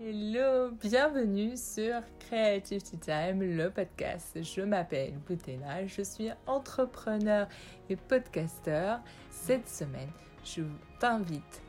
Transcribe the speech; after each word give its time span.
Hello, 0.00 0.70
bienvenue 0.80 1.56
sur 1.56 2.02
Creativity 2.20 2.98
Time, 2.98 3.42
le 3.42 3.68
podcast. 3.68 4.40
Je 4.40 4.60
m'appelle 4.60 5.18
Boutella, 5.26 5.88
je 5.88 6.02
suis 6.02 6.30
entrepreneur 6.46 7.48
et 7.90 7.96
podcasteur. 7.96 9.00
Cette 9.28 9.68
semaine, 9.68 10.10
je 10.44 10.62
t'invite 11.00 11.62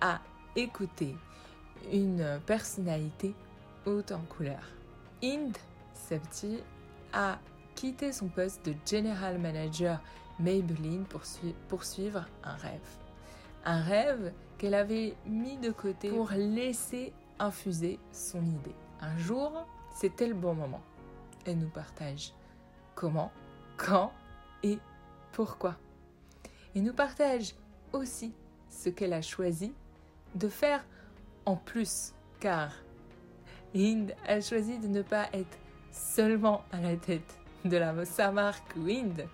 à 0.00 0.22
écouter 0.56 1.16
une 1.92 2.40
personnalité 2.46 3.34
haute 3.84 4.10
en 4.10 4.22
couleur. 4.22 4.72
Inde 5.22 5.58
Septi 5.92 6.60
a 7.12 7.38
quitté 7.74 8.10
son 8.10 8.28
poste 8.28 8.64
de 8.64 8.74
General 8.90 9.38
Manager 9.38 10.00
Maybelline 10.40 11.04
pour 11.04 11.20
poursuivre 11.68 12.24
un 12.42 12.56
rêve. 12.56 12.88
Un 13.66 13.82
rêve 13.82 14.32
qu'elle 14.56 14.74
avait 14.74 15.14
mis 15.26 15.58
de 15.58 15.72
côté 15.72 16.08
pour 16.08 16.30
laisser 16.30 17.12
infuser 17.38 17.98
son 18.12 18.44
idée. 18.44 18.74
Un 19.00 19.16
jour, 19.18 19.66
c'était 19.94 20.26
le 20.26 20.34
bon 20.34 20.54
moment. 20.54 20.82
Elle 21.44 21.58
nous 21.58 21.68
partage 21.68 22.32
comment, 22.94 23.30
quand 23.76 24.12
et 24.62 24.78
pourquoi. 25.32 25.76
Et 26.74 26.80
nous 26.80 26.92
partage 26.92 27.54
aussi 27.92 28.34
ce 28.68 28.88
qu'elle 28.88 29.12
a 29.12 29.22
choisi 29.22 29.72
de 30.34 30.48
faire 30.48 30.84
en 31.44 31.56
plus, 31.56 32.12
car 32.40 32.72
Inde 33.74 34.14
a 34.26 34.40
choisi 34.40 34.78
de 34.78 34.88
ne 34.88 35.02
pas 35.02 35.28
être 35.32 35.58
seulement 35.90 36.62
à 36.72 36.80
la 36.80 36.96
tête 36.96 37.38
de 37.64 37.76
la, 37.76 38.04
sa 38.04 38.30
marque 38.30 38.74
Wind, 38.76 39.26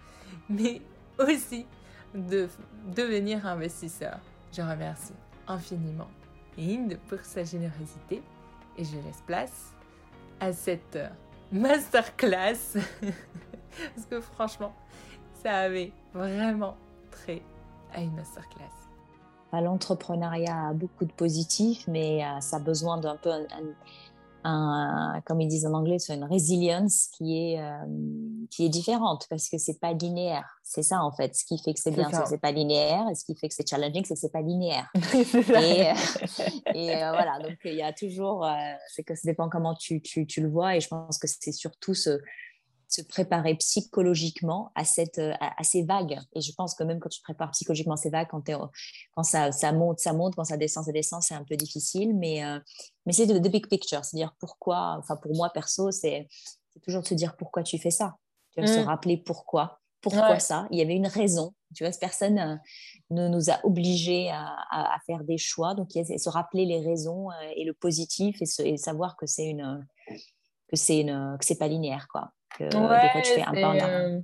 mais 0.49 0.83
aussi 1.19 1.67
de 2.15 2.49
devenir 2.95 3.47
investisseur. 3.47 4.19
Je 4.53 4.63
remercie 4.63 5.15
infiniment 5.47 6.11
Inde 6.59 6.99
pour 7.09 7.21
sa 7.21 7.45
générosité 7.45 8.23
et 8.77 8.85
je 8.85 8.97
laisse 8.97 9.23
place 9.27 9.73
à 10.41 10.53
cette 10.53 10.99
masterclass 11.51 12.75
parce 13.95 14.07
que 14.11 14.21
franchement, 14.21 14.73
ça 15.43 15.53
avait 15.59 15.93
vraiment 16.13 16.77
trait 17.11 17.43
à 17.95 18.01
une 18.01 18.15
masterclass. 18.15 18.83
L'entrepreneuriat 19.53 20.69
a 20.69 20.73
beaucoup 20.73 21.05
de 21.05 21.13
positifs, 21.13 21.87
mais 21.87 22.25
euh, 22.25 22.41
ça 22.41 22.57
a 22.57 22.59
besoin 22.59 22.97
d'un 22.97 23.17
peu 23.17 23.31
comme 24.45 25.41
ils 25.41 25.49
disent 25.49 25.67
en 25.67 25.75
anglais, 25.75 25.99
une 26.09 26.25
résilience 26.25 27.09
qui 27.13 27.39
est, 27.39 27.61
euh, 27.61 27.77
qui 28.51 28.65
est 28.65 28.69
différente 28.69 29.27
parce 29.31 29.49
que 29.49 29.59
c'est 29.59 29.79
pas 29.79 29.93
linéaire. 29.93 30.59
C'est 30.63 30.83
ça, 30.83 31.03
en 31.03 31.13
fait. 31.13 31.35
Ce 31.35 31.45
qui 31.45 31.59
fait 31.59 31.75
que 31.75 31.81
c'est 31.81 31.91
bien, 31.91 32.09
c'est 32.11 32.23
que 32.23 32.29
c'est 32.29 32.41
pas 32.41 32.53
linéaire. 32.53 33.05
Et 33.11 33.15
ce 33.15 33.25
qui 33.25 33.37
fait 33.37 33.49
que 33.49 33.55
c'est 33.55 33.69
challenging, 33.69 34.05
c'est 34.05 34.15
que 34.15 34.21
c'est 34.21 34.33
pas 34.33 34.43
linéaire. 34.43 34.91
et, 35.15 35.91
euh, 35.91 35.95
et 36.75 36.97
euh, 36.97 37.11
voilà. 37.13 37.39
Donc, 37.41 37.57
il 37.65 37.75
y 37.75 37.83
a 37.83 37.93
toujours, 37.93 38.47
c'est 38.89 39.05
que 39.05 39.15
ça 39.15 39.23
dépend 39.25 39.49
comment 39.49 39.75
tu, 39.75 40.01
tu, 40.03 40.27
tu, 40.27 40.41
le 40.41 40.49
vois. 40.49 40.77
Et 40.77 40.81
je 40.81 40.89
pense 40.89 41.19
que 41.19 41.29
c'est 41.29 41.53
surtout 41.53 41.95
ce, 41.95 42.19
se 42.93 43.01
préparer 43.01 43.55
psychologiquement 43.55 44.71
à, 44.75 44.85
cette, 44.85 45.19
euh, 45.19 45.33
à, 45.41 45.65
ces 45.65 45.83
vagues. 45.83 46.19
Et 46.35 46.43
je 46.43 46.53
pense 46.53 46.75
que 46.75 46.85
même 46.85 47.01
quand 47.01 47.09
tu 47.09 47.21
te 47.21 47.25
prépares 47.25 47.51
psychologiquement 47.53 47.97
ces 47.97 48.11
vagues, 48.11 48.29
quand, 48.31 48.45
quand 49.15 49.23
ça, 49.23 49.51
ça, 49.51 49.73
monte, 49.73 49.99
ça 49.99 50.13
monte, 50.13 50.35
quand 50.35 50.45
ça 50.45 50.59
descend, 50.59 50.85
ça 50.85 50.93
descend, 50.93 51.23
c'est 51.23 51.35
un 51.35 51.45
peu 51.45 51.57
difficile. 51.57 52.15
Mais, 52.15 52.45
euh, 52.45 52.59
mais 53.07 53.13
c'est 53.13 53.27
the, 53.27 53.51
big 53.51 53.67
picture, 53.67 54.05
c'est-à-dire 54.05 54.35
pourquoi, 54.39 54.97
enfin 54.99 55.17
pour 55.17 55.35
moi 55.35 55.49
perso, 55.51 55.91
c'est 55.91 56.29
toujours 56.83 57.03
de 57.03 57.07
se 57.07 57.15
dire 57.15 57.35
pourquoi 57.37 57.63
tu 57.63 57.79
fais 57.79 57.91
ça. 57.91 58.17
Tu 58.55 58.61
vas 58.61 58.67
se 58.67 58.81
mm. 58.81 58.85
rappeler 58.85 59.17
pourquoi. 59.17 59.81
Pourquoi 60.03 60.41
ça 60.41 60.67
Il 60.73 60.79
y 60.79 60.83
avait 60.83 60.97
une 60.97 61.07
raison. 61.07 61.55
Tu 61.75 61.85
vois, 61.85 61.93
cette 61.93 62.01
personne 62.01 62.39
euh, 62.39 62.57
ne 63.11 63.29
nous 63.29 63.51
a 63.51 63.65
obligés 63.65 64.31
à, 64.31 64.55
à, 64.71 64.99
faire 65.07 65.23
des 65.23 65.39
choix. 65.39 65.75
Donc, 65.75 65.95
il 65.95 66.05
se 66.05 66.29
rappeler 66.29 66.67
les 66.67 66.81
raisons 66.81 67.29
et 67.57 67.65
le 67.65 67.73
positif 67.73 68.37
et, 68.43 68.69
et 68.69 68.77
savoir 68.77 69.17
que 69.17 69.27
c'est 69.27 69.47
une 69.47 69.87
que 70.69 70.77
c'est 70.77 71.01
une 71.01 71.37
que 71.39 71.45
c'est 71.45 71.59
pas 71.59 71.69
linéaire 71.69 72.09
quoi 72.11 72.33
euh, 72.61 74.21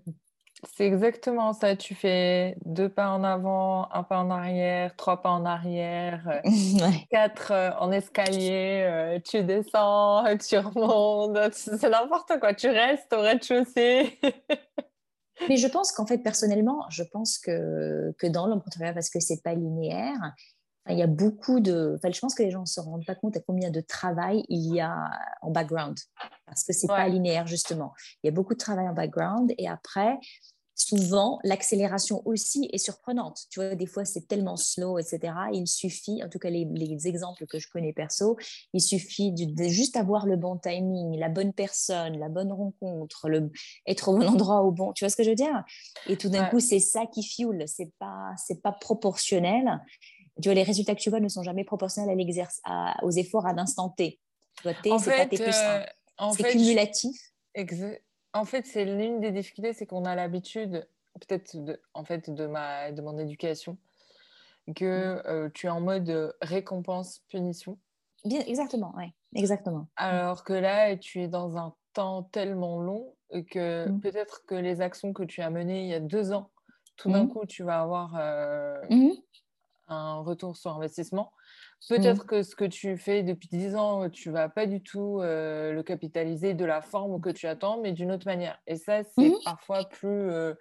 c'est 0.77 0.87
exactement 0.87 1.53
ça. 1.53 1.77
Tu 1.77 1.95
fais 1.95 2.57
deux 2.65 2.89
pas 2.89 3.11
en 3.11 3.25
avant, 3.25 3.89
un 3.93 4.03
pas 4.03 4.19
en 4.19 4.31
arrière, 4.31 4.95
trois 4.97 5.23
pas 5.23 5.31
en 5.31 5.45
arrière, 5.45 6.41
euh, 6.45 6.51
quatre 7.11 7.53
euh, 7.53 7.71
en 7.79 7.93
escalier, 7.93 9.21
tu 9.25 9.43
descends, 9.45 10.25
tu 10.37 10.59
remontes, 10.59 11.53
c'est 11.55 11.89
n'importe 11.89 12.39
quoi. 12.41 12.55
Tu 12.55 12.69
restes 12.69 13.13
au 13.13 13.21
rez-de-chaussée. 13.21 14.19
Mais 15.49 15.57
je 15.57 15.69
pense 15.69 15.93
qu'en 15.93 16.05
fait, 16.05 16.19
personnellement, 16.19 16.85
je 16.91 17.05
pense 17.05 17.39
que, 17.39 18.13
que 18.19 18.27
dans 18.27 18.49
l'entrepreneuriat, 18.49 18.93
parce 18.93 19.09
que 19.09 19.21
c'est 19.21 19.41
pas 19.43 19.55
linéaire, 19.55 20.35
il 20.89 20.99
y 20.99 21.03
a 21.03 21.07
beaucoup 21.07 21.61
de. 21.61 21.95
Enfin, 21.97 22.11
je 22.11 22.21
pense 22.21 22.35
que 22.35 22.43
les 22.43 22.51
gens 22.51 22.61
ne 22.61 22.67
se 22.67 22.81
rendent 22.81 23.07
pas 23.07 23.15
compte 23.15 23.37
à 23.37 23.41
combien 23.41 23.71
de 23.71 23.81
travail 23.81 24.45
il 24.49 24.75
y 24.75 24.81
a 24.81 25.11
en 25.43 25.51
background. 25.51 25.99
Parce 26.47 26.65
que 26.65 26.73
ce 26.73 26.87
n'est 26.87 26.89
pas 26.89 27.09
linéaire, 27.09 27.47
justement. 27.47 27.93
Il 28.23 28.27
y 28.27 28.31
a 28.31 28.33
beaucoup 28.33 28.55
de 28.55 28.59
travail 28.59 28.89
en 28.89 28.95
background. 28.95 29.53
Et 29.59 29.69
après, 29.69 30.19
souvent, 30.79 31.41
l'accélération 31.43 32.23
aussi 32.25 32.69
est 32.73 32.79
surprenante. 32.79 33.41
Tu 33.51 33.61
vois, 33.61 33.75
des 33.75 33.87
fois, 33.87 34.05
c'est 34.05 34.27
tellement 34.29 34.57
slow, 34.57 34.99
etc. 34.99 35.35
Il 35.53 35.67
suffit, 35.67 36.23
en 36.23 36.29
tout 36.29 36.39
cas, 36.39 36.51
les, 36.51 36.67
exemples 37.07 37.47
que 37.47 37.59
je 37.59 37.69
connais 37.69 37.93
perso, 37.93 38.37
il 38.73 38.81
suffit 38.81 39.33
de, 39.33 39.65
juste 39.65 39.97
avoir 39.97 40.27
le 40.27 40.37
bon 40.37 40.57
timing, 40.57 41.19
la 41.19 41.29
bonne 41.29 41.53
personne, 41.53 42.19
la 42.19 42.29
bonne 42.29 42.53
rencontre, 42.53 43.29
le, 43.29 43.51
être 43.87 44.09
au 44.09 44.19
bon 44.19 44.27
endroit 44.29 44.63
au 44.63 44.71
bon. 44.71 44.93
Tu 44.93 45.05
vois 45.05 45.11
ce 45.11 45.17
que 45.17 45.23
je 45.23 45.31
veux 45.31 45.37
dire? 45.37 45.65
Et 46.07 46.17
tout 46.17 46.29
d'un 46.29 46.47
coup, 46.47 46.61
c'est 46.61 46.81
ça 46.81 47.07
qui 47.07 47.23
fuel. 47.23 47.65
C'est 47.67 47.93
pas, 47.99 48.33
c'est 48.37 48.63
pas 48.63 48.73
proportionnel 48.73 49.81
tu 50.41 50.49
vois, 50.49 50.55
les 50.55 50.63
résultats 50.63 50.95
que 50.95 51.01
tu 51.01 51.11
vois 51.11 51.21
ne 51.21 51.29
sont 51.29 51.43
jamais 51.43 51.65
proportionnels 51.65 52.19
à 52.65 53.05
aux 53.05 53.11
efforts 53.11 53.47
à 53.47 53.53
l'instant 53.53 53.91
T. 53.91 54.21
Tu 54.63 54.69
T, 54.83 54.99
c'est 54.99 55.17
pas 55.17 55.27
T 55.27 55.37
plus 55.37 55.55
1. 55.55 55.81
Euh, 55.81 56.31
c'est 56.37 56.51
cumulatif. 56.51 57.33
En 58.35 58.45
fait, 58.45 58.67
c'est 58.67 58.85
l'une 58.85 59.21
des 59.21 59.33
difficultés, 59.33 59.73
c'est 59.73 59.87
qu'on 59.87 60.05
a 60.05 60.15
l'habitude, 60.15 60.87
peut-être 61.15 61.57
de, 61.57 61.81
en 61.95 62.05
fait, 62.05 62.31
de, 62.31 62.47
ma, 62.47 62.93
de 62.93 63.01
mon 63.03 63.19
éducation, 63.19 63.79
que 64.77 65.15
mm. 65.15 65.23
euh, 65.27 65.49
tu 65.55 65.67
es 65.67 65.71
en 65.71 65.81
mode 65.81 66.37
récompense-punition. 66.43 67.79
Bien, 68.25 68.41
exactement, 68.41 68.93
oui, 68.97 69.07
exactement. 69.35 69.87
Alors 69.97 70.45
que 70.45 70.53
là, 70.53 70.97
tu 70.97 71.23
es 71.23 71.29
dans 71.29 71.57
un 71.57 71.75
temps 71.95 72.25
tellement 72.25 72.81
long 72.81 73.15
que 73.51 73.89
mm. 73.89 74.01
peut-être 74.01 74.45
que 74.47 74.55
les 74.55 74.81
actions 74.81 75.13
que 75.13 75.23
tu 75.23 75.41
as 75.41 75.51
menées 75.51 75.83
il 75.83 75.89
y 75.89 75.95
a 75.95 76.01
deux 76.01 76.33
ans, 76.33 76.51
tout 76.97 77.11
d'un 77.11 77.25
mm. 77.25 77.29
coup, 77.31 77.47
tu 77.47 77.63
vas 77.63 77.81
avoir 77.81 78.15
euh, 78.17 78.79
un 79.89 80.21
retour 80.21 80.57
sur 80.57 80.73
investissement. 80.73 81.33
Mmh. 81.91 81.95
Peut-être 81.95 82.27
que 82.27 82.43
ce 82.43 82.55
que 82.55 82.65
tu 82.65 82.97
fais 82.97 83.23
depuis 83.23 83.49
10 83.49 83.77
ans, 83.77 84.11
tu 84.11 84.31
vas 84.31 84.49
pas 84.49 84.67
du 84.67 84.83
tout 84.83 85.21
euh, 85.21 85.73
le 85.73 85.83
capitaliser 85.83 86.55
de 86.55 86.65
la 86.65 86.81
forme 86.81 87.21
que 87.21 87.31
tu 87.31 87.47
attends, 87.47 87.81
mais 87.81 87.93
d'une 87.93 88.13
autre 88.13 88.27
manière. 88.27 88.59
Et 88.67 88.77
ça, 88.77 89.03
c'est 89.05 89.29
mmh. 89.29 89.39
parfois 89.45 89.85
plus... 89.85 90.09
Euh, 90.09 90.55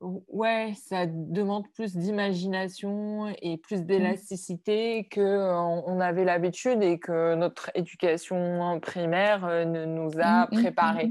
ouais, 0.00 0.74
ça 0.76 1.06
demande 1.06 1.64
plus 1.72 1.96
d'imagination 1.96 3.34
et 3.40 3.56
plus 3.56 3.80
mmh. 3.80 3.86
d'élasticité 3.86 5.08
qu'on 5.12 5.20
euh, 5.20 5.82
on 5.86 6.00
avait 6.00 6.24
l'habitude 6.24 6.82
et 6.82 6.98
que 6.98 7.34
notre 7.34 7.70
éducation 7.74 8.78
primaire 8.80 9.46
ne 9.66 9.84
nous 9.84 10.10
a 10.20 10.48
préparé. 10.48 11.10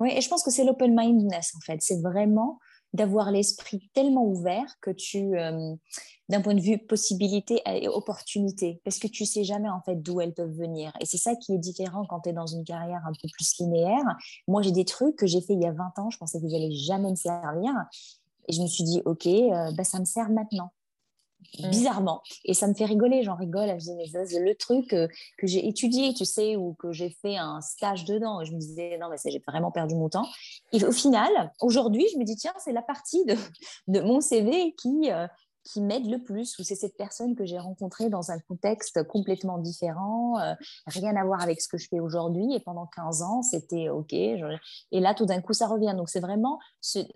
Oui, 0.00 0.12
et 0.14 0.20
je 0.20 0.28
pense 0.28 0.42
que 0.42 0.50
c'est 0.50 0.64
l'open-mindedness, 0.64 1.54
en 1.56 1.60
fait. 1.60 1.80
C'est 1.80 2.00
vraiment 2.02 2.58
d'avoir 2.94 3.30
l'esprit 3.30 3.90
tellement 3.92 4.24
ouvert 4.24 4.78
que 4.80 4.90
tu, 4.90 5.36
euh, 5.36 5.74
d'un 6.28 6.40
point 6.40 6.54
de 6.54 6.60
vue 6.60 6.78
possibilité 6.78 7.60
et 7.66 7.88
opportunité, 7.88 8.80
parce 8.84 8.98
que 8.98 9.08
tu 9.08 9.26
sais 9.26 9.44
jamais 9.44 9.68
en 9.68 9.82
fait 9.82 9.96
d'où 9.96 10.20
elles 10.20 10.32
peuvent 10.32 10.56
venir. 10.56 10.92
Et 11.00 11.04
c'est 11.04 11.18
ça 11.18 11.34
qui 11.34 11.54
est 11.54 11.58
différent 11.58 12.06
quand 12.08 12.20
tu 12.20 12.30
es 12.30 12.32
dans 12.32 12.46
une 12.46 12.64
carrière 12.64 13.02
un 13.04 13.12
peu 13.20 13.28
plus 13.32 13.58
linéaire. 13.58 14.16
Moi, 14.48 14.62
j'ai 14.62 14.72
des 14.72 14.84
trucs 14.84 15.16
que 15.16 15.26
j'ai 15.26 15.40
fait 15.40 15.54
il 15.54 15.62
y 15.62 15.66
a 15.66 15.72
20 15.72 15.98
ans, 15.98 16.10
je 16.10 16.18
pensais 16.18 16.38
que 16.38 16.44
vous 16.44 16.52
n'allez 16.52 16.72
jamais 16.72 17.10
me 17.10 17.16
servir. 17.16 17.72
Et 18.48 18.52
je 18.52 18.62
me 18.62 18.66
suis 18.66 18.84
dit, 18.84 19.02
OK, 19.04 19.26
euh, 19.26 19.72
bah, 19.72 19.84
ça 19.84 19.98
me 19.98 20.04
sert 20.04 20.30
maintenant. 20.30 20.70
Mm. 21.58 21.70
bizarrement. 21.70 22.22
Et 22.44 22.54
ça 22.54 22.66
me 22.66 22.74
fait 22.74 22.84
rigoler, 22.84 23.22
j'en 23.22 23.36
rigole. 23.36 23.68
Je 23.78 23.84
dis, 23.84 23.94
mais 23.94 24.06
le 24.40 24.54
truc 24.54 24.88
que, 24.88 25.08
que 25.38 25.46
j'ai 25.46 25.66
étudié, 25.66 26.14
tu 26.14 26.24
sais, 26.24 26.56
ou 26.56 26.74
que 26.74 26.92
j'ai 26.92 27.10
fait 27.10 27.36
un 27.36 27.60
stage 27.60 28.04
dedans. 28.04 28.44
Je 28.44 28.52
me 28.52 28.58
disais, 28.58 28.98
non, 28.98 29.08
mais 29.08 29.16
j'ai 29.24 29.42
vraiment 29.46 29.70
perdu 29.70 29.94
mon 29.94 30.08
temps. 30.08 30.26
Et 30.72 30.84
au 30.84 30.92
final, 30.92 31.52
aujourd'hui, 31.60 32.06
je 32.12 32.18
me 32.18 32.24
dis, 32.24 32.36
tiens, 32.36 32.54
c'est 32.58 32.72
la 32.72 32.82
partie 32.82 33.24
de, 33.24 33.36
de 33.88 34.00
mon 34.00 34.20
CV 34.20 34.74
qui, 34.76 35.10
euh, 35.10 35.26
qui 35.64 35.80
m'aide 35.80 36.06
le 36.06 36.22
plus, 36.22 36.58
ou 36.58 36.62
c'est 36.62 36.74
cette 36.74 36.96
personne 36.96 37.34
que 37.34 37.44
j'ai 37.44 37.58
rencontrée 37.58 38.10
dans 38.10 38.30
un 38.30 38.38
contexte 38.38 39.02
complètement 39.04 39.58
différent, 39.58 40.38
euh, 40.38 40.54
rien 40.86 41.16
à 41.16 41.24
voir 41.24 41.40
avec 41.42 41.60
ce 41.60 41.68
que 41.68 41.78
je 41.78 41.88
fais 41.88 42.00
aujourd'hui. 42.00 42.54
Et 42.54 42.60
pendant 42.60 42.86
15 42.86 43.22
ans, 43.22 43.42
c'était 43.42 43.88
OK. 43.88 44.12
Et 44.12 44.36
là, 44.92 45.14
tout 45.14 45.24
d'un 45.24 45.40
coup, 45.40 45.54
ça 45.54 45.66
revient. 45.66 45.94
Donc, 45.96 46.10
c'est 46.10 46.20
vraiment, 46.20 46.58
c'est 46.80 47.08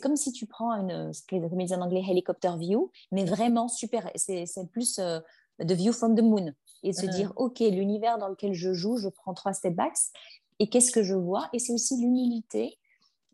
comme 0.00 0.16
si 0.16 0.32
tu 0.32 0.46
prends 0.46 0.72
une, 0.72 1.12
ce 1.12 1.22
qu'on 1.28 1.56
dit 1.56 1.74
en 1.74 1.82
anglais, 1.82 2.02
helicopter 2.08 2.52
view, 2.58 2.90
mais 3.12 3.24
vraiment 3.24 3.68
super. 3.68 4.10
C'est 4.14 4.46
plus 4.72 4.96
de 4.96 5.22
the 5.58 5.72
view 5.72 5.92
from 5.92 6.14
the 6.16 6.22
moon. 6.22 6.52
Et 6.82 6.90
de 6.90 6.96
se 6.96 7.06
dire, 7.06 7.32
OK, 7.36 7.60
l'univers 7.60 8.18
dans 8.18 8.28
lequel 8.28 8.52
je 8.52 8.72
joue, 8.72 8.96
je 8.96 9.08
prends 9.08 9.34
trois 9.34 9.52
step 9.52 9.74
backs. 9.74 9.98
Et 10.58 10.68
qu'est-ce 10.68 10.90
que 10.90 11.02
je 11.02 11.14
vois? 11.14 11.48
Et 11.52 11.58
c'est 11.58 11.72
aussi 11.72 12.00
l'humilité 12.00 12.78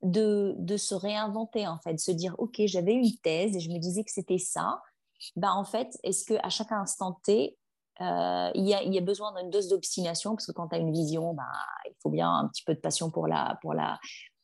de, 0.03 0.77
se 0.77 0.95
réinventer, 0.95 1.67
en 1.67 1.79
fait, 1.79 1.99
se 1.99 2.11
dire, 2.11 2.35
OK, 2.39 2.61
j'avais 2.67 2.95
une 2.95 3.17
thèse 3.23 3.57
et 3.57 3.61
je 3.61 3.71
me 3.71 3.79
disais 3.79 4.05
que 4.05 4.11
c'était 4.11 4.39
ça. 4.39 4.81
Ben, 5.37 5.53
en 5.53 5.65
fait, 5.65 5.97
est-ce 6.03 6.25
qu'à 6.25 6.49
chaque 6.49 6.73
instant 6.73 7.19
T, 7.25 7.57
euh, 8.01 8.51
il, 8.55 8.67
y 8.67 8.99
a, 8.99 9.01
besoin 9.01 9.33
d'une 9.41 9.51
dose 9.51 9.69
d'obstination? 9.69 10.35
Parce 10.35 10.47
que 10.47 10.53
quand 10.53 10.69
tu 10.69 10.75
as 10.75 10.79
une 10.79 10.93
vision, 10.93 11.35
bah, 11.35 11.45
il 11.87 11.95
faut 12.01 12.11
bien 12.11 12.31
un 12.31 12.49
petit 12.49 12.65
peu 12.65 12.75
de 12.75 12.81
passion 12.81 13.11
pour 13.11 13.29
la, 13.29 13.59
pour, 13.63 13.75
la, 13.75 13.99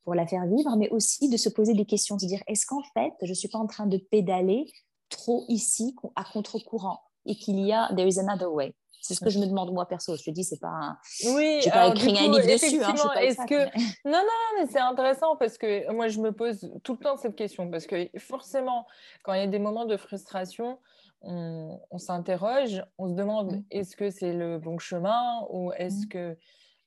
pour 0.05 0.15
la 0.15 0.27
faire 0.27 0.47
vivre, 0.47 0.77
mais 0.77 0.89
aussi 0.91 1.29
de 1.29 1.37
se 1.37 1.49
poser 1.49 1.75
des 1.75 1.87
questions, 1.87 2.17
de 2.17 2.27
dire 2.27 2.43
est-ce 2.47 2.67
qu'en 2.67 2.83
fait, 2.95 3.13
je 3.23 3.31
ne 3.31 3.35
suis 3.35 3.49
pas 3.49 3.59
en 3.59 3.67
train 3.67 3.87
de 3.87 3.97
pédaler 3.97 4.71
trop 5.09 5.45
ici 5.49 5.97
à 6.15 6.25
contre-courant 6.25 7.01
et 7.27 7.35
qu'il 7.35 7.59
y 7.61 7.73
a 7.73 7.89
there 7.97 8.09
is 8.09 8.19
another 8.19 8.53
way? 8.53 8.75
C'est 9.09 9.15
ce 9.15 9.25
que 9.25 9.31
je 9.31 9.39
me 9.39 9.47
demande 9.47 9.73
moi 9.73 9.89
perso. 9.89 10.15
Je 10.17 10.23
te 10.23 10.31
dis, 10.31 10.45
c'est 10.45 10.61
pas. 10.61 10.69
Un... 10.69 10.99
Oui. 11.35 11.61
J'ai 11.63 11.71
pas 11.71 11.89
écrit 11.89 12.11
un 12.11 12.31
livre 12.31 12.47
dessus. 12.47 12.83
Hein, 12.85 12.95
est-ce 13.23 13.47
que 13.47 13.65
non, 14.05 14.19
non, 14.19 14.59
mais 14.59 14.67
c'est 14.67 14.81
intéressant 14.81 15.35
parce 15.37 15.57
que 15.57 15.91
moi 15.93 16.09
je 16.09 16.21
me 16.21 16.31
pose 16.31 16.71
tout 16.85 16.93
le 16.93 16.99
temps 16.99 17.17
cette 17.17 17.35
question 17.35 17.71
parce 17.71 17.87
que 17.87 18.11
forcément, 18.19 18.87
quand 19.23 19.33
il 19.33 19.41
y 19.41 19.45
a 19.45 19.47
des 19.47 19.59
moments 19.59 19.87
de 19.87 19.97
frustration, 19.97 20.79
on, 21.23 21.99
s'interroge, 21.99 22.85
on 22.99 23.09
se 23.09 23.15
demande 23.15 23.53
mmh. 23.53 23.65
est-ce 23.71 23.97
que 23.97 24.11
c'est 24.11 24.35
le 24.35 24.59
bon 24.59 24.79
chemin 24.79 25.47
ou 25.51 25.73
est-ce 25.73 26.05
mmh. 26.05 26.09
que 26.09 26.37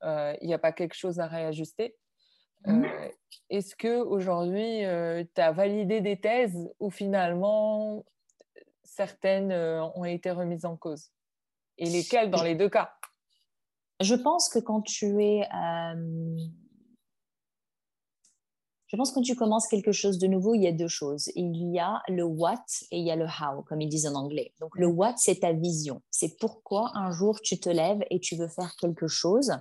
euh, 0.04 0.36
il 0.42 0.48
n'y 0.48 0.54
a 0.54 0.60
pas 0.60 0.72
quelque 0.72 0.96
chose 0.96 1.20
à 1.20 1.26
réajuster? 1.26 1.96
Mmh. 2.68 2.86
Euh, 2.86 3.10
est-ce 3.50 3.76
que 3.76 4.00
aujourd'hui 4.00 4.86
euh, 4.86 5.24
tu 5.36 5.42
as 5.42 5.52
validé 5.52 6.02
des 6.02 6.20
thèses 6.20 6.70
où 6.80 6.92
finalement 6.92 8.06
certaines 8.84 9.52
ont 9.52 10.06
été 10.06 10.30
remises 10.30 10.66
en 10.66 10.78
cause? 10.78 11.12
Et 11.82 11.90
lesquelles 11.90 12.32
dans 12.32 12.44
les 12.44 12.56
deux 12.56 12.70
cas? 12.70 12.94
Je 14.00 14.16
pense 14.16 14.48
que 14.48 14.60
quand 14.60 14.82
tu 14.82 15.22
es 15.22 15.46
je 18.92 18.98
pense 18.98 19.12
que 19.12 19.16
quand 19.16 19.22
tu 19.22 19.36
commences 19.36 19.68
quelque 19.68 19.94
chose 19.94 20.18
de 20.18 20.28
nouveau, 20.28 20.54
il 20.54 20.64
y 20.64 20.68
a 20.68 20.74
deux 20.74 20.90
choses. 20.90 21.32
Il 21.36 21.56
y 21.72 21.80
a 21.80 22.02
le 22.10 22.26
what 22.26 22.66
et 22.92 23.00
il 23.00 23.06
y 23.06 23.12
a 23.12 23.16
le 23.16 23.26
how, 23.26 23.62
comme 23.64 23.80
ils 23.80 23.88
disent 23.88 24.06
en 24.06 24.16
anglais. 24.16 24.54
Donc 24.60 24.78
le 24.78 24.86
what, 24.86 25.14
c'est 25.16 25.40
ta 25.40 25.54
vision. 25.54 26.02
C'est 26.12 26.38
pourquoi 26.40 26.92
un 26.94 27.10
jour 27.10 27.40
tu 27.42 27.58
te 27.58 27.70
lèves 27.70 28.04
et 28.10 28.20
tu 28.20 28.36
veux 28.36 28.50
faire 28.50 28.76
quelque 28.76 29.08
chose 29.08 29.54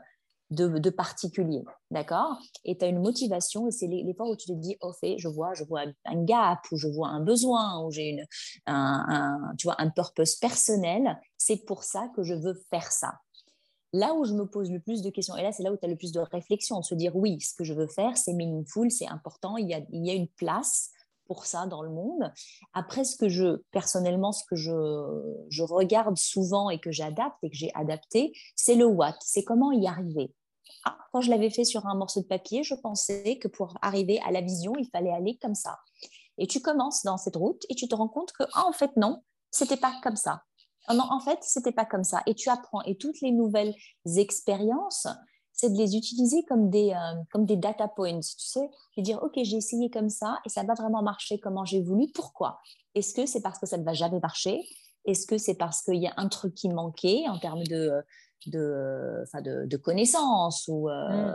de, 0.51 0.91
particulier. 0.91 1.65
D'accord? 1.91 2.39
Et 2.65 2.77
tu 2.77 2.85
as 2.85 2.89
une 2.89 3.01
motivation 3.01 3.69
et 3.69 3.71
c'est 3.71 3.87
les, 3.87 4.15
fois 4.15 4.29
où 4.29 4.37
tu 4.37 4.49
te 4.49 4.53
dis, 4.53 4.77
oh, 4.81 4.93
fait, 4.93 5.17
je 5.19 5.29
vois, 5.29 5.55
je 5.55 5.65
vois 5.65 5.83
un 6.05 6.25
gap 6.25 6.61
ou 6.73 6.77
je 6.77 6.89
vois 6.89 7.09
un 7.09 7.21
besoin 7.21 7.85
ou 7.85 7.91
j'ai 7.91 8.11
une, 8.11 8.27
un, 8.67 9.55
tu 9.59 9.67
vois, 9.67 9.77
un 9.79 9.91
purpose 9.91 10.37
personnel. 10.37 11.19
C'est 11.39 11.65
pour 11.65 11.85
ça 11.85 12.09
que 12.15 12.23
je 12.23 12.35
veux 12.35 12.55
faire 12.71 12.91
ça. 12.91 13.13
Là 13.93 14.15
où 14.15 14.25
je 14.25 14.35
me 14.35 14.47
pose 14.47 14.71
le 14.71 14.81
plus 14.81 15.03
de 15.03 15.11
questions, 15.11 15.37
et 15.37 15.43
là 15.43 15.51
c'est 15.51 15.65
là 15.65 15.73
où 15.73 15.77
tu 15.77 15.85
as 15.85 15.89
le 15.89 15.97
plus 15.97 16.13
de 16.13 16.21
réflexion, 16.21 16.81
se 16.81 16.95
dire 16.95 17.17
oui, 17.17 17.41
ce 17.41 17.55
que 17.55 17.65
je 17.65 17.75
veux 17.75 17.89
faire, 17.89 18.17
c'est 18.17 18.33
meaningful, 18.33 18.89
c'est 18.89 19.09
important, 19.09 19.57
il 19.57 19.69
y, 19.69 19.75
a, 19.75 19.81
il 19.91 20.07
y 20.07 20.11
a 20.11 20.15
une 20.15 20.29
place 20.29 20.91
pour 21.27 21.45
ça 21.47 21.67
dans 21.67 21.83
le 21.83 21.91
monde. 21.91 22.33
Après, 22.73 23.05
ce 23.05 23.17
que 23.17 23.29
je, 23.29 23.63
personnellement, 23.73 24.31
ce 24.33 24.45
que 24.49 24.57
je, 24.57 24.73
je 25.49 25.63
regarde 25.63 26.17
souvent 26.17 26.71
et 26.71 26.81
que 26.81 26.91
j'adapte 26.91 27.37
et 27.43 27.51
que 27.51 27.57
j'ai 27.57 27.73
adapté, 27.75 28.33
c'est 28.55 28.75
le 28.75 28.85
what, 28.85 29.17
c'est 29.21 29.45
comment 29.45 29.73
y 29.73 29.87
arriver. 29.87 30.33
Ah, 30.85 30.97
quand 31.13 31.21
je 31.21 31.31
l'avais 31.31 31.51
fait 31.51 31.65
sur 31.65 31.87
un 31.87 31.95
morceau 31.95 32.21
de 32.21 32.27
papier, 32.27 32.63
je 32.63 32.75
pensais 32.75 33.39
que 33.39 33.49
pour 33.49 33.77
arriver 33.83 34.21
à 34.27 34.31
la 34.31 34.41
vision, 34.41 34.73
il 34.79 34.89
fallait 34.89 35.13
aller 35.13 35.39
comme 35.41 35.55
ça. 35.55 35.79
Et 36.39 36.47
tu 36.47 36.61
commences 36.61 37.05
dans 37.05 37.19
cette 37.19 37.37
route 37.37 37.65
et 37.69 37.75
tu 37.75 37.87
te 37.87 37.95
rends 37.95 38.09
compte 38.09 38.33
que, 38.33 38.45
ah, 38.55 38.65
en 38.67 38.73
fait, 38.73 38.97
non, 38.97 39.23
c'était 39.51 39.77
pas 39.77 39.93
comme 40.03 40.17
ça. 40.17 40.43
Ah 40.87 40.95
non, 40.95 41.05
en 41.11 41.21
fait, 41.21 41.39
c'était 41.43 41.73
pas 41.73 41.85
comme 41.85 42.05
ça. 42.05 42.23
Et 42.27 42.35
tu 42.35 42.49
apprends. 42.49 42.83
Et 42.83 42.97
toutes 42.97 43.21
les 43.21 43.33
nouvelles 43.33 43.75
expériences, 44.17 45.07
c'est 45.53 45.71
de 45.71 45.77
les 45.77 45.97
utiliser 45.97 46.43
comme 46.49 46.71
des, 46.71 46.93
euh, 46.93 47.23
comme 47.31 47.45
des 47.45 47.57
data 47.57 47.87
points, 47.89 48.21
tu 48.21 48.35
sais, 48.39 48.71
de 48.97 49.03
dire, 49.03 49.23
OK, 49.23 49.35
j'ai 49.43 49.57
essayé 49.57 49.91
comme 49.91 50.09
ça 50.09 50.39
et 50.47 50.49
ça 50.49 50.63
va 50.63 50.75
vraiment 50.75 51.03
marcher 51.03 51.39
comment 51.39 51.67
j'ai 51.67 51.83
voulu. 51.83 52.07
Pourquoi? 52.15 52.61
Est-ce 52.95 53.13
que 53.13 53.27
c'est 53.27 53.43
parce 53.43 53.59
que 53.59 53.67
ça 53.67 53.77
ne 53.77 53.85
va 53.85 53.93
jamais 53.93 54.21
marcher? 54.21 54.63
Est-ce 55.05 55.27
que 55.27 55.37
c'est 55.37 55.57
parce 55.57 55.83
qu'il 55.83 56.01
y 56.01 56.07
a 56.07 56.15
un 56.17 56.29
truc 56.29 56.55
qui 56.55 56.71
manquait 56.71 57.25
en 57.29 57.39
termes 57.39 57.65
de, 57.65 58.03
de, 58.47 59.25
de, 59.43 59.67
de 59.67 59.77
connaissances 59.77 60.67
ou, 60.69 60.89
euh, 60.89 61.33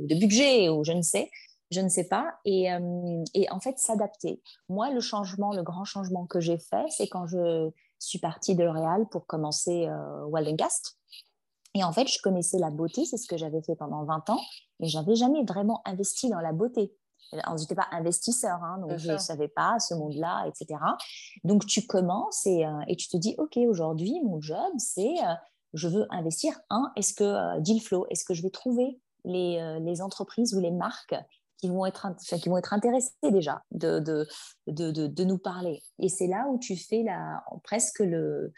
mm. 0.00 0.06
de 0.06 0.14
budget 0.14 0.68
ou 0.68 0.84
je 0.84 0.92
ne 0.92 1.02
sais 1.02 1.30
je 1.70 1.80
ne 1.80 1.88
sais 1.88 2.04
pas. 2.04 2.34
Et, 2.44 2.72
euh, 2.72 3.24
et 3.34 3.50
en 3.50 3.60
fait, 3.60 3.78
s'adapter. 3.78 4.42
Moi, 4.68 4.90
le 4.90 5.00
changement, 5.00 5.52
le 5.52 5.62
grand 5.62 5.84
changement 5.84 6.26
que 6.26 6.40
j'ai 6.40 6.58
fait, 6.58 6.86
c'est 6.88 7.08
quand 7.08 7.26
je 7.26 7.70
suis 7.98 8.18
partie 8.18 8.54
de 8.54 8.64
L'Oréal 8.64 9.06
pour 9.10 9.26
commencer 9.26 9.86
euh, 9.86 10.24
Waldengast. 10.26 10.98
Et 11.74 11.84
en 11.84 11.92
fait, 11.92 12.06
je 12.06 12.20
connaissais 12.22 12.58
la 12.58 12.70
beauté, 12.70 13.04
c'est 13.04 13.18
ce 13.18 13.26
que 13.26 13.36
j'avais 13.36 13.62
fait 13.62 13.76
pendant 13.76 14.04
20 14.04 14.30
ans, 14.30 14.40
mais 14.80 14.88
j'avais 14.88 15.14
jamais 15.14 15.44
vraiment 15.44 15.82
investi 15.84 16.30
dans 16.30 16.40
la 16.40 16.52
beauté. 16.52 16.94
Je 17.30 17.60
n'étais 17.60 17.74
pas 17.74 17.88
investisseur, 17.92 18.64
hein, 18.64 18.78
donc 18.80 18.96
je 18.96 19.12
ne 19.12 19.18
savais 19.18 19.48
pas 19.48 19.78
ce 19.78 19.92
monde-là, 19.94 20.46
etc. 20.46 20.80
Donc 21.44 21.66
tu 21.66 21.86
commences 21.86 22.46
et, 22.46 22.64
euh, 22.64 22.80
et, 22.88 22.96
tu 22.96 23.08
te 23.08 23.18
dis, 23.18 23.34
OK, 23.36 23.58
aujourd'hui, 23.58 24.18
mon 24.24 24.40
job, 24.40 24.72
c'est, 24.78 25.14
euh, 25.22 25.34
je 25.74 25.88
veux 25.88 26.06
investir. 26.10 26.58
Un, 26.70 26.90
est-ce 26.96 27.14
que, 27.14 27.60
deal 27.60 27.80
flow, 27.80 28.06
est-ce 28.10 28.24
que 28.24 28.34
je 28.34 28.42
vais 28.42 28.50
trouver 28.50 28.98
les, 29.24 29.78
les, 29.80 30.00
entreprises 30.00 30.54
ou 30.54 30.60
les 30.60 30.70
marques 30.70 31.14
qui 31.58 31.68
vont 31.68 31.84
être, 31.86 32.06
intéressés 32.72 33.12
déjà 33.22 33.62
de, 33.70 35.24
nous 35.24 35.38
parler? 35.38 35.82
Et 35.98 36.08
c'est 36.08 36.28
là 36.28 36.46
où 36.48 36.58
tu 36.58 36.76
fais 36.76 37.02
la, 37.02 37.42
presque 37.64 38.00
le, 38.00 38.52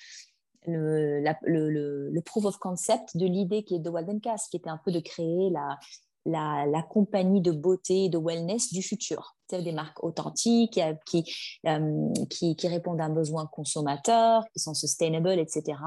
proof 2.25 2.45
of 2.45 2.59
concept 2.59 3.17
de 3.17 3.27
l'idée 3.27 3.65
qui 3.65 3.77
est 3.77 3.81
de 3.81 3.91
Waldencast, 3.91 4.51
qui 4.51 4.57
était 4.57 4.71
un 4.71 4.81
peu 4.85 4.93
de 4.93 5.01
créer 5.01 5.51
la, 5.51 5.79
la, 6.27 6.67
la, 6.67 6.83
compagnie 6.83 7.41
de 7.41 7.51
beauté 7.51 8.05
et 8.05 8.09
de 8.09 8.19
wellness 8.19 8.73
du 8.73 8.83
futur. 8.83 9.37
C'est 9.49 9.63
des 9.63 9.73
marques 9.73 10.03
authentiques 10.05 10.81
qui, 11.07 11.25
euh, 11.67 12.13
qui, 12.29 12.57
qui, 12.57 12.69
répondent 12.69 13.01
à 13.01 13.05
un 13.05 13.11
besoin 13.11 13.47
consommateur, 13.47 14.45
qui 14.53 14.61
sont 14.61 14.75
sustainable, 14.75 15.39
etc., 15.39 15.79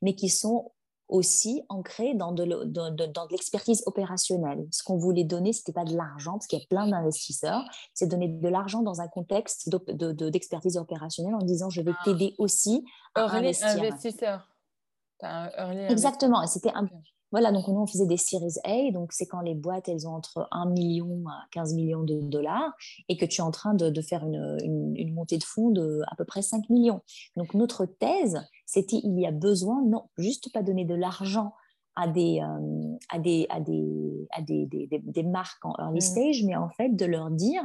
mais 0.00 0.14
qui 0.14 0.28
sont 0.28 0.72
aussi 1.10 1.62
ancré 1.68 2.14
dans 2.14 2.32
de, 2.32 2.44
l'expertise 3.30 3.82
opérationnelle. 3.86 4.66
Ce 4.70 4.82
qu'on 4.82 4.96
voulait 4.96 5.24
donner, 5.24 5.52
ce 5.52 5.60
n'était 5.60 5.72
pas 5.72 5.84
de 5.84 5.96
l'argent, 5.96 6.32
parce 6.32 6.46
qu'il 6.46 6.58
y 6.58 6.62
a 6.62 6.66
plein 6.66 6.86
d'investisseurs, 6.86 7.62
c'est 7.92 8.06
donner 8.06 8.28
de 8.28 8.48
l'argent 8.48 8.82
dans 8.82 9.00
un 9.00 9.08
contexte 9.08 9.68
d'expertise 9.68 10.76
opérationnelle 10.76 11.34
en 11.34 11.44
disant 11.44 11.68
je 11.68 11.82
vais 11.82 11.92
ah. 11.92 12.02
t'aider 12.04 12.34
aussi 12.38 12.84
à 13.14 13.24
investir. 13.24 13.68
investisseur. 13.68 14.48
Exactement, 15.90 16.46
c'était 16.46 16.72
un, 16.74 16.88
voilà, 17.32 17.52
donc 17.52 17.68
nous, 17.68 17.80
on 17.80 17.86
faisait 17.86 18.06
des 18.06 18.16
Series 18.16 18.58
A, 18.64 18.90
donc 18.92 19.12
c'est 19.12 19.26
quand 19.26 19.40
les 19.40 19.54
boîtes, 19.54 19.88
elles 19.88 20.08
ont 20.08 20.14
entre 20.14 20.48
1 20.50 20.66
million 20.70 21.22
à 21.28 21.46
15 21.52 21.74
millions 21.74 22.02
de 22.02 22.20
dollars 22.20 22.72
et 23.08 23.16
que 23.16 23.24
tu 23.24 23.40
es 23.40 23.44
en 23.44 23.50
train 23.50 23.74
de, 23.74 24.00
faire 24.02 24.24
une, 24.24 24.94
une, 24.96 25.14
montée 25.14 25.38
de 25.38 25.44
fonds 25.44 25.70
de 25.70 26.00
à 26.08 26.16
peu 26.16 26.24
près 26.24 26.42
5 26.42 26.68
millions. 26.70 27.00
Donc 27.36 27.54
notre 27.54 27.86
thèse, 27.86 28.40
c'était 28.66 29.00
il 29.02 29.18
y 29.18 29.26
a 29.26 29.30
besoin, 29.30 29.82
non, 29.84 30.08
juste 30.18 30.52
pas 30.52 30.62
donner 30.62 30.84
de 30.84 30.94
l'argent 30.94 31.52
à 31.96 32.08
des, 32.08 32.40
euh, 32.40 32.96
à 33.10 33.18
des, 33.18 33.46
à 33.50 33.60
des, 33.60 34.26
à 34.30 34.42
des, 34.42 34.66
des, 34.66 34.88
des, 34.88 35.22
marques 35.22 35.64
en 35.64 35.74
early 35.78 35.98
mm. 35.98 36.00
stage, 36.00 36.44
mais 36.44 36.56
en 36.56 36.68
fait 36.68 36.90
de 36.90 37.04
leur 37.04 37.30
dire, 37.30 37.62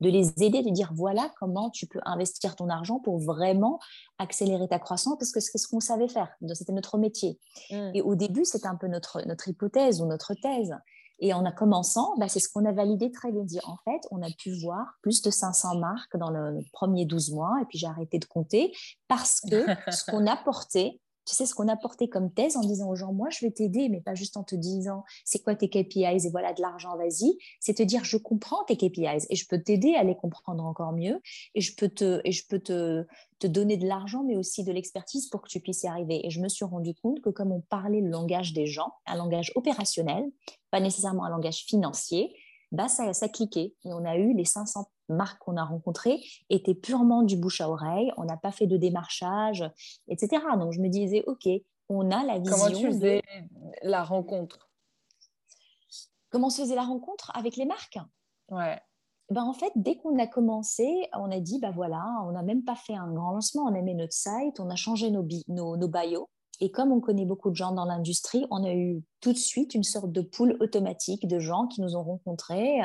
de 0.00 0.08
les 0.08 0.42
aider, 0.42 0.62
de 0.62 0.70
dire 0.70 0.92
voilà 0.94 1.30
comment 1.38 1.70
tu 1.70 1.86
peux 1.86 2.00
investir 2.04 2.56
ton 2.56 2.68
argent 2.68 3.00
pour 3.00 3.18
vraiment 3.18 3.78
accélérer 4.18 4.68
ta 4.68 4.78
croissance, 4.78 5.16
parce 5.18 5.32
que 5.32 5.40
c'est 5.40 5.58
ce 5.58 5.68
qu'on 5.68 5.80
savait 5.80 6.08
faire, 6.08 6.28
c'était 6.54 6.72
notre 6.72 6.98
métier. 6.98 7.38
Mm. 7.70 7.90
Et 7.94 8.02
au 8.02 8.14
début, 8.14 8.44
c'était 8.44 8.68
un 8.68 8.76
peu 8.76 8.88
notre, 8.88 9.26
notre 9.26 9.48
hypothèse 9.48 10.00
ou 10.00 10.06
notre 10.06 10.34
thèse. 10.34 10.74
Et 11.18 11.32
en 11.32 11.44
a 11.46 11.52
commençant, 11.52 12.14
bah, 12.18 12.28
c'est 12.28 12.40
ce 12.40 12.48
qu'on 12.48 12.64
a 12.66 12.72
validé 12.72 13.10
très 13.10 13.32
bien. 13.32 13.42
Dire, 13.42 13.62
en 13.66 13.78
fait, 13.84 14.00
on 14.10 14.22
a 14.22 14.28
pu 14.38 14.52
voir 14.60 14.98
plus 15.00 15.22
de 15.22 15.30
500 15.30 15.78
marques 15.78 16.16
dans 16.16 16.30
le 16.30 16.58
premier 16.72 17.06
12 17.06 17.32
mois, 17.32 17.58
et 17.62 17.64
puis 17.64 17.78
j'ai 17.78 17.86
arrêté 17.86 18.18
de 18.18 18.26
compter, 18.26 18.72
parce 19.08 19.40
que 19.40 19.64
ce 19.90 20.10
qu'on 20.10 20.26
apportait, 20.26 21.00
tu 21.26 21.34
sais, 21.34 21.44
ce 21.44 21.54
qu'on 21.54 21.68
a 21.68 21.76
porté 21.76 22.08
comme 22.08 22.32
thèse 22.32 22.56
en 22.56 22.60
disant 22.60 22.88
aux 22.88 22.94
gens, 22.94 23.12
moi, 23.12 23.28
je 23.30 23.44
vais 23.44 23.50
t'aider, 23.50 23.88
mais 23.88 24.00
pas 24.00 24.14
juste 24.14 24.36
en 24.36 24.44
te 24.44 24.54
disant, 24.54 25.04
c'est 25.24 25.40
quoi 25.42 25.56
tes 25.56 25.68
KPIs 25.68 26.24
et 26.24 26.30
voilà 26.30 26.52
de 26.52 26.62
l'argent, 26.62 26.96
vas-y. 26.96 27.36
C'est 27.58 27.74
te 27.74 27.82
dire, 27.82 28.04
je 28.04 28.16
comprends 28.16 28.64
tes 28.64 28.76
KPIs 28.76 29.26
et 29.28 29.34
je 29.34 29.46
peux 29.48 29.60
t'aider 29.60 29.94
à 29.94 30.04
les 30.04 30.14
comprendre 30.14 30.64
encore 30.64 30.92
mieux 30.92 31.20
et 31.54 31.60
je 31.60 31.74
peux 31.74 31.88
te, 31.88 32.20
et 32.24 32.30
je 32.30 32.46
peux 32.46 32.60
te, 32.60 33.04
te 33.40 33.46
donner 33.48 33.76
de 33.76 33.86
l'argent, 33.86 34.22
mais 34.22 34.36
aussi 34.36 34.62
de 34.62 34.72
l'expertise 34.72 35.28
pour 35.28 35.42
que 35.42 35.48
tu 35.48 35.60
puisses 35.60 35.82
y 35.82 35.88
arriver. 35.88 36.24
Et 36.24 36.30
je 36.30 36.40
me 36.40 36.48
suis 36.48 36.64
rendu 36.64 36.94
compte 36.94 37.20
que 37.20 37.30
comme 37.30 37.50
on 37.50 37.60
parlait 37.60 38.00
le 38.00 38.08
langage 38.08 38.52
des 38.52 38.66
gens, 38.66 38.92
un 39.06 39.16
langage 39.16 39.50
opérationnel, 39.56 40.24
pas 40.70 40.80
nécessairement 40.80 41.24
un 41.24 41.30
langage 41.30 41.64
financier, 41.66 42.32
bah 42.70 42.88
ça, 42.88 43.12
ça 43.12 43.28
cliquait. 43.28 43.74
Et 43.84 43.92
on 43.92 44.04
a 44.04 44.16
eu 44.16 44.32
les 44.32 44.44
500 44.44 44.86
marques 45.08 45.40
qu'on 45.40 45.56
a 45.56 45.64
rencontrées 45.64 46.20
étaient 46.50 46.74
purement 46.74 47.22
du 47.22 47.36
bouche 47.36 47.60
à 47.60 47.68
oreille. 47.68 48.12
On 48.16 48.24
n'a 48.24 48.36
pas 48.36 48.52
fait 48.52 48.66
de 48.66 48.76
démarchage, 48.76 49.64
etc. 50.08 50.42
Donc 50.58 50.72
je 50.72 50.80
me 50.80 50.88
disais, 50.88 51.24
OK, 51.26 51.48
on 51.88 52.10
a 52.10 52.24
la 52.24 52.38
vision. 52.38 52.56
Comment 52.56 52.70
tu 52.70 52.86
faisais 52.86 53.22
la 53.82 54.02
rencontre? 54.02 54.70
Comment 56.30 56.50
se 56.50 56.62
faisait 56.62 56.74
la 56.74 56.84
rencontre? 56.84 57.30
Avec 57.34 57.56
les 57.56 57.66
marques 57.66 57.98
Ouais. 58.50 58.80
Ben 59.30 59.42
en 59.42 59.52
fait, 59.52 59.72
dès 59.74 59.96
qu'on 59.96 60.18
a 60.20 60.26
commencé, 60.28 60.86
on 61.14 61.30
a 61.32 61.40
dit, 61.40 61.58
bah 61.58 61.72
voilà, 61.72 62.04
on 62.26 62.32
n'a 62.32 62.42
même 62.42 62.62
pas 62.62 62.76
fait 62.76 62.94
un 62.94 63.12
grand 63.12 63.32
lancement, 63.32 63.64
on 63.64 63.74
a 63.74 63.82
mis 63.82 63.94
notre 63.94 64.12
site, 64.12 64.60
on 64.60 64.70
a 64.70 64.76
changé 64.76 65.10
nos, 65.10 65.26
nos, 65.48 65.76
nos 65.76 65.88
bios. 65.88 66.28
Et 66.60 66.70
comme 66.70 66.92
on 66.92 67.00
connaît 67.00 67.26
beaucoup 67.26 67.50
de 67.50 67.56
gens 67.56 67.72
dans 67.72 67.84
l'industrie, 67.84 68.46
on 68.50 68.64
a 68.64 68.72
eu 68.72 69.02
tout 69.20 69.32
de 69.32 69.38
suite 69.38 69.74
une 69.74 69.82
sorte 69.82 70.12
de 70.12 70.22
pool 70.22 70.56
automatique 70.60 71.26
de 71.26 71.38
gens 71.38 71.66
qui 71.66 71.80
nous 71.80 71.96
ont 71.96 72.04
rencontrés. 72.04 72.80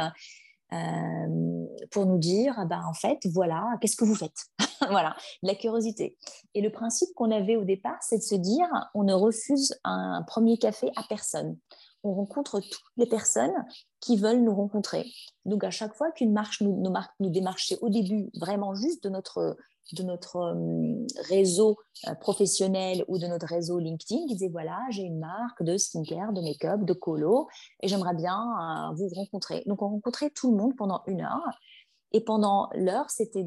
Pour 1.89 2.05
nous 2.05 2.17
dire, 2.17 2.65
bah, 2.67 2.81
en 2.87 2.93
fait, 2.93 3.19
voilà, 3.33 3.65
qu'est-ce 3.81 3.95
que 3.95 4.05
vous 4.05 4.15
faites? 4.15 4.45
Voilà, 4.89 5.15
la 5.43 5.53
curiosité. 5.53 6.17
Et 6.55 6.61
le 6.61 6.71
principe 6.71 7.09
qu'on 7.15 7.29
avait 7.29 7.55
au 7.55 7.63
départ, 7.63 7.99
c'est 8.01 8.17
de 8.17 8.23
se 8.23 8.33
dire, 8.33 8.67
on 8.95 9.03
ne 9.03 9.13
refuse 9.13 9.79
un 9.83 10.23
premier 10.23 10.57
café 10.57 10.89
à 10.95 11.03
personne 11.07 11.55
on 12.03 12.13
rencontre 12.13 12.59
toutes 12.59 12.81
les 12.97 13.05
personnes 13.05 13.53
qui 13.99 14.17
veulent 14.17 14.41
nous 14.41 14.55
rencontrer. 14.55 15.05
Donc, 15.45 15.63
à 15.63 15.71
chaque 15.71 15.95
fois 15.95 16.11
qu'une 16.11 16.33
marche 16.33 16.61
nous, 16.61 16.81
démarchait 17.19 17.77
au 17.81 17.89
début 17.89 18.29
vraiment 18.39 18.73
juste 18.73 19.03
de 19.03 19.09
notre, 19.09 19.57
de 19.93 20.03
notre 20.03 20.37
euh, 20.37 21.05
réseau 21.29 21.77
euh, 22.07 22.15
professionnel 22.15 23.03
ou 23.07 23.17
de 23.17 23.27
notre 23.27 23.47
réseau 23.47 23.79
LinkedIn, 23.79 24.27
qui 24.27 24.33
disait 24.33 24.49
voilà, 24.49 24.79
j'ai 24.89 25.03
une 25.03 25.19
marque 25.19 25.63
de 25.63 25.77
skincare, 25.77 26.33
de 26.33 26.41
make-up, 26.41 26.81
de 26.83 26.93
colo, 26.93 27.47
et 27.81 27.87
j'aimerais 27.87 28.15
bien 28.15 28.37
euh, 28.37 28.95
vous 28.95 29.09
rencontrer. 29.09 29.63
Donc, 29.67 29.81
on 29.81 29.89
rencontrait 29.89 30.31
tout 30.31 30.51
le 30.51 30.57
monde 30.57 30.75
pendant 30.75 31.01
une 31.07 31.21
heure. 31.21 31.59
Et 32.11 32.21
pendant 32.21 32.69
l'heure, 32.73 33.09
c'était 33.09 33.45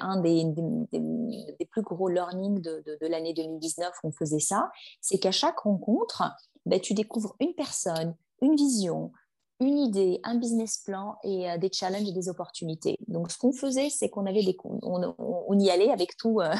un 0.00 0.20
des, 0.20 0.44
des, 0.44 1.66
plus 1.66 1.82
gros 1.82 2.08
learnings 2.08 2.60
de, 2.60 2.82
de, 2.86 2.98
de 3.00 3.06
l'année 3.06 3.34
2019 3.34 3.92
où 4.02 4.08
on 4.08 4.12
faisait 4.12 4.40
ça. 4.40 4.70
C'est 5.00 5.18
qu'à 5.18 5.32
chaque 5.32 5.58
rencontre, 5.60 6.22
ben, 6.66 6.80
tu 6.80 6.94
découvres 6.94 7.36
une 7.40 7.54
personne, 7.54 8.14
une 8.40 8.56
vision, 8.56 9.12
une 9.60 9.78
idée, 9.78 10.20
un 10.24 10.36
business 10.36 10.78
plan 10.78 11.16
et 11.22 11.50
euh, 11.50 11.58
des 11.58 11.70
challenges 11.72 12.08
et 12.08 12.12
des 12.12 12.28
opportunités. 12.28 12.98
Donc, 13.06 13.30
ce 13.30 13.38
qu'on 13.38 13.52
faisait, 13.52 13.90
c'est 13.90 14.08
qu'on 14.08 14.26
avait 14.26 14.42
des, 14.42 14.56
on, 14.64 15.14
on, 15.18 15.58
y 15.58 15.70
allait 15.70 15.90
avec 15.90 16.16
tout, 16.16 16.40
euh, 16.40 16.54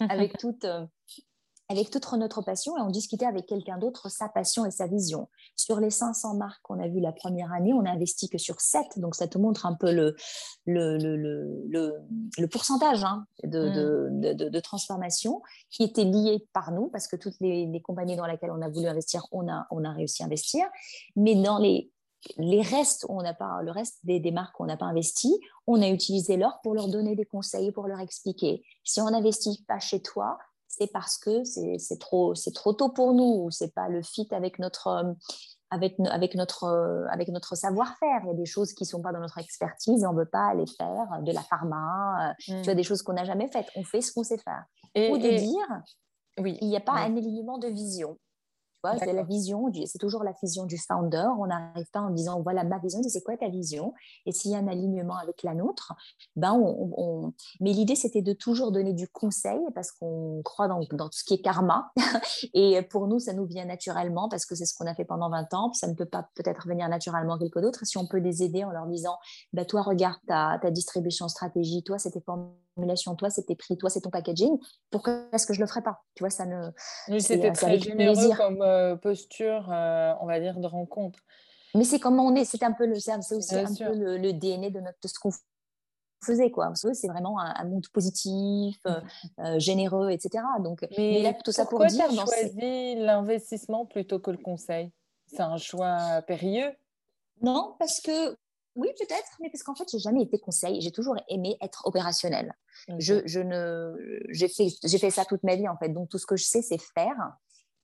avec 0.08 0.36
toute, 0.38 0.64
euh, 0.64 0.84
avec 1.68 1.90
toute 1.90 2.10
notre 2.12 2.42
passion 2.42 2.76
et 2.76 2.80
on 2.80 2.90
discutait 2.90 3.24
avec 3.24 3.46
quelqu'un 3.46 3.78
d'autre 3.78 4.10
sa 4.10 4.28
passion 4.28 4.66
et 4.66 4.70
sa 4.70 4.86
vision. 4.86 5.28
Sur 5.56 5.80
les 5.80 5.90
500 5.90 6.34
marques 6.34 6.60
qu'on 6.62 6.78
a 6.80 6.88
vues 6.88 7.00
la 7.00 7.12
première 7.12 7.52
année, 7.52 7.72
on 7.72 7.82
n'a 7.82 7.92
investi 7.92 8.28
que 8.28 8.38
sur 8.38 8.60
7, 8.60 8.98
donc 8.98 9.14
ça 9.14 9.28
te 9.28 9.38
montre 9.38 9.64
un 9.64 9.74
peu 9.74 9.92
le, 9.92 10.14
le, 10.66 10.98
le, 10.98 12.02
le, 12.38 12.46
pourcentage 12.48 13.04
hein, 13.04 13.26
mm. 13.44 13.48
de, 13.48 14.34
de, 14.34 14.48
de, 14.48 14.60
transformation 14.60 15.42
qui 15.70 15.84
était 15.84 16.04
lié 16.04 16.46
par 16.52 16.72
nous, 16.72 16.88
parce 16.88 17.06
que 17.06 17.16
toutes 17.16 17.40
les, 17.40 17.66
les, 17.66 17.80
compagnies 17.80 18.16
dans 18.16 18.26
lesquelles 18.26 18.52
on 18.52 18.62
a 18.62 18.68
voulu 18.68 18.86
investir, 18.86 19.26
on 19.32 19.48
a, 19.48 19.66
on 19.70 19.84
a 19.84 19.92
réussi 19.92 20.22
à 20.22 20.26
investir. 20.26 20.66
Mais 21.16 21.34
dans 21.34 21.58
les, 21.58 21.90
les 22.36 22.60
restes, 22.60 23.06
on 23.08 23.22
n'a 23.22 23.34
pas, 23.34 23.62
le 23.62 23.70
reste 23.70 23.98
des, 24.04 24.20
des 24.20 24.30
marques 24.30 24.54
qu'on 24.54 24.66
n'a 24.66 24.76
pas 24.76 24.86
investi, 24.86 25.40
on 25.66 25.80
a 25.80 25.88
utilisé 25.88 26.36
l'or 26.36 26.60
pour 26.62 26.74
leur 26.74 26.88
donner 26.88 27.16
des 27.16 27.24
conseils, 27.24 27.72
pour 27.72 27.88
leur 27.88 28.00
expliquer. 28.00 28.62
Si 28.84 29.00
on 29.00 29.10
n'investit 29.10 29.64
pas 29.66 29.78
chez 29.78 30.00
toi, 30.00 30.38
c'est 30.72 30.90
parce 30.90 31.18
que 31.18 31.44
c'est 31.44 31.98
trop, 32.00 32.32
trop 32.54 32.72
tôt 32.72 32.88
pour 32.88 33.12
nous, 33.12 33.50
c'est 33.50 33.74
pas 33.74 33.88
le 33.88 34.02
fit 34.02 34.26
avec 34.30 34.58
notre, 34.58 34.86
euh, 34.86 35.12
avec, 35.70 35.96
avec 36.10 36.34
notre, 36.34 36.64
euh, 36.64 37.06
avec 37.10 37.28
notre 37.28 37.54
savoir-faire. 37.54 38.20
Il 38.24 38.28
y 38.28 38.30
a 38.30 38.34
des 38.34 38.46
choses 38.46 38.72
qui 38.72 38.86
sont 38.86 39.02
pas 39.02 39.12
dans 39.12 39.20
notre 39.20 39.36
expertise 39.36 40.02
et 40.02 40.06
on 40.06 40.14
veut 40.14 40.28
pas 40.28 40.46
aller 40.46 40.64
faire 40.66 41.20
de 41.20 41.30
la 41.30 41.42
pharma, 41.42 42.30
euh, 42.30 42.32
tu 42.38 42.70
as 42.70 42.72
mm. 42.72 42.76
des 42.76 42.82
choses 42.82 43.02
qu'on 43.02 43.12
n'a 43.12 43.24
jamais 43.24 43.48
faites. 43.48 43.66
On 43.76 43.84
fait 43.84 44.00
ce 44.00 44.12
qu'on 44.12 44.24
sait 44.24 44.38
faire. 44.38 44.64
Et, 44.94 45.10
Ou 45.10 45.18
de 45.18 45.28
dire, 45.28 45.82
oui, 46.38 46.56
il 46.62 46.68
n'y 46.68 46.76
a 46.76 46.80
pas 46.80 46.92
un 46.92 47.16
alignement 47.16 47.58
de 47.58 47.68
vision 47.68 48.16
c'est 48.98 49.12
la 49.12 49.22
vision, 49.22 49.70
c'est 49.86 49.98
toujours 49.98 50.24
la 50.24 50.34
vision 50.42 50.66
du 50.66 50.78
founder. 50.78 51.28
On 51.38 51.46
n'arrive 51.46 51.90
pas 51.92 52.00
en 52.00 52.10
disant 52.10 52.40
voilà 52.42 52.64
ma 52.64 52.78
vision, 52.78 53.00
c'est 53.02 53.22
quoi 53.22 53.36
ta 53.36 53.48
vision? 53.48 53.94
Et 54.26 54.32
s'il 54.32 54.50
y 54.50 54.54
a 54.54 54.58
un 54.58 54.68
alignement 54.68 55.16
avec 55.16 55.42
la 55.42 55.54
nôtre, 55.54 55.94
ben 56.36 56.52
on, 56.52 57.32
mais 57.60 57.72
l'idée 57.72 57.94
c'était 57.94 58.22
de 58.22 58.32
toujours 58.32 58.72
donner 58.72 58.92
du 58.92 59.08
conseil 59.08 59.60
parce 59.74 59.92
qu'on 59.92 60.42
croit 60.44 60.68
dans, 60.68 60.80
dans, 60.92 61.08
tout 61.08 61.18
ce 61.18 61.24
qui 61.24 61.34
est 61.34 61.42
karma. 61.42 61.92
Et 62.54 62.82
pour 62.82 63.06
nous, 63.06 63.18
ça 63.18 63.32
nous 63.32 63.46
vient 63.46 63.64
naturellement 63.64 64.28
parce 64.28 64.46
que 64.46 64.54
c'est 64.54 64.66
ce 64.66 64.74
qu'on 64.76 64.86
a 64.86 64.94
fait 64.94 65.04
pendant 65.04 65.30
20 65.30 65.54
ans. 65.54 65.70
Puis 65.70 65.78
ça 65.78 65.86
ne 65.86 65.94
peut 65.94 66.06
pas 66.06 66.28
peut-être 66.34 66.66
venir 66.66 66.88
naturellement 66.88 67.38
quelque 67.38 67.60
d'autre. 67.60 67.84
Si 67.84 67.98
on 67.98 68.06
peut 68.06 68.18
les 68.18 68.42
aider 68.42 68.64
en 68.64 68.70
leur 68.70 68.86
disant 68.86 69.16
bah, 69.52 69.64
toi, 69.64 69.82
regarde 69.82 70.18
ta, 70.26 70.58
ta 70.60 70.70
distribution 70.70 71.28
stratégie, 71.28 71.82
toi, 71.82 71.98
c'était 71.98 72.20
formulation, 72.74 73.14
toi, 73.14 73.30
c'était 73.30 73.54
prix, 73.54 73.76
toi, 73.76 73.90
c'est 73.90 74.00
ton 74.00 74.10
packaging. 74.10 74.58
Pourquoi 74.90 75.24
est-ce 75.32 75.46
que 75.46 75.54
je 75.54 75.60
le 75.60 75.66
ferais 75.66 75.82
pas? 75.82 76.02
Tu 76.14 76.22
vois, 76.22 76.30
ça 76.30 76.46
ne. 76.46 76.70
c'était 77.18 77.50
euh, 77.50 77.52
très 77.52 77.78
généreux 77.78 78.34
comme 78.36 78.62
euh, 78.62 78.96
posture, 78.96 79.70
euh, 79.70 80.14
on 80.20 80.26
va 80.26 80.40
dire, 80.40 80.58
de 80.58 80.66
rencontre. 80.66 81.18
Mais 81.74 81.84
c'est 81.84 81.98
comment 81.98 82.26
on 82.26 82.34
est. 82.34 82.44
C'est 82.44 82.62
un 82.62 82.72
peu 82.72 82.86
le, 82.86 82.98
c'est 82.98 83.14
aussi 83.34 83.54
un 83.54 83.74
peu 83.74 83.94
le, 83.94 84.32
DNA 84.32 84.70
de 84.70 84.80
notre 84.80 84.98
ce 85.04 85.18
qu'on 85.18 85.30
faisait 86.24 86.50
quoi. 86.50 86.72
C'est 86.74 87.08
vraiment 87.08 87.38
un, 87.40 87.64
monde 87.64 87.86
positif, 87.92 88.78
généreux, 89.56 90.10
etc. 90.10 90.44
Donc, 90.60 90.86
mais, 90.96 91.22
là, 91.22 91.32
tout 91.32 91.52
ça 91.52 91.64
pour 91.64 91.84
dire. 91.86 92.06
Pourquoi 92.06 92.26
choisi 92.26 92.96
l'investissement 92.96 93.86
plutôt 93.86 94.18
que 94.18 94.30
le 94.30 94.38
conseil? 94.38 94.92
C'est 95.26 95.40
un 95.40 95.56
choix 95.56 96.20
périlleux? 96.26 96.72
Non, 97.40 97.74
parce 97.78 98.00
que 98.00 98.36
oui, 98.74 98.88
peut-être, 98.98 99.36
mais 99.40 99.50
parce 99.50 99.62
qu'en 99.62 99.74
fait, 99.74 99.88
j'ai 99.90 99.98
jamais 99.98 100.22
été 100.22 100.38
conseil. 100.38 100.80
J'ai 100.80 100.92
toujours 100.92 101.16
aimé 101.28 101.56
être 101.60 101.86
opérationnel. 101.86 102.54
Je, 102.98 103.22
je, 103.26 103.40
ne, 103.40 103.94
j'ai 104.30 104.48
fait, 104.48 104.68
j'ai 104.82 104.98
fait 104.98 105.10
ça 105.10 105.24
toute 105.24 105.42
ma 105.42 105.56
vie 105.56 105.68
en 105.68 105.76
fait. 105.76 105.90
Donc 105.90 106.08
tout 106.08 106.18
ce 106.18 106.26
que 106.26 106.36
je 106.36 106.44
sais, 106.44 106.62
c'est 106.62 106.80
faire. 106.80 107.36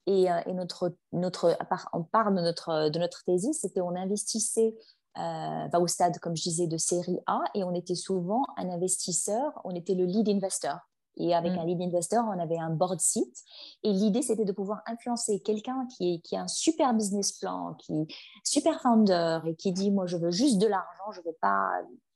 Et, 0.07 0.31
euh, 0.31 0.41
et 0.47 0.53
notre, 0.53 0.95
notre, 1.11 1.55
on 1.93 2.03
parle 2.03 2.35
de 2.35 2.41
notre, 2.41 2.89
de 2.89 2.99
notre 2.99 3.23
thèse, 3.23 3.47
c'était 3.53 3.81
on 3.81 3.95
investissait 3.95 4.73
euh, 5.17 5.79
au 5.79 5.87
stade, 5.87 6.17
comme 6.19 6.35
je 6.35 6.43
disais, 6.43 6.67
de 6.67 6.77
série 6.77 7.19
A, 7.27 7.41
et 7.53 7.63
on 7.63 7.73
était 7.75 7.95
souvent 7.95 8.45
un 8.57 8.69
investisseur. 8.69 9.61
On 9.63 9.75
était 9.75 9.93
le 9.93 10.05
lead 10.05 10.29
investor. 10.29 10.79
Et 11.19 11.35
avec 11.35 11.53
mm. 11.53 11.59
un 11.59 11.65
lead 11.65 11.81
investor, 11.81 12.25
on 12.27 12.39
avait 12.39 12.57
un 12.57 12.69
board 12.69 12.99
seat. 12.99 13.33
Et 13.83 13.91
l'idée, 13.91 14.21
c'était 14.21 14.45
de 14.45 14.51
pouvoir 14.51 14.81
influencer 14.87 15.41
quelqu'un 15.41 15.87
qui, 15.95 16.21
qui 16.21 16.35
a 16.35 16.41
un 16.41 16.47
super 16.47 16.93
business 16.93 17.33
plan, 17.33 17.75
qui 17.75 18.07
super 18.43 18.81
founder 18.81 19.39
et 19.45 19.55
qui 19.55 19.71
dit, 19.71 19.91
moi, 19.91 20.05
je 20.05 20.17
veux 20.17 20.31
juste 20.31 20.57
de 20.57 20.67
l'argent, 20.67 21.11
je 21.11 21.21
veux 21.21 21.35
pas 21.41 21.69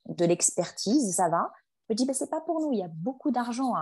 de 0.08 0.24
l'expertise, 0.24 1.14
ça 1.14 1.28
va. 1.28 1.50
Je 1.90 1.94
dis, 1.94 2.06
ben, 2.06 2.14
c'est 2.14 2.30
pas 2.30 2.40
pour 2.40 2.60
nous. 2.60 2.72
Il 2.72 2.78
y 2.78 2.82
a 2.82 2.88
beaucoup 2.88 3.30
d'argent, 3.30 3.74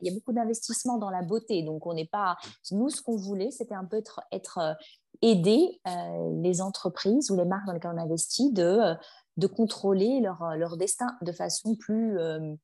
il 0.00 0.08
y 0.08 0.10
a 0.10 0.14
beaucoup 0.14 0.32
d'investissement 0.32 0.98
dans 0.98 1.10
la 1.10 1.22
beauté. 1.22 1.62
Donc, 1.62 1.86
on 1.86 1.94
n'est 1.94 2.06
pas. 2.06 2.36
Nous, 2.72 2.90
ce 2.90 3.00
qu'on 3.00 3.16
voulait, 3.16 3.50
c'était 3.50 3.74
un 3.74 3.84
peu 3.84 3.96
être, 3.96 4.20
être 4.32 4.58
euh, 4.58 4.74
aider 5.22 5.80
euh, 5.86 6.32
les 6.42 6.60
entreprises 6.60 7.30
ou 7.30 7.36
les 7.36 7.44
marques 7.44 7.66
dans 7.66 7.72
lesquelles 7.72 7.92
on 7.94 8.00
investit 8.00 8.52
de, 8.52 8.94
de 9.36 9.46
contrôler 9.46 10.20
leur, 10.20 10.56
leur 10.56 10.76
destin 10.76 11.16
de 11.22 11.30
façon 11.30 11.76
plus, 11.76 12.18
euh, 12.18 12.54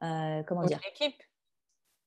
comment 0.00 0.64
dire 0.64 0.78
En 0.78 0.88
équipe. 0.88 1.22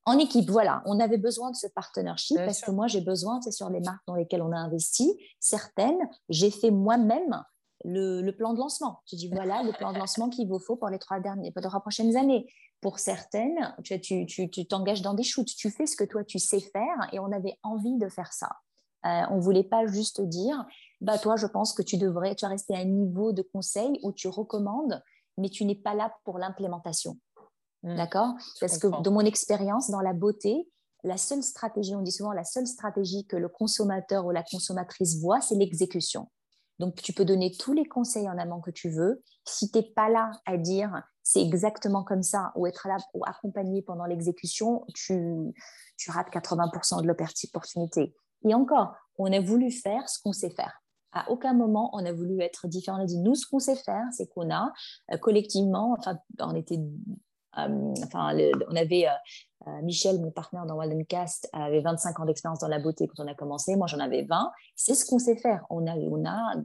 En 0.06 0.18
équipe, 0.18 0.50
voilà. 0.50 0.82
On 0.86 1.00
avait 1.00 1.18
besoin 1.18 1.52
de 1.52 1.56
ce 1.56 1.68
partnership 1.68 2.38
parce 2.38 2.62
que 2.62 2.72
moi, 2.72 2.88
j'ai 2.88 3.02
besoin, 3.02 3.40
c'est 3.42 3.52
sur 3.52 3.70
les 3.70 3.80
marques 3.82 4.02
dans 4.08 4.16
lesquelles 4.16 4.42
on 4.42 4.52
a 4.52 4.58
investi, 4.58 5.16
certaines, 5.40 6.00
j'ai 6.28 6.50
fait 6.50 6.72
moi-même 6.72 7.44
le, 7.84 8.32
plan 8.32 8.54
de 8.54 8.60
lancement. 8.60 9.02
Je 9.12 9.16
dis 9.16 9.30
voilà 9.30 9.64
le 9.64 9.72
plan 9.74 9.94
de 9.94 10.00
lancement 10.00 10.30
qu'il 10.30 10.48
vous 10.48 10.60
faut 10.60 10.76
pour 10.76 10.90
les 10.90 11.00
trois, 11.00 11.20
derniers, 11.20 11.52
pour 11.52 11.62
les 11.62 11.68
trois 11.68 11.82
prochaines 11.82 12.16
années. 12.18 12.52
Pour 12.80 12.98
certaines, 12.98 13.76
tu 13.84 14.00
t'engages 14.00 14.26
tu, 14.28 14.50
tu, 14.50 15.04
dans 15.04 15.14
des 15.14 15.24
shoots, 15.24 15.46
tu 15.56 15.70
fais 15.70 15.86
ce 15.86 15.96
que 15.96 16.04
toi 16.04 16.24
tu 16.24 16.40
sais 16.40 16.60
faire 16.60 17.10
et 17.12 17.20
on 17.20 17.32
avait 17.32 17.58
envie 17.62 17.98
de 17.98 18.10
faire 18.10 18.34
ça. 18.34 18.50
Euh, 19.06 19.22
on 19.30 19.40
voulait 19.40 19.64
pas 19.64 19.86
juste 19.88 20.22
dire 20.22 20.66
bah 21.00 21.18
toi 21.18 21.36
je 21.36 21.48
pense 21.48 21.74
que 21.74 21.82
tu 21.82 21.98
devrais 21.98 22.36
tu 22.36 22.46
as 22.46 22.50
resté 22.50 22.76
à 22.76 22.80
un 22.80 22.86
niveau 22.86 23.34
de 23.34 23.42
conseil 23.42 24.00
où 24.04 24.12
tu 24.12 24.28
recommandes 24.28 25.02
mais 25.40 25.50
tu 25.50 25.66
n'es 25.66 25.76
pas 25.76 25.96
là 25.96 26.14
pour 26.24 26.38
l'implémentation. 26.38 27.18
Mmh. 27.84 27.96
D'accord? 27.96 28.34
Parce 28.60 28.78
que 28.78 29.02
de 29.02 29.10
mon 29.10 29.22
expérience 29.22 29.90
dans 29.90 30.02
la 30.02 30.14
beauté, 30.14 30.68
la 31.04 31.18
seule 31.18 31.42
stratégie, 31.42 31.96
on 31.96 32.02
dit 32.02 32.12
souvent 32.12 32.32
la 32.32 32.44
seule 32.44 32.68
stratégie 32.68 33.26
que 33.26 33.36
le 33.36 33.50
consommateur 33.50 34.26
ou 34.26 34.32
la 34.32 34.44
consommatrice 34.44 35.20
voit, 35.20 35.42
c'est 35.42 35.56
l'exécution. 35.56 36.30
Donc, 36.80 36.96
tu 36.96 37.14
peux 37.14 37.26
donner 37.26 37.52
tous 37.52 37.74
les 37.74 37.86
conseils 37.86 38.30
en 38.30 38.38
amont 38.38 38.60
que 38.60 38.72
tu 38.72 38.90
veux. 38.90 39.22
Si 39.46 39.72
tu 39.72 39.78
n'es 39.78 39.84
pas 39.84 40.10
là 40.10 40.32
à 40.46 40.58
dire 40.58 41.04
c'est 41.24 41.42
exactement 41.42 42.04
comme 42.04 42.24
ça 42.24 42.52
ou 42.56 42.66
être 42.66 42.88
là 42.88 42.98
ou 43.14 43.24
accompagner 43.26 43.82
pendant 43.82 44.06
l'exécution, 44.06 44.84
tu, 44.96 45.54
tu 45.98 46.12
rates 46.12 46.30
80% 46.30 47.02
de 47.04 47.08
l'opportunité. 47.08 48.16
Et 48.44 48.54
encore, 48.56 48.96
on 49.18 49.32
a 49.32 49.40
voulu 49.40 49.72
faire 49.72 50.10
ce 50.10 50.20
qu'on 50.22 50.34
sait 50.34 50.50
faire. 50.50 50.82
À 51.14 51.30
aucun 51.30 51.54
moment, 51.54 51.92
on 51.94 52.06
a 52.06 52.12
voulu 52.12 52.42
être 52.42 52.68
différent. 52.68 52.98
On 52.98 53.04
a 53.04 53.06
dit, 53.06 53.20
nous, 53.20 53.36
ce 53.36 53.46
qu'on 53.46 53.60
sait 53.60 53.76
faire, 53.76 54.06
c'est 54.12 54.28
qu'on 54.28 54.50
a 54.50 54.72
euh, 55.12 55.18
collectivement, 55.18 55.96
enfin, 56.00 56.18
on 56.40 56.56
était 56.56 56.80
euh, 57.58 57.94
enfin, 58.06 58.36
on 58.70 58.76
avait 58.76 59.08
euh, 59.08 59.68
euh, 59.68 59.82
Michel, 59.84 60.20
mon 60.20 60.32
partenaire 60.32 60.66
dans 60.66 60.76
Waldencast, 60.76 61.50
avait 61.54 61.82
25 61.82 62.20
ans 62.20 62.26
d'expérience 62.26 62.60
dans 62.60 62.68
la 62.68 62.80
beauté 62.80 63.08
quand 63.08 63.24
on 63.24 63.28
a 63.28 63.36
commencé. 63.36 63.76
Moi, 63.76 63.88
j'en 63.88 64.00
avais 64.00 64.24
20. 64.24 64.52
C'est 64.76 64.96
ce 64.96 65.06
qu'on 65.06 65.20
sait 65.20 65.36
faire. 65.36 65.66
On 65.70 65.86
a, 65.88 65.96
on 65.96 66.26
a, 66.26 66.56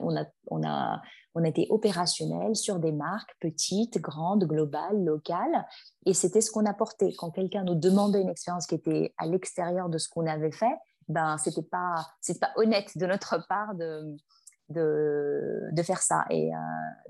on 0.00 0.16
a, 0.16 0.24
on 0.50 0.66
a, 0.66 1.02
on 1.34 1.44
a 1.44 1.48
été 1.48 1.66
opérationnel 1.70 2.56
sur 2.56 2.78
des 2.78 2.92
marques 2.92 3.34
petites, 3.40 3.98
grandes, 3.98 4.44
globales, 4.44 5.04
locales. 5.04 5.66
Et 6.06 6.14
c'était 6.14 6.40
ce 6.40 6.50
qu'on 6.50 6.66
apportait. 6.66 7.12
Quand 7.16 7.30
quelqu'un 7.30 7.64
nous 7.64 7.74
demandait 7.74 8.20
une 8.20 8.28
expérience 8.28 8.66
qui 8.66 8.74
était 8.74 9.14
à 9.18 9.26
l'extérieur 9.26 9.88
de 9.88 9.98
ce 9.98 10.08
qu'on 10.08 10.26
avait 10.26 10.52
fait, 10.52 10.74
ben, 11.08 11.36
c'était 11.38 11.62
pas, 11.62 12.06
pas 12.40 12.50
honnête 12.56 12.96
de 12.96 13.06
notre 13.06 13.46
part 13.48 13.74
de, 13.74 14.16
de, 14.72 15.68
de 15.70 15.82
faire 15.82 16.02
ça. 16.02 16.24
Et 16.30 16.52
euh, 16.52 16.58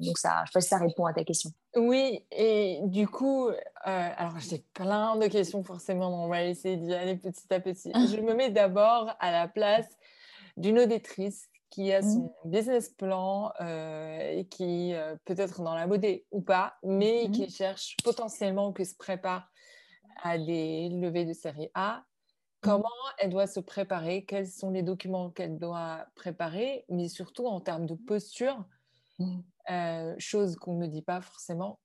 donc, 0.00 0.18
ça, 0.18 0.44
je 0.46 0.52
sais 0.52 0.60
ça 0.60 0.78
répond 0.78 1.06
à 1.06 1.12
ta 1.12 1.24
question. 1.24 1.50
Oui, 1.76 2.24
et 2.30 2.80
du 2.84 3.08
coup, 3.08 3.48
euh, 3.48 3.54
alors 3.84 4.38
j'ai 4.38 4.64
plein 4.74 5.16
de 5.16 5.26
questions 5.26 5.62
forcément, 5.62 6.24
on 6.24 6.28
va 6.28 6.44
essayer 6.44 6.76
d'y 6.76 6.94
aller 6.94 7.16
petit 7.16 7.52
à 7.52 7.60
petit. 7.60 7.92
je 7.94 8.20
me 8.20 8.34
mets 8.34 8.50
d'abord 8.50 9.14
à 9.20 9.30
la 9.30 9.48
place 9.48 9.88
d'une 10.56 10.78
auditrice 10.78 11.48
qui 11.70 11.90
a 11.92 12.00
mmh. 12.00 12.12
son 12.12 12.34
business 12.44 12.90
plan 12.90 13.50
et 13.60 14.46
qui 14.50 14.92
peut-être 15.24 15.62
dans 15.62 15.74
la 15.74 15.86
beauté 15.86 16.26
ou 16.30 16.42
pas, 16.42 16.74
mais 16.82 17.24
mmh. 17.26 17.32
qui 17.32 17.50
cherche 17.50 17.96
potentiellement 18.04 18.68
ou 18.68 18.72
qui 18.74 18.84
se 18.84 18.94
prépare 18.94 19.48
à 20.22 20.38
des 20.38 20.90
levées 20.90 21.24
de 21.24 21.32
série 21.32 21.70
A, 21.74 22.02
comment 22.62 22.88
elle 23.18 23.30
doit 23.30 23.46
se 23.46 23.60
préparer, 23.60 24.24
quels 24.24 24.48
sont 24.48 24.70
les 24.70 24.82
documents 24.82 25.30
qu'elle 25.30 25.58
doit 25.58 26.06
préparer, 26.14 26.84
mais 26.88 27.08
surtout 27.08 27.46
en 27.46 27.60
termes 27.60 27.86
de 27.86 27.94
posture, 27.94 28.64
chose 30.18 30.56
qu'on 30.56 30.78
ne 30.78 30.86
dit 30.86 31.02
pas 31.02 31.20
forcément. 31.20 31.80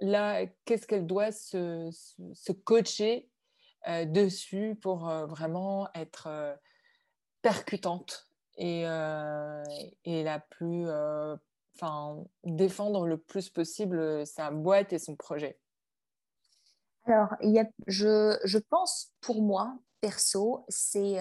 Là, 0.00 0.46
qu'est-ce 0.64 0.86
qu'elle 0.86 1.06
doit 1.06 1.32
se, 1.32 1.90
se 1.90 2.52
coacher 2.52 3.30
dessus 3.86 4.76
pour 4.80 5.08
vraiment 5.08 5.88
être 5.94 6.58
percutante 7.42 8.28
et, 8.56 8.82
et 10.04 10.22
la 10.24 10.40
plus, 10.40 10.86
enfin, 11.76 12.24
défendre 12.44 13.06
le 13.06 13.18
plus 13.18 13.50
possible 13.50 14.26
sa 14.26 14.50
boîte 14.50 14.92
et 14.92 14.98
son 14.98 15.16
projet? 15.16 15.60
Alors, 17.06 17.34
il 17.42 17.50
y 17.50 17.58
a, 17.58 17.66
je, 17.86 18.38
je, 18.44 18.58
pense 18.58 19.12
pour 19.20 19.42
moi, 19.42 19.76
perso, 20.00 20.64
c'est 20.68 21.18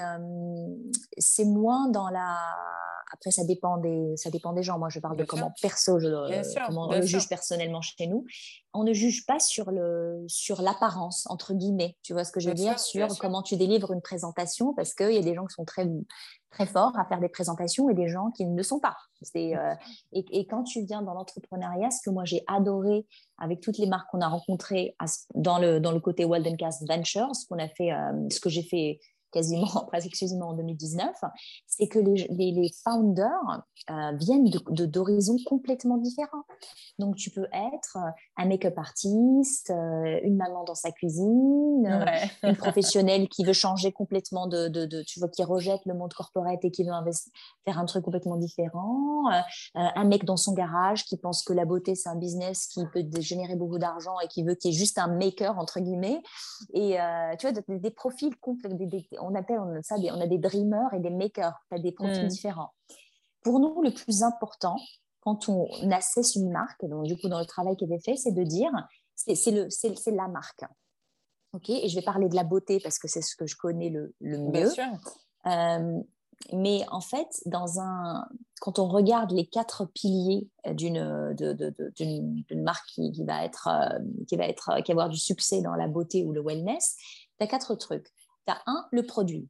c'est 1.18 1.46
moins 1.46 1.90
dans 1.90 2.10
la. 2.10 2.38
Après, 3.14 3.30
ça 3.30 3.44
dépend 3.44 3.78
des, 3.78 4.18
ça 4.18 4.32
dépend 4.32 4.54
des 4.54 4.64
gens. 4.64 4.80
Moi, 4.80 4.90
je 4.90 5.00
parle 5.00 5.16
de 5.16 5.24
comment 5.24 5.54
perso, 5.62 6.00
je, 6.00 6.08
comment 6.66 6.88
on 6.90 6.96
le 6.96 7.06
juge 7.06 7.30
personnellement 7.30 7.82
chez 7.82 8.08
nous. 8.08 8.26
On 8.74 8.84
ne 8.84 8.92
juge 8.92 9.26
pas 9.28 9.40
sur 9.40 9.70
le 9.70 10.26
sur 10.28 10.64
l'apparence 10.64 11.28
entre 11.30 11.54
guillemets. 11.54 11.96
Tu 12.02 12.14
vois 12.14 12.24
ce 12.24 12.32
que 12.32 12.40
je 12.40 12.50
veux 12.50 12.56
dire? 12.56 12.80
sur 12.80 13.08
comment 13.20 13.44
tu 13.44 13.56
délivres 13.56 13.94
une 13.94 14.02
présentation 14.02 14.74
parce 14.74 14.96
qu'il 14.96 15.12
y 15.12 15.18
a 15.18 15.22
des 15.22 15.36
gens 15.36 15.46
qui 15.46 15.54
sont 15.54 15.66
très 15.66 15.88
très 16.50 16.66
forts 16.66 16.98
à 16.98 17.06
faire 17.06 17.20
des 17.20 17.30
présentations 17.30 17.90
et 17.90 17.94
des 17.94 18.08
gens 18.08 18.32
qui 18.32 18.46
ne 18.46 18.56
le 18.56 18.64
sont 18.64 18.80
pas. 18.80 18.96
Euh, 19.36 19.76
et, 20.12 20.48
quand 20.48 20.64
tu 20.64 20.84
viens 20.84 21.02
dans 21.02 21.14
l'entrepreneuriat, 21.14 21.92
ce 21.92 22.02
que 22.04 22.10
moi 22.10 22.26
j'ai 22.26 22.44
adoré 22.48 23.06
avec 23.38 23.62
toutes 23.62 23.78
les 23.78 23.88
marques 23.88 24.10
qu'on 24.12 24.22
a 24.22 24.28
rencontrées 24.28 24.96
dans 25.36 25.60
le, 25.60 25.80
dans 25.80 25.92
le 25.92 26.00
côté 26.00 26.26
Waldencast 26.26 26.88
Ventures, 26.88 27.36
ce 27.36 27.46
qu'on 27.46 27.60
a 27.60 27.68
fait, 27.68 27.92
euh, 27.92 28.28
ce 28.30 28.40
que 28.40 28.50
j'ai 28.50 28.64
fait 28.64 29.00
quasiment, 29.34 29.68
presque 29.88 30.08
exclusivement 30.08 30.50
en 30.50 30.54
2019, 30.54 31.16
c'est 31.78 31.88
que 31.88 32.00
les, 32.00 32.28
les, 32.52 32.72
founders 32.84 33.64
euh, 33.90 34.12
viennent 34.14 34.50
d'horizons 34.70 35.36
de, 35.36 35.44
complètement 35.44 35.98
différents. 35.98 36.44
Donc, 37.00 37.16
tu 37.16 37.32
peux 37.32 37.48
être 37.52 37.98
euh, 37.98 38.10
un 38.38 38.46
make-up 38.46 38.78
artiste, 38.78 39.72
euh, 39.72 40.20
une 40.24 40.38
maman 40.38 40.64
dans 40.64 40.76
sa 40.76 40.92
cuisine, 40.92 41.88
une 42.44 42.56
professionnelle 42.58 43.28
qui 43.30 43.44
veut 43.44 43.54
changer 43.54 43.92
complètement 43.92 44.48
de, 44.48 44.68
de, 44.68 45.02
tu 45.04 45.20
vois, 45.20 45.30
qui 45.30 45.44
rejette 45.44 45.82
le 45.86 45.96
monde 45.96 46.14
corporate 46.14 46.64
et 46.64 46.72
qui 46.72 46.84
veut 46.84 46.92
faire 47.66 47.80
un 47.80 47.86
truc 47.86 48.04
complètement 48.04 48.38
différent, 48.38 49.30
un 49.74 50.04
mec 50.06 50.26
dans 50.26 50.38
son 50.38 50.54
garage 50.54 51.06
qui 51.06 51.18
pense 51.18 51.44
que 51.44 51.54
la 51.54 51.66
beauté 51.66 51.96
c'est 51.96 52.10
un 52.10 52.16
business 52.16 52.68
qui 52.68 52.82
peut 52.94 53.04
générer 53.20 53.56
beaucoup 53.56 53.80
d'argent 53.80 54.20
et 54.24 54.28
qui 54.28 54.44
veut 54.44 54.56
qu'il 54.56 54.72
y 54.72 54.74
ait 54.74 54.78
juste 54.78 54.98
un 54.98 55.08
maker 55.08 55.58
entre 55.58 55.80
guillemets. 55.80 56.22
Et 56.74 56.98
tu 57.40 57.48
vois, 57.48 57.62
des, 57.68 57.92
profils 57.92 58.36
complets, 58.38 58.70
on 59.20 59.36
appelle 59.36 59.60
ça 59.82 59.98
des, 59.98 60.12
on 60.12 60.22
a 60.22 60.28
des 60.28 60.38
dreamers 60.38 60.94
et 60.94 61.00
des 61.00 61.10
makers, 61.10 61.54
tu 61.74 61.80
as 61.80 61.82
des 61.82 61.92
profils 61.92 62.26
mm. 62.26 62.28
différents. 62.28 62.74
Pour 63.42 63.60
nous, 63.60 63.82
le 63.82 63.92
plus 63.92 64.24
important, 64.24 64.78
quand 65.22 65.48
on 65.50 65.68
assesse 65.92 66.36
une 66.36 66.52
marque, 66.52 66.86
donc 66.86 67.06
du 67.06 67.18
coup 67.18 67.30
dans 67.30 67.40
le 67.40 67.46
travail 67.46 67.76
qui 67.78 67.86
est 67.86 68.04
fait, 68.04 68.16
c'est 68.16 68.32
de 68.34 68.44
dire, 68.44 68.72
c'est 69.16 70.12
la 70.12 70.28
marque. 70.28 70.64
ok 71.54 71.70
et 71.70 71.88
je 71.88 71.96
vais 71.96 72.02
parler 72.02 72.28
de 72.28 72.36
la 72.36 72.44
beauté 72.44 72.80
parce 72.82 73.00
que 73.00 73.08
c'est 73.08 73.22
ce 73.22 73.36
que 73.36 73.48
je 73.48 73.56
connais 73.56 73.90
le, 73.90 74.14
le 74.20 74.38
mieux. 74.40 74.70
Euh, 75.46 76.02
mais 76.52 76.84
en 76.92 77.00
fait, 77.00 77.28
dans 77.46 77.80
un, 77.80 78.26
quand 78.60 78.80
on 78.80 78.88
regarde 78.88 79.32
les 79.32 79.46
quatre 79.46 79.86
piliers 79.86 80.50
d'une 80.72 81.34
d'une 81.36 82.64
marque 82.64 82.88
qui, 82.88 83.12
qui, 83.12 83.24
va 83.24 83.46
être, 83.46 83.68
euh, 83.68 84.00
qui 84.28 84.36
va 84.36 84.48
être, 84.48 84.82
qui 84.84 84.92
va 84.92 85.04
avoir 85.04 85.10
du 85.10 85.18
succès 85.18 85.62
dans 85.62 85.76
la 85.76 85.88
beauté 85.88 86.24
ou 86.24 86.34
le 86.34 86.42
wellness, 86.42 86.98
tu 87.40 87.44
as 87.44 87.48
quatre 87.48 87.76
trucs. 87.76 88.08
Tu 88.46 88.54
as 88.54 88.62
un, 88.66 88.86
le 88.92 89.04
produit. 89.04 89.48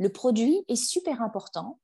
Le 0.00 0.08
produit 0.08 0.64
est 0.68 0.76
super 0.76 1.20
important, 1.20 1.78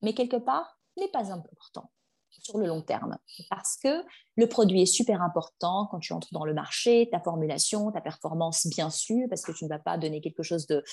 mais 0.00 0.14
quelque 0.14 0.36
part 0.36 0.78
n'est 0.96 1.08
pas 1.08 1.32
important 1.32 1.90
sur 2.30 2.58
le 2.58 2.66
long 2.66 2.80
terme. 2.80 3.18
Parce 3.50 3.76
que 3.76 4.04
le 4.36 4.48
produit 4.48 4.82
est 4.82 4.86
super 4.86 5.20
important 5.20 5.88
quand 5.90 5.98
tu 5.98 6.12
entres 6.12 6.28
dans 6.30 6.44
le 6.44 6.54
marché, 6.54 7.08
ta 7.10 7.18
formulation, 7.18 7.90
ta 7.90 8.00
performance, 8.00 8.68
bien 8.68 8.88
sûr, 8.88 9.26
parce 9.28 9.42
que 9.42 9.50
tu 9.50 9.64
ne 9.64 9.68
vas 9.68 9.80
pas 9.80 9.98
donner 9.98 10.20
quelque 10.20 10.44
chose 10.44 10.68
de, 10.68 10.84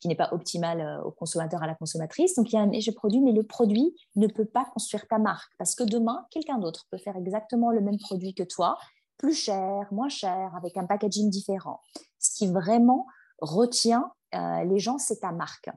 qui 0.00 0.08
n'est 0.08 0.16
pas 0.16 0.30
optimal 0.32 0.80
euh, 0.80 1.02
au 1.04 1.12
consommateur, 1.12 1.62
à 1.62 1.68
la 1.68 1.76
consommatrice. 1.76 2.34
Donc, 2.34 2.52
il 2.52 2.56
y 2.56 2.58
a 2.58 2.62
un 2.62 2.72
échec 2.72 2.96
produit, 2.96 3.20
mais 3.20 3.30
le 3.30 3.44
produit 3.44 3.94
ne 4.16 4.26
peut 4.26 4.46
pas 4.46 4.64
construire 4.64 5.06
ta 5.06 5.18
marque. 5.18 5.52
Parce 5.58 5.76
que 5.76 5.84
demain, 5.84 6.26
quelqu'un 6.32 6.58
d'autre 6.58 6.86
peut 6.90 6.98
faire 6.98 7.16
exactement 7.16 7.70
le 7.70 7.82
même 7.82 7.98
produit 7.98 8.34
que 8.34 8.42
toi, 8.42 8.76
plus 9.16 9.34
cher, 9.34 9.86
moins 9.92 10.08
cher, 10.08 10.52
avec 10.56 10.76
un 10.76 10.86
packaging 10.86 11.30
différent. 11.30 11.80
Ce 12.18 12.36
qui 12.36 12.48
vraiment 12.48 13.06
retient 13.40 14.10
euh, 14.34 14.64
les 14.64 14.80
gens, 14.80 14.98
c'est 14.98 15.20
ta 15.20 15.30
marque. 15.30 15.70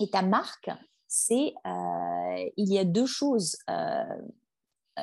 Et 0.00 0.10
ta 0.10 0.22
marque, 0.22 0.70
c'est 1.06 1.54
euh, 1.66 2.50
il 2.56 2.72
y 2.72 2.78
a 2.78 2.84
deux 2.84 3.06
choses 3.06 3.56
euh, 3.68 4.02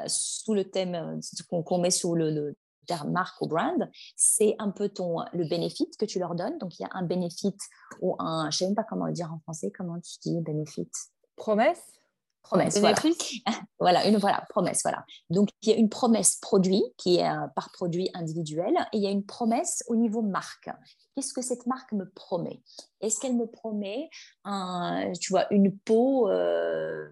sous 0.08 0.54
le 0.54 0.70
thème 0.70 1.20
qu'on 1.50 1.78
met 1.78 1.92
sous 1.92 2.16
le, 2.16 2.56
terme 2.88 3.12
marque 3.12 3.42
ou 3.42 3.48
brand, 3.48 3.90
c'est 4.16 4.56
un 4.60 4.72
peu 4.72 4.88
ton 4.88 5.18
le 5.34 5.46
bénéfice 5.48 5.98
que 5.98 6.06
tu 6.06 6.20
leur 6.20 6.36
donnes. 6.36 6.58
Donc 6.58 6.80
il 6.80 6.84
y 6.84 6.86
a 6.86 6.90
un 6.94 7.04
bénéfice 7.04 7.70
ou 8.02 8.16
un, 8.18 8.50
je 8.50 8.60
sais 8.60 8.66
même 8.66 8.76
pas 8.76 8.86
comment 8.86 9.08
le 9.08 9.12
dire 9.12 9.32
en 9.32 9.40
français, 9.40 9.72
comment 9.78 10.00
tu 10.00 10.18
dis 10.22 10.40
bénéfice? 10.40 11.12
Promesse? 11.36 11.97
Promesse. 12.48 12.80
Voilà. 12.80 12.98
voilà. 13.80 14.08
une 14.08 14.18
voilà, 14.18 14.46
promesse. 14.50 14.82
Voilà. 14.84 15.06
Donc, 15.30 15.50
il 15.62 15.70
y 15.70 15.74
a 15.74 15.76
une 15.76 15.90
promesse 15.90 16.38
produit 16.42 16.84
qui 16.98 17.18
est 17.18 17.30
par 17.56 17.72
produit 17.72 18.10
individuel 18.14 18.74
et 18.94 18.98
il 18.98 19.04
y 19.04 19.08
a 19.08 19.12
une 19.12 19.26
promesse 19.26 19.84
au 19.88 19.96
niveau 19.96 20.22
marque. 20.22 20.70
Qu'est-ce 21.16 21.34
que 21.34 21.42
cette 21.42 21.66
marque 21.66 21.92
me 21.94 22.08
promet? 22.10 22.62
Est-ce 23.02 23.20
qu'elle 23.20 23.36
me 23.36 23.48
promet 23.48 24.10
un, 24.46 25.12
tu 25.20 25.32
vois, 25.32 25.52
une 25.52 25.76
peau, 25.76 26.30
euh, 26.30 27.08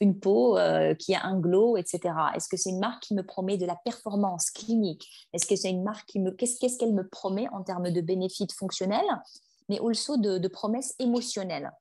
une 0.00 0.18
peau 0.18 0.58
euh, 0.58 0.94
qui 0.94 1.14
a 1.14 1.24
un 1.24 1.38
glow, 1.38 1.76
etc. 1.76 2.14
Est-ce 2.34 2.48
que 2.48 2.56
c'est 2.56 2.70
une 2.70 2.78
marque 2.78 3.02
qui 3.04 3.14
me 3.14 3.22
promet 3.22 3.56
de 3.56 3.66
la 3.66 3.76
performance 3.84 4.50
clinique? 4.50 5.08
Est-ce 5.32 5.46
que 5.46 5.56
c'est 5.56 5.70
une 5.70 5.82
marque 5.82 6.06
qui 6.08 6.20
me, 6.20 6.30
qu'est-ce 6.30 6.78
qu'elle 6.78 6.94
me 6.94 7.08
promet 7.08 7.48
en 7.52 7.62
termes 7.62 7.90
de 7.90 8.00
bénéfices 8.00 8.54
fonctionnels, 8.54 9.08
mais 9.68 9.80
aussi 9.80 10.18
de, 10.18 10.38
de 10.38 10.48
promesses 10.48 10.94
émotionnelles? 10.98 11.72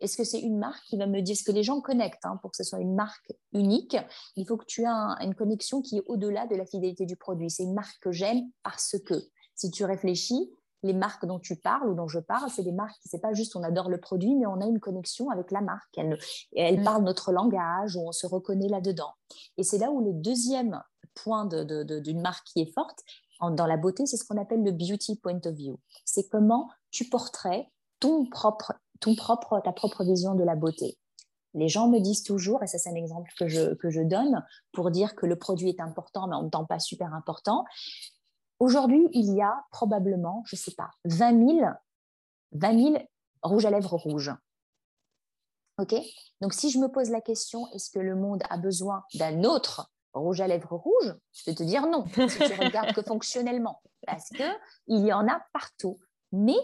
Est-ce 0.00 0.16
que 0.16 0.24
c'est 0.24 0.40
une 0.40 0.58
marque 0.58 0.82
qui 0.84 0.96
va 0.96 1.06
me 1.06 1.20
dire 1.20 1.36
ce 1.36 1.44
que 1.44 1.52
les 1.52 1.62
gens 1.62 1.80
connectent 1.80 2.24
hein, 2.24 2.38
pour 2.40 2.50
que 2.50 2.56
ce 2.56 2.64
soit 2.64 2.80
une 2.80 2.94
marque 2.94 3.32
unique 3.52 3.96
Il 4.36 4.46
faut 4.46 4.56
que 4.56 4.64
tu 4.64 4.82
aies 4.82 5.24
une 5.24 5.34
connexion 5.34 5.82
qui 5.82 5.98
est 5.98 6.02
au-delà 6.06 6.46
de 6.46 6.56
la 6.56 6.66
fidélité 6.66 7.06
du 7.06 7.16
produit. 7.16 7.50
C'est 7.50 7.64
une 7.64 7.74
marque 7.74 7.98
que 8.00 8.12
j'aime 8.12 8.42
parce 8.62 8.96
que, 9.04 9.14
si 9.54 9.70
tu 9.70 9.84
réfléchis, 9.84 10.50
les 10.84 10.92
marques 10.92 11.26
dont 11.26 11.40
tu 11.40 11.56
parles 11.56 11.88
ou 11.88 11.94
dont 11.94 12.06
je 12.06 12.20
parle, 12.20 12.50
c'est 12.50 12.62
des 12.62 12.72
marques 12.72 12.96
qui 13.02 13.08
c'est 13.08 13.20
pas 13.20 13.32
juste 13.32 13.56
on 13.56 13.62
adore 13.64 13.90
le 13.90 13.98
produit, 13.98 14.36
mais 14.36 14.46
on 14.46 14.60
a 14.60 14.66
une 14.66 14.78
connexion 14.78 15.30
avec 15.30 15.50
la 15.50 15.60
marque. 15.60 15.96
Elle, 15.96 16.18
elle 16.54 16.80
mm. 16.80 16.84
parle 16.84 17.02
notre 17.02 17.32
langage, 17.32 17.96
on 17.96 18.12
se 18.12 18.26
reconnaît 18.26 18.68
là-dedans. 18.68 19.12
Et 19.56 19.64
c'est 19.64 19.78
là 19.78 19.90
où 19.90 20.04
le 20.04 20.12
deuxième 20.12 20.80
point 21.14 21.46
d'une 21.46 22.20
marque 22.20 22.46
qui 22.46 22.60
est 22.60 22.72
forte 22.72 23.00
dans 23.40 23.66
la 23.66 23.76
beauté, 23.76 24.06
c'est 24.06 24.16
ce 24.16 24.24
qu'on 24.24 24.40
appelle 24.40 24.62
le 24.62 24.72
beauty 24.72 25.16
point 25.16 25.40
of 25.44 25.54
view. 25.54 25.78
C'est 26.04 26.28
comment 26.28 26.68
tu 26.90 27.08
porterais 27.08 27.70
ton 28.00 28.26
propre 28.26 28.72
ton 29.00 29.14
propre, 29.14 29.60
ta 29.60 29.72
propre 29.72 30.04
vision 30.04 30.34
de 30.34 30.44
la 30.44 30.56
beauté. 30.56 30.98
Les 31.54 31.68
gens 31.68 31.88
me 31.88 31.98
disent 31.98 32.22
toujours, 32.22 32.62
et 32.62 32.66
ça 32.66 32.78
c'est 32.78 32.90
un 32.90 32.94
exemple 32.94 33.30
que 33.38 33.48
je, 33.48 33.74
que 33.74 33.90
je 33.90 34.02
donne 34.02 34.44
pour 34.72 34.90
dire 34.90 35.14
que 35.14 35.26
le 35.26 35.36
produit 35.36 35.70
est 35.70 35.80
important, 35.80 36.28
mais 36.28 36.36
en 36.36 36.42
même 36.42 36.50
temps 36.50 36.64
pas 36.64 36.78
super 36.78 37.14
important. 37.14 37.64
Aujourd'hui, 38.58 39.08
il 39.12 39.34
y 39.34 39.40
a 39.40 39.64
probablement, 39.70 40.42
je 40.46 40.56
ne 40.56 40.58
sais 40.58 40.74
pas, 40.76 40.90
20 41.04 41.58
000, 41.58 41.66
20 42.52 42.92
000 42.92 42.98
rouges 43.42 43.66
à 43.66 43.70
lèvres 43.70 43.96
rouges. 43.96 44.32
OK? 45.78 45.94
Donc, 46.40 46.54
si 46.54 46.70
je 46.70 46.78
me 46.78 46.88
pose 46.88 47.10
la 47.10 47.20
question, 47.20 47.70
est-ce 47.72 47.90
que 47.90 48.00
le 48.00 48.16
monde 48.16 48.42
a 48.50 48.58
besoin 48.58 49.04
d'un 49.14 49.44
autre 49.44 49.90
rouge 50.12 50.40
à 50.40 50.48
lèvres 50.48 50.74
rouge? 50.74 51.14
Je 51.32 51.44
vais 51.46 51.54
te 51.54 51.62
dire 51.62 51.86
non, 51.86 52.04
si 52.28 52.38
tu 52.38 52.60
regardes 52.60 52.92
que 52.94 53.02
fonctionnellement, 53.06 53.80
parce 54.04 54.28
qu'il 54.30 55.06
y 55.06 55.12
en 55.12 55.28
a 55.28 55.40
partout. 55.52 55.98
Mais 56.32 56.58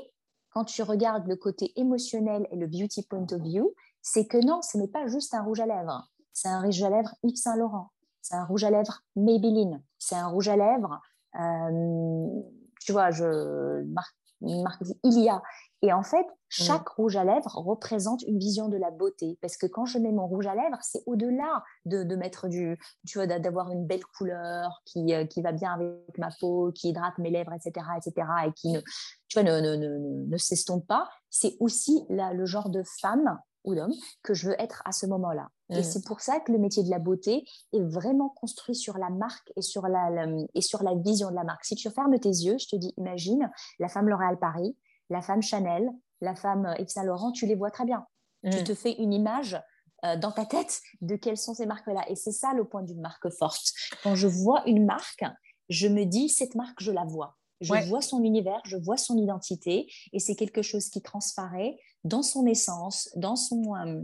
quand 0.55 0.65
tu 0.65 0.83
regardes 0.83 1.27
le 1.27 1.37
côté 1.37 1.73
émotionnel 1.77 2.47
et 2.51 2.57
le 2.57 2.67
beauty 2.67 3.03
point 3.03 3.27
of 3.33 3.43
view, 3.43 3.75
c'est 4.03 4.27
que 4.27 4.39
non, 4.39 4.63
ce 4.63 4.79
n'est 4.79 4.89
pas 4.89 5.07
juste 5.07 5.35
un 5.35 5.43
rouge 5.43 5.61
à 5.61 5.67
lèvres. 5.67 6.09
C'est 6.33 6.49
un 6.49 6.63
rouge 6.63 6.83
à 6.83 6.91
lèvres 6.91 7.15
Yves 7.25 7.37
Saint 7.37 7.57
Laurent. 7.57 7.91
C'est 8.23 8.37
un 8.37 8.45
rouge 8.45 8.65
à 8.65 8.71
lèvres 8.71 9.03
Maybelline. 9.17 9.83
C'est 9.99 10.15
un 10.15 10.29
rouge 10.29 10.49
à 10.49 10.57
lèvres, 10.57 11.01
euh, 11.41 12.43
tu 12.81 12.93
vois, 12.93 13.11
je 13.11 13.83
marque, 13.85 14.17
marque 14.41 14.83
Ilia. 15.03 15.43
Et 15.83 15.93
en 15.93 16.03
fait, 16.03 16.27
chaque 16.49 16.89
rouge 16.89 17.17
à 17.17 17.25
lèvres 17.25 17.57
représente 17.59 18.23
une 18.23 18.39
vision 18.39 18.69
de 18.69 18.77
la 18.79 18.91
beauté. 18.91 19.39
Parce 19.43 19.57
que 19.59 19.67
quand 19.67 19.85
je 19.85 19.99
mets 19.99 20.13
mon 20.13 20.27
rouge 20.27 20.47
à 20.47 20.55
lèvres, 20.55 20.79
c'est 20.81 21.03
au-delà 21.07 21.63
de, 21.85 22.05
de, 22.05 22.17
mettre 22.17 22.49
du, 22.49 22.79
tu 23.07 23.19
vois, 23.19 23.27
d'avoir 23.27 23.71
une 23.71 23.87
belle 23.87 24.05
couleur 24.17 24.81
qui, 24.87 25.13
euh, 25.13 25.27
qui 25.27 25.43
va 25.43 25.53
bien 25.53 25.73
avec 25.75 26.17
ma 26.17 26.29
peau, 26.41 26.73
qui 26.73 26.89
hydrate 26.91 27.19
mes 27.19 27.31
lèvres, 27.31 27.53
etc., 27.53 27.87
etc., 27.97 28.27
et 28.47 28.53
qui 28.53 28.73
ne, 28.73 28.81
tu 29.29 29.35
vois, 29.39 29.43
ne, 29.43 29.61
ne, 29.61 29.77
ne, 29.77 30.27
ne 30.27 30.37
s'estompe 30.39 30.87
pas. 30.87 31.09
C'est 31.29 31.57
aussi 31.61 32.05
là, 32.09 32.33
le 32.33 32.47
genre 32.47 32.71
de 32.71 32.83
femme 33.01 33.39
ou 33.65 33.75
d'homme 33.75 33.93
que 34.23 34.33
je 34.35 34.49
veux 34.49 34.61
être 34.61 34.83
à 34.87 34.93
ce 34.93 35.07
moment-là. 35.07 35.49
Et 35.71 35.81
Mm. 35.81 35.83
c'est 35.83 36.05
pour 36.07 36.21
ça 36.21 36.39
que 36.41 36.53
le 36.53 36.59
métier 36.59 36.83
de 36.85 36.91
la 36.91 36.99
beauté 36.99 37.45
est 37.73 37.81
vraiment 37.83 38.29
construit 38.29 38.75
sur 38.75 38.97
la 38.99 39.09
marque 39.11 39.51
et 39.57 39.63
sur 39.63 39.89
la, 39.89 40.11
la- 40.11 40.27
et 40.55 40.61
sur 40.61 40.83
la 40.83 40.95
vision 40.95 41.31
de 41.31 41.35
la 41.35 41.45
marque. 41.45 41.65
Si 41.65 41.75
tu 41.75 41.91
fermes 41.91 42.19
tes 42.19 42.29
yeux, 42.29 42.57
je 42.59 42.69
te 42.69 42.77
dis, 42.77 42.93
imagine 42.99 43.51
la 43.81 43.89
femme 43.89 44.09
L'Oréal 44.09 44.39
Paris, 44.39 44.77
la 45.11 45.23
femme 45.23 45.43
Chanel, 45.43 45.89
la 46.21 46.35
femme 46.35 46.67
euh, 46.67 46.75
Yves 46.79 46.89
Saint 46.89 47.05
Laurent, 47.05 47.33
tu 47.33 47.47
les 47.47 47.55
vois 47.55 47.71
très 47.71 47.85
bien. 47.85 48.07
Tu 48.53 48.61
Mm. 48.61 48.65
te 48.65 48.75
fais 48.75 48.93
une 48.93 49.13
image 49.15 49.59
euh, 50.05 50.17
dans 50.17 50.31
ta 50.33 50.45
tête 50.45 50.81
de 51.01 51.17
quelles 51.17 51.39
sont 51.39 51.55
ces 51.55 51.65
marques-là. 51.67 52.05
Et 52.11 52.15
c'est 52.17 52.33
ça 52.33 52.53
le 52.53 52.65
point 52.65 52.83
d'une 52.83 53.01
marque 53.01 53.31
forte. 53.31 53.73
Quand 54.03 54.15
je 54.15 54.27
vois 54.27 54.63
une 54.67 54.85
marque, 54.85 55.25
je 55.71 55.89
me 55.89 56.05
dis, 56.05 56.29
cette 56.29 56.55
marque, 56.55 56.83
je 56.83 56.93
la 56.93 57.05
vois. 57.05 57.37
Je 57.61 57.73
Ouais. 57.73 57.87
vois 57.87 58.03
son 58.03 58.23
univers, 58.23 58.61
je 58.67 58.77
vois 58.77 58.99
son 58.99 59.17
identité, 59.17 59.91
et 60.13 60.19
c'est 60.19 60.35
quelque 60.35 60.61
chose 60.61 60.91
qui 60.91 61.01
transparaît 61.01 61.79
dans 62.03 62.23
son 62.23 62.45
essence, 62.47 63.09
dans 63.17 63.37
son... 63.37 63.75
euh, 63.77 64.03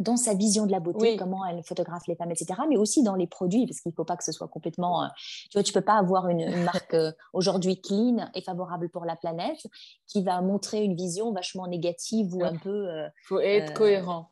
dans 0.00 0.16
sa 0.16 0.34
vision 0.34 0.66
de 0.66 0.72
la 0.72 0.80
beauté, 0.80 1.12
Oui. 1.12 1.16
comment 1.16 1.44
elle 1.46 1.62
photographe 1.62 2.06
les 2.08 2.16
femmes, 2.16 2.30
etc., 2.32 2.60
mais 2.68 2.76
aussi 2.76 3.02
dans 3.02 3.14
les 3.14 3.26
produits, 3.28 3.66
parce 3.66 3.80
qu'il 3.80 3.90
ne 3.90 3.94
faut 3.94 4.04
pas 4.04 4.16
que 4.16 4.24
ce 4.24 4.32
soit 4.32 4.48
complètement... 4.48 5.04
euh, 5.04 5.06
tu 5.50 5.50
vois, 5.54 5.62
tu 5.62 5.72
peux 5.72 5.80
pas 5.80 5.94
avoir 5.98 6.28
une, 6.28 6.40
une 6.40 6.64
marque 6.64 6.94
euh, 6.94 7.12
aujourd'hui 7.32 7.80
clean 7.80 8.28
et 8.34 8.42
favorable 8.42 8.88
pour 8.88 9.04
la 9.04 9.14
planète 9.16 9.66
qui 10.06 10.22
va 10.22 10.40
montrer 10.42 10.82
une 10.82 10.94
vision 10.96 11.32
vachement 11.32 11.66
négative 11.68 12.34
ou 12.34 12.40
Ouais. 12.40 12.48
un 12.48 12.56
peu... 12.56 12.88
euh, 12.88 13.08
faut 13.28 13.38
être 13.40 13.72
cohérent. 13.74 14.28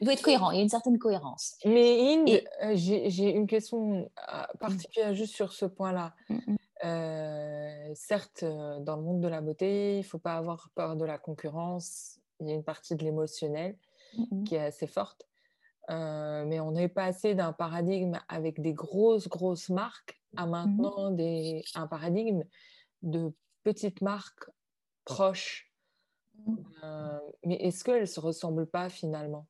il 0.00 0.04
doit 0.04 0.12
être 0.14 0.22
cohérent, 0.22 0.50
il 0.50 0.56
y 0.56 0.60
a 0.60 0.62
une 0.62 0.68
certaine 0.68 0.98
cohérence. 0.98 1.54
Mais 1.64 2.14
Inde, 2.14 2.28
Et- 2.28 2.46
j'ai 2.76 3.30
une 3.30 3.46
question 3.46 4.08
euh, 4.32 4.42
particulière 4.60 5.14
juste 5.14 5.34
sur 5.34 5.52
ce 5.52 5.64
point-là. 5.66 6.12
Mm, 6.28 6.56
Euh, 6.84 7.92
certes, 7.94 8.44
dans 8.44 8.96
le 8.96 9.02
monde 9.02 9.20
de 9.22 9.28
la 9.28 9.40
beauté, 9.40 9.94
il 9.94 9.98
ne 10.00 10.02
faut 10.04 10.18
pas 10.18 10.34
avoir 10.36 10.68
peur 10.74 10.94
de 10.94 11.06
la 11.06 11.16
concurrence. 11.16 12.18
Il 12.38 12.48
y 12.48 12.52
a 12.52 12.54
une 12.54 12.62
partie 12.64 12.94
de 12.94 13.02
l'émotionnel 13.02 13.76
mm, 14.30 14.44
qui 14.44 14.54
est 14.54 14.64
assez 14.64 14.86
forte. 14.86 15.26
Euh, 15.90 16.44
mais 16.46 16.58
on 16.58 16.74
est 16.74 16.88
passé 16.88 17.34
d'un 17.34 17.52
paradigme 17.52 18.18
avec 18.28 18.60
des 18.60 18.72
grosses, 18.72 19.28
grosses 19.28 19.68
marques 19.68 20.20
à 20.36 20.46
maintenant 20.46 21.10
des, 21.12 21.62
un 21.74 21.86
paradigme 21.86 22.42
de 23.02 23.32
petites 23.62 24.00
marques 24.00 24.50
proches. 25.04 25.72
Mhm. 26.46 26.64
Euh, 26.82 27.18
mais 27.44 27.54
est-ce 27.56 27.84
qu'elles 27.84 28.00
ne 28.00 28.06
se 28.06 28.20
ressemblent 28.20 28.66
pas 28.66 28.88
finalement? 28.88 29.46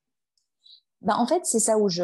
Bah, 1.01 1.15
en 1.17 1.27
fait, 1.27 1.45
c'est 1.45 1.61
ça 1.61 1.79
où 1.79 1.89
je, 1.89 2.03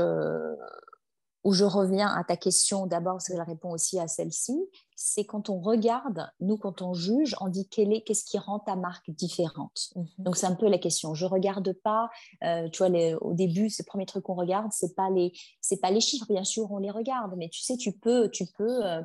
où 1.45 1.53
je 1.53 1.65
reviens 1.65 2.09
à 2.09 2.23
ta 2.25 2.37
question 2.37 2.87
d'abord, 2.87 3.15
parce 3.15 3.29
que 3.29 3.37
je 3.37 3.43
réponds 3.43 3.73
aussi 3.73 3.99
à 3.99 4.07
celle-ci. 4.07 4.57
C'est 4.95 5.25
quand 5.25 5.51
on 5.51 5.61
regarde, 5.61 6.31
nous, 6.41 6.57
quand 6.57 6.83
on 6.83 6.95
juge, 6.95 7.35
on 7.41 7.49
dit 7.49 7.69
quel 7.69 7.93
est, 7.93 8.03
qu'est-ce 8.03 8.25
qui 8.25 8.39
rend 8.39 8.61
ta 8.61 8.77
marque 8.77 9.11
différente. 9.11 9.91
Mhm. 9.97 10.07
Donc, 10.19 10.37
c'est 10.37 10.47
un 10.47 10.55
peu 10.55 10.69
la 10.69 10.79
question. 10.79 11.15
Je 11.15 11.27
regarde 11.27 11.73
pas, 11.83 12.09
euh, 12.45 12.69
tu 12.69 12.79
vois, 12.79 12.89
les- 12.89 13.15
au 13.15 13.33
début, 13.35 13.71
ce 13.71 13.83
premier 13.83 14.07
truc 14.07 14.25
qu'on 14.25 14.35
regarde, 14.35 14.71
c'est 14.71 14.95
pas 14.95 15.11
les, 15.11 15.33
c'est 15.61 15.81
pas 15.81 15.91
les 15.91 16.01
chiffres, 16.01 16.27
bien 16.29 16.45
sûr, 16.45 16.71
on 16.71 16.79
les 16.79 16.91
regarde, 16.91 17.35
mais 17.37 17.49
tu 17.49 17.61
sais, 17.63 17.77
tu 17.77 17.93
peux, 17.93 18.31
tu 18.31 18.47
peux, 18.57 18.87
euh, 18.87 19.03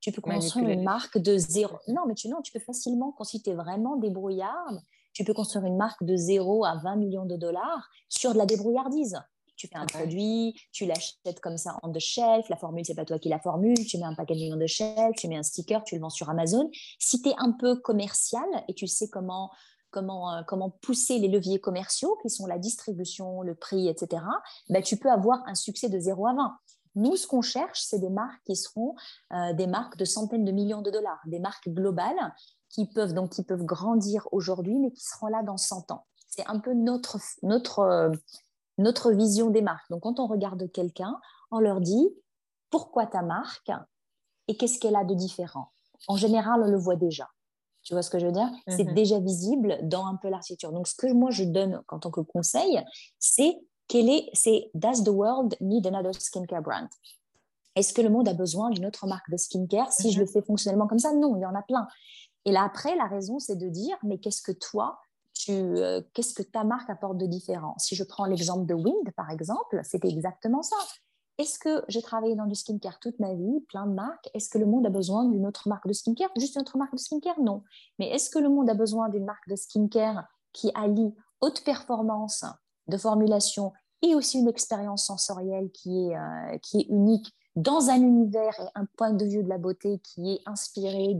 tu 0.00 0.12
peux 0.12 0.20
construire 0.20 0.64
Manipuler 0.64 0.74
une 0.74 0.84
marque 0.84 1.18
de 1.18 1.38
zéro. 1.38 1.76
Non, 1.88 2.02
mais 2.06 2.14
tu, 2.14 2.28
non, 2.28 2.42
tu 2.42 2.52
peux 2.52 2.60
facilement, 2.60 3.12
quand 3.12 3.24
tu 3.24 3.38
es 3.46 3.54
vraiment 3.54 3.96
débrouillard, 3.96 4.72
tu 5.14 5.24
peux 5.24 5.34
construire 5.34 5.64
une 5.64 5.76
marque 5.76 6.04
de 6.04 6.14
0 6.16 6.64
à 6.64 6.76
20 6.76 6.96
millions 6.96 7.24
de 7.24 7.36
dollars 7.36 7.88
sur 8.08 8.32
de 8.34 8.38
la 8.38 8.46
débrouillardise. 8.46 9.18
Tu 9.58 9.68
fais 9.68 9.76
un 9.76 9.84
produit, 9.84 10.58
tu 10.72 10.86
l'achètes 10.86 11.40
comme 11.42 11.58
ça 11.58 11.76
on 11.82 11.92
the 11.92 11.98
shelf, 11.98 12.48
la 12.48 12.56
formule, 12.56 12.84
c'est 12.86 12.94
pas 12.94 13.04
toi 13.04 13.18
qui 13.18 13.28
la 13.28 13.40
formule, 13.40 13.74
tu 13.86 13.98
mets 13.98 14.04
un 14.04 14.14
packaging 14.14 14.54
on 14.54 14.58
the 14.58 14.66
shelf, 14.66 15.16
tu 15.18 15.28
mets 15.28 15.36
un 15.36 15.42
sticker, 15.42 15.84
tu 15.84 15.96
le 15.96 16.00
vends 16.00 16.10
sur 16.10 16.30
Amazon. 16.30 16.70
Si 16.98 17.20
tu 17.20 17.28
es 17.28 17.34
un 17.36 17.52
peu 17.52 17.76
commercial 17.76 18.46
et 18.68 18.74
tu 18.74 18.86
sais 18.86 19.08
comment, 19.08 19.50
comment, 19.90 20.32
euh, 20.32 20.42
comment 20.46 20.70
pousser 20.70 21.18
les 21.18 21.28
leviers 21.28 21.60
commerciaux, 21.60 22.16
qui 22.22 22.30
sont 22.30 22.46
la 22.46 22.58
distribution, 22.58 23.42
le 23.42 23.54
prix, 23.54 23.88
etc., 23.88 24.22
ben, 24.70 24.82
tu 24.82 24.96
peux 24.96 25.10
avoir 25.10 25.42
un 25.46 25.54
succès 25.54 25.88
de 25.88 25.98
0 25.98 26.26
à 26.26 26.34
20. 26.34 26.56
Nous, 26.94 27.16
ce 27.16 27.26
qu'on 27.26 27.42
cherche, 27.42 27.82
c'est 27.82 27.98
des 27.98 28.10
marques 28.10 28.42
qui 28.44 28.56
seront 28.56 28.94
euh, 29.32 29.52
des 29.52 29.66
marques 29.66 29.96
de 29.96 30.04
centaines 30.04 30.44
de 30.44 30.52
millions 30.52 30.82
de 30.82 30.90
dollars, 30.90 31.20
des 31.26 31.38
marques 31.38 31.68
globales 31.68 32.34
qui 32.68 32.86
peuvent, 32.86 33.12
donc, 33.12 33.32
qui 33.32 33.44
peuvent 33.44 33.64
grandir 33.64 34.28
aujourd'hui, 34.32 34.78
mais 34.78 34.90
qui 34.90 35.04
seront 35.04 35.28
là 35.28 35.42
dans 35.42 35.56
100 35.56 35.90
ans. 35.90 36.06
C'est 36.28 36.46
un 36.46 36.58
peu 36.58 36.74
notre, 36.74 37.18
notre, 37.42 37.78
euh, 37.80 38.10
notre 38.78 39.12
vision 39.12 39.50
des 39.50 39.62
marques. 39.62 39.88
Donc, 39.90 40.02
quand 40.02 40.20
on 40.20 40.26
regarde 40.26 40.70
quelqu'un, 40.72 41.18
on 41.50 41.58
leur 41.60 41.80
dit 41.80 42.08
pourquoi 42.70 43.06
ta 43.06 43.22
marque 43.22 43.70
et 44.48 44.56
qu'est-ce 44.56 44.78
qu'elle 44.78 44.96
a 44.96 45.04
de 45.04 45.14
différent? 45.14 45.68
En 46.06 46.16
général, 46.16 46.62
on 46.62 46.70
le 46.70 46.78
voit 46.78 46.96
déjà. 46.96 47.28
Tu 47.82 47.94
vois 47.94 48.02
ce 48.02 48.10
que 48.10 48.18
je 48.18 48.26
veux 48.26 48.32
dire? 48.32 48.50
C'est 48.68 48.84
Mhm. 48.84 48.94
déjà 48.94 49.18
visible 49.20 49.78
dans 49.82 50.06
un 50.06 50.16
peu 50.16 50.28
l'architecture. 50.28 50.72
Donc, 50.72 50.86
ce 50.88 50.94
que 50.94 51.10
moi 51.12 51.30
je 51.30 51.44
donne 51.44 51.82
en 51.88 51.98
tant 51.98 52.10
que 52.10 52.20
conseil, 52.20 52.82
c'est 53.18 53.58
quel 53.88 54.08
est, 54.10 54.28
c'est 54.34 54.70
Does 54.74 55.02
the 55.04 55.08
world 55.08 55.56
need 55.60 55.86
another 55.86 56.14
skincare 56.14 56.62
brand? 56.62 56.88
Est-ce 57.74 57.94
que 57.94 58.02
le 58.02 58.10
monde 58.10 58.28
a 58.28 58.34
besoin 58.34 58.70
d'une 58.70 58.84
autre 58.86 59.06
marque 59.06 59.30
de 59.30 59.36
skincare 59.36 59.92
Si 59.92 60.10
je 60.12 60.18
Mhm. 60.18 60.26
le 60.26 60.30
fais 60.30 60.42
fonctionnellement 60.42 60.86
comme 60.86 60.98
ça, 60.98 61.12
non, 61.14 61.36
il 61.36 61.40
y 61.42 61.46
en 61.46 61.54
a 61.54 61.62
plein. 61.62 61.86
Et 62.44 62.52
là 62.52 62.64
après, 62.64 62.94
la 62.96 63.06
raison, 63.06 63.38
c'est 63.38 63.56
de 63.56 63.68
dire, 63.68 63.96
mais 64.02 64.18
qu'est-ce 64.18 64.42
que 64.42 64.52
toi, 64.52 64.98
euh, 65.48 66.02
qu'est-ce 66.14 66.34
que 66.34 66.42
ta 66.42 66.64
marque 66.64 66.90
apporte 66.90 67.18
de 67.18 67.26
différent? 67.26 67.74
Si 67.78 67.94
je 67.94 68.04
prends 68.04 68.24
l'exemple 68.24 68.66
de 68.66 68.74
Wind, 68.74 69.10
par 69.16 69.30
exemple, 69.30 69.80
c'était 69.82 70.08
exactement 70.08 70.62
ça. 70.62 70.76
Est-ce 71.38 71.58
que 71.58 71.84
j'ai 71.86 72.02
travaillé 72.02 72.34
dans 72.34 72.46
du 72.46 72.56
skincare 72.56 72.98
toute 72.98 73.20
ma 73.20 73.32
vie, 73.34 73.60
plein 73.68 73.86
de 73.86 73.92
marques? 73.92 74.28
Est-ce 74.34 74.48
que 74.50 74.58
le 74.58 74.66
monde 74.66 74.86
a 74.86 74.90
besoin 74.90 75.24
d'une 75.24 75.46
autre 75.46 75.68
marque 75.68 75.86
de 75.86 75.92
skincare? 75.92 76.30
Juste 76.36 76.56
une 76.56 76.62
autre 76.62 76.78
marque 76.78 76.92
de 76.92 76.98
skincare? 76.98 77.38
Non. 77.40 77.62
Mais 77.98 78.08
est-ce 78.10 78.28
que 78.28 78.40
le 78.40 78.48
monde 78.48 78.68
a 78.68 78.74
besoin 78.74 79.08
d'une 79.08 79.24
marque 79.24 79.48
de 79.48 79.54
skincare 79.54 80.24
qui 80.52 80.72
allie 80.74 81.14
haute 81.40 81.62
performance 81.64 82.44
de 82.88 82.96
formulation 82.96 83.72
et 84.02 84.16
aussi 84.16 84.40
une 84.40 84.48
expérience 84.48 85.06
sensorielle 85.06 85.70
qui 85.72 86.06
est, 86.06 86.16
euh, 86.16 86.58
qui 86.62 86.80
est 86.80 86.86
unique 86.88 87.32
dans 87.56 87.90
un 87.90 88.00
univers 88.00 88.54
et 88.60 88.68
un 88.74 88.86
point 88.96 89.12
de 89.12 89.24
vue 89.24 89.42
de 89.42 89.48
la 89.48 89.58
beauté 89.58 90.00
qui 90.04 90.34
est 90.34 90.40
inspiré 90.46 91.18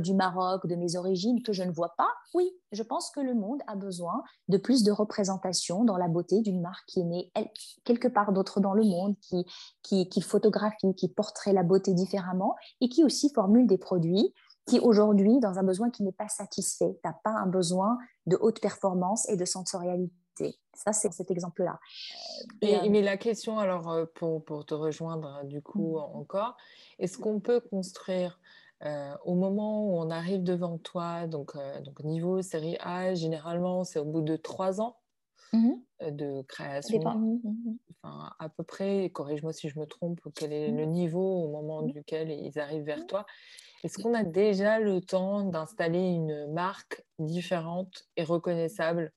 du 0.00 0.14
Maroc, 0.14 0.66
de 0.66 0.74
mes 0.74 0.96
origines, 0.96 1.42
que 1.42 1.52
je 1.52 1.62
ne 1.62 1.70
vois 1.70 1.94
pas, 1.96 2.08
oui, 2.34 2.50
je 2.72 2.82
pense 2.82 3.10
que 3.10 3.20
le 3.20 3.34
monde 3.34 3.60
a 3.66 3.76
besoin 3.76 4.22
de 4.48 4.58
plus 4.58 4.82
de 4.82 4.90
représentation 4.90 5.84
dans 5.84 5.96
la 5.96 6.08
beauté 6.08 6.40
d'une 6.40 6.60
marque 6.60 6.86
qui 6.86 7.00
est 7.00 7.04
née 7.04 7.32
quelque 7.84 8.08
part 8.08 8.32
d'autre 8.32 8.60
dans 8.60 8.74
le 8.74 8.84
monde, 8.84 9.16
qui, 9.20 9.46
qui, 9.82 10.08
qui 10.08 10.20
photographie, 10.20 10.94
qui 10.94 11.08
porterait 11.08 11.52
la 11.52 11.62
beauté 11.62 11.94
différemment 11.94 12.56
et 12.80 12.88
qui 12.88 13.04
aussi 13.04 13.30
formule 13.32 13.66
des 13.66 13.78
produits 13.78 14.34
qui 14.66 14.78
aujourd'hui, 14.78 15.40
dans 15.40 15.58
un 15.58 15.62
besoin 15.64 15.90
qui 15.90 16.02
n'est 16.04 16.12
pas 16.12 16.28
satisfait, 16.28 16.98
tu 17.04 17.10
pas 17.24 17.30
un 17.30 17.46
besoin 17.46 17.98
de 18.26 18.38
haute 18.40 18.60
performance 18.60 19.28
et 19.28 19.36
de 19.36 19.44
sensorialité. 19.44 20.14
Ça, 20.74 20.92
c'est 20.92 21.12
cet 21.12 21.30
exemple-là. 21.30 21.78
Euh, 22.64 22.88
mais 22.90 23.02
la 23.02 23.16
question, 23.16 23.58
alors, 23.58 23.90
euh, 23.90 24.06
pour, 24.14 24.44
pour 24.44 24.66
te 24.66 24.74
rejoindre 24.74 25.40
euh, 25.42 25.44
du 25.44 25.62
coup 25.62 25.98
Mhm. 25.98 25.98
encore, 25.98 26.56
est-ce 26.98 27.18
qu'on 27.18 27.40
peut 27.40 27.60
construire 27.60 28.40
euh, 28.84 29.14
au 29.24 29.34
moment 29.34 29.84
où 29.86 29.96
on 29.98 30.10
arrive 30.10 30.42
devant 30.42 30.78
toi, 30.78 31.26
donc, 31.26 31.54
euh, 31.56 31.80
donc 31.82 32.00
niveau 32.00 32.42
série 32.42 32.76
A, 32.80 33.14
généralement 33.14 33.84
c'est 33.84 33.98
au 33.98 34.04
bout 34.04 34.22
de 34.22 34.36
trois 34.36 34.80
ans 34.80 35.00
mhm, 35.52 35.84
euh, 36.02 36.10
de 36.10 36.42
création? 36.42 37.00
Mhm, 37.02 37.40
mhm. 37.44 37.78
enfin, 38.02 38.32
à 38.38 38.48
peu 38.48 38.64
près, 38.64 39.10
corrige-moi 39.10 39.52
si 39.52 39.68
je 39.68 39.78
me 39.78 39.86
trompe, 39.86 40.20
quel 40.34 40.52
est 40.52 40.72
le 40.72 40.84
niveau 40.84 41.44
au 41.44 41.50
moment 41.50 41.82
duquel 41.82 42.30
ils 42.30 42.58
arrivent 42.58 42.84
vers 42.84 43.06
toi? 43.06 43.26
Est-ce 43.84 43.98
qu'on 43.98 44.14
a 44.14 44.24
déjà 44.24 44.80
le 44.80 45.00
temps 45.02 45.44
d'installer 45.44 46.00
une 46.10 46.52
marque 46.52 47.04
différente 47.18 48.04
et 48.16 48.24
reconnaissable 48.24 49.12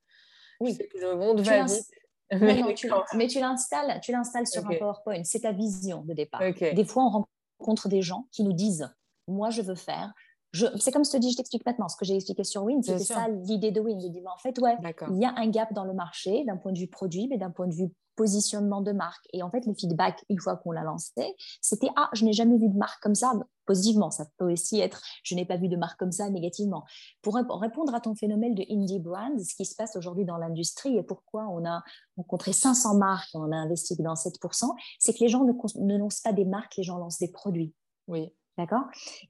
Oui. 0.64 0.78
que 0.78 0.98
le 0.98 1.16
monde 1.16 1.42
Tu 1.42 1.48
va 1.48 1.64
vite, 1.64 1.90
mais 2.32 2.60
non, 2.60 2.72
tu, 2.72 2.88
quand 2.88 3.02
mais 3.14 3.26
tu 3.26 3.38
l'installes, 3.40 4.00
tu 4.00 4.12
l'installes 4.12 4.46
sur 4.46 4.66
un 4.66 4.74
PowerPoint. 4.74 5.22
C'est 5.24 5.40
ta 5.40 5.52
vision 5.52 6.02
de 6.02 6.14
départ. 6.14 6.40
Des 6.40 6.84
fois, 6.84 7.04
on 7.04 7.26
rencontre 7.60 7.88
des 7.88 8.02
gens 8.02 8.26
qui 8.32 8.44
nous 8.44 8.52
disent 8.52 8.90
Moi, 9.28 9.50
je 9.50 9.62
veux 9.62 9.74
faire. 9.74 10.12
Je... 10.52 10.66
C'est 10.78 10.92
comme 10.92 11.04
je 11.04 11.10
te 11.10 11.16
dis, 11.16 11.32
je 11.32 11.36
t'explique 11.36 11.66
maintenant. 11.66 11.88
Ce 11.88 11.96
que 11.96 12.04
j'ai 12.04 12.14
expliqué 12.14 12.44
sur 12.44 12.62
Win, 12.62 12.82
c'était 12.82 13.00
ça 13.00 13.28
l'idée 13.28 13.72
de 13.72 13.80
Win. 13.80 14.00
J'ai 14.00 14.08
dit, 14.08 14.20
mais 14.20 14.30
en 14.30 14.38
fait, 14.38 14.58
ouais, 14.60 14.76
il 15.10 15.18
y 15.18 15.24
a 15.24 15.34
un 15.36 15.48
gap 15.48 15.72
dans 15.72 15.84
le 15.84 15.92
marché 15.92 16.44
d'un 16.44 16.56
point 16.56 16.72
de 16.72 16.78
vue 16.78 16.86
produit, 16.86 17.26
mais 17.28 17.38
d'un 17.38 17.50
point 17.50 17.66
de 17.66 17.74
vue 17.74 17.90
positionnement 18.16 18.80
de 18.80 18.92
marque. 18.92 19.24
Et 19.32 19.42
en 19.42 19.50
fait, 19.50 19.66
le 19.66 19.74
feedback, 19.74 20.24
une 20.28 20.38
fois 20.40 20.56
qu'on 20.56 20.72
l'a 20.72 20.82
lancé, 20.82 21.12
c'était 21.60 21.88
Ah, 21.96 22.08
je 22.12 22.24
n'ai 22.24 22.32
jamais 22.32 22.56
vu 22.58 22.68
de 22.68 22.76
marque 22.76 23.02
comme 23.02 23.14
ça. 23.14 23.32
Positivement, 23.66 24.10
ça 24.10 24.26
peut 24.36 24.52
aussi 24.52 24.80
être 24.80 25.00
Je 25.22 25.34
n'ai 25.34 25.44
pas 25.46 25.56
vu 25.56 25.68
de 25.68 25.76
marque 25.76 25.98
comme 25.98 26.12
ça 26.12 26.28
négativement. 26.30 26.84
Pour 27.22 27.36
rép- 27.36 27.50
répondre 27.58 27.94
à 27.94 28.00
ton 28.00 28.14
phénomène 28.14 28.54
de 28.54 28.64
indie 28.70 29.00
brand, 29.00 29.38
ce 29.40 29.54
qui 29.54 29.64
se 29.64 29.74
passe 29.74 29.96
aujourd'hui 29.96 30.24
dans 30.24 30.36
l'industrie 30.36 30.96
et 30.96 31.02
pourquoi 31.02 31.46
on 31.48 31.64
a 31.64 31.82
rencontré 32.16 32.52
500 32.52 32.96
marques 32.96 33.34
et 33.34 33.38
on 33.38 33.50
a 33.52 33.56
investi 33.56 33.96
dans 33.96 34.14
7%, 34.14 34.70
c'est 34.98 35.14
que 35.14 35.20
les 35.20 35.28
gens 35.28 35.44
ne, 35.44 35.52
ne 35.84 35.98
lancent 35.98 36.20
pas 36.20 36.32
des 36.32 36.44
marques, 36.44 36.76
les 36.76 36.82
gens 36.82 36.98
lancent 36.98 37.18
des 37.18 37.32
produits. 37.32 37.72
Oui. 38.06 38.32
D'accord? 38.56 38.84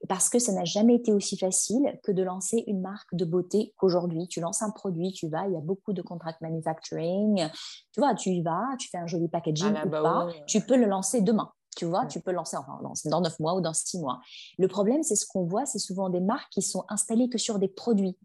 Parce 0.08 0.28
que 0.28 0.38
ça 0.38 0.52
n'a 0.52 0.64
jamais 0.66 0.96
été 0.96 1.10
aussi 1.12 1.38
facile 1.38 1.98
que 2.02 2.12
de 2.12 2.22
lancer 2.22 2.62
une 2.66 2.82
marque 2.82 3.14
de 3.14 3.24
beauté 3.24 3.72
qu'aujourd'hui. 3.78 4.28
Tu 4.28 4.40
lances 4.40 4.60
un 4.60 4.70
produit, 4.70 5.12
tu 5.12 5.28
vas, 5.28 5.46
il 5.46 5.54
y 5.54 5.56
a 5.56 5.60
beaucoup 5.60 5.94
de 5.94 6.02
contract 6.02 6.42
manufacturing. 6.42 7.48
Tu 7.92 8.00
vois, 8.00 8.14
tu 8.14 8.30
y 8.30 8.42
vas, 8.42 8.66
tu 8.78 8.88
fais 8.90 8.98
un 8.98 9.06
joli 9.06 9.28
packaging 9.28 9.72
la 9.72 9.86
ou 9.86 9.88
Bao, 9.88 10.02
pas, 10.02 10.28
tu 10.46 10.60
peux 10.60 10.76
le 10.76 10.84
lancer 10.86 11.22
demain. 11.22 11.50
Tu 11.76 11.86
vois, 11.86 12.02
Ouais. 12.02 12.08
tu 12.08 12.20
peux 12.20 12.30
le 12.30 12.36
lancer 12.36 12.56
enfin, 12.56 12.78
dans- 12.82 12.92
dans 13.10 13.20
9 13.22 13.40
mois 13.40 13.54
ou 13.54 13.60
dans 13.60 13.72
6 13.72 13.98
mois. 13.98 14.20
Le 14.58 14.68
problème, 14.68 15.02
c'est 15.02 15.16
ce 15.16 15.26
qu'on 15.26 15.44
voit, 15.44 15.64
c'est 15.66 15.78
souvent 15.80 16.08
des 16.10 16.20
marques 16.20 16.50
qui 16.52 16.62
sont 16.62 16.84
installées 16.88 17.28
que 17.30 17.38
sur 17.38 17.58
des 17.58 17.68
produits. 17.68 18.16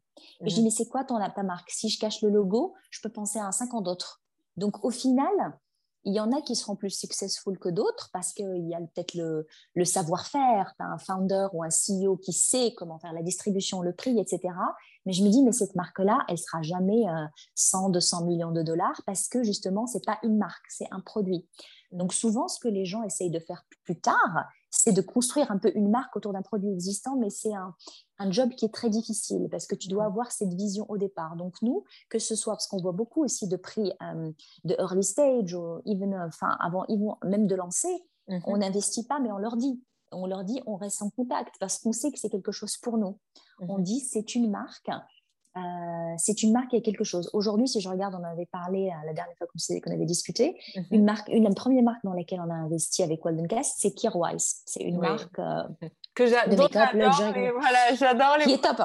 Et 0.42 0.50
je 0.50 0.54
dis, 0.56 0.60
Mhm. 0.62 0.66
mais 0.66 0.70
c'est 0.72 0.88
quoi 0.88 1.04
ton, 1.06 1.18
ta 1.34 1.44
marque? 1.44 1.70
Si 1.72 1.88
je 1.90 1.98
cache 1.98 2.22
le 2.22 2.30
logo, 2.30 2.74
je 2.92 3.00
peux 3.02 3.10
penser 3.10 3.40
à 3.40 3.52
50 3.54 3.86
d'autres. 3.86 4.22
Donc, 4.58 4.84
au 4.84 4.92
final, 4.92 5.58
il 6.06 6.14
y 6.14 6.20
en 6.20 6.32
a 6.32 6.42
qui 6.42 6.56
seront 6.56 6.76
plus 6.76 6.92
successful 6.92 7.58
que 7.60 7.70
d'autres 7.70 8.10
parce 8.14 8.34
qu'il 8.34 8.68
y 8.68 8.74
a 8.74 8.80
peut-être 8.80 9.16
le, 9.16 9.86
savoir-faire, 9.86 10.74
un 10.80 10.98
founder 10.98 11.48
ou 11.54 11.64
un 11.64 11.70
CEO 11.70 12.18
qui 12.18 12.34
sait 12.34 12.74
comment 12.76 13.00
faire 13.00 13.14
la 13.14 13.22
distribution, 13.22 13.82
le 13.82 13.94
prix, 13.94 14.18
etc. 14.20 14.54
Mais 15.06 15.14
je 15.14 15.24
me 15.24 15.30
dis, 15.30 15.44
mais 15.44 15.52
cette 15.52 15.76
marque-là, 15.76 16.20
elle 16.28 16.38
sera 16.38 16.62
jamais 16.62 17.04
100, 17.56 17.90
euh, 17.90 17.92
200 17.92 18.26
millions 18.26 18.52
de 18.52 18.62
dollars 18.62 19.02
parce 19.06 19.28
que 19.28 19.44
justement, 19.44 19.88
c'est 19.88 20.06
pas 20.06 20.20
une 20.24 20.38
marque, 20.38 20.66
c'est 20.70 20.88
un 20.92 21.02
produit. 21.02 21.48
Donc 21.92 22.14
souvent, 22.14 22.48
ce 22.48 22.60
que 22.60 22.68
les 22.68 22.86
gens 22.86 23.04
essayent 23.04 23.32
de 23.32 23.40
faire 23.40 23.64
plus 23.84 24.00
tard, 24.00 24.48
c'est 24.70 24.92
de 24.94 25.02
construire 25.02 25.52
un 25.52 25.58
peu 25.58 25.72
une 25.76 25.90
marque 25.90 26.16
autour 26.16 26.34
d'un 26.34 26.42
produit 26.42 26.72
existant, 26.72 27.18
mais 27.18 27.30
c'est 27.30 27.54
un, 27.54 27.76
un, 28.20 28.32
job 28.32 28.52
qui 28.52 28.66
est 28.66 28.74
très 28.74 28.90
difficile 28.90 29.48
parce 29.50 29.66
que 29.66 29.76
tu 29.76 29.88
dois 29.88 30.06
avoir 30.06 30.32
cette 30.32 30.54
vision 30.54 30.86
au 30.90 30.98
départ. 30.98 31.36
Donc 31.36 31.56
nous, 31.62 31.84
que 32.10 32.20
ce 32.20 32.36
soit 32.36 32.54
parce 32.54 32.68
qu'on 32.68 32.82
voit 32.82 32.92
beaucoup 32.92 33.24
aussi 33.24 33.48
de 33.48 33.58
prix 33.58 33.92
euh, 34.02 34.32
de 34.64 34.76
early 34.80 35.04
stage 35.04 35.54
ou 35.54 35.82
even, 35.86 36.14
enfin 36.28 36.56
avant 36.60 36.86
même 37.24 37.48
de 37.48 37.56
lancer, 37.56 38.04
mhm. 38.28 38.42
on 38.46 38.58
n'investit 38.58 39.06
pas, 39.06 39.20
mais 39.20 39.32
on 39.32 39.38
leur 39.38 39.58
dit. 39.58 39.82
On 40.12 40.26
leur 40.26 40.44
dit, 40.44 40.60
on 40.66 40.76
reste 40.76 41.04
en 41.04 41.12
contact 41.12 41.56
parce 41.60 41.78
qu'on 41.78 41.92
sait 41.92 42.12
que 42.12 42.18
c'est 42.18 42.32
quelque 42.32 42.52
chose 42.52 42.78
pour 42.78 42.98
nous. 42.98 43.20
On 43.60 43.78
mhm. 43.78 43.84
dit, 43.84 44.00
c'est 44.00 44.34
une 44.34 44.50
marque 44.50 44.90
euh, 45.60 46.14
c'est 46.18 46.44
une 46.44 46.54
marque 46.54 46.70
qui 46.70 46.78
a 46.78 46.82
quelque 46.82 47.04
chose. 47.04 47.30
Aujourd'hui, 47.34 47.68
si 47.68 47.82
je 47.82 47.90
regarde, 47.90 48.16
on 48.20 48.24
avait 48.24 48.46
parlé 48.46 48.88
euh, 48.88 49.06
la 49.06 49.14
dernière 49.14 49.36
fois 49.38 49.48
qu'on 49.48 49.92
avait 49.92 50.06
discuté, 50.06 50.58
mhm. 50.76 50.86
une 50.92 51.06
marque, 51.06 51.28
une, 51.30 51.44
la 51.44 51.54
première 51.54 51.84
marque 51.84 52.04
dans 52.04 52.14
laquelle 52.14 52.42
on 52.46 52.50
a 52.50 52.56
investi 52.56 53.04
avec 53.04 53.24
Waldencast, 53.24 53.76
c'est 53.80 53.92
Kirwise. 53.92 54.62
C'est 54.66 54.84
une 54.84 55.00
marque 55.00 55.38
euh, 55.40 55.64
que 56.16 56.26
j'adore. 56.26 56.70
Voilà, 56.72 57.96
j'adore 57.96 58.38
les. 58.40 58.46
Qui 58.46 58.54
est 58.54 58.62
top. 58.64 58.82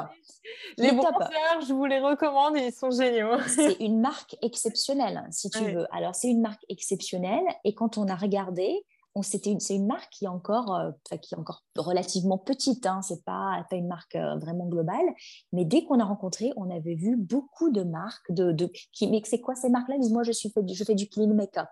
Les 0.77 0.93
bronzeurs, 0.93 1.61
je 1.67 1.73
vous 1.73 1.87
les 1.87 2.01
recommande, 2.01 2.57
ils 2.57 2.73
sont 2.73 2.91
géniaux. 2.91 3.39
c'est 3.47 3.77
une 3.81 4.01
marque 4.01 4.37
exceptionnelle, 4.43 5.27
si 5.31 5.49
tu 5.51 5.65
veux. 5.65 5.87
Alors, 5.93 6.15
c'est 6.15 6.29
une 6.29 6.43
marque 6.43 6.65
exceptionnelle, 6.69 7.45
et 7.65 7.75
quand 7.75 7.97
on 7.97 8.09
a 8.09 8.15
regardé, 8.15 8.85
c'est 9.23 9.47
une 9.47 9.87
marque 9.87 10.11
qui 10.11 10.25
est 10.25 10.29
encore, 10.29 10.75
euh, 10.75 10.91
qui 11.23 11.35
est 11.35 11.39
encore 11.39 11.63
relativement 11.77 12.39
petite, 12.39 12.85
hein, 12.87 13.01
c'est 13.03 13.25
pas, 13.25 13.65
pas 13.71 13.77
une 13.77 13.87
marque 13.87 14.17
euh, 14.17 14.37
vraiment 14.39 14.67
globale, 14.67 15.07
mais 15.53 15.65
dès 15.65 15.85
qu'on 15.85 16.01
a 16.01 16.05
rencontré, 16.05 16.53
on 16.57 16.69
avait 16.69 16.97
vu 16.97 17.17
beaucoup 17.17 17.71
de 17.71 17.83
marques, 17.83 18.33
de, 18.33 18.51
de 18.53 18.71
qui, 18.93 19.09
mais 19.09 19.23
c'est 19.25 19.41
quoi 19.41 19.55
ces 19.55 19.69
marques-là? 19.69 19.99
Disent, 19.99 20.13
moi 20.13 20.25
je, 20.25 20.33
suis 20.33 20.51
fait, 20.51 20.67
je 20.67 20.85
fais 20.85 20.95
du 20.95 21.09
clean 21.09 21.33
make-up. 21.33 21.69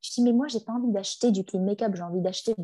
Je 0.00 0.12
dis, 0.12 0.22
mais 0.22 0.32
moi 0.32 0.48
j'ai 0.48 0.60
pas 0.60 0.72
envie 0.72 0.90
d'acheter 0.90 1.30
du 1.30 1.44
clean 1.44 1.62
make-up, 1.62 1.94
j'ai 1.94 2.02
envie 2.02 2.22
d'acheter 2.22 2.54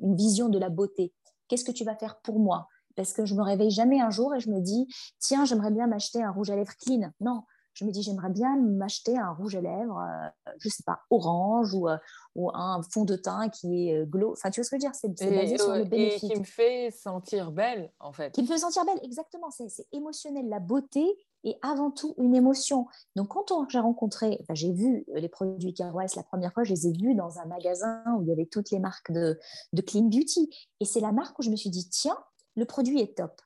une 0.00 0.16
vision 0.16 0.48
de 0.48 0.58
la 0.58 0.70
beauté. 0.70 1.12
Qu'est-ce 1.48 1.64
que 1.64 1.72
tu 1.72 1.84
vas 1.84 1.96
faire 1.96 2.20
pour 2.22 2.38
moi? 2.38 2.68
Parce 2.96 3.12
que 3.12 3.26
je 3.26 3.34
me 3.34 3.42
réveille 3.42 3.70
jamais 3.70 4.00
un 4.00 4.10
jour 4.10 4.34
et 4.34 4.40
je 4.40 4.50
me 4.50 4.60
dis, 4.60 4.88
tiens, 5.20 5.44
j'aimerais 5.44 5.70
bien 5.70 5.86
m'acheter 5.86 6.22
un 6.22 6.30
rouge 6.30 6.48
à 6.50 6.56
lèvres 6.56 6.72
clean. 6.80 7.10
Non, 7.20 7.42
je 7.76 7.84
me 7.84 7.90
dis 7.90 8.02
j'aimerais 8.02 8.30
bien 8.30 8.56
m'acheter 8.56 9.18
un 9.18 9.32
rouge 9.32 9.54
à 9.54 9.60
lèvres, 9.60 10.02
je 10.46 10.50
euh, 10.50 10.54
je 10.60 10.68
sais 10.70 10.82
pas, 10.82 11.00
orange 11.10 11.74
ou, 11.74 11.88
euh, 11.88 11.98
ou 12.34 12.50
un 12.54 12.80
fond 12.82 13.04
de 13.04 13.16
teint 13.16 13.50
qui 13.50 13.88
est 13.88 13.98
euh, 13.98 14.06
glow. 14.06 14.32
Enfin, 14.32 14.50
tu 14.50 14.60
vois 14.60 14.64
ce 14.64 14.70
que 14.70 14.76
je 14.76 14.86
veux 14.86 14.90
dire? 14.90 14.94
C'est 14.94 15.08
basé 15.08 15.58
sur 15.58 15.74
le 15.74 15.84
bénéfice. 15.84 16.24
Et 16.24 16.28
qui 16.32 16.40
me 16.40 16.44
fait 16.44 16.90
sentir 16.90 17.52
belle, 17.52 17.92
en 18.00 18.12
fait. 18.12 18.32
Qui 18.32 18.42
me 18.42 18.46
fait 18.46 18.56
sentir 18.56 18.86
belle, 18.86 18.98
exactement. 19.02 19.50
C'est 19.50 19.86
émotionnel. 19.92 20.48
La 20.48 20.58
beauté 20.58 21.04
est 21.44 21.58
avant 21.60 21.90
tout 21.90 22.14
une 22.16 22.34
émotion. 22.34 22.86
Donc, 23.14 23.28
quand 23.28 23.68
j'ai 23.68 23.78
rencontré, 23.78 24.42
j'ai 24.54 24.72
vu 24.72 25.04
les 25.14 25.28
produits 25.28 25.74
Carwise 25.74 26.16
la 26.16 26.22
première 26.22 26.54
fois, 26.54 26.64
je 26.64 26.70
les 26.70 26.86
ai 26.88 26.92
vus 26.92 27.14
dans 27.14 27.38
un 27.38 27.44
magasin 27.44 28.02
où 28.16 28.22
il 28.22 28.28
y 28.28 28.32
avait 28.32 28.46
toutes 28.46 28.70
les 28.70 28.78
marques 28.78 29.12
de, 29.12 29.38
de 29.74 29.82
Clean 29.82 30.04
Beauty. 30.04 30.48
Et 30.80 30.86
c'est 30.86 31.00
la 31.00 31.12
marque 31.12 31.38
où 31.38 31.42
je 31.42 31.50
me 31.50 31.56
suis 31.56 31.70
dit, 31.70 31.90
tiens, 31.90 32.18
le 32.56 32.64
produit 32.64 33.02
est 33.02 33.18
top. 33.18 33.42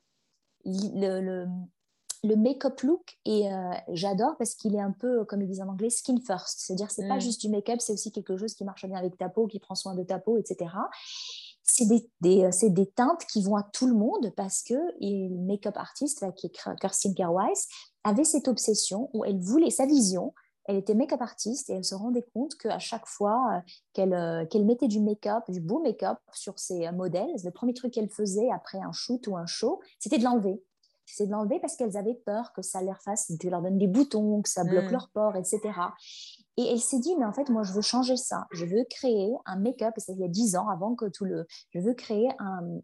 Le, 0.65 1.21
le, 1.21 1.47
le 2.23 2.37
make-up 2.37 2.81
look 2.83 3.19
et 3.25 3.51
euh, 3.53 3.73
j'adore 3.89 4.37
parce 4.37 4.55
qu'il 4.55 4.75
est 4.75 4.81
un 4.81 4.93
peu 4.93 5.25
comme 5.25 5.43
ils 5.43 5.49
disent 5.49 5.63
en 5.63 5.69
anglais 5.69 5.91
skin 5.91 6.19
first. 6.27 6.61
C'est-à-dire 6.61 6.91
c'est 6.91 7.09
pas 7.09 7.17
mm. 7.17 7.21
juste 7.21 7.41
du 7.41 7.49
make-up 7.49 7.81
c'est 7.81 7.93
aussi 7.93 8.13
quelque 8.13 8.37
chose 8.37 8.55
qui 8.55 8.65
marche 8.65 8.85
bien 8.87 8.99
avec 8.99 9.17
ta 9.17 9.29
peau 9.29 9.47
qui 9.47 9.59
prend 9.59 9.75
soin 9.75 9.95
de 9.95 10.03
ta 10.03 10.19
peau 10.19 10.37
etc 10.37 10.71
c'est 11.63 11.87
des, 11.87 12.11
des, 12.21 12.45
euh, 12.45 12.69
des, 12.69 12.87
teintes 12.87 13.25
qui 13.27 13.43
vont 13.43 13.57
à 13.57 13.63
tout 13.63 13.87
le 13.87 13.95
monde 13.95 14.33
parce 14.37 14.63
que 14.63 14.75
le 15.01 15.29
make-up 15.47 15.77
artiste 15.77 16.25
qui 16.35 16.47
est 16.47 16.77
Kirsten 16.81 17.15
Kerwise 17.15 17.69
avait 18.05 18.25
cette 18.25 18.49
obsession 18.49 19.09
où 19.13 19.25
elle 19.25 19.39
voulait 19.39 19.71
sa 19.71 19.87
vision 19.87 20.35
elle 20.67 20.77
était 20.77 20.95
make-up 20.95 21.21
artiste 21.23 21.71
et 21.71 21.75
elle 21.75 21.85
se 21.85 21.95
rendait 21.95 22.25
compte 22.35 22.55
qu'à 22.57 22.79
chaque 22.79 23.07
fois 23.07 23.63
euh, 23.99 24.45
qu'elle 24.47 24.65
mettait 24.65 24.89
du 24.89 25.01
make-up, 25.01 25.43
du 25.49 25.61
beau 25.61 25.81
make-up 25.81 26.19
sur 26.33 26.59
ses 26.59 26.91
modèles, 26.93 27.31
le 27.43 27.51
premier 27.51 27.75
truc 27.75 27.95
qu'elle 27.95 28.11
faisait 28.11 28.51
après 28.51 28.79
un 28.79 28.93
shoot 28.93 29.27
ou 29.27 29.37
un 29.37 29.47
show, 29.47 29.81
c'était 29.99 30.19
de 30.19 30.23
l'enlever 30.23 30.63
c'est 31.15 31.27
de 31.27 31.33
l'enlever 31.33 31.59
parce 31.61 31.77
qu'elles 31.77 31.97
avaient 31.97 32.21
peur 32.27 32.53
que 32.53 32.63
ça 32.63 32.83
leur 32.83 33.01
fasse, 33.03 33.33
tu 33.39 33.51
leur 33.51 33.63
donnes 33.63 33.79
des 33.79 33.87
boutons, 33.87 34.43
que 34.43 34.49
ça 34.49 34.65
bloque 34.65 34.89
mm. 34.89 34.93
leur 34.93 35.11
port, 35.11 35.37
etc. 35.37 35.61
Et 36.57 36.65
elle 36.65 36.81
s'est 36.81 36.99
dit, 36.99 37.15
mais 37.17 37.25
en 37.25 37.33
fait, 37.33 37.49
moi, 37.49 37.63
je 37.63 37.73
veux 37.73 37.81
changer 37.81 38.17
ça. 38.17 38.47
Je 38.53 38.65
veux 38.65 38.85
créer 38.91 39.33
un 39.47 39.57
make-up, 39.57 39.95
et 39.97 40.01
ça, 40.01 40.13
il 40.13 40.21
y 40.21 40.25
a 40.25 40.29
dix 40.29 40.57
ans, 40.57 40.69
avant 40.69 40.95
que 40.95 41.07
tout 41.07 41.25
le... 41.25 41.47
Je 41.71 41.81
veux 41.81 41.95
créer 41.95 42.29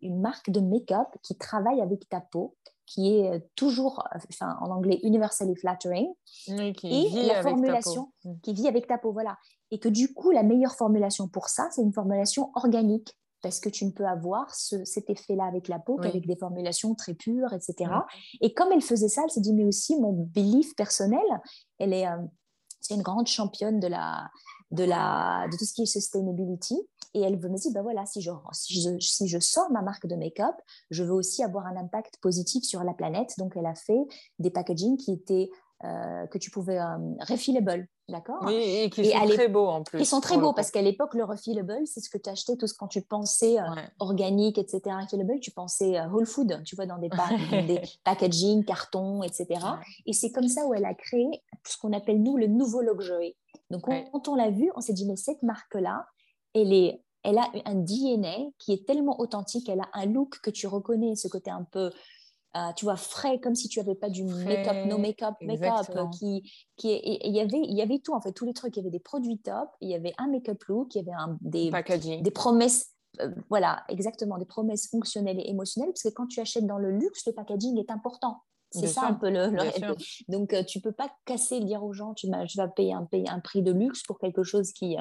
une 0.03 0.21
marque 0.21 0.51
de 0.51 0.61
make-up 0.61 1.09
qui 1.23 1.37
travaille 1.37 1.81
avec 1.81 2.09
ta 2.09 2.21
peau, 2.21 2.57
qui 2.87 3.19
est 3.19 3.45
toujours, 3.57 4.05
enfin, 4.31 4.57
en 4.61 4.71
anglais, 4.71 5.01
universally 5.03 5.57
flattering. 5.57 6.07
et 6.49 7.27
la 7.27 7.43
formulation 7.43 8.13
mm. 8.25 8.35
qui 8.43 8.55
vit 8.55 8.69
avec 8.69 8.87
ta 8.87 8.99
peau, 8.99 9.13
voilà. 9.13 9.37
Et 9.71 9.79
que 9.79 9.89
du 9.89 10.15
coup, 10.15 10.31
la 10.31 10.43
meilleure 10.43 10.77
formulation 10.77 11.29
pour 11.29 11.49
ça, 11.49 11.69
c'est 11.73 11.83
une 11.83 11.93
formulation 11.93 12.53
organique 12.55 13.17
parce 13.43 13.61
que 13.61 13.69
tu 13.69 13.85
ne 13.85 13.91
peux 13.91 14.07
avoir 14.07 14.55
cet 14.55 15.11
effet-là 15.11 15.45
avec 15.45 15.69
la 15.69 15.79
peau 15.79 15.97
qu'avec 15.97 16.27
des 16.27 16.37
formulations 16.37 16.95
très 16.95 17.15
pures, 17.15 17.53
etc. 17.53 17.91
Et 18.41 18.55
comme 18.55 18.73
elle 18.73 18.83
faisait 18.83 19.09
ça, 19.09 19.23
elle 19.25 19.31
s'est 19.31 19.41
dit, 19.41 19.53
mais 19.53 19.65
aussi 19.65 20.01
mon 20.01 20.13
belief 20.13 20.75
personnel, 20.75 21.25
elle 21.79 21.93
est, 21.93 22.07
euh, 22.07 22.17
c'est 22.81 22.95
une 22.95 23.03
grande 23.03 23.27
championne 23.27 23.79
de, 23.81 23.89
la, 23.89 24.29
de, 24.71 24.85
la, 24.85 25.47
de 25.51 25.57
tout 25.57 25.65
ce 25.65 25.75
qui 25.75 25.83
est 25.83 25.87
sustainability. 25.87 26.77
Et 27.15 27.23
elle 27.23 27.39
me 27.39 27.57
dit, 27.57 27.73
ben 27.73 27.83
voilà, 27.83 28.05
si 28.05 28.21
je, 28.21 28.31
si, 28.53 28.83
je, 28.83 28.99
si 28.99 29.29
je 29.29 29.39
sors 29.39 29.71
ma 29.71 29.81
marque 29.81 30.07
de 30.07 30.17
make-up, 30.17 30.55
je 30.91 31.03
veux 31.03 31.15
aussi 31.15 31.43
avoir 31.43 31.67
un 31.67 31.77
impact 31.77 32.19
positif 32.21 32.65
sur 32.65 32.85
la 32.85 32.93
planète. 32.93 33.33
Donc, 33.39 33.57
elle 33.57 33.67
a 33.67 33.75
fait 33.75 34.05
des 34.39 34.51
packaging 34.51 34.97
qui 34.99 35.13
étaient 35.13 35.49
euh, 35.85 36.27
que 36.27 36.39
tu 36.39 36.51
pouvais 36.51 36.79
euh, 36.79 36.97
refillable, 37.21 37.89
d'accord 38.09 38.41
Oui, 38.43 38.55
et 38.55 38.91
qui 38.91 39.11
sont 39.11 39.27
très 39.27 39.49
beaux 39.49 39.67
en 39.67 39.83
plus. 39.83 40.01
Ils 40.01 40.07
sont 40.07 40.21
très 40.21 40.39
beaux 40.39 40.53
parce 40.53 40.71
qu'à 40.71 40.83
l'époque, 40.83 41.15
le 41.15 41.25
refillable, 41.25 41.79
c'est 41.87 42.01
ce 42.01 42.11
que 42.11 42.19
tu 42.19 42.31
achetais 42.31 42.57
tout 42.57 42.67
ce 42.67 42.75
quand 42.75 42.89
tu 42.89 43.03
pensais 43.03 43.59
euh, 43.59 43.65
organique, 43.99 44.59
etc. 44.59 44.81
Refillable, 45.03 45.41
tu 45.41 45.51
pensais 45.51 46.01
Whole 46.07 46.27
Food, 46.27 46.63
tu 46.65 46.77
vois, 46.77 46.87
dans 46.87 46.99
des, 46.99 47.11
des 47.51 47.81
packaging, 48.05 48.65
carton, 48.65 49.23
etc. 49.23 49.47
Et 50.07 50.13
c'est 50.13 50.31
comme 50.31 50.49
ça 50.49 50.67
où 50.67 50.75
elle 50.75 50.85
a 50.85 50.95
créé 50.95 51.27
ce 51.67 51.77
qu'on 51.79 51.93
appelle 51.93 52.23
nous 52.23 52.37
le 52.37 52.47
nouveau 52.47 52.81
luxury. 52.81 53.37
Donc 53.71 53.83
quand 54.13 54.29
on 54.29 54.35
l'a 54.35 54.51
vu, 54.51 54.71
on 54.77 54.81
s'est 54.81 54.93
dit 54.93 55.07
mais 55.07 55.17
cette 55.17 55.43
marque-là, 55.43 56.07
elle 56.55 56.73
est 56.73 57.03
elle 57.27 57.39
a 57.39 57.51
un 57.65 57.75
DNA 57.75 58.51
qui 58.57 58.73
est 58.73 58.87
tellement 58.87 59.19
authentique, 59.21 59.69
elle 59.69 59.81
a 59.81 59.89
un 59.95 60.07
look 60.07 60.39
que 60.41 60.51
tu 60.51 60.69
reconnais, 60.69 61.17
ce 61.17 61.27
côté 61.27 61.51
un 61.51 61.65
peu 61.65 61.91
euh, 62.57 62.73
tu 62.75 62.87
vois, 62.87 62.97
frais, 62.97 63.39
comme 63.39 63.55
si 63.55 63.69
tu 63.69 63.81
n'avais 63.81 63.95
pas 63.95 64.09
du 64.09 64.25
make-up, 64.25 64.87
no 64.87 64.97
make-up, 64.97 65.35
make-up, 65.43 65.87
qui, 66.19 66.51
qui 66.77 67.01
il 67.05 67.35
y 67.35 67.41
avait, 67.41 67.61
il 67.61 67.77
y 67.77 67.83
avait 67.83 67.99
tout 67.99 68.15
en 68.15 68.21
fait, 68.21 68.33
tous 68.33 68.47
les 68.47 68.55
trucs. 68.55 68.77
Il 68.77 68.81
y 68.81 68.83
avait 68.83 68.91
des 68.91 69.01
produits 69.01 69.39
top, 69.39 69.69
il 69.81 69.91
y 69.91 69.95
avait 69.95 70.15
un 70.17 70.29
make-up 70.29 70.63
look, 70.65 70.95
il 70.95 70.99
y 70.99 71.01
avait 71.03 71.17
un, 71.19 71.37
des, 71.43 71.71
des 72.23 72.31
promesses, 72.31 72.95
euh, 73.21 73.31
voilà, 73.51 73.85
exactement, 73.89 74.39
des 74.39 74.47
promesses 74.47 74.89
fonctionnelles 74.89 75.39
et 75.39 75.51
émotionnelles, 75.51 75.91
parce 75.91 76.05
que 76.05 76.09
quand 76.09 76.29
tu 76.29 76.41
achètes 76.41 76.67
dans 76.67 76.79
le 76.79 76.91
luxe, 76.93 77.27
le 77.27 77.33
packaging 77.33 77.79
est 77.79 77.91
important. 77.91 78.39
C'est 78.71 78.89
ça 78.89 79.07
un 79.07 79.15
peu 79.15 79.31
le, 79.31 79.51
Donc, 80.29 80.51
tu 80.51 80.57
euh, 80.57 80.63
tu 80.65 80.81
peux 80.81 80.93
pas 80.93 81.11
casser, 81.25 81.61
dire 81.61 81.85
aux 81.85 81.93
gens, 81.93 82.15
tu, 82.15 82.27
je 82.27 82.61
vais 82.61 82.69
payer 82.75 82.95
un, 82.95 83.05
payer 83.05 83.29
un 83.29 83.41
prix 83.41 83.63
de 83.63 83.73
luxe 83.73 84.03
pour 84.03 84.19
quelque 84.19 84.43
chose 84.43 84.73
qui, 84.73 84.97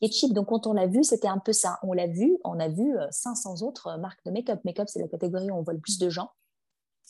qui 0.00 0.06
est 0.06 0.12
cheap. 0.12 0.32
Donc, 0.32 0.48
quand 0.48 0.66
on 0.66 0.72
l'a 0.72 0.86
vu, 0.86 1.04
c'était 1.04 1.28
un 1.28 1.38
peu 1.38 1.52
ça. 1.52 1.78
On 1.82 1.92
l'a 1.92 2.06
vu, 2.06 2.36
on 2.44 2.58
a 2.58 2.68
vu 2.68 2.94
500 3.10 3.62
autres 3.62 3.98
marques 3.98 4.22
de 4.26 4.30
make-up. 4.30 4.60
Make-up, 4.64 4.88
c'est 4.88 5.00
la 5.00 5.08
catégorie 5.08 5.50
où 5.50 5.54
on 5.54 5.62
voit 5.62 5.74
le 5.74 5.80
plus 5.80 5.98
de 5.98 6.10
gens. 6.10 6.28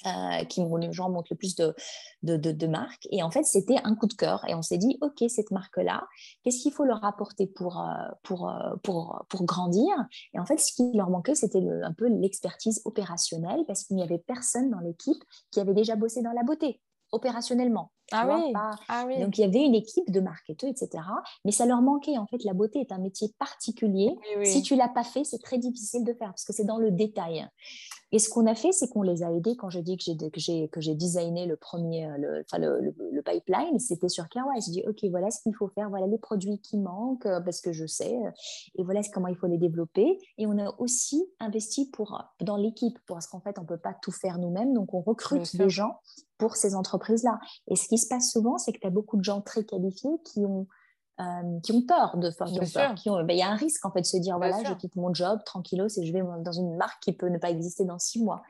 Euh, 0.07 0.45
qui 0.45 0.61
les 0.77 0.93
gens 0.93 1.09
le 1.09 1.37
plus 1.37 1.55
de, 1.55 1.73
de, 2.23 2.67
marques. 2.67 3.07
Et 3.11 3.23
en 3.23 3.31
fait, 3.31 3.45
c'était 3.45 3.79
un 3.85 3.95
coup 3.95 4.07
de 4.07 4.13
cœur. 4.13 4.45
Et 4.49 4.55
on 4.55 4.61
s'est 4.61 4.77
dit, 4.77 4.99
OK, 5.01 5.25
cette 5.29 5.51
marque-là, 5.51 6.07
qu'est-ce 6.43 6.61
qu'il 6.61 6.73
faut 6.73 6.85
leur 6.85 7.03
apporter 7.05 7.47
pour, 7.47 7.81
euh, 7.81 8.11
euh, 8.31 9.45
grandir? 9.45 9.95
Et 10.35 10.41
en 10.41 10.45
fait, 10.45 10.59
ce 10.59 10.75
qui 10.75 10.91
leur 10.95 11.09
manquait, 11.09 11.37
c'était 11.37 11.63
un 11.83 11.93
peu 11.93 12.09
l'expertise 12.09 12.83
opérationnelle 12.85 13.65
parce 13.67 13.85
qu'il 13.85 13.97
n'y 13.97 14.03
avait 14.03 14.19
personne 14.19 14.69
dans 14.71 14.81
l'équipe 14.81 15.23
qui 15.53 15.61
avait 15.61 15.75
déjà 15.75 15.97
bossé 15.97 16.21
dans 16.23 16.33
la 16.33 16.43
beauté 16.43 16.83
opérationnellement. 17.13 17.93
Ah 18.15 18.29
oui. 18.29 18.53
ah 18.89 19.05
oui. 19.07 19.21
Donc 19.21 19.39
il 19.39 19.43
y 19.43 19.45
avait 19.45 19.63
une 19.63 19.75
équipe 19.75 20.11
de 20.11 20.21
marketeurs, 20.21 20.71
etc. 20.71 21.03
Mais 21.45 21.53
ça 21.53 21.67
leur 21.67 21.83
manquait. 21.83 22.17
En 22.19 22.27
fait, 22.27 22.45
la 22.45 22.55
beauté 22.55 22.81
est 22.81 22.93
un 22.93 22.99
métier 22.99 23.29
particulier. 23.39 24.15
Si 24.45 24.63
tu 24.63 24.77
l'as 24.77 24.89
pas 24.89 25.05
fait, 25.05 25.25
c'est 25.25 25.43
très 25.43 25.59
difficile 25.59 26.05
de 26.05 26.13
faire 26.13 26.29
parce 26.29 26.45
que 26.45 26.53
c'est 26.53 26.65
dans 26.65 26.79
le 26.79 26.91
détail. 26.91 27.47
Et 28.13 28.21
ce 28.21 28.29
qu'on 28.29 28.47
a 28.47 28.55
fait, 28.55 28.71
c'est 28.71 28.87
qu'on 28.89 29.03
les 29.03 29.25
a 29.25 29.33
aidés. 29.33 29.57
Quand 29.57 29.71
je 29.71 29.81
dis 29.81 29.97
que 29.97 30.05
j'ai 30.37 30.69
que 30.69 30.81
j'ai 30.81 30.95
designé 30.95 31.47
le 31.47 31.57
premier, 31.57 32.09
le, 32.17 32.43
enfin 32.43 32.59
le, 32.59 32.95
le, 33.11 33.23
pipeline, 33.23 33.81
c'était 33.81 34.09
sur 34.09 34.29
Kawa. 34.29 34.53
Je 34.65 34.71
dis 34.71 34.85
ok, 34.87 35.05
voilà 35.11 35.33
ce 35.33 35.43
qu'il 35.43 35.55
faut 35.55 35.67
faire, 35.67 35.91
voilà 35.91 36.07
les 36.07 36.19
produits 36.19 36.61
qui 36.61 36.79
manquent 36.79 37.27
euh, 37.27 37.41
parce 37.41 37.61
que 37.61 37.73
je 37.73 37.87
sais, 37.87 38.15
euh, 38.15 38.31
et 38.77 38.85
voilà 38.85 39.01
comment 39.13 39.27
il 39.27 39.37
faut 39.37 39.49
les 39.49 39.59
développer. 39.59 40.19
Et 40.39 40.47
on 40.47 40.57
a 40.59 40.73
aussi 40.79 41.27
investi 41.41 41.91
pour 41.91 42.23
dans 42.41 42.57
l'équipe 42.57 42.99
parce 43.09 43.27
qu'en 43.27 43.41
fait 43.41 43.59
on 43.59 43.65
peut 43.65 43.79
pas 43.79 43.95
tout 44.01 44.13
faire 44.13 44.39
nous-mêmes, 44.39 44.75
donc 44.75 44.95
on 44.95 45.01
recrute 45.01 45.57
des 45.57 45.69
gens 45.69 45.99
pour 46.39 46.57
ces 46.57 46.75
entreprises-là. 46.75 47.39
Et 47.69 47.77
ce 47.77 47.89
qui 47.89 47.99
se 48.05 48.09
passe 48.09 48.31
souvent, 48.31 48.59
c'est 48.59 48.73
que 48.73 48.79
tu 48.79 48.87
as 48.87 48.91
beaucoup 48.91 49.17
de 49.17 49.25
gens 49.25 49.41
très 49.41 49.65
qualifiés 49.65 50.19
qui 50.25 50.41
ont 50.41 50.67
euh, 51.21 51.61
qui 51.63 51.71
ont 51.71 51.83
peur 51.83 52.17
de 52.17 52.29
faire, 52.33 52.49
ben, 52.49 53.31
il 53.31 53.39
y 53.39 53.43
a 53.43 53.49
un 53.49 53.55
risque 53.55 53.85
en 53.87 53.93
fait 53.93 54.01
de 54.01 54.07
se 54.07 54.17
dire 54.17 54.37
voilà, 54.37 54.65
je 54.65 54.75
quitte 54.75 54.97
mon 54.97 55.15
job 55.15 55.39
tranquillos 55.45 55.87
et 55.97 56.05
je 56.05 56.13
vais 56.13 56.23
dans 56.41 56.51
une 56.51 56.77
marque 56.77 57.01
qui 57.01 57.13
peut 57.13 57.29
ne 57.29 57.39
pas 57.39 57.51
exister 57.51 57.85
dans 57.85 58.01
six 58.01 58.21
mois. 58.21 58.43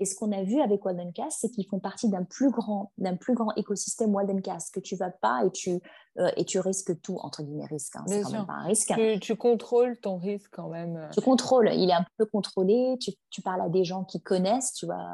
Et 0.00 0.06
ce 0.06 0.14
qu'on 0.14 0.32
a 0.32 0.42
vu 0.42 0.60
avec 0.60 0.84
Waldencast, 0.84 1.38
c'est 1.40 1.50
qu'ils 1.50 1.66
font 1.66 1.78
partie 1.78 2.08
d'un 2.08 2.24
plus 2.24 2.50
grand, 2.50 2.90
d'un 2.96 3.16
plus 3.16 3.34
grand 3.34 3.54
écosystème 3.56 4.14
Waldencast 4.14 4.74
que 4.74 4.80
tu 4.80 4.96
vas 4.96 5.10
pas 5.10 5.44
et 5.44 5.50
tu 5.50 5.80
euh, 6.18 6.30
et 6.36 6.44
tu 6.44 6.58
risques 6.58 7.00
tout 7.02 7.18
entre 7.20 7.42
guillemets 7.42 7.66
risque. 7.66 7.96
Hein, 7.96 8.04
c'est 8.06 8.22
quand 8.22 8.32
même 8.32 8.46
pas 8.46 8.54
un 8.54 8.64
risque. 8.64 8.92
Tu, 9.20 9.36
contrôles 9.36 10.00
ton 10.00 10.16
risque 10.16 10.50
quand 10.52 10.68
même. 10.68 10.96
Euh. 10.96 11.08
Tu 11.12 11.20
contrôles. 11.20 11.70
Il 11.74 11.90
est 11.90 11.94
un 11.94 12.04
peu 12.16 12.24
contrôlé. 12.24 12.96
Tu, 13.00 13.12
tu 13.28 13.42
parles 13.42 13.60
à 13.60 13.68
des 13.68 13.84
gens 13.84 14.04
qui 14.04 14.20
connaissent, 14.20 14.72
tu 14.72 14.86
vois, 14.86 15.06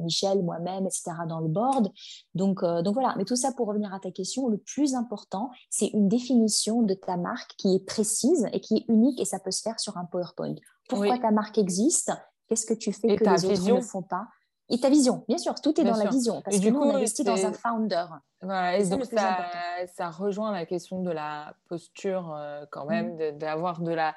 Michel, 0.00 0.42
moi-même, 0.44 0.86
etc. 0.86 1.12
dans 1.26 1.40
le 1.40 1.48
board. 1.48 1.90
Donc 2.34 2.62
donc 2.62 2.94
voilà. 2.94 3.14
Mais 3.16 3.24
tout 3.24 3.36
ça 3.36 3.50
pour 3.52 3.66
revenir 3.66 3.92
à 3.94 3.98
ta 3.98 4.10
question, 4.10 4.48
le 4.48 4.58
plus 4.58 4.94
important, 4.94 5.50
c'est 5.70 5.88
une 5.88 6.08
définition 6.08 6.82
de 6.82 6.94
ta 6.94 7.16
marque 7.16 7.54
qui 7.56 7.74
est 7.74 7.84
précise 7.84 8.46
et 8.52 8.60
qui 8.60 8.76
est 8.76 8.84
unique 8.88 9.20
et 9.20 9.24
ça 9.24 9.38
peut 9.38 9.50
se 9.50 9.62
faire 9.62 9.80
sur 9.80 9.96
un 9.96 10.04
PowerPoint. 10.04 10.54
Pourquoi 10.88 11.18
ta 11.18 11.30
marque 11.30 11.58
existe? 11.58 12.12
Qu'est-ce 12.48 12.66
que 12.66 12.74
tu 12.74 12.92
fais 12.92 13.16
que 13.16 13.24
les 13.24 13.44
autres 13.44 13.76
ne 13.76 13.80
font 13.80 14.02
pas? 14.02 14.28
Et 14.70 14.80
ta 14.80 14.88
vision, 14.88 15.24
bien 15.28 15.36
sûr, 15.36 15.54
tout 15.56 15.78
est 15.78 15.84
dans 15.84 15.96
la 15.96 16.08
vision. 16.08 16.40
Parce 16.42 16.58
que 16.58 16.68
nous, 16.68 16.80
on 16.80 16.94
investit 16.94 17.22
dans 17.22 17.44
un 17.44 17.52
founder. 17.52 18.06
et 18.42 18.88
donc 18.88 19.04
ça, 19.04 19.46
ça, 19.94 20.10
rejoint 20.10 20.52
la 20.52 20.64
question 20.64 21.02
de 21.02 21.10
la 21.10 21.54
posture 21.68 22.34
euh, 22.34 22.64
quand 22.70 22.86
même, 22.86 23.14
mm. 23.14 23.38
d'avoir 23.38 23.80
de, 23.80 23.92
la 23.92 24.14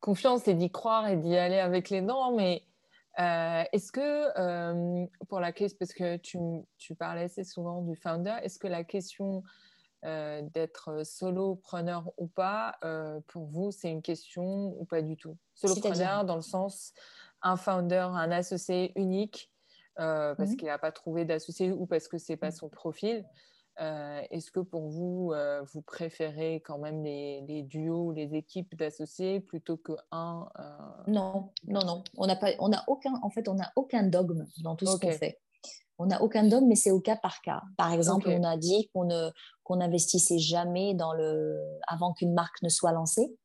confiance 0.00 0.48
et 0.48 0.54
d'y 0.54 0.70
croire 0.70 1.08
et 1.08 1.16
d'y 1.16 1.36
aller 1.36 1.60
avec 1.60 1.90
les 1.90 2.02
dents. 2.02 2.34
Mais 2.34 2.64
euh, 3.20 3.62
est-ce 3.72 3.92
que, 3.92 4.00
euh, 4.36 5.06
pour 5.28 5.38
la 5.38 5.52
question, 5.52 5.76
parce 5.78 5.92
que 5.92 6.16
tu, 6.16 6.38
tu, 6.76 6.96
parlais 6.96 7.24
assez 7.24 7.44
souvent 7.44 7.80
du 7.82 7.94
founder, 7.94 8.34
est-ce 8.42 8.58
que 8.58 8.68
la 8.68 8.84
question 8.84 9.42
d'être 10.52 11.02
solopreneur 11.02 12.12
ou 12.18 12.26
pas, 12.26 12.76
pour 13.28 13.46
vous, 13.46 13.70
c'est 13.70 13.90
une 13.90 14.02
question 14.02 14.74
ou 14.78 14.84
pas 14.84 15.00
du 15.00 15.16
tout? 15.16 15.38
Solopreneur 15.54 16.26
dans 16.26 16.34
le 16.34 16.42
sens 16.42 16.92
un 17.44 17.56
founder, 17.56 18.08
un 18.12 18.30
associé 18.32 18.92
unique, 18.96 19.50
euh, 20.00 20.34
parce 20.34 20.50
mmh 20.50 20.56
qu'il 20.56 20.66
n'a 20.66 20.78
pas 20.78 20.90
trouvé 20.90 21.24
d'associé 21.24 21.70
ou 21.70 21.86
parce 21.86 22.08
que 22.08 22.18
c'est 22.18 22.36
pas 22.36 22.48
mmh. 22.48 22.56
son 22.56 22.68
profil. 22.68 23.24
Euh, 23.80 24.22
est-ce 24.30 24.50
que 24.50 24.60
pour 24.60 24.88
vous, 24.88 25.32
euh, 25.32 25.62
vous 25.72 25.82
préférez 25.82 26.62
quand 26.64 26.78
même 26.78 27.02
les, 27.02 27.42
les 27.42 27.62
duos, 27.62 28.12
les 28.12 28.34
équipes 28.34 28.74
d'associés 28.76 29.40
plutôt 29.40 29.76
que 29.76 29.92
un 30.10 30.48
Non, 31.06 31.50
non, 31.66 31.84
non. 31.84 32.04
On 32.16 32.26
n'a 32.26 32.36
pas, 32.36 32.50
on 32.60 32.72
a 32.72 32.82
aucun, 32.86 33.14
en 33.22 33.30
fait, 33.30 33.48
on 33.48 33.54
n'a 33.54 33.72
aucun 33.76 34.04
dogme 34.04 34.46
dans 34.62 34.76
tout 34.76 34.86
ce 34.86 34.96
qu'on 34.96 35.12
fait. 35.12 35.40
On 35.98 36.06
n'a 36.06 36.22
aucun 36.22 36.44
dogme, 36.44 36.66
mais 36.66 36.74
c'est 36.74 36.90
au 36.90 37.00
cas 37.00 37.16
par 37.16 37.40
cas. 37.40 37.62
Par 37.76 37.92
exemple, 37.92 38.28
on 38.28 38.42
a 38.42 38.56
dit 38.56 38.90
qu'on 38.92 39.04
ne 39.04 39.30
qu'on 39.62 39.76
n'investissait 39.76 40.38
jamais 40.38 40.94
dans 40.94 41.12
le 41.12 41.56
avant 41.86 42.12
qu'une 42.12 42.34
marque 42.34 42.62
ne 42.62 42.68
soit 42.68 42.92
lancée. 42.92 43.36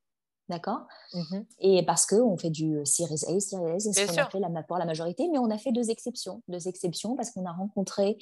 D'accord? 0.50 0.88
Mmh 1.14 1.42
Et 1.60 1.86
parce 1.86 2.06
qu'on 2.06 2.38
fait 2.38 2.50
du 2.50 2.80
Series 2.84 3.22
A, 3.28 3.40
Series 3.40 3.76
A, 3.76 3.80
c'est 3.80 3.94
ce 3.94 4.08
qu'on 4.08 4.22
a 4.22 4.30
fait 4.30 4.40
la, 4.40 4.64
pour 4.64 4.78
la 4.78 4.86
majorité, 4.86 5.30
mais 5.32 5.38
on 5.38 5.52
a 5.52 5.58
fait 5.58 5.72
deux 5.72 5.92
exceptions. 5.92 6.42
Deux 6.48 6.68
exceptions 6.68 7.16
parce 7.16 7.30
qu'on 7.30 7.46
a 7.46 7.52
rencontré, 7.52 8.18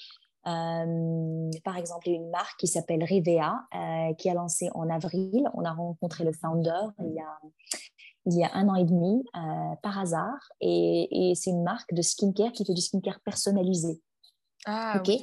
euh, 0.45 1.49
par 1.63 1.77
exemple, 1.77 2.09
une 2.09 2.29
marque 2.29 2.59
qui 2.59 2.67
s'appelle 2.67 3.03
Rivea, 3.03 3.55
euh, 3.73 4.13
qui 4.15 4.29
a 4.29 4.33
lancé 4.33 4.69
en 4.73 4.89
avril. 4.89 5.49
On 5.53 5.63
a 5.63 5.71
rencontré 5.71 6.25
le 6.25 6.33
founder 6.33 6.87
il 6.99 7.13
y 7.13 7.19
a, 7.19 7.39
il 8.25 8.37
y 8.37 8.43
a 8.43 8.53
un 8.53 8.67
an 8.67 8.75
et 8.75 8.83
demi, 8.83 9.23
euh, 9.35 9.75
par 9.81 9.97
hasard. 9.97 10.49
Et, 10.59 11.31
c'est 11.35 11.51
une 11.51 11.63
marque 11.63 11.93
de 11.93 12.01
skincare 12.01 12.51
qui 12.51 12.65
fait 12.65 12.73
du 12.73 12.81
skincare 12.81 13.21
personnalisé. 13.21 14.01
Ah, 14.65 14.99
ok? 14.99 15.17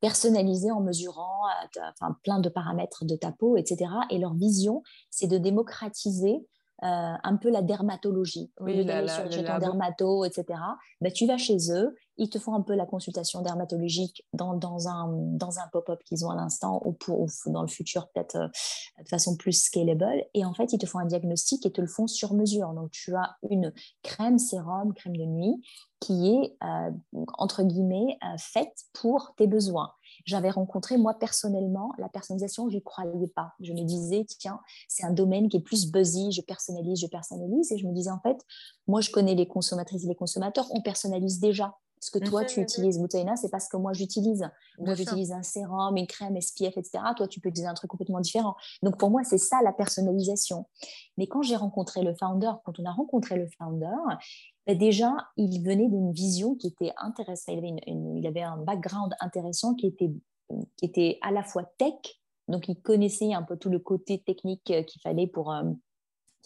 Personnalisé 0.00 0.70
en 0.70 0.80
mesurant 0.80 1.42
enfin, 1.76 2.16
plein 2.22 2.38
de 2.38 2.48
paramètres 2.48 3.04
de 3.04 3.16
ta 3.16 3.32
peau, 3.32 3.56
etc. 3.56 3.90
Et 4.10 4.18
leur 4.18 4.34
vision, 4.34 4.82
c'est 5.10 5.26
de 5.26 5.38
démocratiser 5.38 6.34
euh, 6.34 6.55
un 6.82 7.36
peu 7.36 7.50
la 7.50 7.62
dermatologie. 7.62 8.52
Oui, 8.60 8.72
Au 8.72 8.76
lieu 8.76 8.84
d'aller 8.84 9.08
sur 9.08 9.30
chez 9.30 9.44
ton 9.44 9.58
dermato, 9.58 10.24
etc., 10.24 10.44
ben, 11.00 11.12
tu 11.12 11.26
vas 11.26 11.38
chez 11.38 11.56
eux, 11.70 11.94
ils 12.18 12.30
te 12.30 12.38
font 12.38 12.54
un 12.54 12.62
peu 12.62 12.74
la 12.74 12.86
consultation 12.86 13.42
dermatologique 13.42 14.24
dans, 14.32 14.54
dans 14.54 14.88
un, 14.88 15.08
dans 15.12 15.58
un 15.58 15.68
pop-up 15.68 16.02
qu'ils 16.04 16.24
ont 16.24 16.30
à 16.30 16.36
l'instant 16.36 16.80
ou, 16.84 16.92
pour, 16.92 17.26
dans 17.46 17.62
le 17.62 17.68
futur 17.68 18.08
peut-être 18.08 18.36
euh, 18.36 18.48
de 19.02 19.08
façon 19.08 19.36
plus 19.36 19.52
scalable. 19.52 20.24
Et 20.34 20.44
en 20.44 20.54
fait, 20.54 20.72
ils 20.72 20.78
te 20.78 20.86
font 20.86 20.98
un 20.98 21.06
diagnostic 21.06 21.66
et 21.66 21.72
te 21.72 21.80
le 21.80 21.86
font 21.86 22.06
sur 22.06 22.34
mesure. 22.34 22.72
Donc, 22.72 22.90
tu 22.90 23.14
as 23.14 23.36
une 23.50 23.72
crème 24.02 24.38
sérum, 24.38 24.94
crème 24.94 25.16
de 25.16 25.24
nuit 25.24 25.62
qui 26.00 26.28
est, 26.28 26.56
euh, 26.62 26.90
entre 27.38 27.62
guillemets, 27.62 28.18
faite 28.38 28.84
pour 28.92 29.34
tes 29.36 29.46
besoins 29.46 29.92
j'avais 30.26 30.50
rencontré 30.50 30.98
moi 30.98 31.14
personnellement 31.14 31.92
la 31.98 32.08
personnalisation, 32.08 32.68
je 32.68 32.76
n'y 32.76 32.82
croyais 32.82 33.28
pas. 33.28 33.54
Je 33.60 33.72
me 33.72 33.82
disais, 33.82 34.26
tiens, 34.38 34.60
c'est 34.88 35.04
un 35.04 35.12
domaine 35.12 35.48
qui 35.48 35.56
est 35.56 35.60
plus 35.60 35.90
buzzy, 35.90 36.32
je 36.32 36.42
personnalise, 36.42 37.00
je 37.00 37.06
personnalise. 37.06 37.72
Et 37.72 37.78
je 37.78 37.86
me 37.86 37.92
disais, 37.92 38.10
en 38.10 38.20
fait, 38.20 38.44
moi, 38.88 39.00
je 39.00 39.10
connais 39.10 39.34
les 39.34 39.46
consommatrices 39.46 40.04
et 40.04 40.08
les 40.08 40.16
consommateurs, 40.16 40.66
on 40.72 40.82
personnalise 40.82 41.40
déjà. 41.40 41.74
Ce 42.00 42.10
que 42.10 42.18
toi, 42.18 42.44
tu 42.44 42.60
utilises 42.60 42.98
Moutaina, 42.98 43.36
c'est 43.36 43.48
pas 43.48 43.58
ce 43.58 43.68
que 43.68 43.76
moi 43.76 43.92
j'utilise. 43.92 44.44
Moi, 44.78 44.94
j'utilise 44.94 45.32
un 45.32 45.42
sérum, 45.42 45.96
une 45.96 46.06
crème 46.06 46.38
SPF, 46.40 46.76
etc. 46.76 46.98
Toi, 47.16 47.26
tu 47.26 47.40
peux 47.40 47.48
utiliser 47.48 47.68
un 47.68 47.74
truc 47.74 47.90
complètement 47.90 48.20
différent. 48.20 48.54
Donc, 48.82 48.98
pour 48.98 49.10
moi, 49.10 49.24
c'est 49.24 49.38
ça 49.38 49.62
la 49.64 49.72
personnalisation. 49.72 50.66
Mais 51.16 51.26
quand 51.26 51.42
j'ai 51.42 51.56
rencontré 51.56 52.02
le 52.02 52.14
founder, 52.14 52.52
quand 52.64 52.78
on 52.78 52.84
a 52.84 52.92
rencontré 52.92 53.36
le 53.36 53.48
founder, 53.58 53.96
bah, 54.66 54.74
déjà, 54.74 55.12
il 55.36 55.62
venait 55.62 55.88
d'une 55.88 56.12
vision 56.12 56.54
qui 56.56 56.68
était 56.68 56.92
intéressante. 56.96 57.54
Il 57.54 57.58
avait, 57.58 57.74
il 57.86 58.26
avait 58.26 58.42
un 58.42 58.56
background 58.56 59.14
intéressant 59.20 59.74
qui 59.74 59.86
était, 59.86 60.10
qui 60.76 60.84
était 60.84 61.18
à 61.22 61.30
la 61.30 61.42
fois 61.42 61.64
tech, 61.78 61.94
donc 62.48 62.68
il 62.68 62.80
connaissait 62.80 63.32
un 63.32 63.42
peu 63.42 63.56
tout 63.56 63.70
le 63.70 63.78
côté 63.78 64.18
technique 64.18 64.70
euh, 64.70 64.82
qu'il 64.82 65.00
fallait 65.00 65.26
pour 65.26 65.52
euh, 65.52 65.64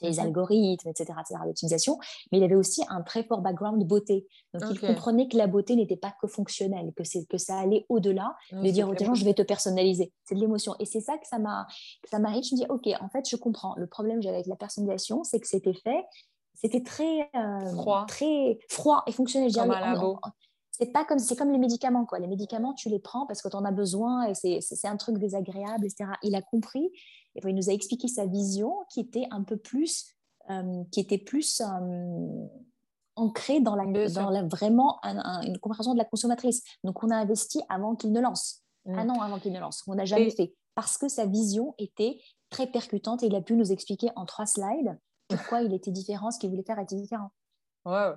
les 0.03 0.19
algorithmes, 0.19 0.89
etc., 0.89 1.13
etc., 1.21 1.41
l'optimisation, 1.45 1.99
mais 2.33 2.39
il 2.39 2.45
avait 2.45 2.55
aussi 2.55 2.83
un 2.89 3.03
très 3.03 3.23
fort 3.23 3.41
background 3.41 3.85
beauté. 3.87 4.27
Donc 4.55 4.63
il 4.71 4.81
comprenait 4.81 5.29
que 5.29 5.37
la 5.37 5.47
beauté 5.47 5.77
n'était 5.77 5.97
pas 5.97 6.15
que 6.21 6.27
fonctionnelle, 6.27 6.93
que, 6.97 7.03
que 7.27 7.39
ça 7.39 7.59
allait 7.59 7.85
au-delà 7.89 8.35
de 8.53 8.71
dire 8.71 8.89
aux 8.89 8.97
gens, 8.97 9.15
je 9.15 9.25
vais 9.25 9.35
te 9.35 9.43
personnaliser. 9.43 10.13
C'est 10.25 10.35
de 10.35 10.41
l'émotion. 10.41 10.75
Et 10.79 10.87
c'est 10.87 11.01
ça 11.01 11.19
que 11.19 11.27
ça 11.27 11.39
m'a 11.39 11.67
ça 12.11 12.19
m'a 12.19 12.33
Je 12.33 12.55
me 12.55 12.57
dis, 12.57 12.67
OK, 12.69 12.89
en 13.01 13.09
fait, 13.09 13.29
je 13.29 13.37
comprends. 13.37 13.75
Le 13.77 13.87
problème 13.87 14.17
que 14.17 14.23
j'avais 14.23 14.37
avec 14.37 14.47
la 14.47 14.57
personnalisation, 14.57 15.23
c'est 15.23 15.39
que 15.39 15.47
c'était 15.47 15.75
fait 15.75 16.05
c'était 16.55 16.83
très 16.83 17.31
euh, 17.35 17.73
froid, 17.73 18.05
très 18.07 18.59
froid 18.69 19.03
et 19.07 19.13
fonctionnel. 19.13 19.53
Comme 19.53 19.71
un 19.71 19.81
labo. 19.81 20.19
C'est 20.73 20.93
pas 20.93 21.05
comme 21.05 21.19
c'est 21.19 21.37
comme 21.37 21.51
les 21.53 21.59
médicaments 21.59 22.07
quoi. 22.07 22.19
Les 22.19 22.27
médicaments, 22.27 22.75
tu 22.75 22.89
les 22.89 22.99
prends 22.99 23.27
parce 23.27 23.43
que 23.43 23.49
tu 23.49 23.57
en 23.57 23.65
as 23.65 23.73
besoin 23.73 24.25
et 24.25 24.35
c'est 24.35 24.89
un 24.89 24.97
truc 24.97 25.19
désagréable, 25.19 25.85
etc. 25.85 26.11
Il 26.23 26.35
a 26.35 26.43
compris 26.43 26.91
et 27.35 27.41
il 27.45 27.55
nous 27.55 27.69
a 27.69 27.73
expliqué 27.73 28.09
sa 28.09 28.27
vision 28.27 28.75
qui 28.93 29.01
était 29.01 29.27
un 29.31 29.43
peu 29.43 29.57
plus, 29.57 30.07
euh, 30.49 30.83
qui 30.91 31.01
était 31.01 31.19
plus 31.19 31.61
euh, 31.61 32.47
ancrée 33.17 33.61
dans 33.61 33.75
la, 33.75 33.85
dans 34.09 34.31
la 34.31 34.43
vraiment 34.45 35.01
une 35.43 35.59
compréhension 35.59 35.93
de 35.93 35.99
la 35.99 36.07
consommatrice. 36.07 36.63
Donc 36.83 37.03
on 37.03 37.11
a 37.11 37.17
investi 37.17 37.61
avant 37.69 37.95
qu'il 37.95 38.13
ne 38.13 38.21
lance, 38.21 38.63
mm. 38.87 38.99
un 38.99 39.09
an 39.11 39.21
avant 39.21 39.39
qu'il 39.39 39.53
ne 39.53 39.61
lance. 39.61 39.83
On 39.87 39.95
n'a 39.95 40.07
jamais 40.07 40.31
fait 40.31 40.55
parce 40.75 40.97
que 40.97 41.09
sa 41.09 41.27
vision 41.27 41.75
était 41.79 42.19
très 42.49 42.67
percutante 42.67 43.23
et 43.23 43.27
il 43.27 43.35
a 43.35 43.43
pu 43.43 43.55
nous 43.55 43.71
expliquer 43.71 44.09
en 44.17 44.25
trois 44.25 44.47
slides 44.47 44.99
pourquoi 45.31 45.63
il 45.63 45.73
était 45.73 45.91
différent, 45.91 46.31
ce 46.31 46.39
qu'il 46.39 46.51
voulait 46.51 46.63
faire 46.63 46.79
était 46.79 46.97
différent. 46.97 47.31
Wow, 47.85 48.17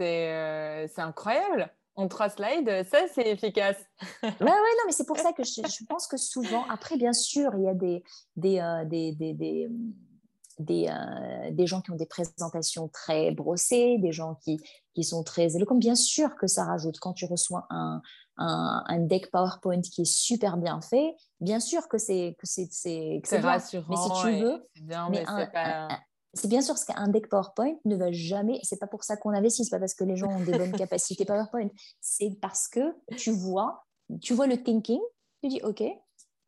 euh, 0.00 0.86
c'est 0.92 1.02
incroyable. 1.02 1.70
En 1.94 2.08
trois 2.08 2.30
slides, 2.30 2.86
ça 2.90 3.00
c'est 3.12 3.28
efficace. 3.28 3.76
ouais, 4.22 4.30
ouais, 4.40 4.40
non, 4.40 4.84
mais 4.86 4.92
c'est 4.92 5.06
pour 5.06 5.18
ça 5.18 5.32
que 5.32 5.44
je, 5.44 5.84
pense 5.86 6.06
que 6.06 6.16
souvent, 6.16 6.64
après, 6.70 6.96
bien 6.96 7.12
sûr, 7.12 7.52
il 7.56 7.64
y 7.64 7.68
a 7.68 7.74
des, 7.74 8.02
des, 8.36 8.60
euh, 8.60 8.84
des, 8.84 9.12
des, 9.12 9.34
des 9.34 9.68
des, 10.58 10.88
euh, 10.88 11.50
des, 11.50 11.66
gens 11.66 11.80
qui 11.80 11.90
ont 11.90 11.96
des 11.96 12.06
présentations 12.06 12.86
très 12.88 13.30
brossées, 13.32 13.96
des 13.98 14.12
gens 14.12 14.36
qui, 14.44 14.60
qui, 14.94 15.02
sont 15.02 15.24
très 15.24 15.56
éloquents. 15.56 15.76
Bien 15.76 15.94
sûr 15.94 16.36
que 16.36 16.46
ça 16.46 16.64
rajoute. 16.64 16.98
Quand 17.00 17.14
tu 17.14 17.24
reçois 17.24 17.66
un, 17.70 18.02
un, 18.36 18.84
un, 18.86 18.98
deck 18.98 19.30
PowerPoint 19.30 19.80
qui 19.80 20.02
est 20.02 20.12
super 20.12 20.58
bien 20.58 20.80
fait, 20.82 21.16
bien 21.40 21.58
sûr 21.58 21.88
que 21.88 21.96
c'est 21.98 22.36
que 22.38 22.46
c'est 22.46 23.22
rassurant. 23.40 23.86
Mais 23.88 23.96
si 23.96 24.22
tu 24.22 24.44
veux, 24.44 24.68
bien, 24.82 25.08
mais, 25.10 25.24
mais 25.34 25.50
pas 25.50 25.88
c'est 26.34 26.48
bien 26.48 26.62
sûr 26.62 26.78
ce 26.78 26.86
qu'un 26.86 27.08
deck 27.08 27.28
PowerPoint 27.28 27.74
ne 27.84 27.96
va 27.96 28.10
jamais, 28.10 28.58
c'est 28.62 28.78
pas 28.78 28.86
pour 28.86 29.04
ça 29.04 29.16
qu'on 29.16 29.30
investit, 29.30 29.64
c'est 29.64 29.70
pas 29.70 29.80
parce 29.80 29.94
que 29.94 30.04
les 30.04 30.16
gens 30.16 30.28
ont 30.28 30.44
des 30.44 30.56
bonnes 30.56 30.72
capacités 30.76 31.24
PowerPoint, 31.24 31.68
c'est 32.00 32.38
parce 32.40 32.68
que 32.68 32.94
tu 33.16 33.30
vois, 33.30 33.84
tu 34.20 34.34
vois 34.34 34.46
le 34.46 34.62
thinking, 34.62 35.00
tu 35.42 35.48
dis 35.48 35.60
OK, 35.62 35.82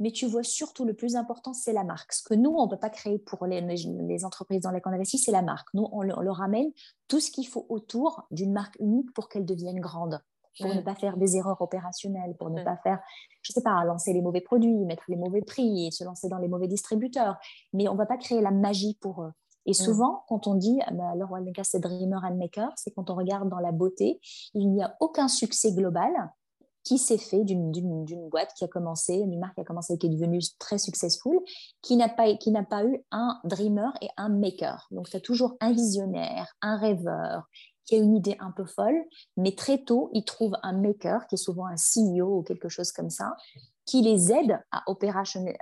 mais 0.00 0.10
tu 0.10 0.26
vois 0.26 0.42
surtout 0.42 0.84
le 0.84 0.94
plus 0.94 1.16
important, 1.16 1.52
c'est 1.52 1.72
la 1.72 1.84
marque. 1.84 2.12
Ce 2.12 2.22
que 2.22 2.34
nous, 2.34 2.50
on 2.50 2.64
ne 2.64 2.70
peut 2.70 2.78
pas 2.78 2.90
créer 2.90 3.18
pour 3.18 3.46
les, 3.46 3.60
les 3.60 4.24
entreprises 4.24 4.62
dans 4.62 4.70
lesquelles 4.70 4.92
on 4.92 4.96
investit, 4.96 5.18
c'est 5.18 5.32
la 5.32 5.42
marque. 5.42 5.68
Nous, 5.74 5.86
on, 5.92 6.02
leur 6.02 6.42
amène 6.42 6.70
tout 7.08 7.20
ce 7.20 7.30
qu'il 7.30 7.46
faut 7.46 7.66
autour 7.68 8.26
d'une 8.30 8.52
marque 8.52 8.76
unique 8.80 9.12
pour 9.12 9.28
qu'elle 9.28 9.44
devienne 9.44 9.78
grande, 9.78 10.20
pour 10.58 10.74
ne 10.74 10.80
pas 10.80 10.94
faire 10.94 11.16
des 11.16 11.36
erreurs 11.36 11.60
opérationnelles, 11.60 12.34
pour 12.38 12.50
ne 12.50 12.62
pas 12.62 12.76
faire, 12.78 13.00
je 13.42 13.52
ne 13.52 13.54
sais 13.54 13.62
pas, 13.62 13.84
lancer 13.84 14.12
les 14.12 14.22
mauvais 14.22 14.40
produits, 14.40 14.84
mettre 14.84 15.04
les 15.08 15.16
mauvais 15.16 15.42
prix, 15.42 15.92
se 15.92 16.02
lancer 16.04 16.28
dans 16.28 16.38
les 16.38 16.48
mauvais 16.48 16.68
distributeurs. 16.68 17.36
Mais 17.72 17.88
on 17.88 17.92
ne 17.92 17.98
va 17.98 18.06
pas 18.06 18.18
créer 18.18 18.40
la 18.40 18.50
magie 18.50 18.98
pour 19.00 19.22
eux. 19.22 19.32
Et 19.66 19.70
mm. 19.70 19.74
souvent, 19.74 20.24
quand 20.28 20.46
on 20.46 20.54
dit 20.54 20.78
bah, 20.92 21.12
roi 21.26 21.40
de 21.40 21.52
c'est 21.62 21.80
dreamer 21.80 22.20
and 22.24 22.36
maker, 22.36 22.70
c'est 22.76 22.92
quand 22.92 23.10
on 23.10 23.14
regarde 23.14 23.48
dans 23.48 23.60
la 23.60 23.72
beauté, 23.72 24.20
il 24.54 24.70
n'y 24.70 24.82
a 24.82 24.96
aucun 25.00 25.28
succès 25.28 25.72
global 25.72 26.12
qui 26.84 26.98
s'est 26.98 27.18
fait 27.18 27.44
d'une 27.44 27.72
boîte 28.28 28.52
qui 28.56 28.64
a 28.64 28.68
commencé, 28.68 29.24
d'une 29.24 29.40
marque 29.40 29.54
qui 29.54 29.62
a 29.62 29.64
commencé, 29.64 29.96
qui 29.96 30.06
est 30.06 30.10
devenue 30.10 30.40
très 30.58 30.76
successful, 30.76 31.40
qui 31.80 31.96
n'a 31.96 32.10
pas, 32.10 32.34
qui 32.36 32.50
n'a 32.50 32.62
pas 32.62 32.84
eu 32.84 33.02
un 33.10 33.40
dreamer 33.44 33.90
et 34.02 34.08
un 34.18 34.28
maker. 34.28 34.86
Donc, 34.90 35.08
tu 35.08 35.16
as 35.16 35.20
toujours 35.20 35.56
un 35.60 35.72
visionnaire, 35.72 36.54
un 36.60 36.76
rêveur, 36.76 37.48
qui 37.86 37.96
a 37.96 37.98
une 37.98 38.16
idée 38.16 38.36
un 38.40 38.50
peu 38.50 38.64
folle, 38.64 39.02
mais 39.36 39.54
très 39.54 39.78
tôt, 39.78 40.10
il 40.12 40.24
trouve 40.24 40.56
un 40.62 40.72
maker, 40.72 41.26
qui 41.26 41.34
est 41.34 41.38
souvent 41.38 41.66
un 41.66 41.76
CEO 41.76 42.38
ou 42.38 42.42
quelque 42.42 42.68
chose 42.68 42.92
comme 42.92 43.10
ça, 43.10 43.34
qui 43.86 44.02
les 44.02 44.32
aide 44.32 44.58
à, 44.70 44.82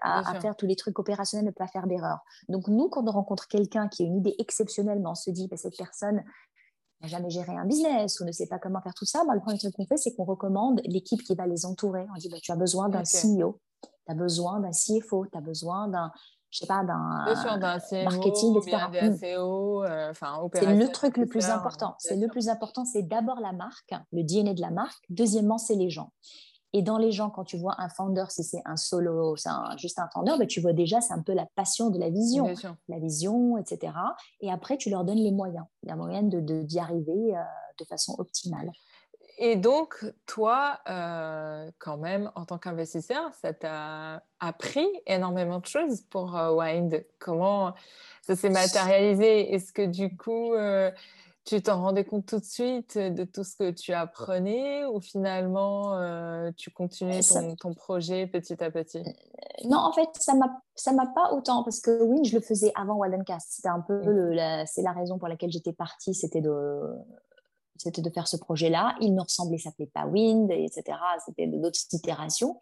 à, 0.03 0.41
faire 0.41 0.57
tous 0.57 0.67
les 0.67 0.77
trucs 0.77 0.99
opérationnels, 0.99 1.47
ne 1.47 1.51
pas 1.51 1.67
faire 1.67 1.87
d'erreur. 1.87 2.21
Donc, 2.49 2.69
nous, 2.69 2.89
quand 2.89 3.07
on 3.09 3.11
rencontre 3.11 3.49
quelqu'un 3.49 3.89
qui 3.89 4.05
a 4.05 4.07
une 4.07 4.19
idée 4.19 4.35
exceptionnelle, 4.39 5.01
mais 5.01 5.09
on 5.09 5.15
se 5.15 5.31
dit, 5.31 5.49
bah, 5.49 5.57
cette 5.57 5.77
personne 5.77 6.23
n'a 7.01 7.09
jamais 7.09 7.31
géré 7.31 7.57
un 7.57 7.65
business 7.65 8.21
ou 8.21 8.25
ne 8.25 8.33
sait 8.33 8.47
pas 8.47 8.59
comment 8.59 8.81
faire 8.81 8.95
tout 8.95 9.05
ça, 9.05 9.25
bah, 9.27 9.35
le 9.35 9.41
premier 9.41 9.59
truc 9.59 9.75
qu'on 9.75 9.87
fait, 9.87 9.97
c'est 9.97 10.15
qu'on 10.15 10.25
recommande 10.25 10.81
l'équipe 10.85 11.23
qui 11.23 11.35
va 11.35 11.47
les 11.47 11.67
entourer. 11.67 12.07
On 12.15 12.19
dit, 12.19 12.29
bah, 12.29 12.39
tu 12.41 12.53
as 12.53 12.57
besoin 12.57 12.89
d'un 12.89 13.03
CEO, 13.03 13.61
tu 13.83 13.89
as 14.13 14.15
besoin 14.15 14.61
d'un 14.61 14.71
CFO, 14.71 15.27
tu 15.27 15.37
as 15.37 15.41
besoin 15.41 15.89
d'un 15.89 16.13
je 16.53 16.59
sais 16.59 16.67
pas, 16.67 16.85
d'un 16.85 17.25
marketing, 18.05 18.59
etc. 18.59 18.77
Hmm. 18.91 19.17
Euh, 19.25 20.13
c'est 20.53 20.75
le 20.75 20.93
truc 20.93 21.17
le 21.17 21.25
plus 21.25 21.47
important. 21.47 21.95
C'est 21.99 22.17
le 22.17 22.29
plus 22.29 22.51
important, 22.51 22.85
c'est 22.85 23.03
d'abord 23.03 23.41
la 23.41 23.53
marque, 23.53 23.95
le 24.13 24.23
DNA 24.23 24.53
de 24.53 24.61
la 24.61 24.71
marque. 24.71 25.03
Deuxièmement, 25.09 25.57
c'est 25.57 25.77
les 25.77 25.89
gens. 25.89 26.13
Et 26.75 26.83
dans 26.83 26.97
les 26.97 27.13
gens, 27.13 27.29
quand 27.29 27.45
tu 27.45 27.59
vois 27.59 27.75
un 27.79 27.89
founder, 27.89 28.25
si 28.31 28.43
c'est 28.43 28.63
un 28.65 28.77
solo, 28.77 29.37
c'est 29.37 29.51
juste 29.77 29.99
un 29.99 30.09
founder, 30.09 30.35
ben, 30.39 30.47
tu 30.47 30.61
vois 30.61 30.73
déjà, 30.73 31.01
c'est 31.01 31.13
un 31.13 31.23
peu 31.23 31.35
la 31.35 31.47
passion 31.55 31.91
de 31.91 31.99
la 31.99 32.09
vision, 32.09 32.53
la 32.89 32.99
vision, 32.99 33.59
etc. 33.59 33.93
Et 34.41 34.51
après, 34.51 34.79
tu 34.79 34.89
leur 34.89 35.05
donnes 35.05 35.19
les 35.19 35.33
moyens, 35.33 35.67
les 35.83 35.95
moyens 35.95 36.31
d'y 36.31 36.43
de, 36.43 36.63
d'y 36.63 36.79
arriver 36.79 37.37
euh, 37.37 37.43
de 37.79 37.85
façon 37.85 38.15
optimale. 38.19 38.73
Et 39.39 39.57
donc, 39.57 40.05
toi, 40.27 40.79
euh, 40.89 41.71
quand 41.79 41.97
même, 41.97 42.31
en 42.37 42.45
tant 42.45 42.59
qu'investisseur, 42.59 43.35
ça 43.35 43.53
t'a 43.53 44.23
appris 44.41 44.87
énormément 45.07 45.59
de 45.59 45.67
choses 45.67 46.03
pour 46.11 46.37
euh, 46.37 46.53
Wind? 46.53 47.05
Comment 47.19 47.75
ça 48.23 48.37
s'est 48.37 48.51
matérialisé? 48.51 49.53
Est-ce 49.53 49.73
que 49.73 49.85
du 49.85 50.17
coup, 50.17 50.55
tu 51.45 51.61
t'en 51.61 51.83
rendais 51.83 52.05
compte 52.05 52.27
tout 52.27 52.39
de 52.39 52.45
suite 52.45 52.97
de 52.97 53.25
tout 53.25 53.43
ce 53.43 53.57
que 53.57 53.71
tu 53.71 53.93
apprenais 53.93 54.85
ou 54.85 55.01
finalement 55.01 55.95
euh, 55.95 56.51
tu 56.57 56.71
continuais 56.71 57.21
ton, 57.59 57.75
projet 57.75 58.27
petit 58.27 58.63
à 58.63 58.71
petit? 58.71 58.99
Euh, 58.99 59.69
Non, 59.69 59.79
en 59.79 59.93
fait, 59.93 60.09
ça 60.21 60.35
m'a 60.35 60.63
ça 60.75 60.93
m'a 60.93 61.07
pas 61.07 61.33
autant 61.33 61.65
parce 61.65 61.81
que 61.81 62.03
oui, 62.03 62.25
je 62.25 62.37
le 62.37 62.43
faisais 62.43 62.73
avant 62.77 62.95
Waldencast. 62.95 63.49
C'était 63.51 63.69
un 63.69 63.81
peu 63.81 63.99
mmh. 63.99 64.67
c'est 64.67 64.83
la 64.83 64.93
raison 64.93 65.19
pour 65.19 65.29
laquelle 65.29 65.51
j'étais 65.51 65.73
partie, 65.73 66.15
c'était 66.15 66.41
de 66.41 66.81
c'était 67.77 68.03
de 68.03 68.11
faire 68.11 68.29
ce 68.29 68.37
projet-là. 68.37 68.95
Il 69.01 69.15
nous 69.15 69.23
ressemblait, 69.23 69.59
ça 69.59 69.71
s'appelait 69.71 69.91
pas 69.93 70.07
Wind, 70.07 70.51
etc. 70.51 70.97
C'était 71.25 71.49
d'autres 71.49 71.81
itérations. 71.93 72.59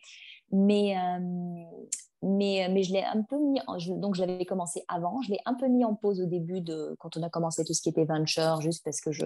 Mais, 0.53 0.97
euh, 0.97 1.65
mais, 2.23 2.69
mais 2.71 2.83
je 2.83 2.93
l'ai 2.93 3.05
un 3.05 3.23
peu 3.23 3.39
mis, 3.39 3.61
donc 3.89 4.15
je 4.15 4.25
l'avais 4.25 4.45
commencé 4.45 4.85
avant, 4.89 5.23
je 5.23 5.31
l'ai 5.31 5.41
un 5.47 5.55
peu 5.55 5.69
mis 5.69 5.85
en 5.85 5.95
pause 5.95 6.21
au 6.21 6.27
début 6.27 6.61
de 6.61 6.95
quand 6.99 7.17
on 7.17 7.23
a 7.23 7.31
commencé 7.31 7.65
tout 7.65 7.73
ce 7.73 7.81
qui 7.81 7.89
était 7.89 8.05
venture, 8.05 8.61
juste 8.61 8.85
parce 8.85 9.01
que 9.01 9.11
je, 9.11 9.25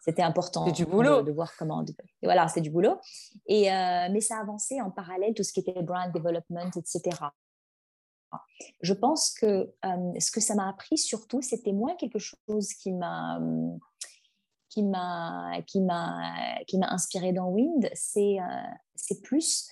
c'était 0.00 0.22
important 0.22 0.70
du 0.70 0.86
boulot. 0.86 1.22
De, 1.22 1.32
voir 1.32 1.52
comment. 1.58 1.84
Et 1.84 1.94
voilà, 2.26 2.48
c'est 2.48 2.60
du 2.60 2.70
boulot. 2.70 2.98
Et, 3.46 3.70
euh, 3.70 4.08
mais 4.10 4.20
ça 4.20 4.38
a 4.38 4.40
avancé 4.40 4.80
en 4.80 4.90
parallèle 4.90 5.34
tout 5.34 5.42
ce 5.42 5.52
qui 5.52 5.60
était 5.60 5.82
brand 5.82 6.10
development, 6.12 6.70
etc. 6.76 7.16
Je 8.80 8.94
pense 8.94 9.32
que 9.32 9.72
euh, 9.84 10.12
ce 10.18 10.30
que 10.30 10.40
ça 10.40 10.54
m'a 10.54 10.68
appris 10.68 10.98
surtout, 10.98 11.42
c'était 11.42 11.72
moins 11.72 11.94
quelque 11.96 12.18
chose 12.18 12.72
qui 12.74 12.92
m'a 12.92 13.38
qui 14.70 14.82
m'a 14.82 15.60
qui 15.66 15.80
m'a 15.80 16.62
qui 16.66 16.78
m'a 16.78 16.90
inspiré 16.90 17.32
dans 17.32 17.48
Wind, 17.48 17.88
c'est 17.92 18.38
c'est 18.96 19.20
plus 19.22 19.68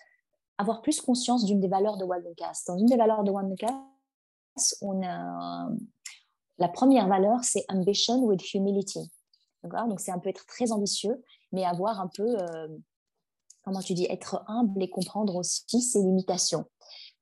avoir 0.63 0.83
plus 0.83 1.01
conscience 1.01 1.45
d'une 1.45 1.61
des 1.61 1.69
valeurs 1.69 1.97
de 1.97 2.05
Waldencast. 2.05 2.67
Dans 2.69 2.79
une 2.79 2.87
des 2.87 2.97
valeurs 2.97 3.25
de 3.25 3.31
Waldencast, 3.31 4.79
on 4.81 5.03
a 5.03 5.69
la 6.59 6.69
première 6.69 7.09
valeur, 7.09 7.43
c'est 7.43 7.65
ambition 7.69 8.23
with 8.25 8.55
humility. 8.55 9.11
Donc 9.65 10.01
c'est 10.01 10.11
un 10.11 10.19
peu 10.19 10.29
être 10.29 10.47
très 10.47 10.73
ambitieux, 10.73 11.23
mais 11.53 11.65
avoir 11.65 12.01
un 12.01 12.09
peu, 12.15 12.37
euh, 12.41 12.69
comment 13.65 13.81
tu 13.81 13.95
dis, 13.95 14.07
être 14.11 14.45
humble 14.49 14.83
et 14.83 14.91
comprendre 14.91 15.37
aussi 15.37 15.81
ses 15.81 16.01
limitations. 16.01 16.65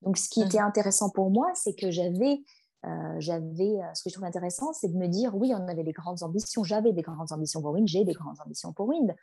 Donc 0.03 0.17
ce 0.17 0.29
qui 0.29 0.41
mmh. 0.41 0.47
était 0.47 0.59
intéressant 0.59 1.11
pour 1.11 1.31
moi, 1.31 1.51
c'est 1.55 1.75
que 1.75 1.91
j'avais 1.91 2.43
euh, 2.87 3.17
j'avais, 3.19 3.79
euh, 3.79 3.95
ce 3.95 4.03
que 4.03 4.09
je 4.09 4.15
trouve 4.15 4.25
intéressant, 4.25 4.73
c'est 4.73 4.89
de 4.89 4.97
me 4.97 5.07
dire, 5.07 5.35
oui, 5.35 5.53
on 5.55 5.69
avait 5.69 5.85
des 5.85 5.93
grandes 5.93 6.23
ambitions, 6.23 6.65
j'avais 6.65 6.93
des 6.93 7.03
grandes 7.03 7.31
ambitions 7.31 7.61
pour 7.61 7.73
Wind, 7.73 7.87
j'ai 7.87 8.05
des 8.05 8.15
grandes 8.15 8.41
ambitions 8.43 8.73
pour 8.73 8.89
Wind, 8.89 9.15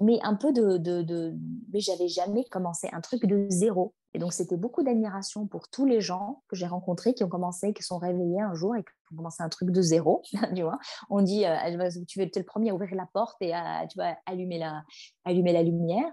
mais 0.00 0.18
un 0.22 0.34
peu 0.34 0.52
de, 0.52 0.76
de, 0.76 1.02
de... 1.02 1.34
mais 1.72 1.80
j'avais 1.80 2.08
jamais 2.08 2.44
commencé 2.44 2.88
un 2.92 3.00
truc 3.00 3.26
de 3.26 3.46
zéro. 3.48 3.94
Et 4.12 4.18
donc 4.18 4.32
c'était 4.32 4.56
beaucoup 4.56 4.82
d'admiration 4.82 5.46
pour 5.46 5.68
tous 5.68 5.86
les 5.86 6.00
gens 6.00 6.42
que 6.48 6.56
j'ai 6.56 6.66
rencontrés 6.66 7.14
qui 7.14 7.24
ont 7.24 7.28
commencé, 7.28 7.72
qui 7.74 7.82
sont 7.82 7.98
réveillés 7.98 8.40
un 8.40 8.54
jour 8.54 8.76
et 8.76 8.82
qui 8.82 8.90
ont 9.12 9.16
commencé 9.16 9.42
un 9.42 9.48
truc 9.48 9.70
de 9.70 9.82
zéro. 9.82 10.22
tu 10.54 10.62
vois, 10.62 10.78
on 11.10 11.22
dit, 11.22 11.44
euh, 11.44 11.90
tu 12.06 12.20
es 12.20 12.30
le 12.34 12.44
premier 12.44 12.70
à 12.70 12.74
ouvrir 12.74 12.94
la 12.94 13.06
porte 13.12 13.36
et 13.40 13.52
à, 13.52 13.86
tu 13.88 13.98
vois, 13.98 14.16
allumer 14.26 14.58
la, 14.58 14.82
allumer 15.24 15.52
la 15.52 15.62
lumière. 15.62 16.10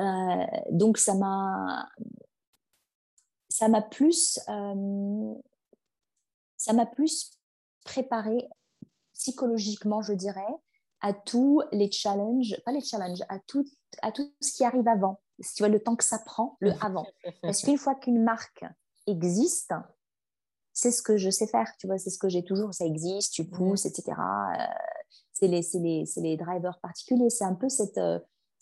Euh, 0.00 0.46
donc 0.70 0.96
ça 0.96 1.14
m'a, 1.14 1.88
ça 3.48 3.68
m'a 3.68 3.82
plus, 3.82 4.38
euh, 4.48 5.34
ça 6.56 6.72
m'a 6.72 6.86
plus 6.86 7.32
préparé 7.84 8.48
psychologiquement, 9.14 10.00
je 10.00 10.12
dirais, 10.12 10.46
à 11.00 11.12
tous 11.12 11.62
les 11.72 11.90
challenges, 11.90 12.56
pas 12.64 12.72
les 12.72 12.80
challenges, 12.80 13.22
à 13.28 13.38
tout, 13.46 13.64
à 14.02 14.12
tout 14.12 14.32
ce 14.40 14.52
qui 14.52 14.64
arrive 14.64 14.88
avant. 14.88 15.20
Si 15.40 15.54
tu 15.54 15.62
vois 15.62 15.68
le 15.68 15.80
temps 15.80 15.96
que 15.96 16.04
ça 16.04 16.18
prend, 16.18 16.56
le 16.60 16.72
avant. 16.80 17.06
Parce 17.42 17.62
qu'une 17.62 17.78
fois 17.78 17.94
qu'une 17.94 18.22
marque 18.22 18.64
existe, 19.06 19.72
c'est 20.72 20.90
ce 20.90 21.02
que 21.02 21.16
je 21.16 21.30
sais 21.30 21.46
faire, 21.46 21.72
tu 21.78 21.86
vois, 21.86 21.98
c'est 21.98 22.10
ce 22.10 22.18
que 22.18 22.28
j'ai 22.28 22.44
toujours, 22.44 22.74
ça 22.74 22.84
existe, 22.84 23.32
tu 23.32 23.44
pousses, 23.44 23.84
etc. 23.84 24.04
Euh, 24.08 24.62
c'est 25.32 25.48
les, 25.48 25.62
les, 25.74 26.04
les, 26.16 26.36
drivers 26.36 26.78
particuliers, 26.80 27.30
c'est 27.30 27.44
un 27.44 27.54
peu 27.54 27.68
cette, 27.68 27.98
euh, 27.98 28.18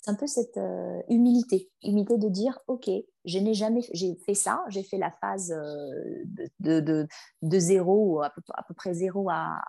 un 0.07 0.15
peu 0.15 0.27
cette 0.27 0.57
euh, 0.57 1.03
humilité, 1.09 1.71
humilité 1.83 2.17
de 2.17 2.29
dire, 2.29 2.59
ok, 2.69 2.89
je 3.25 3.39
n'ai 3.39 3.55
jamais, 3.55 3.81
j'ai 3.93 4.15
fait 4.25 4.35
ça, 4.35 4.65
j'ai 4.69 4.83
fait 4.83 4.99
la 4.99 5.11
phase 5.21 5.49
de, 5.49 6.81
de, 6.81 7.07
de, 7.43 7.59
zéro, 7.59 8.23
à 8.23 8.31
peu, 8.31 8.41
à 8.55 8.63
peu 8.63 8.73
près 8.75 8.95
zéro 8.95 9.29
à, 9.29 9.61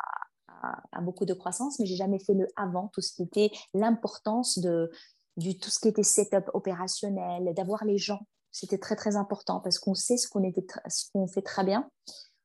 à, 0.91 1.01
beaucoup 1.01 1.25
de 1.25 1.33
croissance, 1.33 1.79
mais 1.79 1.85
j'ai 1.85 1.95
jamais 1.95 2.19
fait 2.19 2.33
le 2.33 2.47
avant, 2.55 2.89
tout 2.93 3.01
ce 3.01 3.13
qui 3.13 3.23
était 3.23 3.51
l'importance 3.73 4.59
de 4.59 4.91
du, 5.37 5.57
tout 5.59 5.69
ce 5.69 5.79
qui 5.79 5.87
était 5.87 6.03
setup 6.03 6.49
opérationnel, 6.53 7.53
d'avoir 7.53 7.85
les 7.85 7.97
gens. 7.97 8.21
C'était 8.51 8.79
très 8.79 8.95
très 8.95 9.15
important 9.17 9.59
parce 9.59 9.77
qu'on 9.77 9.93
sait 9.93 10.17
ce 10.17 10.27
qu'on 10.27 10.43
était, 10.43 10.65
ce 10.87 11.11
qu'on 11.11 11.27
fait 11.27 11.43
très 11.43 11.63
bien. 11.63 11.89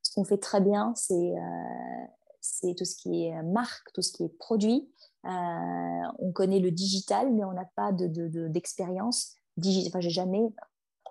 Ce 0.02 0.12
qu'on 0.14 0.24
fait 0.24 0.38
très 0.38 0.60
bien, 0.60 0.92
c'est 0.94 1.14
euh, 1.14 2.06
c'est 2.42 2.74
tout 2.76 2.84
ce 2.84 2.96
qui 2.96 3.24
est 3.24 3.42
marque, 3.42 3.92
tout 3.94 4.02
ce 4.02 4.12
qui 4.12 4.24
est 4.24 4.38
produit. 4.38 4.90
Euh, 5.24 5.28
on 6.18 6.32
connaît 6.32 6.58
le 6.58 6.70
digital, 6.70 7.32
mais 7.32 7.44
on 7.44 7.52
n'a 7.52 7.68
pas 7.76 7.92
d'expérience 7.92 9.36
de, 9.56 9.70
de, 9.70 9.88
Enfin, 9.88 10.00
j'ai 10.00 10.10
jamais 10.10 10.42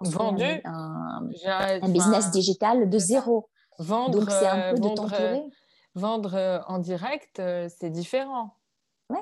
vendu 0.01 0.43
un, 0.65 1.29
un, 1.45 1.89
business 1.89 2.31
digital 2.31 2.89
de 2.89 2.97
zéro. 2.99 3.49
Vendre, 3.79 4.19
Donc 4.19 4.29
c'est 4.29 4.47
un 4.47 4.73
peu 4.73 4.81
de 4.81 4.87
t'entourer 4.89 5.41
vendre 5.95 6.35
euh, 6.35 6.59
en 6.67 6.79
direct, 6.79 7.39
euh, 7.39 7.67
c'est 7.79 7.89
différent. 7.89 8.55
Oui, 9.09 9.19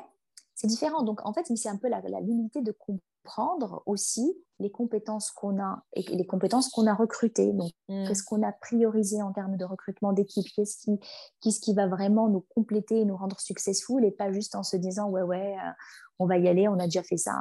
c'est 0.56 0.68
différent. 0.68 1.04
Donc, 1.04 1.26
en 1.26 1.34
fait, 1.34 1.46
c'est 1.56 1.70
un 1.70 1.78
peu 1.78 1.88
la, 1.88 2.02
la 2.02 2.20
limité 2.22 2.62
de 2.62 2.72
comprendre 2.72 3.84
aussi 3.86 4.34
les 4.60 4.72
compétences 4.72 5.32
qu'on 5.32 5.62
a 5.62 5.84
et 5.94 6.02
les 6.04 6.26
compétences 6.26 6.70
qu'on 6.70 6.86
a 6.86 6.94
recrutées. 6.94 7.54
Donc, 7.54 7.72
mm. 7.88 8.08
qu'est-ce 8.08 8.24
qu'on 8.24 8.44
a 8.44 8.52
priorisé 8.52 9.22
en 9.22 9.32
termes 9.32 9.56
de 9.56 9.66
recrutement 9.66 10.12
d'équipe? 10.12 10.46
Qu'est-ce 10.56 10.78
qui, 10.78 11.00
qu'est-ce 11.42 11.60
qui 11.60 11.74
va 11.74 11.88
vraiment 11.88 12.28
nous 12.28 12.42
compléter 12.42 13.00
et 13.00 13.06
nous 13.06 13.16
rendre 13.16 13.40
successful 13.40 14.04
et 14.04 14.12
pas 14.12 14.32
juste 14.32 14.56
en 14.56 14.64
se 14.64 14.76
disant 14.76 15.10
ouais, 15.10 15.22
ouais, 15.22 15.56
euh, 15.56 15.72
on 16.20 16.26
va 16.26 16.38
y 16.38 16.50
aller, 16.50 16.68
on 16.68 16.78
a 16.80 16.86
déjà 16.86 17.04
fait 17.04 17.18
ça 17.18 17.34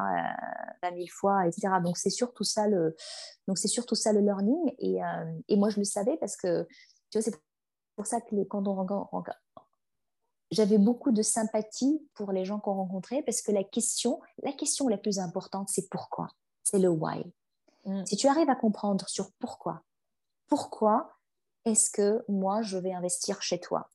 euh, 0.85 0.91
mille 0.95 1.11
fois, 1.11 1.47
etc. 1.47 1.69
Donc, 1.85 1.97
c'est 1.97 2.11
surtout 2.11 2.45
ça 2.45 2.69
le, 2.69 2.95
donc 3.49 3.59
c'est 3.59 3.69
surtout 3.69 3.97
ça 3.97 4.13
le 4.13 4.21
learning. 4.21 4.73
Et, 4.79 4.99
et 5.49 5.57
moi, 5.57 5.69
je 5.71 5.79
le 5.79 5.85
savais 5.85 6.17
parce 6.19 6.37
que 6.37 6.65
tu 7.11 7.19
vois, 7.19 7.23
c'est 7.23 7.35
pour 7.99 8.07
ça 8.07 8.21
que 8.21 8.33
les, 8.37 8.47
quand 8.47 8.69
on 8.69 9.25
j'avais 10.53 10.79
beaucoup 10.79 11.11
de 11.11 11.21
sympathie 11.21 12.01
pour 12.15 12.31
les 12.31 12.45
gens 12.45 12.61
qu'on 12.61 12.75
rencontrait 12.75 13.23
parce 13.23 13.43
que 13.43 13.51
la 13.51 13.65
question, 13.65 14.21
la 14.45 14.53
question 14.53 14.87
la 14.87 14.97
plus 14.97 15.19
importante, 15.19 15.69
c'est 15.69 15.91
pourquoi? 15.91 16.29
C'est 16.63 16.79
le 16.79 16.89
why. 16.89 17.25
Mm. 17.87 18.07
Si 18.07 18.17
tu 18.17 18.29
arrives 18.29 18.49
à 18.49 18.55
comprendre 18.55 19.09
sur 19.09 19.33
pourquoi, 19.41 19.83
pourquoi 20.47 21.17
est-ce 21.65 21.91
que 21.91 22.25
moi 22.29 22.63
je 22.63 22.79
vais 22.79 22.93
investir 22.93 23.43
chez 23.43 23.59
toi? 23.59 23.91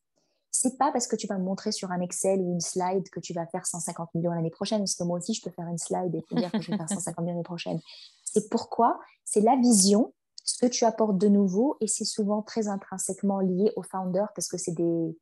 C'est 0.51 0.77
pas 0.77 0.91
parce 0.91 1.07
que 1.07 1.15
tu 1.15 1.25
vas 1.25 1.37
me 1.37 1.45
montrer 1.45 1.71
sur 1.71 1.89
un 1.91 2.01
Excel 2.01 2.41
ou 2.41 2.51
une 2.51 2.61
slide 2.61 3.09
que 3.09 3.21
tu 3.21 3.33
vas 3.33 3.47
faire 3.47 3.65
150 3.65 4.13
millions 4.15 4.33
l'année 4.33 4.51
prochaine, 4.51 4.79
parce 4.79 4.95
que 4.95 5.03
moi 5.03 5.17
aussi 5.17 5.33
je 5.33 5.41
peux 5.41 5.49
faire 5.49 5.67
une 5.67 5.77
slide 5.77 6.13
et 6.13 6.21
te 6.23 6.35
dire 6.35 6.51
que 6.51 6.61
je 6.61 6.71
vais 6.71 6.77
faire 6.77 6.89
150 6.89 7.19
millions 7.19 7.35
l'année 7.35 7.43
prochaine. 7.43 7.79
C'est 8.25 8.49
pourquoi, 8.49 8.99
c'est 9.23 9.41
la 9.41 9.55
vision 9.55 10.13
ce 10.43 10.57
que 10.57 10.69
tu 10.69 10.85
apportes 10.85 11.17
de 11.17 11.27
nouveau 11.27 11.77
et 11.79 11.87
c'est 11.87 12.05
souvent 12.05 12.41
très 12.41 12.67
intrinsèquement 12.67 13.39
lié 13.39 13.71
au 13.75 13.83
founder 13.83 14.25
parce 14.35 14.47
que 14.47 14.57
c'est 14.57 14.73
des 14.73 15.17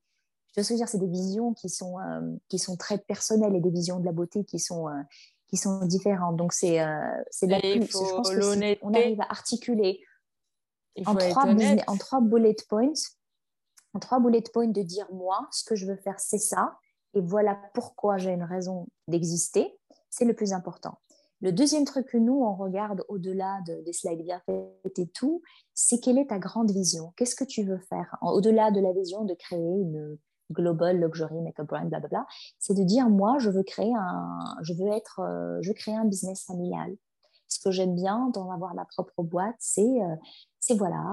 je 0.58 0.62
veux 0.62 0.76
dire 0.76 0.90
c'est 0.90 0.98
des 0.98 1.08
visions 1.08 1.54
qui 1.54 1.70
sont 1.70 2.00
euh, 2.00 2.36
qui 2.50 2.60
sont 2.60 2.76
très 2.76 2.98
personnelles 2.98 3.56
et 3.56 3.62
des 3.62 3.70
visions 3.70 4.00
de 4.00 4.06
la 4.06 4.12
beauté 4.12 4.44
qui 4.44 4.60
sont 4.60 4.90
euh, 4.90 5.02
qui 5.52 5.58
sont 5.58 5.86
différentes. 5.86 6.38
Donc, 6.38 6.54
c'est 6.54 6.80
c'est 7.30 7.46
la 7.46 7.60
plus. 7.60 7.82
Je 7.82 7.92
pense 7.92 8.30
que 8.30 8.42
si 8.42 8.78
on 8.82 8.94
arrive 8.94 9.22
à 9.22 9.30
articuler 9.30 10.02
en 11.06 11.16
trois, 11.16 11.46
en 11.46 11.98
trois 11.98 12.22
bullet 12.22 12.56
points, 12.68 12.94
en 13.94 14.00
trois 14.00 14.20
bullet 14.20 14.44
points 14.54 14.68
de 14.68 14.82
dire 14.82 15.08
moi, 15.12 15.48
ce 15.52 15.64
que 15.64 15.76
je 15.76 15.86
veux 15.86 15.98
faire, 15.98 16.20
c'est 16.20 16.38
ça, 16.38 16.78
et 17.14 17.22
voilà 17.22 17.60
pourquoi 17.74 18.18
j'ai 18.18 18.32
une 18.32 18.44
raison 18.44 18.88
d'exister, 19.08 19.78
c'est 20.10 20.26
le 20.26 20.34
plus 20.34 20.54
important. 20.54 20.98
Le 21.42 21.52
deuxième 21.52 21.86
truc 21.86 22.08
que 22.08 22.18
nous, 22.18 22.40
on 22.42 22.56
regarde 22.56 23.04
au-delà 23.08 23.60
des 23.66 23.94
slides 23.94 24.24
bien 24.24 24.42
faits 24.46 25.00
et 25.00 25.08
tout, 25.08 25.42
c'est 25.74 26.00
quelle 26.00 26.20
est 26.20 26.28
ta 26.28 26.38
grande 26.38 26.72
vision? 26.72 27.14
Qu'est-ce 27.18 27.36
que 27.36 27.44
tu 27.44 27.64
veux 27.64 27.80
faire? 27.80 28.18
Au-delà 28.22 28.70
de 28.70 28.80
la 28.80 28.94
vision 28.94 29.26
de 29.26 29.34
créer 29.34 29.58
une 29.58 30.18
global 30.52 31.00
luxury 31.00 31.42
makeup 31.42 31.68
brand, 31.68 31.90
blablabla, 31.90 32.26
c'est 32.60 32.74
de 32.74 32.84
dire 32.84 33.10
moi, 33.10 33.38
je 33.40 33.50
veux 33.50 33.64
créer 33.64 33.94
un, 33.96 34.40
je 34.62 34.74
veux 34.74 34.88
être, 34.90 35.22
euh, 35.22 35.58
je 35.62 35.70
veux 35.70 35.74
créer 35.74 35.96
un 35.96 36.06
business 36.06 36.44
familial. 36.46 36.96
Ce 37.52 37.60
que 37.60 37.70
j'aime 37.70 37.96
bien 37.96 38.30
dans 38.34 38.50
avoir 38.50 38.74
ma 38.74 38.86
propre 38.86 39.24
boîte, 39.24 39.56
c'est 39.60 39.82
euh, 39.82 40.16
c'est 40.64 40.76
voilà, 40.76 41.04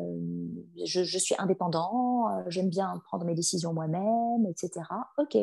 euh, 0.00 0.84
je, 0.86 1.18
suis 1.18 1.34
indépendant, 1.38 2.30
euh, 2.30 2.42
j'aime 2.46 2.70
bien 2.70 3.02
prendre 3.04 3.26
mes 3.26 3.34
décisions 3.34 3.74
moi-même, 3.74 4.46
etc. 4.48 4.86
Ok. 5.18 5.36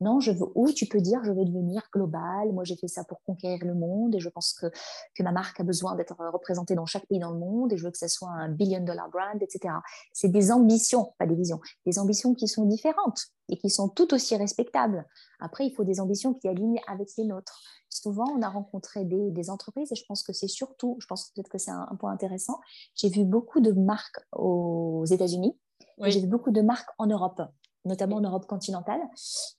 Non, 0.00 0.18
je 0.18 0.32
veux, 0.32 0.46
ou 0.56 0.72
tu 0.72 0.86
peux 0.86 1.00
dire, 1.00 1.20
je 1.22 1.30
veux 1.30 1.44
devenir 1.44 1.82
global. 1.92 2.52
Moi, 2.52 2.64
j'ai 2.64 2.74
fait 2.74 2.88
ça 2.88 3.04
pour 3.04 3.22
conquérir 3.22 3.64
le 3.64 3.74
monde 3.74 4.16
et 4.16 4.18
je 4.18 4.28
pense 4.28 4.52
que, 4.54 4.66
que 5.14 5.22
ma 5.22 5.30
marque 5.30 5.60
a 5.60 5.62
besoin 5.62 5.94
d'être 5.94 6.16
représentée 6.32 6.74
dans 6.74 6.84
chaque 6.84 7.06
pays 7.06 7.20
dans 7.20 7.30
le 7.30 7.38
monde 7.38 7.72
et 7.72 7.76
je 7.76 7.84
veux 7.84 7.92
que 7.92 7.96
ça 7.96 8.08
soit 8.08 8.28
un 8.28 8.48
billion 8.48 8.80
dollar 8.80 9.08
brand, 9.08 9.40
etc. 9.40 9.72
C'est 10.12 10.28
des 10.28 10.50
ambitions, 10.50 11.14
pas 11.16 11.26
des 11.26 11.36
visions, 11.36 11.60
des 11.86 12.00
ambitions 12.00 12.34
qui 12.34 12.48
sont 12.48 12.64
différentes 12.64 13.28
et 13.48 13.56
qui 13.56 13.70
sont 13.70 13.88
tout 13.88 14.12
aussi 14.14 14.36
respectables. 14.36 15.06
Après, 15.38 15.64
il 15.64 15.72
faut 15.72 15.84
des 15.84 16.00
ambitions 16.00 16.34
qui 16.34 16.48
alignent 16.48 16.80
avec 16.88 17.08
les 17.16 17.24
nôtres 17.24 17.62
souvent, 17.96 18.26
on 18.36 18.42
a 18.42 18.48
rencontré 18.48 19.04
des, 19.04 19.50
entreprises 19.50 19.92
et 19.92 19.94
je 19.94 20.04
pense 20.06 20.22
que 20.22 20.32
c'est 20.32 20.48
surtout, 20.48 20.96
je 21.00 21.06
pense 21.06 21.30
peut-être 21.30 21.48
que 21.48 21.58
c'est 21.58 21.70
un, 21.70 21.96
point 21.98 22.12
intéressant, 22.12 22.60
j'ai 22.94 23.08
vu 23.08 23.24
beaucoup 23.24 23.60
de 23.60 23.72
marques 23.72 24.20
aux 24.32 25.04
États-Unis, 25.04 25.56
j'ai 26.02 26.20
vu 26.20 26.26
beaucoup 26.26 26.50
de 26.50 26.62
marques 26.62 26.90
en 26.98 27.06
Europe 27.06 27.40
notamment 27.84 28.16
en 28.16 28.20
Europe 28.20 28.46
continentale. 28.46 29.00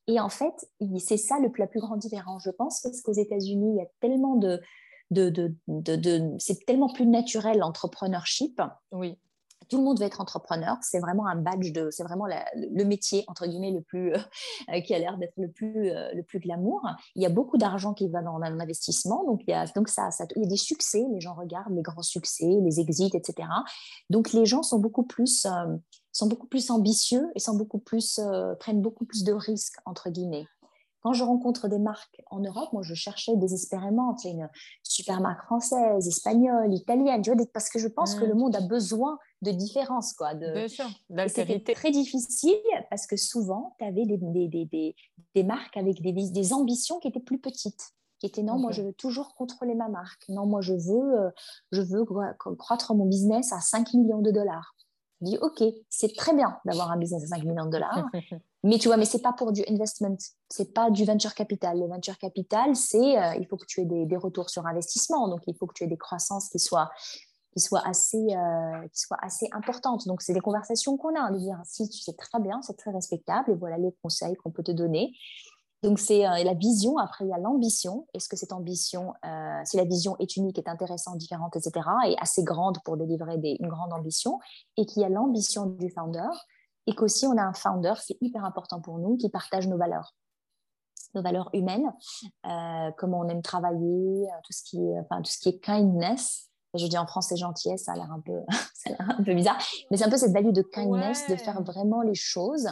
Et 0.07 0.19
en 0.19 0.27
fait, 0.27 0.69
c'est 0.99 1.15
ça 1.15 1.39
le, 1.39 1.49
la 1.57 1.65
plus 1.65 1.79
grande 1.79 1.99
différence, 1.99 2.43
je 2.43 2.49
pense, 2.49 2.81
parce 2.81 2.99
qu'aux 2.99 3.13
États-Unis, 3.13 3.71
il 3.71 3.77
y 3.77 3.81
a 3.81 3.87
tellement 4.01 4.35
de, 4.35 4.59
de, 5.11 5.29
de, 5.29 5.55
de 5.67 6.35
c'est 6.37 6.65
tellement 6.65 6.91
plus 6.91 7.07
naturel 7.07 7.59
l'entrepreneurship. 7.59 8.61
Oui 8.91 9.17
tout 9.69 9.77
le 9.77 9.83
monde 9.83 9.99
veut 9.99 10.05
être 10.05 10.21
entrepreneur. 10.21 10.77
C'est 10.81 10.99
vraiment 10.99 11.27
un 11.27 11.35
badge 11.35 11.71
de, 11.71 11.89
c'est 11.91 12.03
vraiment 12.03 12.25
le 12.25 12.83
métier 12.83 13.23
entre 13.27 13.47
guillemets 13.47 13.71
le 13.71 13.81
plus 13.81 14.13
euh, 14.13 14.81
qui 14.81 14.93
a 14.93 14.99
l'air 14.99 15.17
d'être 15.17 15.33
le 15.37 15.49
plus 15.51 15.89
euh, 15.89 16.11
le 16.13 16.23
plus 16.23 16.39
glamour. 16.39 16.81
Il 17.15 17.21
y 17.21 17.25
a 17.25 17.29
beaucoup 17.29 17.57
d'argent 17.57 17.93
qui 17.93 18.07
va 18.07 18.21
dans 18.21 18.37
l'investissement, 18.37 19.23
donc 19.25 19.41
il 19.47 19.51
y 19.51 19.53
a 19.53 19.65
donc 19.67 19.89
ça, 19.89 20.11
ça, 20.11 20.25
il 20.35 20.43
y 20.43 20.45
a 20.45 20.49
des 20.49 20.57
succès. 20.57 21.03
Les 21.11 21.21
gens 21.21 21.33
regardent 21.33 21.75
les 21.75 21.81
grands 21.81 22.01
succès, 22.01 22.47
les 22.61 22.79
exits, 22.79 23.11
etc. 23.13 23.47
Donc 24.09 24.33
les 24.33 24.45
gens 24.45 24.63
sont 24.63 24.79
beaucoup 24.79 25.03
plus 25.03 25.45
euh, 25.45 25.75
sont 26.11 26.27
beaucoup 26.27 26.47
plus 26.47 26.71
ambitieux 26.71 27.29
et 27.35 27.39
sont 27.39 27.55
beaucoup 27.55 27.79
plus 27.79 28.19
prennent 28.59 28.81
beaucoup 28.81 29.05
plus 29.05 29.23
de 29.23 29.33
risques 29.33 29.77
entre 29.85 30.09
guillemets. 30.09 30.47
Quand 31.07 31.13
je 31.13 31.23
rencontre 31.23 31.69
des 31.69 31.79
marques 31.79 32.21
en 32.31 32.41
Europe, 32.41 32.73
moi, 32.73 32.81
je 32.83 32.93
cherchais 32.93 33.37
désespérément 33.37 34.13
tu 34.15 34.23
sais, 34.23 34.31
une 34.31 34.49
super 34.83 35.21
marque 35.21 35.41
française, 35.45 36.05
espagnole, 36.05 36.73
italienne, 36.73 37.21
tu 37.21 37.33
vois, 37.33 37.45
parce 37.53 37.69
que 37.69 37.79
je 37.79 37.87
pense 37.87 38.13
que 38.13 38.25
le 38.25 38.33
mmh. 38.33 38.37
monde 38.37 38.55
a 38.57 38.59
besoin 38.59 39.17
de 39.41 39.51
différence, 39.51 40.11
quoi. 40.11 40.35
De... 40.35 40.67
C'était 41.29 41.73
très 41.73 41.91
difficile 41.91 42.57
parce 42.89 43.07
que 43.07 43.15
souvent, 43.15 43.73
tu 43.79 43.85
avais 43.85 44.05
des, 44.05 44.17
des, 44.17 44.65
des, 44.65 44.95
des, 45.33 45.43
marques 45.43 45.77
avec 45.77 46.01
des, 46.01 46.11
des 46.11 46.53
ambitions 46.53 46.99
qui 46.99 47.07
étaient 47.07 47.21
plus 47.21 47.39
petites 47.39 47.93
qui 48.19 48.25
étaient 48.25 48.43
non, 48.43 48.57
moi 48.57 48.71
je 48.71 48.81
veux 48.81 48.93
toujours 48.93 49.35
contrôler 49.35 49.75
ma 49.75 49.89
marque. 49.89 50.27
Non, 50.29 50.47
moi 50.47 50.59
je 50.61 50.73
veux, 50.73 51.19
euh, 51.19 51.29
je 51.71 51.81
veux 51.81 52.03
croître 52.57 52.95
mon 52.95 53.05
business 53.05 53.53
à 53.53 53.59
5 53.59 53.93
millions 53.93 54.21
de 54.21 54.31
dollars. 54.31 54.75
Je 55.21 55.25
dis, 55.25 55.37
OK, 55.41 55.63
c'est 55.89 56.15
très 56.15 56.33
bien 56.33 56.57
d'avoir 56.65 56.91
un 56.91 56.97
business 56.97 57.23
à 57.23 57.27
5 57.27 57.43
millions 57.43 57.65
de 57.65 57.71
dollars, 57.71 58.05
mais 58.63 58.77
tu 58.77 58.87
vois, 58.87 58.97
mais 58.97 59.05
c'est 59.05 59.21
pas 59.21 59.33
pour 59.33 59.51
du 59.51 59.63
investment, 59.67 60.17
c'est 60.49 60.73
pas 60.73 60.91
du 60.91 61.05
venture 61.05 61.33
capital. 61.33 61.79
Le 61.79 61.87
venture 61.87 62.17
capital, 62.17 62.75
c'est, 62.75 63.17
euh, 63.17 63.35
il 63.39 63.47
faut 63.47 63.57
que 63.57 63.65
tu 63.65 63.81
aies 63.81 63.85
des, 63.85 64.05
des, 64.05 64.17
retours 64.17 64.49
sur 64.49 64.67
investissement, 64.67 65.27
donc 65.27 65.41
il 65.47 65.55
faut 65.55 65.65
que 65.65 65.73
tu 65.73 65.83
aies 65.83 65.87
des 65.87 65.97
croissances 65.97 66.49
qui 66.49 66.59
soient, 66.59 66.91
qui 67.53 67.59
soient 67.59 67.85
assez, 67.87 68.17
euh, 68.17 68.87
qui 68.93 68.99
soient 68.99 69.17
assez 69.21 69.47
importantes. 69.51 70.07
Donc 70.07 70.21
c'est 70.21 70.33
des 70.33 70.39
conversations 70.39 70.97
qu'on 70.97 71.15
a, 71.15 71.31
de 71.31 71.37
dire, 71.37 71.59
si 71.63 71.89
tu 71.89 71.99
sais 71.99 72.13
très 72.13 72.39
bien, 72.39 72.61
c'est 72.61 72.77
très 72.77 72.91
respectable, 72.91 73.51
et 73.51 73.55
voilà 73.55 73.77
les 73.77 73.95
conseils 74.03 74.35
qu'on 74.35 74.51
peut 74.51 74.63
te 74.63 74.71
donner. 74.71 75.13
Donc, 75.83 75.99
c'est 75.99 76.27
euh, 76.27 76.43
la 76.43 76.53
vision. 76.53 76.97
Après, 76.97 77.25
il 77.25 77.29
y 77.29 77.33
a 77.33 77.37
l'ambition. 77.37 78.07
Est-ce 78.13 78.27
que 78.27 78.35
cette 78.35 78.51
ambition, 78.51 79.13
euh, 79.25 79.61
si 79.63 79.77
la 79.77 79.83
vision 79.83 80.15
est 80.19 80.35
unique, 80.35 80.57
est 80.57 80.67
intéressante, 80.67 81.17
différente, 81.17 81.55
etc., 81.55 81.87
et 82.07 82.15
assez 82.19 82.43
grande 82.43 82.77
pour 82.83 82.97
délivrer 82.97 83.37
des, 83.37 83.57
une 83.59 83.67
grande 83.67 83.93
ambition, 83.93 84.39
et 84.75 84.85
qu'il 84.85 85.01
y 85.01 85.05
a 85.05 85.09
l'ambition 85.09 85.67
du 85.67 85.89
founder, 85.91 86.29
et 86.87 86.95
qu'aussi 86.95 87.27
on 87.27 87.37
a 87.37 87.43
un 87.43 87.53
founder, 87.53 87.93
c'est 88.01 88.17
hyper 88.21 88.43
important 88.43 88.81
pour 88.81 88.97
nous, 88.97 89.17
qui 89.17 89.29
partage 89.29 89.67
nos 89.67 89.77
valeurs 89.77 90.13
nos 91.15 91.21
valeurs 91.21 91.49
humaines, 91.53 91.89
euh, 92.45 92.91
comment 92.97 93.19
on 93.19 93.29
aime 93.29 93.41
travailler, 93.41 94.27
tout 94.43 94.53
ce 94.53 94.61
qui 94.63 94.77
est, 94.77 94.99
enfin, 94.99 95.21
tout 95.21 95.31
ce 95.31 95.39
qui 95.39 95.49
est 95.49 95.59
kindness. 95.59 96.49
Je 96.73 96.85
dis 96.85 96.97
en 96.97 97.07
français 97.07 97.37
gentillesse, 97.37 97.85
ça 97.85 97.93
a 97.93 97.95
l'air 97.95 98.11
un 98.11 98.19
peu, 98.19 98.39
ça 98.73 98.91
a 98.99 99.13
un 99.13 99.23
peu 99.23 99.33
bizarre, 99.33 99.57
mais 99.89 99.97
c'est 99.97 100.03
un 100.03 100.09
peu 100.09 100.17
cette 100.17 100.33
value 100.33 100.51
de 100.51 100.61
kindness, 100.61 101.27
de 101.29 101.35
faire 101.37 101.63
vraiment 101.63 102.01
les 102.01 102.13
choses 102.13 102.67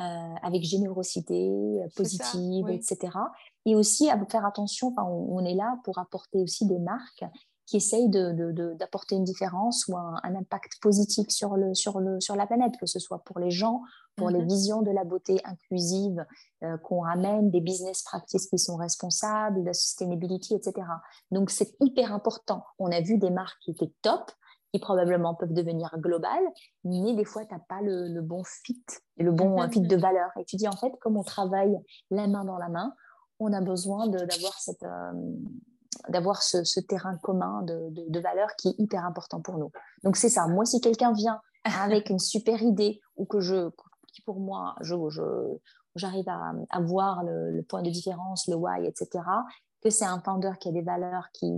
euh, 0.00 0.34
avec 0.42 0.64
générosité, 0.64 1.48
euh, 1.50 1.86
positive, 1.94 2.68
etc. 2.68 3.16
Et 3.64 3.76
aussi 3.76 4.10
à 4.10 4.18
faire 4.26 4.44
attention, 4.44 4.88
enfin, 4.88 5.04
on, 5.04 5.44
est 5.44 5.54
là 5.54 5.78
pour 5.84 5.98
apporter 5.98 6.42
aussi 6.42 6.66
des 6.66 6.80
marques 6.80 7.24
qui 7.66 7.76
essayent 7.76 8.10
d'apporter 8.10 9.14
une 9.14 9.24
différence 9.24 9.86
ou 9.88 9.96
un, 9.96 10.20
impact 10.22 10.80
positif 10.82 11.28
sur, 11.28 11.56
le, 11.56 11.74
sur, 11.74 12.00
le, 12.00 12.20
sur 12.20 12.36
la 12.36 12.46
planète, 12.46 12.74
que 12.78 12.86
ce 12.86 12.98
soit 12.98 13.20
pour 13.20 13.38
les 13.38 13.50
gens, 13.50 13.82
pour 14.16 14.30
les 14.30 14.40
mhm. 14.40 14.48
visions 14.48 14.82
de 14.82 14.90
la 14.90 15.04
beauté 15.04 15.40
inclusive 15.44 16.26
euh, 16.62 16.76
qu'on 16.78 17.00
ramène, 17.00 17.50
des 17.50 17.60
business 17.60 18.02
practices 18.02 18.48
qui 18.48 18.58
sont 18.58 18.76
responsables, 18.76 19.62
la 19.62 19.72
sustainability, 19.72 20.54
etc. 20.54 20.86
Donc 21.30 21.50
c'est 21.50 21.74
hyper 21.80 22.12
important. 22.12 22.64
On 22.78 22.90
a 22.90 23.00
vu 23.00 23.16
des 23.16 23.30
marques 23.30 23.60
qui 23.60 23.70
étaient 23.70 23.92
top, 24.02 24.30
qui 24.74 24.80
probablement 24.80 25.36
peuvent 25.36 25.52
devenir 25.52 25.88
globales, 25.98 26.42
mais 26.82 27.14
des 27.14 27.24
fois, 27.24 27.44
tu 27.44 27.54
n'as 27.54 27.60
pas 27.60 27.80
le, 27.80 28.20
bon 28.22 28.42
fit, 28.42 28.84
le 29.18 29.30
bon 29.30 29.70
fit 29.70 29.80
de 29.80 29.96
valeur. 29.96 30.30
Et 30.36 30.44
tu 30.44 30.56
dis, 30.56 30.66
en 30.66 30.76
fait, 30.76 30.90
comme 31.00 31.16
on 31.16 31.22
travaille 31.22 31.78
la 32.10 32.26
main 32.26 32.44
dans 32.44 32.58
la 32.58 32.68
main, 32.68 32.92
on 33.38 33.52
a 33.52 33.60
besoin 33.60 34.08
d'avoir 34.08 34.58
cette... 34.58 34.82
Euh, 34.82 35.12
d'avoir 36.08 36.42
ce, 36.42 36.80
terrain 36.80 37.16
commun 37.18 37.62
de, 37.62 37.88
de, 38.08 38.20
valeur 38.20 38.48
qui 38.58 38.68
est 38.68 38.74
hyper 38.78 39.06
important 39.06 39.40
pour 39.40 39.58
nous. 39.58 39.70
Donc 40.02 40.16
c'est 40.16 40.28
ça. 40.28 40.48
Moi, 40.48 40.64
si 40.64 40.80
quelqu'un 40.80 41.12
vient 41.12 41.40
avec 41.62 42.10
une 42.10 42.18
super 42.18 42.60
idée 42.60 43.00
ou 43.16 43.24
que 43.24 43.40
je, 43.40 43.70
qui 44.12 44.20
pour 44.22 44.40
moi, 44.40 44.74
je, 44.80 44.96
j'arrive 45.94 46.28
à, 46.28 46.52
à, 46.68 46.80
voir 46.80 47.22
le, 47.22 47.52
le, 47.52 47.62
point 47.62 47.80
de 47.80 47.90
différence, 47.90 48.48
le 48.48 48.56
why, 48.56 48.84
etc 48.86 49.22
que 49.84 49.90
c'est 49.90 50.06
un 50.06 50.18
founder 50.20 50.52
qui 50.58 50.70
a 50.70 50.72
des 50.72 50.82
valeurs 50.82 51.28
qui, 51.32 51.52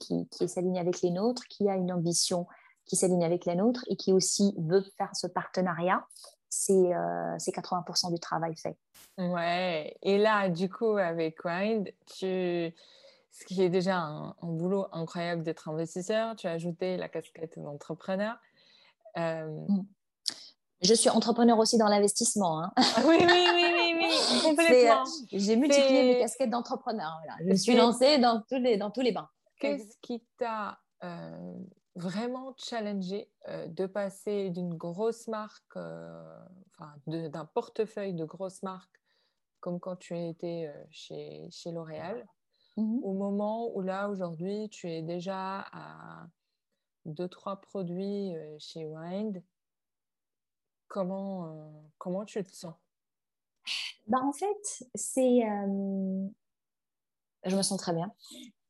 qui, 0.00 0.26
qui 0.28 0.48
s'alignent 0.48 0.80
avec 0.80 1.00
les 1.00 1.10
nôtres, 1.10 1.44
qui 1.48 1.68
a 1.68 1.76
une 1.76 1.92
ambition 1.92 2.46
qui 2.84 2.96
s'aligne 2.96 3.24
avec 3.24 3.44
la 3.44 3.54
nôtre 3.54 3.84
et 3.86 3.96
qui 3.96 4.12
aussi 4.12 4.54
veut 4.58 4.84
faire 4.96 5.14
ce 5.14 5.26
partenariat, 5.26 6.04
c'est 6.48 6.94
euh, 6.94 7.36
80% 7.36 8.12
du 8.12 8.18
travail 8.18 8.56
fait. 8.56 8.76
Ouais, 9.18 9.96
et 10.02 10.18
là, 10.18 10.48
du 10.48 10.68
coup, 10.68 10.96
avec 10.96 11.44
Wind, 11.44 11.92
tu... 12.06 12.74
ce 13.30 13.44
qui 13.46 13.62
est 13.62 13.68
déjà 13.68 13.98
un, 13.98 14.34
boulot 14.42 14.86
incroyable 14.92 15.42
d'être 15.42 15.68
investisseur, 15.68 16.34
tu 16.34 16.46
as 16.46 16.52
ajouté 16.52 16.96
la 16.96 17.08
casquette 17.08 17.58
d'entrepreneur. 17.58 18.36
Euh, 19.18 19.46
mm. 19.68 19.84
Je 20.80 20.94
suis 20.94 21.10
entrepreneur 21.10 21.58
aussi 21.58 21.76
dans 21.76 21.88
l'investissement. 21.88 22.62
Hein. 22.62 22.72
Ah 22.76 23.02
oui, 23.04 23.16
oui, 23.18 23.26
oui, 23.26 23.64
oui, 23.74 23.94
oui, 23.98 24.40
complètement. 24.44 25.02
Euh, 25.02 25.26
j'ai 25.32 25.56
multiplié 25.56 26.04
mes 26.04 26.20
casquettes 26.20 26.50
d'entrepreneur. 26.50 27.20
Je 27.40 27.46
me 27.46 27.56
suis 27.56 27.74
lancée 27.74 28.18
dans 28.18 28.42
tous 28.42 28.58
les, 28.58 28.76
dans 28.76 28.90
tous 28.90 29.00
les 29.00 29.12
bains. 29.12 29.28
Qu'est-ce 29.58 29.96
qui 30.00 30.24
t'a 30.36 30.78
euh, 31.02 31.54
vraiment 31.96 32.54
challengé 32.56 33.28
euh, 33.48 33.66
de 33.66 33.86
passer 33.86 34.50
d'une 34.50 34.74
grosse 34.74 35.26
marque, 35.26 35.76
enfin, 35.76 36.94
d'un 37.06 37.44
portefeuille 37.44 38.14
de 38.14 38.24
grosses 38.24 38.62
marques, 38.62 39.00
comme 39.58 39.80
quand 39.80 39.96
tu 39.96 40.16
étais 40.16 40.72
chez, 40.90 41.48
chez 41.50 41.72
L'Oréal, 41.72 42.26
mmh 42.76 43.00
au 43.02 43.12
moment 43.12 43.72
où 43.74 43.80
là, 43.80 44.08
aujourd'hui, 44.08 44.68
tu 44.70 44.88
es 44.88 45.02
déjà 45.02 45.66
à 45.72 46.28
deux, 47.04 47.26
trois 47.26 47.60
produits 47.60 48.32
chez 48.60 48.86
Wind 48.86 49.42
Comment, 50.88 51.46
euh, 51.46 51.70
comment 51.98 52.24
tu 52.24 52.42
te 52.42 52.50
sens? 52.50 52.74
Bah, 54.06 54.18
En 54.22 54.32
fait, 54.32 54.84
c'est. 54.94 55.46
Euh, 55.46 56.26
je 57.44 57.56
me 57.56 57.62
sens 57.62 57.78
très 57.78 57.92
bien. 57.92 58.10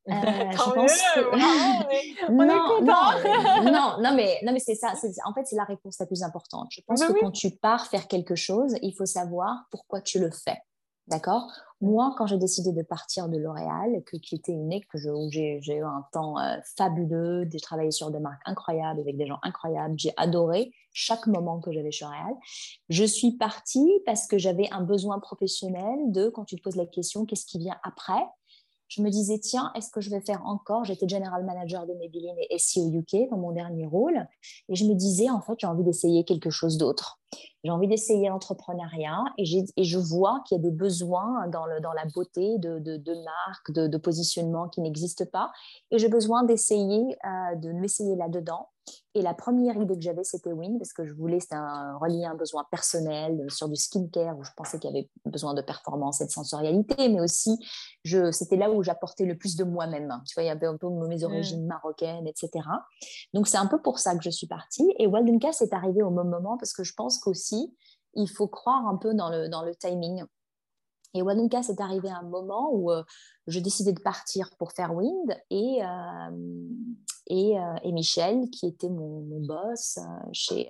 Euh, 0.08 0.12
je 0.52 0.74
pense 0.74 1.02
que... 1.14 2.28
on 2.32 2.48
est 2.48 2.58
content. 2.58 3.62
non, 3.72 4.02
non, 4.02 4.16
mais, 4.16 4.38
non, 4.42 4.52
mais 4.52 4.58
c'est 4.58 4.74
ça. 4.74 4.94
En 5.24 5.32
fait, 5.32 5.44
c'est 5.44 5.56
la 5.56 5.64
réponse 5.64 5.98
la 5.98 6.06
plus 6.06 6.22
importante. 6.22 6.68
Je 6.70 6.80
pense 6.86 7.04
que 7.04 7.12
quand 7.20 7.30
tu 7.30 7.50
pars 7.50 7.86
faire 7.86 8.08
quelque 8.08 8.34
chose, 8.34 8.76
il 8.82 8.94
faut 8.94 9.06
savoir 9.06 9.66
pourquoi 9.70 10.00
tu 10.00 10.18
le 10.18 10.30
fais. 10.30 10.58
D'accord? 11.08 11.50
Moi, 11.80 12.14
quand 12.18 12.26
j'ai 12.26 12.36
décidé 12.36 12.72
de 12.72 12.82
partir 12.82 13.28
de 13.28 13.38
L'Oréal, 13.38 14.02
que, 14.04 14.18
qui 14.18 14.34
était 14.34 14.52
une 14.52 14.68
que 14.92 14.98
où 15.08 15.30
j'ai 15.30 15.58
eu 15.66 15.82
un 15.82 16.04
temps 16.12 16.38
euh, 16.38 16.56
fabuleux, 16.76 17.48
j'ai 17.50 17.60
travaillé 17.60 17.90
sur 17.90 18.10
des 18.10 18.18
marques 18.18 18.42
incroyables, 18.44 19.00
avec 19.00 19.16
des 19.16 19.26
gens 19.26 19.38
incroyables, 19.42 19.94
j'ai 19.96 20.12
adoré 20.18 20.70
chaque 20.92 21.26
moment 21.26 21.60
que 21.60 21.72
j'avais 21.72 21.90
chez 21.90 22.04
L'Oréal. 22.04 22.34
Je 22.90 23.04
suis 23.04 23.32
partie 23.32 23.88
parce 24.04 24.26
que 24.26 24.36
j'avais 24.36 24.68
un 24.70 24.82
besoin 24.82 25.18
professionnel 25.18 25.98
de, 26.08 26.28
quand 26.28 26.44
tu 26.44 26.56
poses 26.56 26.76
la 26.76 26.86
question, 26.86 27.24
qu'est-ce 27.24 27.46
qui 27.46 27.58
vient 27.58 27.78
après? 27.84 28.26
Je 28.88 29.00
me 29.00 29.08
disais, 29.10 29.38
tiens, 29.38 29.70
est-ce 29.74 29.90
que 29.90 30.00
je 30.00 30.10
vais 30.10 30.20
faire 30.20 30.44
encore? 30.44 30.84
J'étais 30.84 31.08
general 31.08 31.44
manager 31.44 31.86
de 31.86 31.94
Maybelline 31.94 32.36
et 32.50 32.58
SEO 32.58 32.90
UK 32.90 33.30
dans 33.30 33.36
mon 33.38 33.52
dernier 33.52 33.86
rôle. 33.86 34.26
Et 34.68 34.74
je 34.74 34.84
me 34.84 34.94
disais, 34.94 35.30
en 35.30 35.40
fait, 35.40 35.54
j'ai 35.58 35.66
envie 35.66 35.84
d'essayer 35.84 36.24
quelque 36.24 36.50
chose 36.50 36.76
d'autre. 36.76 37.17
J'ai 37.64 37.70
envie 37.70 37.88
d'essayer 37.88 38.28
l'entrepreneuriat 38.28 39.24
et, 39.36 39.44
je 39.84 39.98
vois 39.98 40.42
qu'il 40.46 40.56
y 40.56 40.60
a 40.60 40.62
des 40.62 40.70
besoins 40.70 41.48
dans, 41.48 41.66
la 41.66 42.04
beauté 42.14 42.58
de, 42.58 42.78
de, 42.78 43.24
marques, 43.24 43.72
de, 43.72 43.88
de, 43.88 43.98
positionnement 43.98 44.68
qui 44.68 44.80
n'existent 44.80 45.26
pas. 45.32 45.50
Et 45.90 45.98
j'ai 45.98 46.08
besoin 46.08 46.44
d'essayer, 46.44 47.16
euh, 47.24 47.56
de 47.56 47.72
m'essayer 47.72 48.14
là-dedans. 48.14 48.68
Et 49.14 49.22
la 49.22 49.34
première 49.34 49.76
idée 49.76 49.94
que 49.94 50.00
j'avais, 50.00 50.24
c'était 50.24 50.52
Win, 50.52 50.78
parce 50.78 50.92
que 50.92 51.04
je 51.04 51.12
voulais 51.14 51.38
un, 51.50 51.96
relier 51.98 52.24
un 52.24 52.34
besoin 52.34 52.64
personnel 52.70 53.44
sur 53.48 53.68
du 53.68 53.76
skincare, 53.76 54.38
où 54.38 54.44
je 54.44 54.50
pensais 54.56 54.78
qu'il 54.78 54.90
y 54.90 54.96
avait 54.96 55.10
besoin 55.24 55.54
de 55.54 55.62
performance 55.62 56.20
et 56.20 56.26
de 56.26 56.30
sensorialité, 56.30 57.08
mais 57.08 57.20
aussi, 57.20 57.58
c'était 58.32 58.56
là 58.56 58.70
où 58.70 58.82
j'apportais 58.82 59.24
le 59.24 59.36
plus 59.36 59.56
de 59.56 59.64
moi-même. 59.64 60.22
Tu 60.26 60.34
vois, 60.34 60.44
il 60.44 60.46
y 60.46 60.50
avait 60.50 60.66
un 60.66 60.76
peu 60.76 60.88
mes 60.88 61.24
origines 61.24 61.66
marocaines, 61.66 62.26
etc. 62.26 62.50
Donc, 63.34 63.48
c'est 63.48 63.58
un 63.58 63.66
peu 63.66 63.80
pour 63.80 63.98
ça 63.98 64.16
que 64.16 64.22
je 64.22 64.30
suis 64.30 64.46
partie. 64.46 64.94
Et 64.98 65.06
Waldencast 65.06 65.62
est 65.62 65.72
arrivé 65.72 66.02
au 66.02 66.10
même 66.10 66.28
moment, 66.28 66.56
parce 66.58 66.72
que 66.72 66.84
je 66.84 66.92
pense 66.94 67.18
qu'aussi, 67.18 67.74
il 68.14 68.28
faut 68.28 68.48
croire 68.48 68.86
un 68.86 68.96
peu 68.96 69.14
dans 69.14 69.30
le, 69.30 69.48
dans 69.48 69.62
le 69.62 69.74
timing. 69.74 70.24
Et 71.14 71.22
Waldenka, 71.22 71.62
c'est 71.62 71.80
arrivé 71.80 72.10
un 72.10 72.22
moment 72.22 72.70
où 72.72 72.90
euh, 72.90 73.02
je 73.46 73.60
décidais 73.60 73.92
de 73.92 74.00
partir 74.00 74.50
pour 74.58 74.72
faire 74.72 74.94
Wind 74.94 75.34
et, 75.50 75.82
euh, 75.82 76.30
euh, 77.30 77.76
et, 77.82 77.92
Michel, 77.92 78.50
qui 78.50 78.66
était 78.66 78.90
mon, 78.90 79.22
boss 79.40 79.98
chez, 80.32 80.68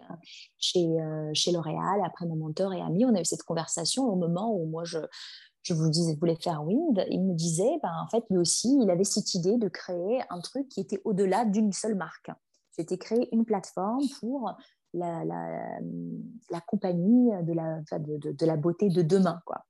chez, 0.59 0.87
chez 1.35 1.53
L'Oréal, 1.53 2.01
après 2.05 2.27
mon 2.27 2.37
mentor 2.37 2.73
et 2.73 2.81
ami, 2.81 3.05
on 3.05 3.15
a 3.15 3.21
eu 3.21 3.25
cette 3.25 3.43
conversation 3.43 4.05
au 4.05 4.15
moment 4.15 4.55
où 4.55 4.67
moi 4.67 4.85
je, 4.85 4.99
je 5.63 5.75
vous 5.75 5.89
disais, 5.91 6.15
je 6.15 6.21
voulais 6.21 6.37
faire 6.37 6.65
Wind. 6.65 7.05
Il 7.11 7.25
me 7.25 7.35
disait, 7.35 7.79
ben, 7.83 7.93
en 8.05 8.09
fait, 8.09 8.25
lui 8.31 8.39
aussi, 8.39 8.79
il 8.81 8.91
avait 8.91 9.05
cette 9.05 9.35
idée 9.35 9.57
de 9.57 9.69
créer 9.69 10.23
un 10.31 10.41
truc 10.41 10.69
qui 10.69 10.81
était 10.81 11.01
au-delà 11.05 11.45
d'une 11.45 11.73
seule 11.73 11.97
marque. 11.97 12.31
C'était 12.71 12.99
créer 12.99 13.29
une 13.35 13.45
plateforme 13.45 14.05
pour 14.21 14.53
la, 14.95 15.25
la, 15.25 15.81
la 16.51 16.61
compagnie 16.61 17.31
de 17.43 17.53
la, 17.53 17.81
de, 17.99 18.33
de 18.33 18.47
la 18.47 18.57
beauté 18.57 18.89
de 18.89 19.03
demain. 19.03 19.43
Quoi. 19.45 19.65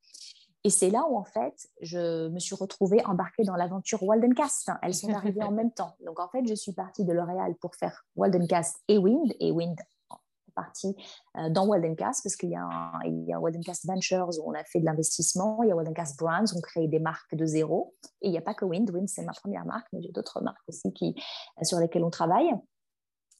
Et 0.68 0.70
c'est 0.70 0.90
là 0.90 1.06
où, 1.08 1.16
en 1.16 1.24
fait, 1.24 1.66
je 1.80 2.28
me 2.28 2.38
suis 2.38 2.54
retrouvée 2.54 3.02
embarquée 3.06 3.42
dans 3.42 3.56
l'aventure 3.56 4.02
Waldencast. 4.02 4.70
Elles 4.82 4.92
sont 4.92 5.14
arrivées 5.14 5.42
en 5.42 5.50
même 5.60 5.72
temps. 5.72 5.96
Donc, 6.04 6.20
en 6.20 6.28
fait, 6.28 6.46
je 6.46 6.52
suis 6.52 6.72
partie 6.72 7.06
de 7.06 7.12
L'Oréal 7.14 7.54
pour 7.54 7.74
faire 7.74 8.04
Waldencast 8.16 8.76
et 8.86 8.98
Wind. 8.98 9.32
Et 9.40 9.50
Wind 9.50 9.80
est 9.80 10.52
partie 10.54 10.94
euh, 11.38 11.48
dans 11.48 11.66
Waldencast 11.66 12.22
parce 12.22 12.36
qu'il 12.36 12.50
y 12.50 12.54
a, 12.54 12.68
il 13.06 13.24
y 13.24 13.32
a 13.32 13.40
Waldencast 13.40 13.86
Ventures 13.86 14.28
où 14.38 14.50
on 14.50 14.52
a 14.52 14.62
fait 14.62 14.78
de 14.78 14.84
l'investissement. 14.84 15.62
Il 15.62 15.70
y 15.70 15.72
a 15.72 15.74
Waldencast 15.74 16.18
Brands, 16.18 16.52
où 16.52 16.58
on 16.58 16.60
crée 16.60 16.86
des 16.86 17.00
marques 17.00 17.34
de 17.34 17.46
zéro. 17.46 17.94
Et 18.20 18.28
il 18.28 18.30
n'y 18.30 18.36
a 18.36 18.42
pas 18.42 18.52
que 18.52 18.66
Wind. 18.66 18.90
Wind, 18.90 19.08
c'est 19.08 19.24
ma 19.24 19.32
première 19.32 19.64
marque, 19.64 19.86
mais 19.94 20.02
j'ai 20.02 20.12
d'autres 20.12 20.42
marques 20.42 20.68
aussi 20.68 20.92
qui, 20.92 21.14
euh, 21.16 21.64
sur 21.64 21.78
lesquelles 21.78 22.04
on 22.04 22.10
travaille. 22.10 22.50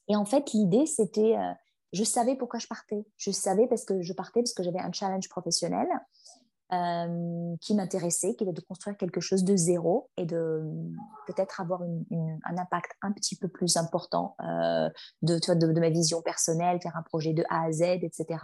Et 0.07 0.15
en 0.15 0.25
fait, 0.25 0.51
l'idée, 0.53 0.87
c'était... 0.87 1.37
Euh, 1.37 1.53
je 1.91 2.03
savais 2.03 2.35
pourquoi 2.35 2.59
je 2.59 2.67
partais. 2.67 3.05
Je 3.17 3.31
savais 3.31 3.67
parce 3.67 3.83
que 3.83 4.01
je 4.01 4.13
partais 4.13 4.41
parce 4.41 4.53
que 4.53 4.63
j'avais 4.63 4.79
un 4.79 4.91
challenge 4.91 5.27
professionnel. 5.29 5.87
Euh, 6.71 7.55
qui 7.61 7.73
m'intéressait, 7.73 8.35
qui 8.35 8.43
était 8.43 8.53
de 8.53 8.61
construire 8.61 8.95
quelque 8.95 9.19
chose 9.19 9.43
de 9.43 9.55
zéro 9.55 10.11
et 10.17 10.27
de 10.27 10.61
peut-être 11.25 11.59
avoir 11.61 11.81
un 11.81 12.57
impact 12.59 12.91
un 13.01 13.11
petit 13.11 13.35
peu 13.35 13.47
plus 13.47 13.75
important 13.75 14.35
euh, 14.43 14.87
de, 15.23 15.39
de, 15.55 15.79
ma 15.79 15.89
vision 15.89 16.21
personnelle, 16.21 16.79
faire 16.79 16.95
un 16.95 17.01
projet 17.01 17.33
de 17.33 17.43
A 17.49 17.63
à 17.63 17.71
Z, 17.71 17.81
etc. 18.03 18.37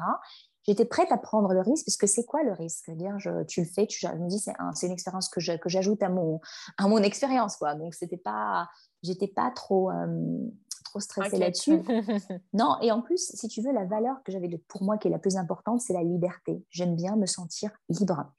J'étais 0.67 0.85
prête 0.85 1.11
à 1.11 1.17
prendre 1.19 1.53
le 1.53 1.61
risque, 1.61 1.85
parce 1.85 1.97
que 1.97 2.07
c'est 2.07 2.25
quoi 2.25 2.41
le 2.41 2.53
risque? 2.53 2.89
Dire, 2.89 3.19
je, 3.19 3.43
Tu 3.43 3.61
le 3.61 3.67
fais, 3.67 3.85
tu, 3.85 4.07
me 4.07 4.27
dis, 4.27 4.39
c'est 4.39 4.53
un, 4.57 4.71
une 4.71 4.91
expérience 4.91 5.29
que, 5.29 5.57
que 5.57 5.69
j'ajoute 5.69 6.01
à 6.01 6.09
mon, 6.09 6.41
à 6.79 6.87
mon 6.87 6.97
expérience. 6.97 7.59
Donc, 7.59 7.93
c'était 7.93 8.17
pas, 8.17 8.67
j'étais 9.03 9.27
pas 9.27 9.51
trop, 9.51 9.91
euh, 9.91 10.49
trop 10.95 10.99
stressée 11.01 11.37
là-dessus. 11.37 11.81
non, 12.53 12.77
et 12.81 12.91
en 12.91 13.01
plus, 13.01 13.31
si 13.33 13.47
tu 13.47 13.61
veux, 13.61 13.73
la 13.73 13.85
valeur 13.85 14.23
que 14.23 14.31
j'avais 14.31 14.49
pour 14.67 14.83
moi 14.83 14.97
qui 14.97 15.07
est 15.07 15.11
la 15.11 15.19
plus 15.19 15.35
importante, 15.35 15.81
c'est 15.81 15.93
la 15.93 16.03
liberté. 16.03 16.63
J'aime 16.69 16.95
bien 16.95 17.15
me 17.15 17.25
sentir 17.25 17.71
libre 17.89 18.31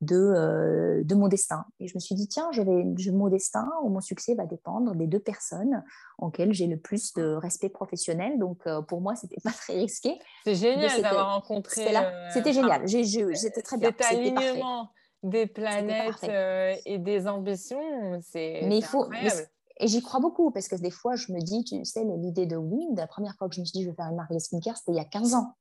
de, 0.00 0.16
euh, 0.16 1.02
de 1.02 1.14
mon 1.14 1.28
destin. 1.28 1.64
Et 1.80 1.88
je 1.88 1.94
me 1.94 2.00
suis 2.00 2.14
dit, 2.14 2.28
tiens, 2.28 2.48
je 2.52 2.62
vais, 2.62 2.84
je, 2.98 3.10
mon 3.10 3.28
destin 3.28 3.68
ou 3.82 3.88
mon 3.88 4.00
succès 4.00 4.34
va 4.34 4.46
dépendre 4.46 4.94
des 4.94 5.06
deux 5.06 5.18
personnes 5.18 5.82
en 6.18 6.30
quelles 6.30 6.52
j'ai 6.52 6.66
le 6.66 6.76
plus 6.76 7.14
de 7.14 7.34
respect 7.34 7.68
professionnel. 7.68 8.38
Donc, 8.38 8.58
euh, 8.66 8.82
pour 8.82 9.00
moi, 9.00 9.16
c'était 9.16 9.40
pas 9.42 9.52
très 9.52 9.74
risqué. 9.74 10.18
C'est 10.44 10.54
génial 10.54 11.02
d'avoir 11.02 11.34
rencontré. 11.34 11.92
C'était 12.32 12.52
génial. 12.52 12.88
C'était 13.34 13.62
très 13.62 13.78
bien. 13.78 13.90
Cet 13.98 14.12
alignement 14.12 14.90
des 15.24 15.46
planètes 15.46 16.30
et 16.84 16.98
des 16.98 17.26
ambitions, 17.26 18.20
c'est. 18.22 18.60
Mais 18.66 18.78
il 18.78 18.84
faut. 18.84 19.08
Et 19.78 19.88
j'y 19.88 20.02
crois 20.02 20.20
beaucoup 20.20 20.50
parce 20.50 20.68
que 20.68 20.76
des 20.76 20.90
fois, 20.90 21.16
je 21.16 21.32
me 21.32 21.40
dis, 21.40 21.64
tu 21.64 21.84
sais, 21.84 22.04
l'idée 22.04 22.46
de 22.46 22.56
Wind, 22.56 22.96
la 22.96 23.06
première 23.06 23.34
fois 23.36 23.48
que 23.48 23.54
je 23.54 23.60
me 23.60 23.64
suis 23.64 23.78
dit, 23.78 23.84
je 23.84 23.90
vais 23.90 23.96
faire 23.96 24.06
une 24.06 24.16
marque 24.16 24.32
de 24.32 24.38
skincare, 24.38 24.76
c'était 24.76 24.92
il 24.92 24.96
y 24.96 25.00
a 25.00 25.04
15 25.04 25.34
ans. 25.34 25.54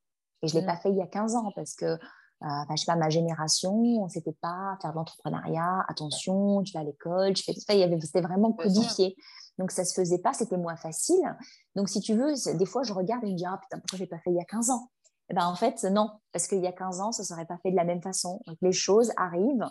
Et 0.44 0.48
je 0.48 0.56
ne 0.56 0.60
l'ai 0.60 0.66
mm. 0.66 0.70
pas 0.70 0.78
fait 0.78 0.92
il 0.92 0.98
y 0.98 1.02
a 1.02 1.08
15 1.08 1.36
ans 1.36 1.52
parce 1.56 1.74
que, 1.74 1.86
euh, 1.86 2.48
je 2.72 2.76
sais 2.76 2.86
pas, 2.86 2.96
ma 2.96 3.10
génération, 3.10 3.74
on 3.74 4.04
ne 4.04 4.10
s'était 4.10 4.36
pas 4.42 4.78
faire 4.82 4.92
de 4.92 4.98
l'entrepreneuriat, 4.98 5.84
attention, 5.88 6.62
tu 6.62 6.74
vas 6.74 6.82
à 6.82 6.84
l'école, 6.84 7.34
tu 7.34 7.44
fais 7.44 7.54
ça, 7.54 7.74
c'était 8.02 8.22
vraiment 8.22 8.52
codifié. 8.54 9.16
Donc, 9.58 9.72
ça 9.72 9.84
ne 9.84 9.88
se 9.88 9.94
faisait 9.94 10.20
pas, 10.20 10.34
c'était 10.34 10.58
moins 10.58 10.76
facile. 10.76 11.36
Donc, 11.76 11.90
si 11.90 12.00
tu 12.00 12.16
veux, 12.16 12.34
des 12.56 12.66
fois, 12.66 12.84
je 12.84 12.94
regarde 12.94 13.24
et 13.24 13.28
je 13.28 13.34
me 13.34 13.38
dis, 13.38 13.46
ah 13.46 13.60
putain, 13.62 13.80
pourquoi 13.80 13.98
je 13.98 14.04
l'ai 14.04 14.10
pas 14.10 14.20
fait 14.20 14.32
il 14.32 14.36
y 14.36 14.42
a 14.42 14.46
15 14.46 14.70
ans? 14.72 14.90
Eh 15.30 15.34
ben, 15.34 15.46
En 15.46 15.56
fait, 15.56 15.84
non, 15.86 16.12
parce 16.32 16.48
qu'il 16.48 16.60
y 16.60 16.68
a 16.68 16.72
15 16.72 17.00
ans, 17.02 17.12
ça 17.12 17.24
ne 17.24 17.28
serait 17.28 17.46
pas 17.46 17.58
fait 17.64 17.72
de 17.72 17.76
la 17.76 17.86
même 17.86 18.02
façon. 18.02 18.42
Donc, 18.46 18.58
les 18.62 18.72
choses 18.72 19.12
arrivent 19.16 19.68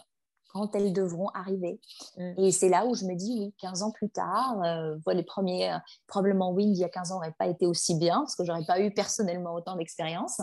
quand 0.52 0.74
elles 0.74 0.92
devront 0.92 1.28
arriver. 1.28 1.80
Mm. 2.16 2.32
Et 2.38 2.52
c'est 2.52 2.68
là 2.68 2.86
où 2.86 2.94
je 2.94 3.04
me 3.04 3.14
dis, 3.14 3.36
oui, 3.38 3.54
15 3.58 3.82
ans 3.82 3.90
plus 3.90 4.10
tard, 4.10 4.60
euh, 4.64 4.96
les 5.12 5.22
premiers, 5.22 5.72
euh, 5.72 5.78
probablement 6.06 6.52
Wind 6.52 6.76
il 6.76 6.80
y 6.80 6.84
a 6.84 6.88
15 6.88 7.12
ans 7.12 7.14
n'aurait 7.16 7.34
pas 7.38 7.46
été 7.46 7.66
aussi 7.66 7.94
bien, 7.96 8.20
parce 8.20 8.36
que 8.36 8.44
j'aurais 8.44 8.64
pas 8.64 8.80
eu 8.80 8.92
personnellement 8.92 9.54
autant 9.54 9.76
d'expérience. 9.76 10.40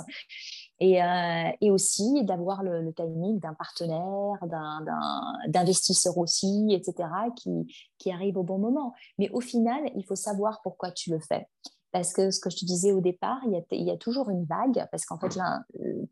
Et, 0.82 1.03
euh, 1.03 1.49
et, 1.60 1.72
aussi 1.72 2.24
d'avoir 2.24 2.64
le, 2.64 2.93
timing 2.93 3.39
d'un 3.39 3.53
partenaire, 3.53 4.38
d'un 4.47 4.86
d'investisseur 5.47 6.18
aussi, 6.18 6.70
etc., 6.72 7.10
qui, 7.36 7.51
qui 7.97 8.12
arrive 8.12 8.38
au 8.38 8.43
bon 8.43 8.57
moment. 8.57 8.93
Mais 9.18 9.30
au 9.32 9.41
final, 9.41 9.82
il 9.95 10.05
faut 10.05 10.16
savoir 10.16 10.62
pourquoi 10.64 10.91
tu 10.91 11.12
le 11.12 11.20
fais. 11.20 11.47
Parce 11.92 12.14
que 12.14 12.30
ce 12.30 12.40
que 12.40 12.50
je 12.50 12.58
te 12.58 12.66
disais 12.66 12.92
au 12.92 13.02
départ, 13.02 13.40
il 13.46 13.54
y 13.54 13.58
a, 13.58 13.62
il 13.72 13.84
y 13.84 13.92
a 13.92 13.98
toujours 13.98 14.30
une 14.30 14.46
vague, 14.46 14.88
parce 14.92 15.06
qu'en 15.06 15.18
fait, 15.18 15.36
là, 15.36 15.62
euh, 15.80 16.06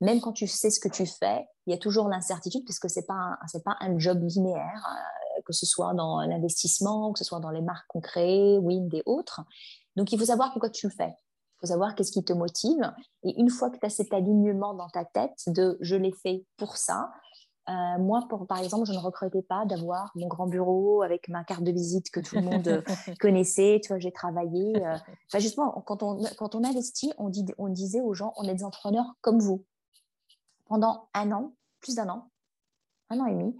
même 0.00 0.20
quand 0.20 0.32
tu 0.32 0.46
sais 0.46 0.70
ce 0.70 0.78
que 0.78 0.88
tu 0.88 1.06
fais, 1.06 1.44
il 1.66 1.72
y 1.72 1.74
a 1.74 1.78
toujours 1.78 2.08
l'incertitude, 2.08 2.64
puisque 2.64 2.88
ce 2.88 3.00
n'est 3.00 3.06
pas, 3.06 3.38
un, 3.40 3.60
pas 3.64 3.76
un 3.80 3.98
job 3.98 4.22
linéaire, 4.22 4.86
euh, 4.88 5.42
que 5.44 5.52
ce 5.52 5.66
soit 5.66 5.92
dans 5.94 6.20
l'investissement, 6.20 7.12
que 7.12 7.18
ce 7.18 7.24
soit 7.24 7.40
dans 7.40 7.50
les 7.50 7.62
marques 7.62 7.86
qu'on 7.88 8.00
crée, 8.00 8.58
Wind 8.58 8.92
et 8.94 9.02
autres. 9.06 9.42
Donc, 9.96 10.12
il 10.12 10.18
faut 10.18 10.26
savoir 10.26 10.52
pourquoi 10.52 10.70
tu 10.70 10.86
le 10.86 10.92
fais. 10.92 11.10
Il 11.10 11.60
faut 11.60 11.66
savoir 11.66 11.94
qu'est-ce 11.94 12.12
qui 12.12 12.24
te 12.24 12.32
motive. 12.32 12.92
Et 13.24 13.40
une 13.40 13.50
fois 13.50 13.70
que 13.70 13.78
tu 13.78 13.86
as 13.86 13.90
cet 13.90 14.12
alignement 14.12 14.74
dans 14.74 14.88
ta 14.88 15.04
tête 15.04 15.38
de 15.48 15.78
je 15.80 15.96
l'ai 15.96 16.12
fait 16.12 16.44
pour 16.56 16.76
ça, 16.76 17.10
euh, 17.68 17.98
moi, 17.98 18.26
pour, 18.28 18.46
par 18.46 18.58
exemple, 18.58 18.86
je 18.86 18.92
ne 18.92 18.98
recrutais 18.98 19.42
pas 19.42 19.64
d'avoir 19.64 20.12
mon 20.14 20.26
grand 20.26 20.46
bureau 20.46 21.02
avec 21.02 21.28
ma 21.28 21.44
carte 21.44 21.62
de 21.62 21.72
visite 21.72 22.10
que 22.10 22.20
tout 22.20 22.34
le 22.34 22.42
monde 22.42 22.68
euh, 22.68 22.82
connaissait. 23.20 23.80
Tu 23.82 23.88
vois, 23.88 23.98
j'ai 23.98 24.12
travaillé. 24.12 24.84
Euh, 24.84 24.96
justement, 25.38 25.70
quand 25.86 26.02
on, 26.02 26.22
quand 26.36 26.54
on 26.54 26.62
investit, 26.62 27.12
on, 27.16 27.30
dit, 27.30 27.46
on 27.56 27.68
disait 27.68 28.02
aux 28.02 28.12
gens, 28.12 28.34
on 28.36 28.44
est 28.44 28.54
des 28.54 28.64
entrepreneurs 28.64 29.14
comme 29.22 29.40
vous. 29.40 29.64
Pendant 30.66 31.08
un 31.14 31.32
an, 31.32 31.52
plus 31.80 31.94
d'un 31.94 32.08
an, 32.08 32.30
un 33.10 33.20
an 33.20 33.26
et 33.26 33.32
demi, 33.32 33.56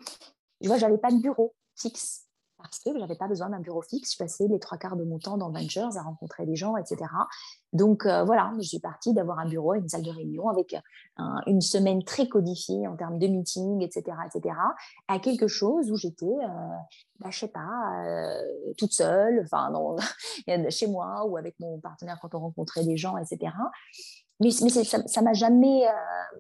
je 0.60 0.68
vois, 0.68 0.78
j'avais 0.78 0.98
pas 0.98 1.10
de 1.10 1.18
bureau 1.18 1.54
fixe 1.74 2.26
parce 2.64 2.80
que 2.80 2.92
je 2.92 2.98
n'avais 2.98 3.14
pas 3.14 3.28
besoin 3.28 3.50
d'un 3.50 3.60
bureau 3.60 3.82
fixe. 3.82 4.12
Je 4.12 4.18
passais 4.18 4.46
les 4.48 4.58
trois 4.58 4.78
quarts 4.78 4.96
de 4.96 5.04
mon 5.04 5.18
temps 5.18 5.36
dans 5.36 5.50
Ventures 5.50 5.96
à 5.96 6.02
rencontrer 6.02 6.46
des 6.46 6.56
gens, 6.56 6.76
etc. 6.76 7.04
Donc 7.72 8.06
euh, 8.06 8.24
voilà, 8.24 8.52
je 8.58 8.66
suis 8.66 8.78
partie 8.78 9.12
d'avoir 9.12 9.38
un 9.38 9.48
bureau, 9.48 9.74
une 9.74 9.88
salle 9.88 10.02
de 10.02 10.10
réunion 10.10 10.48
avec 10.48 10.74
une 11.46 11.60
semaine 11.60 12.02
très 12.04 12.28
codifiée 12.28 12.86
en 12.88 12.96
termes 12.96 13.18
de 13.18 13.26
meeting, 13.26 13.82
etc., 13.82 14.16
etc., 14.26 14.54
à 15.08 15.18
quelque 15.18 15.46
chose 15.46 15.90
où 15.90 15.96
j'étais, 15.96 16.24
euh, 16.24 16.48
bah, 17.20 17.30
je 17.30 17.38
sais 17.38 17.48
pas, 17.48 18.04
euh, 18.06 18.42
toute 18.76 18.92
seule, 18.92 19.42
enfin 19.44 19.72
chez 20.70 20.86
moi 20.86 21.24
ou 21.26 21.36
avec 21.36 21.58
mon 21.60 21.78
partenaire 21.80 22.18
quand 22.20 22.34
on 22.34 22.40
rencontrait 22.40 22.84
des 22.84 22.96
gens, 22.96 23.16
etc. 23.16 23.52
Mais, 24.40 24.50
ça, 24.50 25.22
m'a 25.22 25.32
jamais, 25.32 25.86
euh, 25.86 26.38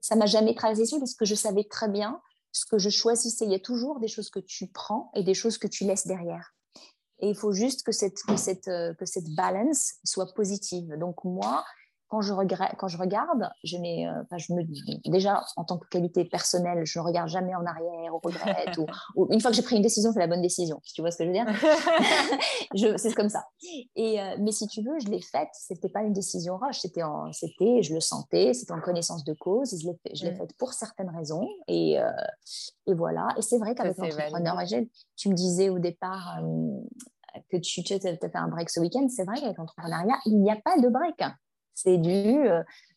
ça 0.00 0.16
m'a 0.16 0.26
jamais 0.26 0.54
traversé 0.54 0.98
parce 0.98 1.14
que 1.14 1.24
je 1.24 1.34
savais 1.34 1.64
très 1.64 1.88
bien 1.88 2.20
ce 2.52 2.66
que 2.66 2.78
je 2.78 2.90
choisissais. 2.90 3.44
Il 3.44 3.50
y 3.50 3.56
a 3.56 3.60
toujours 3.60 3.98
des 3.98 4.08
choses 4.08 4.30
que 4.30 4.38
tu 4.38 4.66
prends 4.68 5.10
et 5.14 5.24
des 5.24 5.34
choses 5.34 5.58
que 5.58 5.66
tu 5.66 5.84
laisses 5.84 6.06
derrière. 6.06 6.54
Et 7.20 7.28
il 7.28 7.36
faut 7.36 7.52
juste 7.52 7.84
que 7.84 7.92
cette, 7.92 8.22
que 8.22 8.36
cette, 8.36 8.68
euh, 8.68 8.94
que 8.94 9.06
cette 9.06 9.32
balance 9.34 9.94
soit 10.04 10.32
positive. 10.34 10.96
Donc 10.98 11.24
moi, 11.24 11.64
quand 12.12 12.20
je, 12.20 12.34
regrette, 12.34 12.72
quand 12.76 12.88
je 12.88 12.98
regarde, 12.98 13.50
je, 13.64 13.78
euh, 13.78 14.36
je 14.36 14.52
me, 14.52 14.62
déjà 15.10 15.42
en 15.56 15.64
tant 15.64 15.78
que 15.78 15.88
qualité 15.88 16.26
personnelle, 16.26 16.84
je 16.84 16.98
ne 16.98 17.04
regarde 17.04 17.30
jamais 17.30 17.54
en 17.54 17.64
arrière 17.64 18.14
ou 18.14 18.20
regrette. 18.22 18.76
ou, 19.16 19.32
une 19.32 19.40
fois 19.40 19.50
que 19.50 19.56
j'ai 19.56 19.62
pris 19.62 19.76
une 19.76 19.82
décision, 19.82 20.12
c'est 20.12 20.18
la 20.18 20.26
bonne 20.26 20.42
décision. 20.42 20.78
Si 20.84 20.92
tu 20.92 21.00
vois 21.00 21.10
ce 21.10 21.16
que 21.16 21.24
je 21.24 21.28
veux 21.28 21.34
dire? 21.34 22.98
C'est 22.98 23.14
comme 23.14 23.30
ça. 23.30 23.46
Et, 23.96 24.20
euh, 24.20 24.36
mais 24.40 24.52
si 24.52 24.66
tu 24.66 24.82
veux, 24.82 24.98
je 25.02 25.08
l'ai 25.08 25.22
faite. 25.22 25.48
Ce 25.54 25.72
n'était 25.72 25.88
pas 25.88 26.02
une 26.02 26.12
décision 26.12 26.58
rush. 26.58 26.80
C'était, 26.80 27.02
je 27.82 27.94
le 27.94 28.00
sentais, 28.00 28.52
c'était 28.52 28.72
en 28.72 28.82
connaissance 28.82 29.24
de 29.24 29.32
cause. 29.32 29.74
Je 29.80 29.86
l'ai, 29.86 29.98
je 30.14 30.26
mm. 30.26 30.36
faite 30.36 30.52
pour 30.58 30.74
certaines 30.74 31.08
raisons. 31.16 31.48
Et, 31.66 31.98
euh, 31.98 32.10
et 32.86 32.92
voilà. 32.92 33.28
Et 33.38 33.42
c'est 33.42 33.56
vrai 33.56 33.74
qu'avec 33.74 33.96
l'entrepreneur, 33.96 34.58
tu 35.16 35.30
me 35.30 35.34
disais 35.34 35.70
au 35.70 35.78
départ 35.78 36.42
que 37.50 37.56
tu, 37.56 37.82
tu 37.82 37.94
as 37.94 37.98
fait 37.98 38.30
un 38.34 38.48
break 38.48 38.68
ce 38.68 38.80
week-end. 38.80 39.08
C'est 39.08 39.24
vrai 39.24 39.40
qu'avec 39.40 39.56
l'entrepreneuriat, 39.56 40.18
il 40.26 40.42
n'y 40.42 40.50
a 40.50 40.56
pas 40.56 40.76
de 40.78 40.88
break. 40.88 41.22
C'est 41.74 41.98
du 41.98 42.48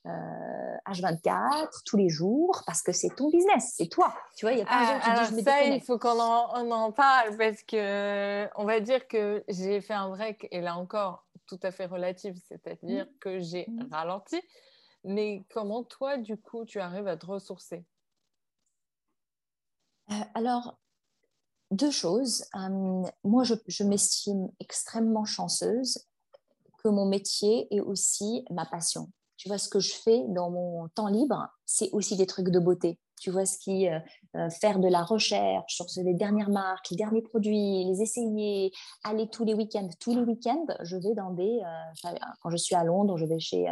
H24 0.05 1.63
euh, 1.63 1.67
tous 1.86 1.97
les 1.97 2.09
jours 2.09 2.61
parce 2.65 2.82
que 2.82 2.91
c'est 2.91 3.09
ton 3.15 3.30
business, 3.30 3.73
c'est 3.76 3.88
toi. 3.88 4.13
Tu 4.36 4.45
vois, 4.45 4.53
il 4.53 4.59
y 4.59 4.61
a 4.61 4.65
pas 4.65 4.82
de 4.82 5.15
gens 5.15 5.28
qui 5.28 5.36
disent, 5.36 5.43
ça, 5.43 5.63
il 5.63 5.82
faut 5.82 5.97
qu'on 5.97 6.19
en, 6.19 6.71
en, 6.71 6.91
parle 6.91 7.38
parce 7.38 7.63
que 7.63 8.47
on 8.59 8.65
va 8.65 8.80
dire 8.80 9.07
que 9.07 9.43
j'ai 9.47 9.82
fait 9.82 9.93
un 9.93 10.09
break 10.09 10.47
et 10.51 10.61
là 10.61 10.78
encore 10.78 11.26
tout 11.47 11.59
à 11.63 11.71
fait 11.71 11.86
relatif, 11.86 12.36
c'est-à-dire 12.47 13.05
mmh. 13.05 13.19
que 13.19 13.39
j'ai 13.39 13.65
mmh. 13.67 13.88
ralenti. 13.91 14.41
Mais 15.03 15.45
comment 15.53 15.84
toi, 15.84 16.17
du 16.17 16.36
coup, 16.38 16.65
tu 16.65 16.80
arrives 16.80 17.07
à 17.07 17.15
te 17.15 17.28
ressourcer? 17.28 17.86
Euh, 20.11 20.15
Alors, 20.34 20.80
deux 21.71 21.91
choses. 21.91 22.45
moi, 23.23 23.43
je, 23.43 23.53
je 23.67 23.84
m'estime 23.84 24.49
extrêmement 24.59 25.26
chanceuse 25.26 26.07
mon 26.90 27.06
métier 27.06 27.68
est 27.76 27.82
aussi 27.82 28.46
ma 28.52 28.66
passion. 28.66 29.10
Tu 29.38 29.50
vois, 29.50 29.58
ce 29.58 29.68
que 29.68 29.80
je 29.80 29.94
fais 29.94 30.24
dans 30.30 30.50
mon 30.50 30.88
temps 30.90 31.08
libre, 31.08 31.48
c'est 31.66 31.90
aussi 31.92 32.16
des 32.16 32.26
trucs 32.26 32.50
de 32.50 32.60
beauté. 32.60 33.00
Tu 33.20 33.32
vois, 33.32 33.46
ce 33.46 33.58
qui 33.58 33.88
euh, 33.88 34.00
euh, 34.36 34.50
faire 34.50 34.80
de 34.80 34.88
la 34.88 35.04
recherche 35.04 35.76
sur 35.76 36.04
les 36.04 36.14
dernières 36.14 36.50
marques, 36.50 36.90
les 36.92 36.98
derniers 36.98 37.22
produits, 37.22 37.86
les 37.86 38.02
essayer, 38.02 38.72
aller 39.04 39.28
tous 39.30 39.46
les 39.46 39.54
week-ends. 39.54 39.90
Tous 40.00 40.14
les 40.14 40.22
week-ends, 40.22 40.66
je 40.82 40.98
vais 40.98 41.14
dans 41.16 41.32
des. 41.32 41.62
Euh, 41.64 42.10
quand 42.42 42.50
je 42.50 42.58
suis 42.58 42.76
à 42.76 42.84
Londres, 42.84 43.18
je 43.18 43.26
vais 43.26 43.40
chez, 43.40 43.68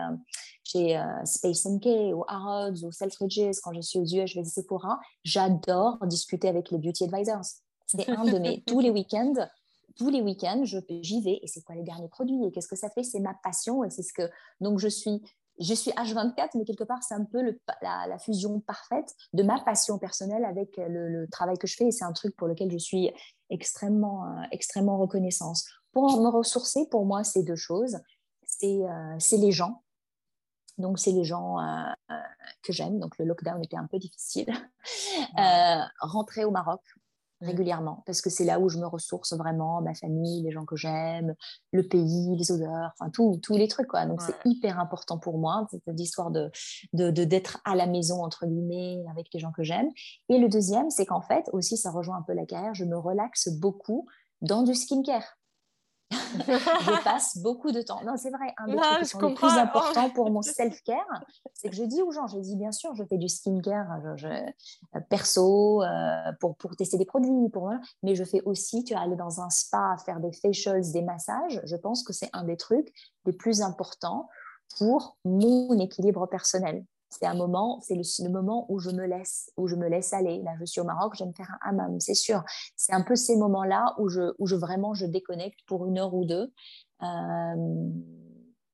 chez 0.64 1.02
Space 1.26 1.66
NK 1.66 1.86
ou 2.14 2.24
Harrods 2.28 2.84
ou 2.84 2.92
Selfridges. 2.92 3.60
Quand 3.64 3.74
je 3.74 3.82
suis 3.82 4.00
aux 4.00 4.06
US, 4.06 4.30
je 4.30 4.36
vais 4.36 4.46
à 4.46 4.50
Sephora. 4.50 5.00
J'adore 5.24 5.98
discuter 6.08 6.48
avec 6.48 6.72
les 6.72 6.78
beauty 6.78 7.04
advisors. 7.06 7.46
C'est 7.86 8.10
un 8.10 8.24
de 8.24 8.38
mes. 8.40 8.62
tous 8.68 8.80
les 8.80 8.90
week-ends, 8.90 9.48
tous 9.96 10.10
les 10.10 10.22
week-ends, 10.22 10.64
j'y 10.64 11.22
vais 11.22 11.40
et 11.42 11.48
c'est 11.48 11.62
quoi 11.64 11.76
les 11.76 11.84
derniers 11.84 12.10
produits? 12.10 12.46
Et 12.46 12.52
qu'est-ce 12.52 12.68
que 12.68 12.76
ça 12.76 12.90
fait? 12.90 13.04
C'est 13.04 13.20
ma 13.20 13.34
passion 13.44 13.84
et 13.84 13.90
c'est 13.90 14.04
ce 14.04 14.14
que 14.14 14.30
donc 14.60 14.80
je 14.80 14.88
suis 14.88 15.22
je 15.60 15.74
suis 15.74 15.92
H24, 15.92 16.50
mais 16.56 16.66
quelque 16.66 16.84
part, 16.84 17.04
c'est 17.04 17.14
un 17.14 17.26
peu 17.26 17.56
la, 17.82 18.18
fusion 18.20 18.60
parfaite 18.62 19.14
de 19.34 19.44
ma 19.44 19.60
passion 19.62 20.00
personnelle 20.00 20.46
avec 20.46 20.78
le, 20.78 21.28
travail 21.32 21.58
que 21.58 21.68
je 21.68 21.76
fais. 21.76 21.88
Et 21.88 21.92
c'est 21.92 22.06
un 22.06 22.14
truc 22.14 22.36
pour 22.36 22.48
lequel 22.48 22.72
je 22.72 22.78
suis 22.78 23.12
extrêmement, 23.50 24.26
euh, 24.26 24.42
extrêmement 24.52 24.98
reconnaissante. 24.98 25.58
Pour 25.92 26.20
me 26.22 26.30
ressourcer, 26.30 26.88
pour 26.90 27.06
moi, 27.06 27.24
c'est 27.24 27.44
deux 27.44 27.56
choses. 27.56 28.00
C'est 28.46 28.84
euh, 28.84 29.38
les 29.38 29.52
gens. 29.52 29.84
Donc, 30.80 30.98
c'est 30.98 31.12
les 31.12 31.24
gens 31.24 31.60
euh, 31.60 32.16
que 32.64 32.74
j'aime. 32.74 33.00
Donc, 33.00 33.18
le 33.20 33.26
lockdown 33.26 33.64
était 33.64 33.78
un 33.78 33.86
peu 33.86 34.00
difficile. 34.00 34.48
rentrer 36.00 36.46
au 36.46 36.52
Maroc, 36.52 36.82
régulièrement 37.44 38.04
parce 38.06 38.22
que 38.22 38.30
c'est 38.30 38.46
là 38.46 38.60
où 38.60 38.70
je 38.70 38.80
me 38.80 38.86
ressource 38.86 39.34
vraiment, 39.34 39.82
ma 39.82 39.94
famille, 39.94 40.44
les 40.44 40.52
gens 40.52 40.66
que 40.66 40.76
j'aime, 40.76 41.36
le 41.72 41.88
pays, 41.88 42.36
les 42.36 42.52
odeurs, 42.52 42.92
enfin 43.00 43.10
tous 43.12 43.58
les 43.58 43.68
trucs 43.68 43.88
quoi. 43.88 44.06
Donc 44.06 44.22
c'est 44.22 44.36
hyper 44.46 44.80
important 44.80 45.18
pour 45.18 45.38
moi 45.38 45.68
cette 45.70 46.00
histoire 46.00 46.32
de 46.32 46.52
d'être 46.94 47.60
à 47.66 47.76
la 47.76 47.88
maison 47.88 48.24
entre 48.24 48.46
guillemets 48.46 49.04
avec 49.12 49.28
les 49.34 49.40
gens 49.40 49.52
que 49.52 49.64
j'aime. 49.64 49.90
Et 50.30 50.38
le 50.38 50.50
deuxième, 50.50 50.90
c'est 50.90 51.06
qu'en 51.06 51.22
fait 51.22 51.50
aussi 51.54 51.78
ça 51.78 51.92
rejoint 51.92 52.18
un 52.18 52.24
peu 52.24 52.34
la 52.34 52.46
carrière, 52.46 52.74
je 52.74 52.86
me 52.86 52.98
relaxe 52.98 53.50
beaucoup 53.50 54.08
dans 54.42 54.64
du 54.64 54.74
skincare. 54.74 55.38
Je 56.14 57.04
passe 57.04 57.38
beaucoup 57.38 57.72
de 57.72 57.82
temps. 57.82 58.02
Non, 58.04 58.16
c'est 58.18 58.30
vrai, 58.30 58.54
un 58.58 58.68
des 58.68 58.76
trucs 58.76 59.00
qui 59.00 59.06
sont 59.06 59.22
les 59.22 59.34
plus 59.34 59.50
importants 59.50 60.10
pour 60.10 60.30
mon 60.32 60.42
self-care, 60.42 61.24
c'est 61.54 61.70
que 61.70 61.76
je 61.76 61.84
dis 61.84 62.02
aux 62.02 62.12
gens, 62.12 62.28
je 62.28 62.40
dis 62.40 62.56
bien 62.56 62.72
sûr, 62.72 62.94
je 62.96 63.04
fais 63.04 63.18
du 63.18 63.28
skincare 63.28 64.18
je, 64.18 64.28
euh, 64.28 65.00
perso 65.10 65.84
euh, 65.84 66.32
pour, 66.40 66.56
pour 66.58 66.76
tester 66.76 66.98
des 66.98 67.06
produits, 67.06 67.50
pour, 67.50 67.72
mais 68.02 68.16
je 68.16 68.24
fais 68.24 68.42
aussi, 68.46 68.84
tu 68.84 68.94
vas 68.94 69.02
aller 69.02 69.16
dans 69.16 69.42
un 69.42 69.50
spa, 69.50 69.96
faire 70.06 70.20
des 70.20 70.32
facials, 70.32 70.92
des 70.92 71.02
massages. 71.02 71.62
Je 71.66 71.76
pense 71.76 72.04
que 72.04 72.14
c'est 72.14 72.30
un 72.34 72.44
des 72.44 72.58
trucs 72.58 72.94
les 73.26 73.34
plus 73.34 73.62
importants 73.62 74.30
pour 74.78 75.18
mon 75.24 75.78
équilibre 75.80 76.26
personnel 76.28 76.84
c'est 77.14 77.26
un 77.26 77.34
moment, 77.34 77.80
c'est 77.82 77.96
le, 77.96 78.30
moment 78.30 78.66
où 78.70 78.80
je 78.80 78.90
me 78.90 79.06
laisse, 79.06 79.52
où 79.58 79.68
je 79.68 79.76
me 79.76 79.88
laisse 79.88 80.14
aller. 80.14 80.42
Là, 80.42 80.52
je 80.60 80.66
suis 80.66 80.82
au 80.82 80.84
Maroc, 80.84 81.16
j'aime 81.16 81.34
faire 81.34 81.50
un 81.62 81.70
hammam, 81.70 82.00
c'est 82.00 82.14
sûr. 82.14 82.44
C'est 82.76 82.94
un 82.94 83.02
peu 83.02 83.16
ces 83.16 83.36
moments-là 83.38 83.96
où 83.98 84.10
je, 84.10 84.34
où 84.40 84.48
je 84.48 84.56
vraiment 84.56 84.94
je 84.94 85.06
déconnecte 85.06 85.60
pour 85.66 85.86
une 85.86 86.00
heure 86.00 86.14
ou 86.14 86.26
deux. 86.26 86.52
Euh, 87.02 87.56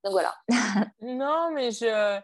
donc 0.03 0.11
voilà. 0.11 0.33
non, 1.01 1.51
mais 1.53 1.71
je, 1.71 2.19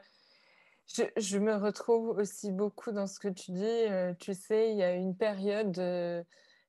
je, 1.17 1.37
me 1.37 1.55
retrouve 1.55 2.09
aussi 2.17 2.51
beaucoup 2.51 2.91
dans 2.91 3.07
ce 3.07 3.19
que 3.19 3.27
tu 3.27 3.51
dis. 3.51 3.63
Euh, 3.63 4.13
tu 4.19 4.33
sais, 4.33 4.71
il 4.71 4.77
y 4.77 4.83
a 4.83 4.93
une 4.93 5.15
période, 5.15 5.75
je 5.75 6.23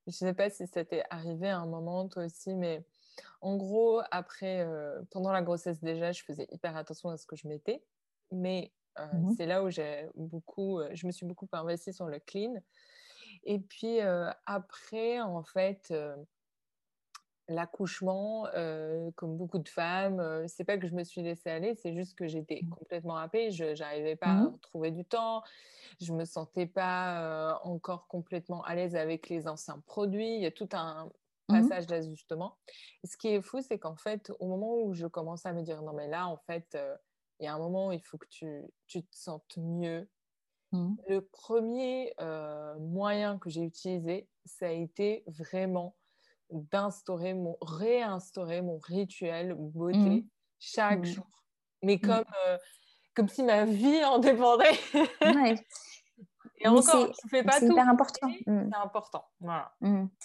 ne 0.06 0.12
sais 0.12 0.34
pas 0.34 0.50
si 0.50 0.66
ça 0.66 0.84
t'est 0.84 1.04
arrivé 1.10 1.48
à 1.48 1.58
un 1.58 1.66
moment 1.66 2.08
toi 2.08 2.24
aussi, 2.24 2.54
mais 2.54 2.84
en 3.40 3.56
gros, 3.56 4.00
après, 4.10 4.60
euh, 4.60 5.00
pendant 5.10 5.32
la 5.32 5.42
grossesse 5.42 5.80
déjà, 5.82 6.12
je 6.12 6.22
faisais 6.24 6.48
hyper 6.50 6.76
attention 6.76 7.10
à 7.10 7.16
ce 7.16 7.26
que 7.26 7.36
je 7.36 7.48
mettais. 7.48 7.82
Mais 8.32 8.72
euh, 8.98 9.06
mmh 9.12 9.34
c'est 9.36 9.46
là 9.46 9.62
où 9.62 9.70
j'ai 9.70 10.08
beaucoup, 10.14 10.78
euh, 10.78 10.90
je 10.94 11.06
me 11.06 11.12
suis 11.12 11.26
beaucoup 11.26 11.48
investie 11.52 11.92
sur 11.92 12.06
le 12.06 12.18
clean. 12.18 12.54
Et 13.44 13.58
puis 13.58 14.00
euh, 14.00 14.30
après, 14.46 15.20
en 15.20 15.42
fait, 15.42 15.94
l'accouchement, 17.48 18.46
comme 19.14 19.36
beaucoup 19.36 19.58
de 19.58 19.68
femmes, 19.68 20.48
c'est 20.48 20.64
pas 20.64 20.78
que 20.78 20.86
je 20.88 20.94
me 20.94 21.04
suis 21.04 21.22
laissée 21.22 21.50
aller, 21.50 21.74
c'est 21.76 21.94
juste 21.94 22.16
que 22.16 22.26
j'étais 22.26 22.60
mmh. 22.62 22.70
complètement 22.70 23.16
happée. 23.16 23.52
Je 23.52 23.78
n'arrivais 23.78 24.16
pas 24.16 24.32
mmh 24.32 24.54
à 24.54 24.58
trouver 24.62 24.90
du 24.90 25.04
temps. 25.04 25.42
Je 26.00 26.12
me 26.12 26.24
sentais 26.24 26.66
pas 26.66 27.60
encore 27.62 28.08
complètement 28.08 28.62
à 28.64 28.74
l'aise 28.74 28.96
avec 28.96 29.28
les 29.28 29.46
anciens 29.46 29.80
produits. 29.86 30.34
Il 30.34 30.40
y 30.40 30.46
a 30.46 30.50
tout 30.50 30.68
un 30.72 31.08
passage 31.46 31.86
d'ajustement. 31.86 32.56
Ce 33.04 33.16
qui 33.16 33.28
est 33.28 33.42
fou, 33.42 33.60
c'est 33.60 33.78
qu'en 33.78 33.94
fait, 33.94 34.32
au 34.40 34.48
moment 34.48 34.80
où 34.80 34.94
je 34.94 35.06
commence 35.06 35.46
à 35.46 35.52
me 35.52 35.62
dire 35.62 35.82
non 35.82 35.92
mais 35.92 36.08
là, 36.08 36.26
en 36.26 36.38
fait 36.38 36.76
y 37.44 37.46
a 37.46 37.54
un 37.54 37.58
moment 37.58 37.88
où 37.88 37.92
il 37.92 38.02
faut 38.02 38.18
que 38.18 38.28
tu, 38.28 38.62
tu 38.86 39.02
te 39.02 39.16
sentes 39.16 39.56
mieux. 39.56 40.08
Mmh. 40.72 40.94
Le 41.08 41.20
premier 41.20 42.12
euh, 42.20 42.76
moyen 42.78 43.38
que 43.38 43.50
j'ai 43.50 43.62
utilisé, 43.62 44.28
ça 44.44 44.66
a 44.66 44.70
été 44.70 45.22
vraiment 45.26 45.96
d'instaurer 46.50 47.34
mon, 47.34 47.56
réinstaurer 47.60 48.62
mon 48.62 48.78
rituel 48.78 49.54
beauté 49.54 49.98
mmh. 49.98 50.28
chaque 50.58 51.00
mmh. 51.00 51.04
jour. 51.04 51.26
Mais 51.82 51.98
comme, 51.98 52.24
euh, 52.46 52.58
comme 53.14 53.28
si 53.28 53.42
ma 53.42 53.64
vie 53.64 54.04
en 54.04 54.18
dépendait. 54.18 54.78
ouais. 55.22 55.54
Et 56.58 56.68
encore, 56.68 57.08
fais 57.28 57.42
pas 57.42 57.52
tout. 57.52 57.66
C'est 57.66 57.72
hyper 57.72 57.88
important. 57.88 58.28
C'est 58.44 58.76
important. 58.82 59.24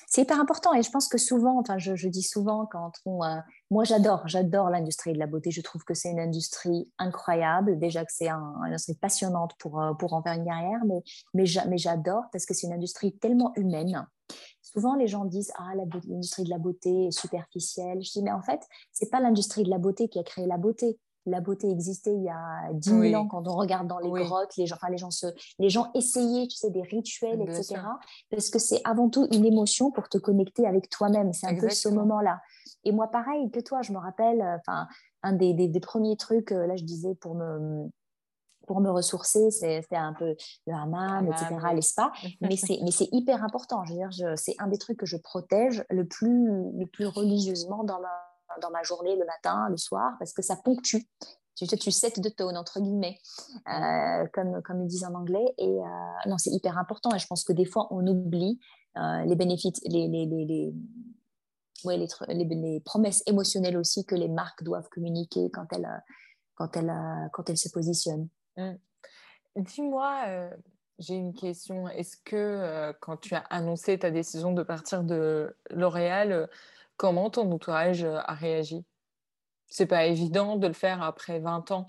C'est 0.08 0.22
hyper 0.22 0.40
important. 0.40 0.74
Et 0.74 0.84
je 0.84 0.90
pense 0.90 1.08
que 1.08 1.18
souvent, 1.18 1.60
enfin, 1.60 1.78
je, 1.78 1.96
je 1.96 2.08
dis 2.08 2.24
souvent 2.24 2.66
quand 2.66 2.94
on. 3.06 3.24
Euh, 3.24 3.38
moi, 3.70 3.84
j'adore, 3.84 4.28
j'adore 4.28 4.70
l'industrie 4.70 5.14
de 5.14 5.20
la 5.20 5.28
beauté. 5.28 5.52
Je 5.52 5.62
trouve 5.62 5.84
que 5.84 5.94
c'est 5.94 6.10
une 6.10 6.20
industrie 6.20 6.92
incroyable. 6.98 7.78
Déjà 7.80 8.06
que 8.06 8.12
c'est 8.14 8.30
un, 8.30 8.56
une 8.60 8.68
industrie 8.68 8.96
passionnante 8.96 9.56
pour, 9.60 9.82
euh, 9.82 9.94
pour 9.94 10.14
en 10.14 10.24
faire 10.24 10.34
une 10.34 10.46
carrière, 10.46 10.80
mais, 10.86 11.02
mais 11.34 11.78
j'adore 11.78 12.24
parce 12.32 12.46
que 12.46 12.54
c'est 12.54 12.68
une 12.68 12.74
industrie 12.74 13.18
tellement 13.18 13.52
humaine. 13.56 14.08
Souvent, 14.62 14.96
les 14.96 15.08
gens 15.08 15.26
disent 15.26 15.52
Ah, 15.58 15.74
l'industrie 15.76 16.44
de 16.44 16.50
la 16.50 16.60
beauté 16.60 17.08
est 17.08 17.12
superficielle. 17.12 18.02
Je 18.02 18.12
dis 18.12 18.24
Mais 18.24 18.32
en 18.32 18.42
fait, 18.42 18.62
c'est 18.94 19.10
pas 19.10 19.20
l'industrie 19.20 19.64
de 19.64 19.70
la 19.70 19.80
beauté 19.80 20.08
qui 20.08 20.20
a 20.20 20.24
créé 20.24 20.46
la 20.46 20.58
beauté 20.58 20.98
la 21.26 21.40
beauté 21.40 21.70
existait 21.70 22.14
il 22.14 22.24
y 22.24 22.30
a 22.30 22.74
10 22.74 22.90
000 22.90 23.22
ans 23.22 23.28
quand 23.28 23.48
on 23.48 23.56
regarde 23.56 23.88
dans 23.88 24.00
les 24.00 24.10
grottes, 24.10 24.56
les 24.58 24.66
gens, 24.66 24.76
enfin, 24.76 24.90
les, 24.90 24.98
gens 24.98 25.12
se, 25.12 25.28
les 25.60 25.70
gens 25.70 25.92
essayaient, 25.94 26.48
tu 26.48 26.58
sais, 26.58 26.70
des 26.70 26.82
rituels, 26.82 27.42
etc. 27.42 27.82
Parce 28.30 28.50
que 28.50 28.60
c'est 28.60 28.82
avant 28.84 29.10
tout 29.10 29.28
une 29.32 29.46
émotion 29.46 29.92
pour 29.92 30.10
te 30.10 30.18
connecter 30.18 30.66
avec 30.68 30.90
toi-même. 30.90 31.34
C'est 31.34 31.48
un 31.48 31.56
peu 31.56 31.70
ce 31.70 31.90
moment-là. 31.90 32.42
Et 32.84 32.92
moi, 32.92 33.10
pareil 33.10 33.52
que 33.52 33.60
toi, 33.60 33.82
je 33.84 33.94
me 33.94 34.00
rappelle, 34.00 34.42
euh, 34.42 34.58
enfin, 34.58 34.88
un 35.22 35.34
des, 35.34 35.54
des, 35.54 35.80
premiers 35.80 36.18
trucs, 36.18 36.52
euh, 36.52 36.66
là, 36.66 36.76
je 36.76 36.84
disais, 36.84 37.14
pour 37.14 37.36
me, 37.36 37.88
pour 38.66 38.82
me 38.82 38.90
ressourcer, 38.90 39.52
c'est 39.52 39.86
un 39.92 40.14
peu 40.14 40.36
le 40.66 40.74
hammam, 40.74 41.28
etc., 41.28 41.56
les 41.76 41.82
spas. 41.82 42.12
mais 42.42 42.56
c'est 42.56 43.10
hyper 43.12 43.44
important. 43.44 43.86
Je 43.86 43.94
veux 43.94 44.00
dire, 44.00 44.38
c'est 44.38 44.56
un 44.58 44.68
des 44.68 44.78
trucs 44.78 44.98
que 44.98 45.06
je 45.06 45.18
protège 45.18 45.84
le 45.90 46.08
plus, 46.08 46.48
le 46.48 46.86
plus 46.86 47.06
religieusement 47.06 47.84
dans 47.84 48.00
ma 48.00 48.31
dans 48.62 48.72
ma 48.72 48.84
journée 48.84 49.16
le 49.16 49.26
matin, 49.26 49.68
le 49.70 49.78
soir, 49.78 50.14
parce 50.20 50.34
que 50.34 50.42
ça 50.42 50.56
ponctue. 50.56 51.04
Tu, 51.56 51.68
tu 51.68 51.92
set 51.92 52.20
de 52.20 52.30
tone, 52.30 52.58
entre 52.58 52.80
guillemets, 52.80 53.20
euh, 53.68 54.26
comme, 54.34 54.62
comme 54.64 54.82
ils 54.82 54.88
disent 54.88 55.04
en 55.04 55.14
anglais. 55.14 55.46
Et 55.58 55.70
euh, 55.70 55.84
non, 56.26 56.38
c'est 56.38 56.50
hyper 56.50 56.78
important. 56.78 57.14
Et 57.14 57.20
je 57.20 57.28
pense 57.28 57.44
que 57.44 57.54
des 57.54 57.66
fois, 57.66 57.88
on 57.92 58.06
oublie 58.08 58.60
euh, 58.98 59.24
les 59.26 59.36
bénéfices, 59.36 59.80
les, 59.86 60.08
les, 60.08 60.26
les, 60.26 60.46
les 60.46 60.74
ouais, 61.84 62.04
les, 62.30 62.80
promesses 62.80 63.22
émotionnelles 63.28 63.78
aussi 63.78 64.06
que 64.06 64.16
les 64.16 64.30
marques 64.30 64.64
doivent 64.64 64.90
communiquer 64.90 65.52
quand 65.52 65.68
elles, 65.72 66.04
quand 66.56 66.76
elle, 66.78 66.92
quand 67.32 67.50
elle 67.50 67.58
se 67.58 67.70
positionne. 67.70 68.28
Mmh. 68.58 68.72
Dis-moi, 69.58 70.24
euh, 70.28 70.50
j'ai 71.00 71.16
une 71.16 71.34
question. 71.34 71.88
Est-ce 71.90 72.18
que 72.24 72.36
euh, 72.36 72.94
quand 73.02 73.18
tu 73.18 73.36
as 73.36 73.44
annoncé 73.50 74.00
ta 74.00 74.12
décision 74.12 74.54
de 74.54 74.64
partir 74.64 75.04
de 75.04 75.56
L'Oréal, 75.70 76.32
euh, 76.32 76.48
comment 76.98 77.30
ton 77.30 77.52
entourage 77.52 78.04
a 78.04 78.34
réagi? 78.34 78.86
C'est 79.68 79.86
pas 79.86 80.06
évident 80.06 80.58
de 80.58 80.68
le 80.68 80.74
faire 80.74 81.02
après 81.02 81.40
20 81.40 81.72
ans 81.72 81.86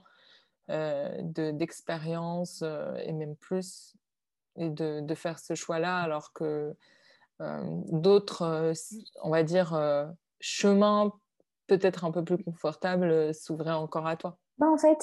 d'expérience 0.68 2.62
et 2.62 3.12
même 3.12 3.36
plus, 3.36 3.94
et 4.56 4.70
de, 4.70 5.00
de 5.00 5.14
faire 5.14 5.38
ce 5.38 5.54
choix-là 5.54 5.98
alors 5.98 6.32
que 6.32 6.74
d'autres, 7.40 8.72
on 9.22 9.30
va 9.30 9.42
dire, 9.42 9.76
chemins 10.40 11.12
peut-être 11.66 12.04
un 12.04 12.10
peu 12.10 12.24
plus 12.24 12.42
confortables 12.42 13.34
s'ouvraient 13.34 13.72
encore 13.72 14.06
à 14.06 14.16
toi? 14.16 14.38
Bah 14.58 14.68
en 14.68 14.78
fait, 14.78 15.02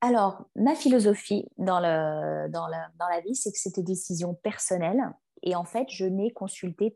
alors, 0.00 0.44
ma 0.54 0.74
philosophie 0.74 1.46
dans, 1.56 1.80
le, 1.80 2.50
dans, 2.50 2.66
la, 2.66 2.90
dans 2.98 3.08
la 3.08 3.20
vie, 3.20 3.34
c'est 3.34 3.50
que 3.50 3.58
c'était 3.58 3.80
des 3.80 3.92
décisions 3.92 4.34
personnelles. 4.34 5.02
Et 5.42 5.54
en 5.54 5.64
fait, 5.64 5.86
je 5.88 6.04
n'ai 6.04 6.30
consulté 6.30 6.94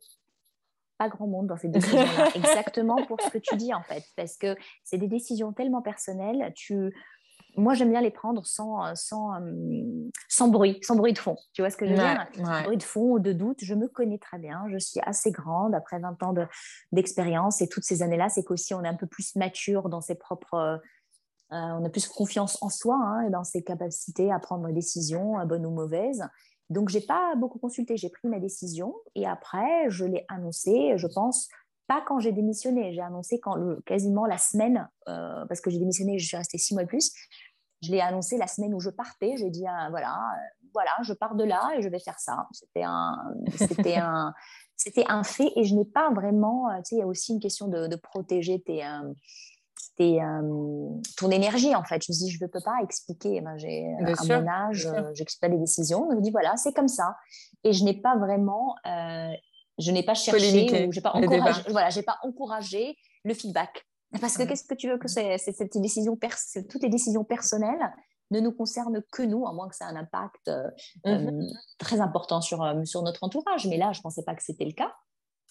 pas 0.99 1.09
grand 1.09 1.26
monde 1.26 1.46
dans 1.46 1.57
ces 1.57 1.68
décisions-là, 1.68 2.28
exactement 2.34 2.96
pour 3.07 3.20
ce 3.20 3.28
que 3.30 3.38
tu 3.38 3.57
dis, 3.57 3.72
en 3.72 3.82
fait. 3.82 4.05
Parce 4.16 4.36
que 4.36 4.57
c'est 4.84 4.99
des 4.99 5.09
décisions 5.09 5.53
tellement 5.53 5.82
personnelles. 5.82 6.53
Tu... 6.55 6.94
Moi, 7.57 7.74
j'aime 7.74 7.90
bien 7.90 8.01
les 8.01 8.11
prendre 8.11 8.44
sans, 8.44 8.94
sans, 8.94 9.32
sans 10.28 10.49
bruit, 10.49 10.78
sans 10.82 10.96
bruit 10.96 11.12
de 11.12 11.18
fond. 11.18 11.36
Tu 11.55 11.62
vois 11.62 11.70
ce 11.70 11.76
que 11.76 11.86
je 11.86 11.92
veux 11.92 11.99
dire? 11.99 12.26
bruit 12.64 12.76
de 12.76 12.82
fond 12.82 13.12
ou 13.12 13.18
de 13.18 13.32
doute. 13.32 13.59
Je 13.62 13.74
me 13.74 13.88
connais 13.88 14.18
très 14.18 14.38
bien. 14.38 14.64
Je 14.70 14.78
suis 14.78 15.01
assez 15.01 15.32
grande 15.32 15.74
après 15.74 15.99
20 15.99 16.22
ans 16.22 16.34
d'expérience. 16.92 17.61
et 17.62 17.68
toutes 17.68 17.84
ces 17.84 18.03
années-là, 18.03 18.28
c'est 18.28 18.44
qu'aussi 18.44 18.74
on 18.74 18.84
est 18.84 18.88
un 18.88 18.94
peu 18.94 19.07
plus 19.07 19.34
mature 19.34 19.88
dans 19.88 20.01
ses 20.01 20.14
propres 20.14 20.80
euh, 21.51 21.57
on 21.57 21.84
a 21.84 21.88
plus 21.88 22.07
confiance 22.07 22.59
en 22.62 22.68
soi 22.68 22.96
hein, 22.96 23.22
et 23.26 23.30
dans 23.30 23.44
ses 23.44 23.62
capacités 23.62 24.30
à 24.30 24.38
prendre 24.38 24.66
des 24.66 24.74
décisions, 24.74 25.40
euh, 25.40 25.46
bonnes 25.46 25.64
ou 25.64 25.70
mauvaises. 25.70 26.22
Donc, 26.71 26.89
j'ai 26.89 27.01
pas 27.01 27.35
beaucoup 27.37 27.59
consulté. 27.59 27.97
J'ai 27.97 28.11
pris 28.11 28.29
ma 28.29 28.39
décision 28.39 28.95
et 29.14 29.27
après, 29.27 29.89
je 29.89 30.05
l'ai 30.05 30.25
annoncé, 30.29 30.95
je 30.97 31.07
pense, 31.07 31.49
pas 31.87 32.03
quand 32.07 32.19
j'ai 32.21 32.33
démissionné. 32.33 32.93
J'ai 32.93 33.01
annoncé 33.01 33.41
quand 33.41 33.57
quasiment 33.87 34.27
la 34.27 34.39
semaine, 34.39 34.89
euh, 35.09 35.47
parce 35.47 35.61
que 35.61 35.71
j'ai 35.71 35.79
démissionné, 35.79 36.19
je 36.19 36.27
suis 36.27 36.37
restée 36.37 36.59
six 36.59 36.75
mois 36.75 36.85
de 36.85 36.89
plus. 36.89 37.12
Je 37.83 37.91
l'ai 37.91 38.01
annoncé 38.01 38.37
la 38.37 38.47
semaine 38.47 38.75
où 38.75 38.81
je 38.81 38.91
partais. 38.91 39.37
J'ai 39.37 39.51
dit, 39.51 39.64
voilà, 39.91 40.19
voilà, 40.75 40.91
je 41.03 41.12
pars 41.14 41.35
de 41.35 41.45
là 41.45 41.71
et 41.77 41.83
je 41.83 41.89
vais 41.89 42.01
faire 42.01 42.19
ça. 42.19 42.47
C'était 42.53 42.83
un, 42.85 43.16
c'était 43.57 43.97
un, 43.97 44.35
c'était 44.77 45.07
un 45.09 45.23
fait 45.23 45.51
et 45.57 45.64
je 45.64 45.75
n'ai 45.75 45.85
pas 45.85 46.11
vraiment, 46.11 46.69
tu 46.79 46.85
sais, 46.85 46.97
il 46.97 46.99
y 46.99 47.03
a 47.03 47.07
aussi 47.07 47.33
une 47.33 47.41
question 47.41 47.69
de, 47.69 47.87
de 47.87 47.97
protéger 47.97 48.61
tes, 48.61 48.83
euh, 50.01 50.88
ton 51.16 51.30
énergie 51.30 51.74
en 51.74 51.84
fait. 51.84 52.03
Je 52.05 52.12
me 52.12 52.16
dis, 52.16 52.30
je 52.30 52.42
ne 52.42 52.49
peux 52.49 52.61
pas 52.61 52.76
expliquer. 52.82 53.40
Ben, 53.40 53.57
j'ai 53.57 53.84
à 54.01 54.24
mon 54.24 54.49
âge, 54.49 54.86
euh, 54.86 55.11
j'explique 55.14 55.40
pas 55.40 55.49
les 55.49 55.59
décisions. 55.59 56.09
Je 56.11 56.16
me 56.16 56.20
dis 56.20 56.30
voilà, 56.30 56.57
c'est 56.57 56.72
comme 56.72 56.88
ça. 56.88 57.16
Et 57.64 57.72
je 57.72 57.84
n'ai 57.84 58.01
pas 58.01 58.16
vraiment, 58.16 58.76
euh, 58.86 59.32
je 59.78 59.90
n'ai 59.90 60.03
pas 60.03 60.14
cherché 60.14 60.86
ou 60.86 60.92
j'ai 60.92 61.01
pas 61.01 61.12
encouragé. 61.12 61.62
Voilà, 61.70 61.90
j'ai 61.90 62.03
pas 62.03 62.18
encouragé 62.22 62.96
le 63.24 63.34
feedback. 63.34 63.86
Parce 64.20 64.38
que 64.38 64.44
qu'est-ce 64.44 64.64
que 64.64 64.74
tu 64.74 64.88
veux 64.88 64.99
que 64.99 65.09
c'est 65.09 65.36
cette 65.38 65.76
décision, 65.76 66.16
toutes 66.70 66.82
les 66.82 66.88
décisions 66.88 67.24
personnelles 67.24 67.92
ne 68.30 68.40
nous 68.40 68.53
concernent 68.53 69.03
que 69.12 69.22
nous, 69.22 69.46
à 69.46 69.53
moins 69.53 69.68
que 69.68 69.76
ça 69.76 69.86
ait 69.86 69.88
un 69.88 69.96
impact 69.96 70.51
mm-hmm. 71.05 71.53
très 71.78 72.01
important 72.01 72.40
sur, 72.40 72.64
sur 72.84 73.03
notre 73.03 73.24
entourage. 73.24 73.66
Mais 73.66 73.76
là, 73.76 73.92
je 73.92 73.99
ne 73.99 74.03
pensais 74.03 74.22
pas 74.22 74.34
que 74.34 74.42
c'était 74.42 74.64
le 74.64 74.72
cas. 74.72 74.94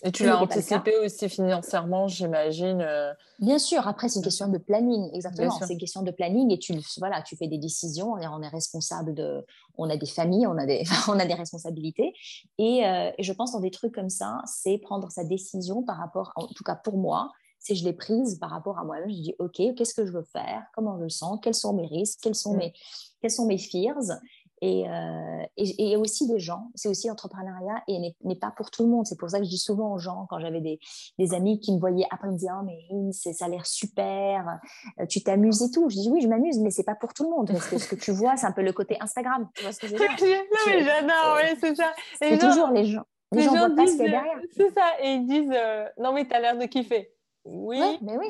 Et 0.03 0.11
tu 0.11 0.25
l'as 0.25 0.39
anticipé 0.39 0.95
aussi 0.97 1.27
financièrement, 1.27 2.07
j'imagine. 2.07 2.81
Euh. 2.81 3.11
Bien 3.39 3.57
sûr, 3.57 3.87
après 3.87 4.09
c'est 4.09 4.19
une 4.19 4.23
question 4.23 4.47
de 4.47 4.59
planning, 4.59 5.09
exactement. 5.13 5.57
C'est 5.59 5.73
une 5.73 5.79
question 5.79 6.03
de 6.03 6.11
planning 6.11 6.51
et 6.51 6.59
tu 6.59 6.73
voilà, 6.99 7.23
tu 7.23 7.35
fais 7.35 7.47
des 7.47 7.57
décisions. 7.57 8.13
On 8.13 8.17
est, 8.19 8.27
on 8.27 8.41
est 8.43 8.47
responsable 8.47 9.15
de, 9.15 9.43
on 9.75 9.89
a 9.89 9.97
des 9.97 10.05
familles, 10.05 10.45
on 10.45 10.57
a 10.57 10.67
des, 10.67 10.83
on 11.07 11.19
a 11.19 11.25
des 11.25 11.33
responsabilités. 11.33 12.13
Et, 12.59 12.85
euh, 12.85 13.11
et, 13.17 13.23
je 13.23 13.33
pense 13.33 13.53
dans 13.53 13.59
des 13.59 13.71
trucs 13.71 13.93
comme 13.93 14.09
ça, 14.09 14.41
c'est 14.45 14.77
prendre 14.77 15.09
sa 15.09 15.23
décision 15.23 15.81
par 15.81 15.97
rapport, 15.97 16.31
en 16.35 16.45
tout 16.47 16.63
cas 16.63 16.75
pour 16.75 16.97
moi, 16.97 17.31
c'est 17.59 17.73
je 17.73 17.83
l'ai 17.83 17.93
prise 17.93 18.37
par 18.39 18.51
rapport 18.51 18.77
à 18.77 18.83
moi-même. 18.83 19.09
Je 19.09 19.15
dis 19.15 19.35
ok, 19.39 19.75
qu'est-ce 19.75 19.93
que 19.93 20.05
je 20.05 20.11
veux 20.11 20.25
faire, 20.31 20.63
comment 20.75 20.97
je 20.97 21.03
le 21.03 21.09
sens, 21.09 21.39
quels 21.41 21.55
sont 21.55 21.73
mes 21.73 21.87
risques, 21.87 22.19
quels 22.21 22.35
sont 22.35 22.53
mm. 22.53 22.57
mes, 22.57 22.73
quels 23.21 23.31
sont 23.31 23.45
mes 23.45 23.57
fears? 23.57 24.19
Euh, 24.63 25.43
et, 25.55 25.91
et, 25.91 25.97
aussi 25.97 26.27
des 26.27 26.39
gens, 26.39 26.71
c'est 26.73 26.89
aussi 26.89 27.07
l'entrepreneuriat 27.07 27.83
et 27.87 28.15
n'est 28.23 28.35
pas 28.35 28.49
pour 28.49 28.71
tout 28.71 28.83
le 28.83 28.89
monde. 28.89 29.05
C'est 29.05 29.17
pour 29.17 29.29
ça 29.29 29.37
que 29.37 29.45
je 29.45 29.49
dis 29.49 29.57
souvent 29.57 29.93
aux 29.93 29.99
gens, 29.99 30.25
quand 30.29 30.39
j'avais 30.39 30.61
des, 30.61 30.79
des, 31.19 31.33
amis 31.35 31.59
qui 31.59 31.73
me 31.73 31.79
voyaient 31.79 32.07
après 32.09 32.27
me 32.27 32.37
dire 32.37 32.59
oh, 32.59 32.65
mais 32.65 33.11
ça 33.11 33.45
a 33.45 33.47
l'air 33.49 33.67
super, 33.67 34.59
euh, 34.99 35.05
tu 35.05 35.21
t'amuses 35.21 35.61
et 35.61 35.69
tout. 35.69 35.89
Je 35.89 35.97
dis 35.97 36.09
oui, 36.09 36.21
je 36.21 36.27
m'amuse, 36.27 36.57
mais 36.59 36.71
c'est 36.71 36.83
pas 36.83 36.95
pour 36.95 37.13
tout 37.13 37.23
le 37.23 37.29
monde. 37.29 37.49
Parce 37.51 37.67
que 37.67 37.77
ce 37.77 37.87
que 37.87 37.95
tu 37.95 38.11
vois, 38.11 38.35
c'est 38.35 38.47
un 38.47 38.51
peu 38.51 38.63
le 38.63 38.73
côté 38.73 38.97
Instagram. 38.99 39.47
Tu 39.53 39.63
vois 39.63 39.71
ce 39.71 39.79
que 39.79 39.87
je 39.87 39.93
veux 39.93 39.99
dire? 39.99 40.07
Non, 40.17 40.57
mais 40.67 40.83
j'adore, 40.83 41.37
oui, 41.37 41.57
c'est 41.59 41.75
ça. 41.75 41.93
C'est 42.19 42.37
toujours 42.39 42.69
les 42.69 42.85
gens. 42.85 43.03
Les, 43.31 43.43
gens, 43.43 43.55
voient 43.55 43.75
pas 43.75 43.85
ce 43.85 43.97
qu'il 43.97 44.05
y 44.05 44.07
a 44.07 44.11
derrière. 44.11 44.39
C'est 44.55 44.73
ça, 44.73 44.93
et 45.03 45.13
ils 45.13 45.27
disent 45.27 45.53
euh, 45.53 45.85
non, 45.99 46.13
mais 46.13 46.25
tu 46.27 46.33
as 46.33 46.39
l'air 46.39 46.57
de 46.57 46.65
kiffer. 46.65 47.11
Oui. 47.49 47.79
mais 48.01 48.17
oui. 48.17 48.27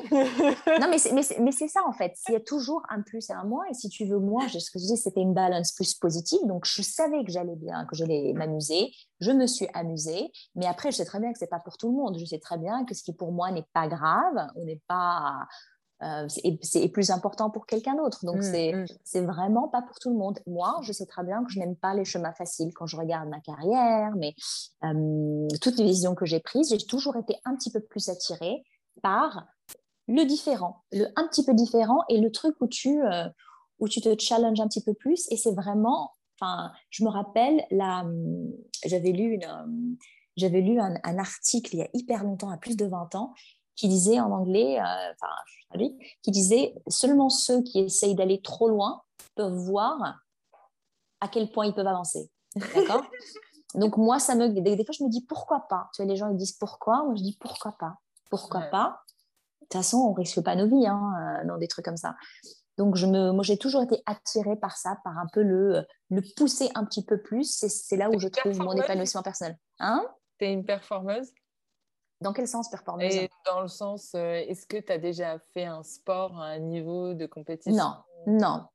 non, 0.80 0.88
mais 0.88 0.98
c'est 0.98 1.68
ça 1.68 1.80
en 1.86 1.92
fait. 1.92 2.14
Il 2.28 2.32
y 2.32 2.36
a 2.36 2.40
toujours 2.40 2.82
un 2.88 3.02
plus 3.02 3.30
et 3.30 3.32
un 3.32 3.44
moins. 3.44 3.64
Et 3.70 3.74
si 3.74 3.88
tu 3.88 4.04
veux 4.04 4.18
moins, 4.18 4.48
ce 4.48 4.70
que 4.70 4.78
je 4.78 4.86
dis, 4.86 4.96
c'était 4.96 5.20
une 5.20 5.34
balance 5.34 5.72
plus 5.72 5.94
positive. 5.94 6.40
Donc, 6.46 6.64
je 6.64 6.82
savais 6.82 7.24
que 7.24 7.32
j'allais 7.32 7.56
bien, 7.56 7.84
que 7.86 7.96
j'allais 7.96 8.32
m'amuser. 8.34 8.92
Je 9.20 9.32
me 9.32 9.46
suis 9.46 9.68
amusée. 9.74 10.30
Mais 10.54 10.66
après, 10.66 10.92
je 10.92 10.98
sais 10.98 11.04
très 11.04 11.20
bien 11.20 11.32
que 11.32 11.38
c'est 11.38 11.48
pas 11.48 11.60
pour 11.60 11.76
tout 11.76 11.88
le 11.90 11.96
monde. 11.96 12.16
Je 12.18 12.24
sais 12.24 12.38
très 12.38 12.58
bien 12.58 12.84
que 12.84 12.94
ce 12.94 13.02
qui 13.02 13.12
pour 13.12 13.32
moi 13.32 13.50
n'est 13.50 13.66
pas 13.72 13.88
grave, 13.88 14.48
on 14.56 14.64
n'est 14.64 14.82
pas. 14.86 15.46
Euh, 16.04 16.28
c'est 16.62 16.88
plus 16.90 17.10
important 17.10 17.50
pour 17.50 17.66
quelqu'un 17.66 17.96
d'autre. 17.96 18.24
Donc, 18.24 18.36
mmh, 18.36 18.82
mmh. 18.82 18.86
c'est 19.02 19.20
vraiment 19.22 19.66
pas 19.66 19.82
pour 19.82 19.98
tout 19.98 20.10
le 20.10 20.16
monde. 20.16 20.38
Moi, 20.46 20.78
je 20.82 20.92
sais 20.92 21.06
très 21.06 21.24
bien 21.24 21.42
que 21.42 21.50
je 21.50 21.58
n'aime 21.58 21.74
pas 21.74 21.92
les 21.94 22.04
chemins 22.04 22.32
faciles 22.32 22.72
quand 22.72 22.86
je 22.86 22.96
regarde 22.96 23.28
ma 23.28 23.40
carrière, 23.40 24.12
mais 24.16 24.32
euh, 24.84 25.48
toutes 25.60 25.76
les 25.76 25.86
décisions 25.86 26.14
que 26.14 26.24
j'ai 26.24 26.38
prises, 26.38 26.68
j'ai 26.70 26.78
toujours 26.86 27.16
été 27.16 27.34
un 27.44 27.56
petit 27.56 27.72
peu 27.72 27.80
plus 27.80 28.08
attirée 28.10 28.62
par 29.00 29.46
le 30.08 30.24
différent, 30.24 30.84
le 30.90 31.06
un 31.16 31.28
petit 31.28 31.44
peu 31.44 31.54
différent 31.54 32.02
et 32.08 32.18
le 32.18 32.32
truc 32.32 32.56
où 32.60 32.66
tu, 32.66 33.02
euh, 33.02 33.28
où 33.78 33.88
tu 33.88 34.00
te 34.00 34.18
challenges 34.18 34.60
un 34.60 34.68
petit 34.68 34.82
peu 34.82 34.94
plus. 34.94 35.30
Et 35.30 35.36
c'est 35.36 35.52
vraiment, 35.52 36.12
enfin, 36.40 36.72
je 36.90 37.04
me 37.04 37.10
rappelle, 37.10 37.64
j'avais 38.84 39.12
lu, 39.12 39.34
une, 39.34 39.96
j'avais 40.36 40.62
lu 40.62 40.80
un, 40.80 41.18
article 41.18 41.74
il 41.74 41.78
y 41.78 41.82
a 41.82 41.88
hyper 41.92 42.24
longtemps, 42.24 42.50
à 42.50 42.56
plus 42.56 42.76
de 42.76 42.86
20 42.86 43.14
ans, 43.14 43.34
qui 43.76 43.88
disait 43.88 44.18
en 44.18 44.32
anglais, 44.32 44.80
euh, 44.80 45.12
enfin, 45.12 45.86
qui 46.22 46.30
disait 46.30 46.74
seulement 46.88 47.28
ceux 47.28 47.62
qui 47.62 47.80
essayent 47.80 48.14
d'aller 48.14 48.40
trop 48.40 48.68
loin 48.68 49.02
peuvent 49.34 49.52
voir 49.52 50.20
à 51.20 51.28
quel 51.28 51.50
point 51.50 51.66
ils 51.66 51.74
peuvent 51.74 51.86
avancer. 51.86 52.30
D'accord? 52.74 53.02
Donc 53.74 53.98
moi, 53.98 54.18
ça 54.18 54.34
me, 54.34 54.48
des, 54.48 54.76
des, 54.76 54.84
fois, 54.84 54.94
je 54.98 55.04
me 55.04 55.10
dis 55.10 55.24
pourquoi 55.26 55.66
pas? 55.68 55.90
Tu 55.94 56.02
vois, 56.02 56.10
les 56.10 56.16
gens 56.16 56.30
ils 56.30 56.36
disent 56.36 56.52
pourquoi, 56.52 57.04
moi 57.04 57.14
je 57.14 57.22
dis 57.22 57.36
pourquoi 57.38 57.72
pas? 57.72 57.98
Pourquoi 58.30 58.62
pas? 58.62 59.02
De 59.60 59.66
toute 59.66 59.82
façon, 59.82 59.98
on 59.98 60.12
risque 60.12 60.42
pas 60.42 60.56
nos 60.56 60.66
vies 60.66 60.86
hein, 60.86 61.40
euh, 61.42 61.46
dans 61.46 61.58
des 61.58 61.68
trucs 61.68 61.84
comme 61.84 61.96
ça. 61.96 62.16
Donc, 62.78 62.94
je 62.94 63.06
me, 63.06 63.32
moi, 63.32 63.42
j'ai 63.42 63.58
toujours 63.58 63.82
été 63.82 64.02
attirée 64.06 64.56
par 64.56 64.76
ça, 64.76 64.98
par 65.02 65.18
un 65.18 65.26
peu 65.32 65.42
le, 65.42 65.84
le 66.10 66.22
pousser 66.36 66.70
un 66.74 66.84
petit 66.84 67.04
peu 67.04 67.20
plus. 67.20 67.66
C'est 67.68 67.96
là 67.96 68.08
où 68.08 68.18
je 68.18 68.28
trouve 68.28 68.56
mon 68.58 68.72
épanouissement 68.72 69.22
personnel. 69.22 69.58
Hein? 69.80 70.06
Tu 70.38 70.46
es 70.46 70.52
une 70.52 70.64
performeuse? 70.64 71.32
Dans 72.20 72.32
quel 72.32 72.48
sens 72.48 72.70
performeuse? 72.70 73.14
Et 73.14 73.30
dans 73.46 73.60
le 73.60 73.68
sens, 73.68 74.12
euh, 74.14 74.34
est-ce 74.34 74.66
que 74.66 74.76
tu 74.76 74.92
as 74.92 74.98
déjà 74.98 75.38
fait 75.52 75.64
un 75.64 75.82
sport 75.82 76.40
à 76.40 76.46
un 76.46 76.58
niveau 76.58 77.14
de 77.14 77.26
compétition? 77.26 77.74
Non, 77.74 77.96
non. 78.26 78.66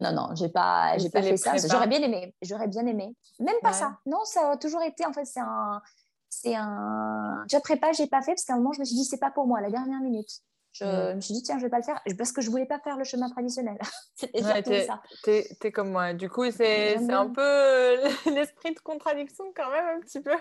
Non, 0.00 0.12
non, 0.12 0.34
j'ai 0.34 0.48
pas, 0.48 0.96
j'ai 0.96 1.10
pas 1.10 1.22
fait 1.22 1.36
ça. 1.36 1.56
J'aurais 1.56 1.86
bien 1.86 2.00
aimé. 2.00 2.34
J'aurais 2.40 2.68
bien 2.68 2.86
aimé. 2.86 3.14
Même 3.38 3.56
pas 3.62 3.72
ça. 3.72 3.98
Non, 4.06 4.24
ça 4.24 4.52
a 4.52 4.56
toujours 4.56 4.82
été. 4.82 5.04
En 5.04 5.12
fait, 5.12 5.26
c'est 5.26 5.40
un, 5.40 5.82
c'est 6.30 6.54
un. 6.54 7.44
Déjà 7.48 7.60
prépa, 7.60 7.92
j'ai 7.92 8.06
pas 8.06 8.22
fait 8.22 8.32
parce 8.32 8.44
qu'à 8.44 8.54
un 8.54 8.56
moment, 8.56 8.72
je 8.72 8.80
me 8.80 8.84
suis 8.84 8.96
dit, 8.96 9.04
c'est 9.04 9.18
pas 9.18 9.30
pour 9.30 9.46
moi, 9.46 9.60
la 9.60 9.70
dernière 9.70 10.00
minute. 10.00 10.30
Je 10.72 11.14
me 11.14 11.20
suis 11.20 11.34
dit, 11.34 11.42
tiens, 11.42 11.58
je 11.58 11.64
vais 11.64 11.68
pas 11.68 11.78
le 11.78 11.82
faire 11.82 12.00
parce 12.16 12.30
que 12.32 12.40
je 12.40 12.50
voulais 12.50 12.66
pas 12.66 12.78
faire 12.78 12.96
le 12.96 13.04
chemin 13.04 13.28
traditionnel. 13.28 13.76
C'était 14.14 14.42
ouais, 14.44 14.86
ça. 14.86 15.02
T'es 15.24 15.48
es 15.62 15.72
comme 15.72 15.90
moi. 15.90 16.14
Du 16.14 16.30
coup, 16.30 16.48
c'est 16.50 16.96
un 17.10 17.28
peu 17.28 17.40
euh, 17.40 18.08
l'esprit 18.26 18.72
de 18.72 18.80
contradiction 18.80 19.44
quand 19.54 19.70
même, 19.70 19.98
un 19.98 20.00
petit 20.00 20.20
peu. 20.20 20.34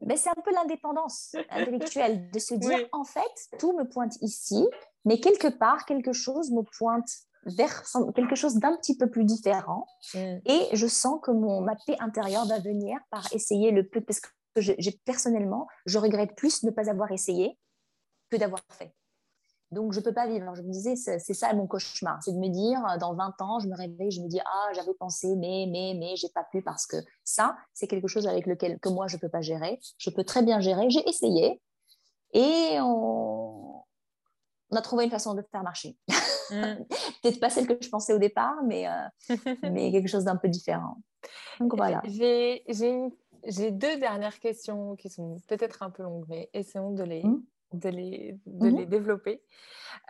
Mais 0.00 0.16
c'est 0.16 0.30
un 0.30 0.42
peu 0.42 0.52
l'indépendance 0.52 1.36
intellectuelle 1.50 2.30
de 2.30 2.38
se 2.38 2.54
dire, 2.54 2.88
en 2.92 3.04
fait, 3.04 3.58
tout 3.58 3.76
me 3.76 3.84
pointe 3.84 4.16
ici, 4.20 4.66
mais 5.04 5.20
quelque 5.20 5.48
part, 5.48 5.84
quelque 5.84 6.12
chose 6.12 6.50
me 6.50 6.62
pointe 6.62 7.08
vers 7.44 7.84
quelque 8.14 8.34
chose 8.34 8.56
d'un 8.56 8.76
petit 8.76 8.96
peu 8.96 9.08
plus 9.08 9.24
différent. 9.24 9.86
Mm. 10.14 10.38
Et 10.46 10.68
je 10.72 10.86
sens 10.86 11.20
que 11.22 11.30
mon, 11.30 11.60
ma 11.60 11.76
paix 11.86 11.96
intérieure 12.00 12.46
va 12.46 12.58
venir 12.58 12.98
par 13.10 13.32
essayer 13.32 13.70
le 13.70 13.86
peu, 13.86 14.00
parce 14.00 14.20
que 14.20 14.28
j'ai 14.60 15.00
personnellement, 15.04 15.66
je 15.86 15.98
regrette 15.98 16.34
plus 16.36 16.62
de 16.62 16.66
ne 16.66 16.72
pas 16.72 16.90
avoir 16.90 17.12
essayé 17.12 17.58
que 18.30 18.36
d'avoir 18.36 18.62
fait. 18.70 18.92
Donc, 19.72 19.92
je 19.92 19.98
ne 19.98 20.04
peux 20.04 20.12
pas 20.12 20.28
vivre. 20.28 20.54
je 20.54 20.62
me 20.62 20.70
disais, 20.70 20.94
c'est 20.96 21.34
ça 21.34 21.52
mon 21.52 21.66
cauchemar. 21.66 22.22
C'est 22.22 22.32
de 22.32 22.38
me 22.38 22.48
dire, 22.48 22.80
dans 23.00 23.14
20 23.14 23.40
ans, 23.42 23.58
je 23.58 23.68
me 23.68 23.76
réveille, 23.76 24.10
je 24.10 24.20
me 24.20 24.28
dis, 24.28 24.40
ah, 24.44 24.72
j'avais 24.74 24.94
pensé, 24.94 25.34
mais, 25.36 25.66
mais, 25.68 25.94
mais, 25.98 26.14
j'ai 26.16 26.28
pas 26.28 26.44
pu 26.44 26.62
parce 26.62 26.86
que 26.86 26.96
ça, 27.24 27.56
c'est 27.72 27.88
quelque 27.88 28.06
chose 28.06 28.26
avec 28.28 28.46
lequel 28.46 28.78
que 28.78 28.88
moi, 28.88 29.08
je 29.08 29.16
ne 29.16 29.20
peux 29.20 29.28
pas 29.28 29.40
gérer. 29.40 29.80
Je 29.98 30.10
peux 30.10 30.24
très 30.24 30.42
bien 30.42 30.60
gérer. 30.60 30.88
J'ai 30.90 31.06
essayé 31.08 31.60
et 32.32 32.78
on... 32.80 33.82
on 34.70 34.76
a 34.76 34.82
trouvé 34.82 35.04
une 35.04 35.10
façon 35.10 35.34
de 35.34 35.42
faire 35.50 35.64
marcher. 35.64 35.96
Mm. 36.50 36.84
Peut-être 37.22 37.40
pas 37.40 37.50
celle 37.50 37.66
que 37.66 37.76
je 37.80 37.88
pensais 37.88 38.12
au 38.12 38.18
départ, 38.18 38.56
mais, 38.64 38.86
euh, 38.88 39.36
mais 39.62 39.90
quelque 39.90 40.08
chose 40.08 40.24
d'un 40.24 40.36
peu 40.36 40.48
différent. 40.48 40.98
Donc 41.58 41.74
voilà. 41.76 42.02
J'ai 42.04 42.62
deux 43.70 43.98
dernières 43.98 44.38
questions 44.40 44.96
qui 44.96 45.08
sont 45.08 45.40
peut-être 45.48 45.82
un 45.82 45.90
peu 45.90 46.02
longues, 46.02 46.26
mais 46.28 46.50
essayons 46.52 46.92
de 46.92 47.02
les, 47.02 47.24
mm. 47.24 47.42
de 47.72 47.88
les, 47.88 48.38
de 48.46 48.66
mm-hmm. 48.66 48.76
les 48.76 48.86
développer. 48.86 49.42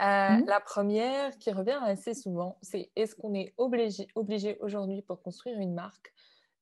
Euh, 0.00 0.04
mm-hmm. 0.04 0.46
La 0.46 0.60
première 0.60 1.36
qui 1.38 1.50
revient 1.50 1.78
assez 1.82 2.14
souvent, 2.14 2.58
c'est 2.62 2.90
est-ce 2.96 3.14
qu'on 3.14 3.34
est 3.34 3.54
obligé, 3.56 4.08
obligé 4.14 4.58
aujourd'hui 4.60 5.02
pour 5.02 5.22
construire 5.22 5.58
une 5.58 5.74
marque 5.74 6.12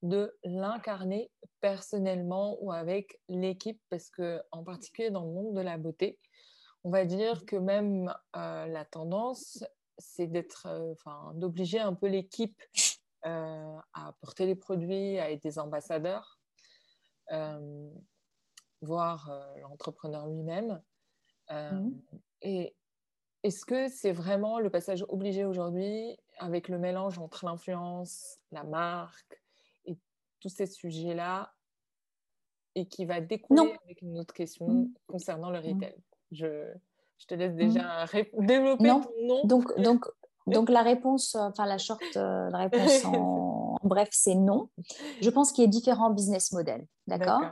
de 0.02 0.36
l'incarner 0.44 1.30
personnellement 1.60 2.58
ou 2.60 2.72
avec 2.72 3.20
l'équipe? 3.28 3.80
Parce 3.90 4.10
que 4.10 4.42
en 4.52 4.62
particulier 4.62 5.10
dans 5.10 5.24
le 5.24 5.32
monde 5.32 5.54
de 5.54 5.60
la 5.60 5.78
beauté, 5.78 6.18
on 6.82 6.90
va 6.90 7.04
dire 7.04 7.46
que 7.46 7.56
même 7.56 8.14
euh, 8.36 8.66
la 8.66 8.84
tendance 8.84 9.64
c'est 9.98 10.26
d'être 10.26 10.66
euh, 10.66 10.94
d'obliger 11.34 11.80
un 11.80 11.94
peu 11.94 12.06
l'équipe 12.06 12.60
euh, 13.26 13.76
à 13.92 14.12
porter 14.20 14.46
les 14.46 14.54
produits, 14.54 15.18
à 15.18 15.30
être 15.30 15.42
des 15.42 15.58
ambassadeurs, 15.58 16.38
voire 18.80 19.30
l'entrepreneur 19.62 20.26
lui-même. 20.28 20.80
Mmh. 21.50 21.90
Et 22.42 22.74
est-ce 23.42 23.64
que 23.66 23.88
c'est 23.88 24.12
vraiment 24.12 24.58
le 24.58 24.70
passage 24.70 25.04
obligé 25.08 25.44
aujourd'hui 25.44 26.16
avec 26.38 26.68
le 26.68 26.78
mélange 26.78 27.18
entre 27.18 27.44
l'influence, 27.44 28.38
la 28.52 28.64
marque, 28.64 29.40
tous 30.44 30.50
ces 30.50 30.66
sujets-là 30.66 31.50
et 32.74 32.86
qui 32.86 33.06
va 33.06 33.20
découler 33.22 33.76
avec 33.84 34.02
une 34.02 34.18
autre 34.18 34.34
question 34.34 34.68
mmh. 34.68 34.88
concernant 35.06 35.50
le 35.50 35.60
mmh. 35.60 35.66
retail? 35.74 35.96
Je, 36.32 36.70
je 37.18 37.26
te 37.26 37.34
laisse 37.34 37.54
mmh. 37.54 37.56
déjà 37.56 38.04
développer 38.38 38.88
ton 38.88 39.26
nom. 39.26 39.44
Donc, 39.44 39.80
donc, 39.80 40.06
donc 40.46 40.68
la 40.68 40.82
réponse, 40.82 41.34
euh, 41.34 41.40
enfin 41.40 41.64
la 41.64 41.78
short, 41.78 42.02
euh, 42.16 42.50
la 42.50 42.58
réponse 42.58 43.04
en, 43.06 43.53
bref, 43.84 44.08
c'est 44.12 44.34
non. 44.34 44.70
Je 45.20 45.30
pense 45.30 45.52
qu'il 45.52 45.64
y 45.64 45.66
a 45.66 45.70
différents 45.70 46.10
business 46.10 46.52
models, 46.52 46.86
d'accord? 47.06 47.42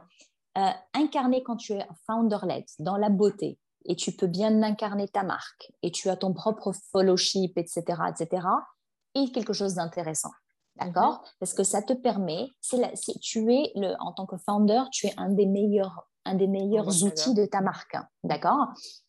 Euh, 0.59 0.71
Incarner 0.95 1.43
quand 1.43 1.57
tu 1.57 1.73
es 1.73 1.87
founder-led 2.07 2.65
dans 2.79 2.97
la 2.97 3.09
beauté 3.09 3.59
et 3.85 3.97
tu 3.97 4.13
peux 4.13 4.27
bien 4.27 4.63
incarner 4.63 5.09
ta 5.09 5.23
marque 5.23 5.73
et 5.83 5.91
tu 5.91 6.09
as 6.11 6.17
ton 6.17 6.35
propre 6.35 6.73
followship, 6.91 7.57
etc., 7.57 7.83
etc., 8.11 8.47
est 9.15 9.33
quelque 9.33 9.53
chose 9.53 9.75
d'intéressant. 9.75 10.31
D'accord? 10.77 11.21
Mhm. 11.21 11.31
Parce 11.41 11.55
que 11.55 11.65
ça 11.65 11.83
te 11.83 11.93
permet, 11.93 12.49
c'est 12.61 13.19
tu 13.21 13.53
es 13.53 13.73
le, 13.75 13.95
en 14.01 14.13
tant 14.13 14.27
que 14.27 14.37
founder, 14.39 14.83
tu 14.91 15.07
es 15.07 15.15
un 15.17 15.31
des 15.31 15.47
meilleurs, 15.47 16.09
un 16.25 16.35
des 16.35 16.47
meilleurs 16.47 17.03
outils 17.03 17.35
de 17.35 17.45
ta 17.45 17.61
marque. 17.61 17.97
D'accord? 18.25 18.69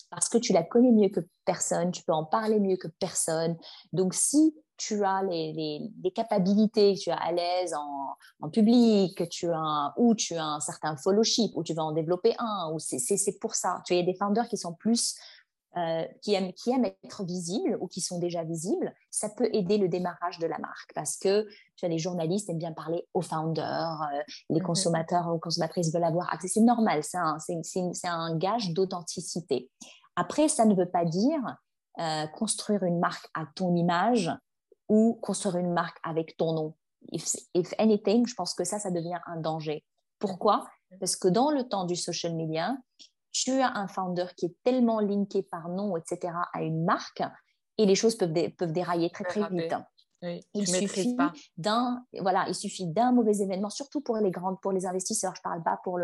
Parce 0.10 0.30
que 0.30 0.38
tu 0.38 0.54
la 0.54 0.64
connais 0.64 0.92
mieux 0.92 1.10
que 1.10 1.22
personne, 1.46 1.92
tu 1.92 2.04
peux 2.04 2.14
en 2.14 2.26
parler 2.26 2.60
mieux 2.60 2.78
que 2.78 2.88
personne. 3.00 3.58
Donc, 3.94 4.14
si 4.14 4.54
tu 4.78 5.04
as 5.04 5.24
les, 5.24 5.54
les, 5.54 5.92
les 6.04 6.12
capacités, 6.12 6.96
tu 6.96 7.10
es 7.10 7.14
à 7.14 7.32
l'aise 7.32 7.74
en, 7.74 8.16
en, 8.42 8.50
public, 8.50 9.30
tu 9.30 9.50
as 9.52 9.94
ou 9.98 10.16
tu 10.16 10.36
as 10.36 10.46
un 10.46 10.60
certain 10.60 10.96
followship, 10.98 11.52
ou 11.56 11.64
tu 11.64 11.74
vas 11.74 11.84
en 11.84 11.92
développer 11.92 12.34
un, 12.40 12.72
ou 12.74 12.80
c'est 12.80 13.40
pour 13.40 13.56
ça. 13.56 13.82
Tu 13.86 13.94
as 13.94 14.04
des 14.04 14.16
founders 14.16 14.48
qui 14.48 14.58
sont 14.58 14.74
plus 14.74 15.16
euh, 15.76 16.06
qui, 16.22 16.36
aiment, 16.36 16.54
qui 16.54 16.70
aiment 16.70 16.86
être 16.86 17.24
visibles 17.24 17.80
ou 17.82 17.88
qui 17.88 18.00
sont 18.00 18.20
déjà 18.20 18.44
visibles, 18.44 18.94
ça 19.10 19.28
peut 19.28 19.50
aider 19.54 19.80
le 19.80 19.88
démarrage 19.88 20.38
de 20.38 20.46
la 20.46 20.60
marque 20.60 20.94
parce 20.94 21.18
que 21.18 21.48
tu 21.78 21.88
les 21.88 21.98
journalistes 21.98 22.48
aiment 22.52 22.60
bien 22.60 22.74
parler 22.74 23.08
aux 23.16 23.24
founders, 23.24 24.04
euh, 24.04 24.22
les 24.52 24.60
mhm. 24.60 24.68
consommateurs 24.68 25.34
ou 25.34 25.40
consommatrices 25.40 25.92
veulent 25.92 26.04
avoir 26.04 26.32
accès. 26.32 26.48
C'est 26.48 26.62
normal, 26.62 27.04
c'est 27.04 27.18
un, 27.18 27.38
un, 28.04 28.38
gage 28.38 28.70
d'authenticité. 28.74 29.72
Après, 30.16 30.48
ça 30.48 30.66
ne 30.66 30.76
veut 30.76 30.92
pas 30.92 31.06
dire 31.06 31.42
euh, 32.00 32.28
construire 32.28 32.84
une 32.84 33.00
marque 33.00 33.28
à 33.34 33.48
ton 33.56 33.76
image 33.76 34.30
ou 34.90 35.20
construire 35.22 35.58
une 35.58 35.74
marque 35.74 35.98
avec 36.04 36.38
ton 36.38 36.54
nom. 36.54 36.76
If, 37.12 37.36
if 37.54 37.74
anything, 37.78 38.26
je 38.28 38.36
pense 38.36 38.54
que 38.54 38.64
ça, 38.64 38.80
ça 38.80 38.92
devient 38.92 39.20
un 39.26 39.38
danger. 39.38 39.84
Pourquoi? 40.20 40.68
Parce 41.00 41.16
que 41.16 41.28
dans 41.28 41.52
le 41.52 41.68
temps 41.68 41.86
du 41.86 41.96
social 41.96 42.36
media, 42.36 42.78
tu 43.32 43.52
as 43.52 43.76
un 43.76 43.88
founder 43.88 44.28
qui 44.38 44.46
est 44.46 44.56
tellement 44.64 45.00
linké 45.00 45.44
par 45.44 45.70
nom, 45.70 45.98
etc., 45.98 46.34
à 46.54 46.62
une 46.62 46.86
marque, 46.86 47.24
et 47.78 47.86
les 47.86 47.96
choses 47.96 48.16
peuvent, 48.16 48.34
peuvent 48.58 48.72
dérailler 48.72 49.10
très, 49.10 49.24
très 49.24 49.50
vite. 49.50 49.74
il, 50.54 50.68
suffit 50.68 51.18
d'un, 51.58 52.06
voilà, 52.20 52.46
il 52.48 52.56
suffit 52.56 52.86
d'un 52.86 53.12
mauvais 53.12 53.38
événement, 53.40 53.70
surtout 53.70 54.02
pour 54.02 54.18
les 54.18 54.32
grandes, 54.32 54.62
pour 54.62 54.72
les 54.72 54.86
investisseurs. 54.86 55.34
Je 55.36 55.40
ne 55.40 55.44
parle 55.44 55.64
pas 55.64 55.80
pour 55.84 55.98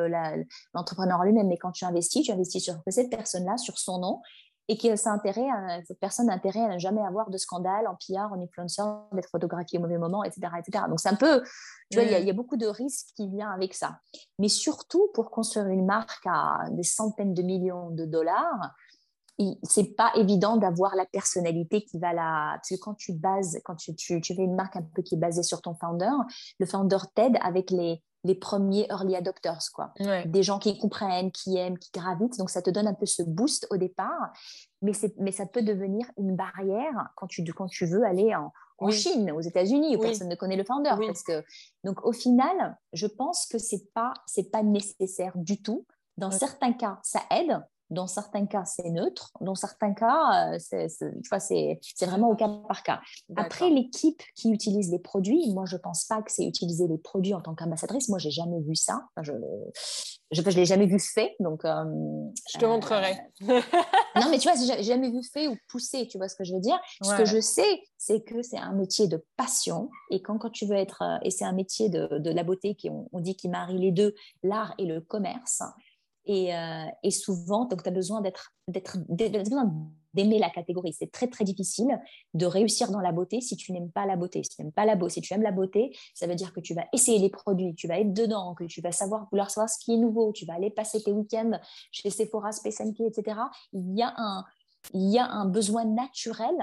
l'entrepreneur 0.73 1.23
lui-même, 1.23 1.47
mais 1.47 1.57
quand 1.57 1.71
tu 1.71 1.85
investis, 1.85 2.25
tu 2.25 2.31
investis 2.31 2.63
sur 2.63 2.75
cette 2.87 3.11
personne-là, 3.11 3.57
sur 3.57 3.77
son 3.77 3.99
nom, 3.99 4.21
et 4.69 4.77
que 4.77 4.95
ça 4.95 5.11
intérêt 5.11 5.47
cette 5.85 5.99
personne 5.99 6.27
n'a 6.27 6.33
intérêt 6.33 6.61
à 6.61 6.75
ne 6.75 6.79
jamais 6.79 7.01
avoir 7.01 7.31
de 7.31 7.37
scandale 7.37 7.87
en 7.87 7.95
PR, 7.95 8.31
en 8.31 8.39
influencer, 8.39 8.83
d'être 9.11 9.29
photographié 9.29 9.79
au 9.79 9.81
mauvais 9.81 9.97
moment, 9.97 10.23
etc. 10.23 10.41
etc. 10.59 10.85
Donc 10.87 10.99
c'est 10.99 11.09
un 11.09 11.15
peu, 11.15 11.41
tu 11.89 11.97
vois, 11.97 12.03
il 12.03 12.25
y, 12.25 12.29
a 12.29 12.33
beaucoup 12.33 12.55
de 12.55 12.67
risques 12.67 13.07
qui 13.15 13.27
viennent 13.27 13.47
avec 13.47 13.73
ça. 13.73 13.99
Mais 14.37 14.47
surtout 14.47 15.09
pour 15.15 15.31
construire 15.31 15.67
une 15.67 15.85
marque 15.85 16.25
à 16.25 16.69
des 16.69 16.83
centaines 16.83 17.33
de 17.33 17.41
millions 17.41 17.89
de 17.89 18.05
dollars, 18.05 18.75
c'est 19.63 19.95
pas 19.95 20.11
évident 20.15 20.57
d'avoir 20.57 20.95
la 20.95 21.05
personnalité 21.05 21.83
qui 21.83 21.97
va 21.97 22.13
la. 22.13 22.51
Parce 22.55 22.69
que 22.69 22.75
quand 22.75 22.93
tu 22.93 23.13
bases, 23.13 23.59
quand 23.65 23.75
tu, 23.75 23.95
tu, 23.95 24.21
tu 24.21 24.35
fais 24.35 24.43
une 24.43 24.55
marque 24.55 24.75
un 24.75 24.83
peu 24.83 25.01
qui 25.01 25.15
est 25.15 25.19
basée 25.19 25.43
sur 25.43 25.61
ton 25.61 25.73
founder, 25.73 26.11
le 26.59 26.65
founder 26.65 26.97
t'aide 27.15 27.37
avec 27.41 27.71
les, 27.71 28.03
les 28.23 28.35
premiers 28.35 28.87
early 28.89 29.15
adopters, 29.15 29.71
quoi. 29.73 29.93
Des 30.25 30.43
gens 30.43 30.59
qui 30.59 30.77
comprennent, 30.77 31.31
qui 31.31 31.57
aiment, 31.57 31.77
qui 31.77 31.89
gravitent. 31.91 32.37
Donc, 32.37 32.49
ça 32.49 32.61
te 32.61 32.69
donne 32.69 32.87
un 32.87 32.93
peu 32.93 33.05
ce 33.05 33.23
boost 33.23 33.67
au 33.69 33.77
départ, 33.77 34.33
mais, 34.81 34.91
mais 35.17 35.31
ça 35.31 35.45
peut 35.45 35.61
devenir 35.61 36.05
une 36.17 36.35
barrière 36.35 37.09
quand 37.15 37.27
tu, 37.27 37.43
quand 37.45 37.67
tu 37.67 37.85
veux 37.85 38.03
aller 38.03 38.35
en, 38.35 38.51
Chine, 38.91 39.31
aux 39.31 39.41
États-Unis, 39.41 39.97
où 39.97 39.99
personne 39.99 40.29
ne 40.29 40.35
connaît 40.35 40.55
le 40.55 40.63
founder. 40.63 40.95
Parce 41.05 41.23
que, 41.23 41.43
donc, 41.83 42.05
au 42.05 42.13
final, 42.13 42.77
je 42.93 43.07
pense 43.07 43.45
que 43.45 43.57
ce 43.57 43.75
n'est 43.75 43.81
pas, 43.93 44.13
pas 44.51 44.63
nécessaire 44.63 45.33
du 45.35 45.61
tout. 45.61 45.85
Dans 46.17 46.31
certains 46.31 46.73
cas, 46.73 46.97
ça 47.03 47.21
aide. 47.31 47.61
Dans 47.89 48.07
certains 48.07 48.45
cas, 48.45 48.65
c'est 48.65 48.89
neutre. 48.89 49.31
Dans 49.41 49.55
certains 49.55 49.93
cas, 49.93 50.53
euh, 50.53 50.59
c'est 50.59 52.05
vraiment 52.05 52.29
au 52.29 52.35
cas 52.35 52.47
par 52.67 52.83
cas. 52.83 53.01
Après, 53.35 53.69
l'équipe 53.69 54.21
qui 54.35 54.51
utilise 54.51 54.91
les 54.91 54.99
produits, 54.99 55.51
moi, 55.53 55.65
je 55.65 55.75
ne 55.75 55.81
pense 55.81 56.05
pas 56.05 56.21
que 56.21 56.31
c'est 56.31 56.45
utiliser 56.45 56.87
les 56.87 56.97
produits 56.97 57.33
en 57.33 57.41
tant 57.41 57.55
qu'ambassadrice. 57.55 58.09
Moi, 58.09 58.19
j'ai 58.19 58.31
jamais 58.31 58.59
vu 58.61 58.75
ça. 58.75 59.07
je 59.21 59.33
je 60.31 60.41
ne 60.41 60.49
l'ai 60.51 60.65
jamais 60.65 60.85
vu 60.85 60.99
fait. 60.99 61.35
Donc, 61.39 61.65
euh, 61.65 61.83
je 62.53 62.59
te 62.59 62.65
montrerai. 62.65 63.17
Euh, 63.49 63.61
non, 64.15 64.29
mais 64.29 64.37
tu 64.37 64.47
vois, 64.47 64.57
j'ai 64.57 64.83
jamais 64.83 65.09
vu 65.09 65.23
fait 65.23 65.47
ou 65.47 65.57
poussé. 65.67 66.07
Tu 66.07 66.17
vois 66.17 66.29
ce 66.29 66.35
que 66.35 66.43
je 66.43 66.53
veux 66.53 66.59
dire? 66.59 66.79
Ce 67.01 67.15
que 67.15 67.25
je 67.25 67.39
sais, 67.39 67.81
c'est 67.97 68.21
que 68.21 68.43
c'est 68.43 68.59
un 68.59 68.73
métier 68.73 69.07
de 69.07 69.25
passion. 69.37 69.89
Et 70.11 70.21
quand, 70.21 70.37
quand 70.37 70.51
tu 70.51 70.67
veux 70.67 70.75
être. 70.75 71.01
Et 71.23 71.31
c'est 71.31 71.45
un 71.45 71.53
métier 71.53 71.89
de, 71.89 72.19
de 72.19 72.29
la 72.29 72.43
beauté 72.43 72.75
qui, 72.75 72.89
on, 72.89 73.09
on 73.11 73.19
dit, 73.19 73.35
qui 73.35 73.49
marie 73.49 73.79
les 73.79 73.91
deux, 73.91 74.13
l'art 74.43 74.75
et 74.77 74.85
le 74.85 75.01
commerce. 75.01 75.63
Euh, 76.29 76.85
et, 77.03 77.11
souvent, 77.11 77.65
tu 77.65 77.75
as 77.83 77.91
besoin 77.91 78.21
d'être, 78.21 78.53
d'aimer 80.13 80.39
la 80.39 80.49
catégorie. 80.49 80.93
C'est 80.93 81.11
très, 81.11 81.27
très 81.27 81.43
difficile 81.43 81.99
de 82.33 82.45
réussir 82.45 82.91
dans 82.91 82.99
la 82.99 83.11
beauté 83.11 83.41
si 83.41 83.55
tu 83.55 83.71
n'aimes 83.71 83.91
pas 83.91 84.05
la 84.05 84.15
beauté. 84.15 84.43
Si 84.43 84.49
tu 84.49 84.61
n'aimes 84.61 84.71
pas 84.71 84.85
la 84.85 84.95
beauté, 84.95 85.13
si 85.13 85.21
tu 85.21 85.33
aimes 85.33 85.41
la 85.41 85.51
beauté, 85.51 85.95
ça 86.13 86.27
veut 86.27 86.35
dire 86.35 86.53
que 86.53 86.59
tu 86.59 86.73
vas 86.73 86.85
essayer 86.93 87.17
les 87.19 87.29
produits, 87.29 87.73
tu 87.73 87.87
vas 87.87 87.99
être 87.99 88.13
dedans, 88.13 88.53
que 88.53 88.65
tu 88.65 88.81
vas 88.81 88.91
savoir, 88.91 89.27
vouloir 89.31 89.49
savoir 89.49 89.69
ce 89.69 89.83
qui 89.83 89.93
est 89.93 89.97
nouveau, 89.97 90.31
tu 90.31 90.45
vas 90.45 90.53
aller 90.53 90.69
passer 90.69 91.01
tes 91.01 91.11
week-ends 91.11 91.59
chez 91.91 92.09
Sephora, 92.11 92.51
Space 92.51 92.77
Key, 92.95 93.07
etc. 93.07 93.39
Il 93.73 93.97
y 93.97 94.03
a 94.03 94.13
un, 94.17 94.45
il 94.93 95.09
y 95.11 95.17
a 95.17 95.25
un 95.25 95.45
besoin 95.45 95.85
naturel 95.85 96.55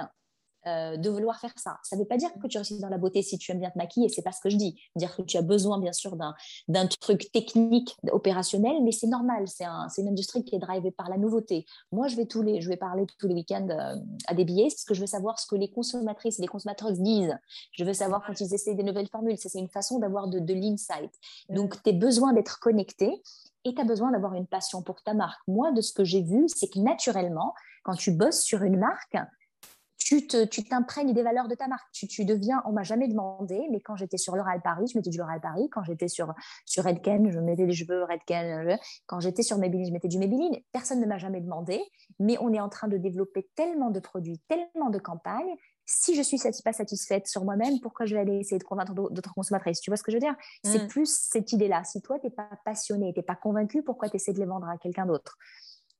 euh, 0.67 0.97
de 0.97 1.11
vouloir 1.11 1.39
faire 1.41 1.53
ça. 1.57 1.79
Ça 1.83 1.97
ne 1.97 2.01
veut 2.01 2.07
pas 2.07 2.17
dire 2.17 2.31
que 2.43 2.47
tu 2.49 2.59
réussis 2.59 2.79
dans 2.81 2.89
la 2.89 2.99
beauté 2.99 3.23
si 3.23 3.39
tu 3.39 3.53
aimes 3.53 3.61
bien 3.61 3.71
te 3.71 3.79
maquiller, 3.79 4.09
c'est 4.09 4.23
pas 4.23 4.33
ce 4.33 4.41
que 4.41 4.51
je 4.51 4.57
dis. 4.57 4.81
Dire 4.97 5.15
que 5.15 5.23
tu 5.23 5.37
as 5.37 5.43
besoin 5.43 5.79
bien 5.79 5.93
sûr 5.93 6.17
d'un 6.17 6.87
truc 7.01 7.31
technique, 7.33 7.97
opérationnel, 8.11 8.83
mais 8.83 8.93
c'est 8.93 9.07
normal, 9.07 9.47
c'est 9.47 9.65
un, 9.65 9.89
une 9.99 10.09
industrie 10.09 10.45
qui 10.45 10.57
est 10.57 10.59
drivée 10.59 10.91
par 10.91 11.09
la 11.09 11.19
nouveauté. 11.19 11.67
Moi, 11.93 12.09
je 12.09 12.17
vais, 12.17 12.27
tous 12.27 12.43
les, 12.43 12.61
je 12.61 12.69
vais 12.69 12.77
parler 12.77 13.07
tous 13.19 13.29
les 13.29 13.35
week-ends 13.35 13.69
euh, 13.71 13.97
à 14.27 14.35
des 14.35 14.45
billets 14.45 14.69
parce 14.69 14.85
que 14.85 14.95
je 14.95 15.01
veux 15.01 15.07
savoir 15.07 15.39
ce 15.39 15.47
que 15.47 15.57
les 15.57 15.71
consommatrices 15.71 16.39
et 16.39 16.43
les 16.43 16.49
consommateurs 16.49 16.93
disent. 16.93 17.37
Je 17.73 17.85
veux 17.85 17.95
savoir 17.95 18.25
quand 18.27 18.39
ils 18.41 18.53
essaient 18.55 18.75
des 18.75 18.83
nouvelles 18.83 19.09
formules. 19.09 19.37
C'est 19.39 19.59
une 19.59 19.69
façon 19.69 19.99
d'avoir 19.99 20.29
de, 20.29 20.39
de 20.39 20.55
l'insight. 20.55 21.13
Donc, 21.49 21.83
tu 21.83 21.91
as 21.91 21.93
besoin 21.93 22.33
d'être 22.33 22.59
connecté 22.59 23.23
et 23.65 23.75
tu 23.75 23.81
as 23.81 23.85
besoin 23.85 24.13
d'avoir 24.13 24.35
une 24.35 24.47
passion 24.47 24.83
pour 24.83 25.03
ta 25.03 25.15
marque. 25.15 25.41
Moi, 25.49 25.73
de 25.73 25.81
ce 25.81 25.93
que 25.93 26.05
j'ai 26.05 26.23
vu, 26.23 26.47
c'est 26.49 26.69
que 26.69 26.79
naturellement, 26.79 27.55
quand 27.83 27.95
tu 27.95 28.13
bosses 28.13 28.41
sur 28.41 28.63
une 28.63 28.79
marque, 28.79 29.17
tu 29.99 30.65
t'imprègnes 30.69 31.13
des 31.13 31.23
valeurs 31.23 31.49
de 31.49 31.55
ta 31.55 31.69
marque. 31.69 31.91
Tu, 31.93 32.07
tu 32.07 32.25
deviens, 32.25 32.63
on 32.65 32.73
m'a 32.73 32.83
jamais 32.83 33.09
demandé, 33.09 33.67
mais 33.71 33.81
quand 33.81 33.97
j'étais 33.97 34.19
sur 34.19 34.37
L'Oréal 34.37 34.61
Paris, 34.63 34.87
je 34.93 34.99
mettais 34.99 35.11
du 35.11 35.19
L'Oréal 35.19 35.41
Paris. 35.41 35.69
Quand 35.71 35.83
j'étais 35.85 36.09
sur, 36.09 36.33
sur 36.65 36.85
Redken, 36.85 37.31
je 37.31 37.39
mettais 37.41 37.67
des 37.67 37.73
cheveux 37.73 38.05
Redken. 38.05 38.79
Quand 39.07 39.21
j'étais 39.21 39.43
sur 39.43 39.59
Maybelline, 39.59 39.87
je 39.87 39.93
mettais 39.93 40.09
du 40.09 40.19
Maybelline. 40.19 40.57
Personne 40.73 41.01
ne 41.01 41.07
m'a 41.07 41.19
jamais 41.19 41.41
demandé, 41.41 41.83
mais 42.19 42.37
on 42.41 42.53
est 42.53 42.61
en 42.61 42.69
train 42.69 42.89
de 42.89 42.97
développer 42.97 43.49
tellement 43.57 43.91
de 43.91 44.01
produits, 44.01 44.41
tellement 44.49 44.91
de 44.91 44.99
campagnes. 44.99 45.55
Si 45.87 46.17
je 46.17 46.23
suis 46.23 46.39
pas 46.65 46.73
satisfaite 46.73 47.29
sur 47.29 47.45
moi-même, 47.45 47.81
pourquoi 47.81 48.07
je 48.07 48.15
vais 48.15 48.21
aller 48.21 48.39
essayer 48.39 48.59
de 48.59 48.65
convaincre 48.65 48.93
d'autres 48.93 49.35
consommatrices? 49.35 49.81
Tu 49.81 49.91
vois 49.91 49.97
ce 49.97 50.03
que 50.03 50.11
je 50.11 50.17
veux 50.17 50.21
dire? 50.21 50.35
C'est 50.65 50.85
mm. 50.85 50.89
plus 50.89 51.29
cette 51.31 51.53
idée-là. 51.53 51.85
Si 51.85 52.03
toi, 52.03 52.19
tu 52.19 52.27
n'es 52.27 52.33
pas 52.33 52.49
passionné, 52.65 53.13
tu 53.13 53.21
n'es 53.21 53.25
pas 53.25 53.37
convaincu, 53.37 53.83
pourquoi 53.83 54.09
tu 54.09 54.17
essaies 54.17 54.33
de 54.33 54.41
les 54.41 54.47
vendre 54.47 54.69
à 54.69 54.79
quelqu'un 54.79 55.07
d'autre? 55.07 55.37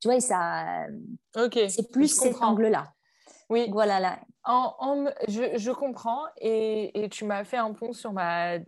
Tu 0.01 0.09
vois, 0.09 0.21
ça, 0.21 0.87
c'est 1.35 1.91
plus 1.91 2.09
cet 2.09 2.43
angle-là. 2.43 2.93
Oui. 3.49 3.69
Voilà 3.71 4.01
là. 4.01 4.21
En, 4.45 5.07
je, 5.29 5.57
je, 5.57 5.71
comprends 5.73 6.25
et, 6.39 7.05
et 7.05 7.09
tu 7.09 7.25
m'as 7.25 7.45
fait 7.45 7.57
un 7.57 7.73
pont 7.73 7.93
sur 7.93 8.13
ma 8.13 8.59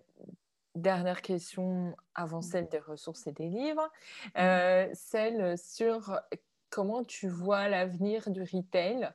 dernière 0.78 1.22
question 1.22 1.96
avant 2.14 2.42
celle 2.42 2.68
des 2.68 2.78
ressources 2.78 3.26
et 3.26 3.32
des 3.32 3.48
livres, 3.48 3.88
euh, 4.36 4.88
celle 4.94 5.58
sur 5.58 6.18
comment 6.70 7.04
tu 7.04 7.28
vois 7.28 7.68
l'avenir 7.68 8.30
du 8.30 8.42
retail. 8.42 9.10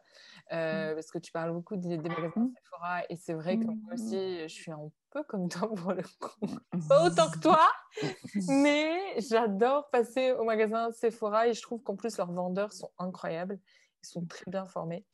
Euh, 0.51 0.93
parce 0.93 1.09
que 1.09 1.19
tu 1.19 1.31
parles 1.31 1.53
beaucoup 1.53 1.77
des, 1.77 1.97
magasins 1.97 2.51
Sephora 2.53 3.01
et 3.09 3.15
c'est 3.15 3.33
vrai 3.33 3.57
que 3.57 3.65
moi 3.65 3.93
aussi 3.93 4.41
je 4.41 4.53
suis 4.53 4.71
un 4.71 4.91
peu 5.09 5.23
comme 5.23 5.47
toi 5.47 5.73
pour 5.73 5.93
le 5.93 6.03
coup, 6.19 6.47
pas 6.89 7.05
autant 7.05 7.31
que 7.31 7.39
toi, 7.39 7.61
mais 8.49 9.19
j'adore 9.21 9.89
passer 9.89 10.33
au 10.33 10.43
magasin 10.43 10.91
Sephora 10.91 11.47
et 11.47 11.53
je 11.53 11.61
trouve 11.61 11.81
qu'en 11.81 11.95
plus 11.95 12.17
leurs 12.17 12.31
vendeurs 12.31 12.73
sont 12.73 12.91
incroyables, 12.99 13.57
ils 14.03 14.07
sont 14.07 14.25
très 14.25 14.43
bien 14.51 14.65
formés. 14.65 15.05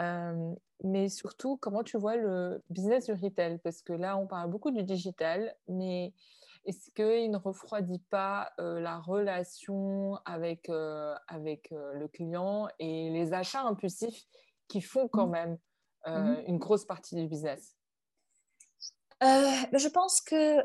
Euh, 0.00 0.54
mais 0.82 1.08
surtout, 1.08 1.56
comment 1.56 1.82
tu 1.82 1.98
vois 1.98 2.16
le 2.16 2.62
business 2.70 3.06
du 3.06 3.12
retail? 3.12 3.58
Parce 3.58 3.82
que 3.82 3.92
là, 3.92 4.16
on 4.16 4.26
parle 4.26 4.50
beaucoup 4.50 4.70
du 4.70 4.82
digital, 4.82 5.54
mais 5.68 6.12
est-ce 6.64 6.90
qu'il 6.90 7.30
ne 7.30 7.36
refroidit 7.36 8.02
pas 8.10 8.52
euh, 8.58 8.80
la 8.80 8.98
relation 8.98 10.18
avec, 10.24 10.68
euh, 10.68 11.14
avec 11.28 11.70
le 11.70 12.08
client 12.08 12.68
et 12.78 13.10
les 13.10 13.32
achats 13.32 13.62
impulsifs 13.62 14.24
qui 14.68 14.80
font 14.80 15.08
quand 15.08 15.26
mmh. 15.26 15.30
même 15.30 15.58
mmh. 16.06 16.36
une 16.46 16.58
grosse 16.58 16.84
partie 16.84 17.16
du 17.16 17.26
business? 17.26 17.76
Je 19.20 19.88
pense 19.88 20.20
que 20.20 20.60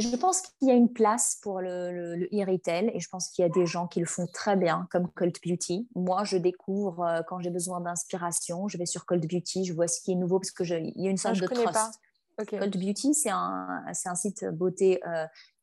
je 0.00 0.16
pense 0.16 0.42
qu'il 0.42 0.68
y 0.68 0.70
a 0.70 0.74
une 0.74 0.92
place 0.92 1.38
pour 1.42 1.60
le, 1.60 2.16
le, 2.16 2.26
e-retail 2.32 2.90
et 2.94 3.00
je 3.00 3.08
pense 3.08 3.28
qu'il 3.28 3.42
y 3.42 3.46
a 3.46 3.48
des 3.48 3.66
gens 3.66 3.86
qui 3.86 4.00
le 4.00 4.06
font 4.06 4.26
très 4.26 4.56
bien, 4.56 4.86
comme 4.90 5.08
Cold 5.10 5.36
Beauty. 5.44 5.88
Moi, 5.94 6.24
je 6.24 6.36
découvre 6.36 7.02
euh, 7.02 7.22
quand 7.28 7.40
j'ai 7.40 7.50
besoin 7.50 7.80
d'inspiration, 7.80 8.68
je 8.68 8.78
vais 8.78 8.86
sur 8.86 9.06
Cold 9.06 9.26
Beauty, 9.30 9.64
je 9.64 9.72
vois 9.72 9.88
ce 9.88 10.00
qui 10.00 10.12
est 10.12 10.16
nouveau 10.16 10.38
parce 10.38 10.50
qu'il 10.50 10.92
y 10.96 11.06
a 11.06 11.10
une 11.10 11.16
sorte 11.16 11.40
de 11.40 11.46
trust. 11.46 12.00
Cold 12.48 12.76
Beauty, 12.78 13.12
c'est 13.12 13.30
un, 13.30 13.84
un, 13.86 14.14
site 14.14 14.46
beauté 14.46 15.00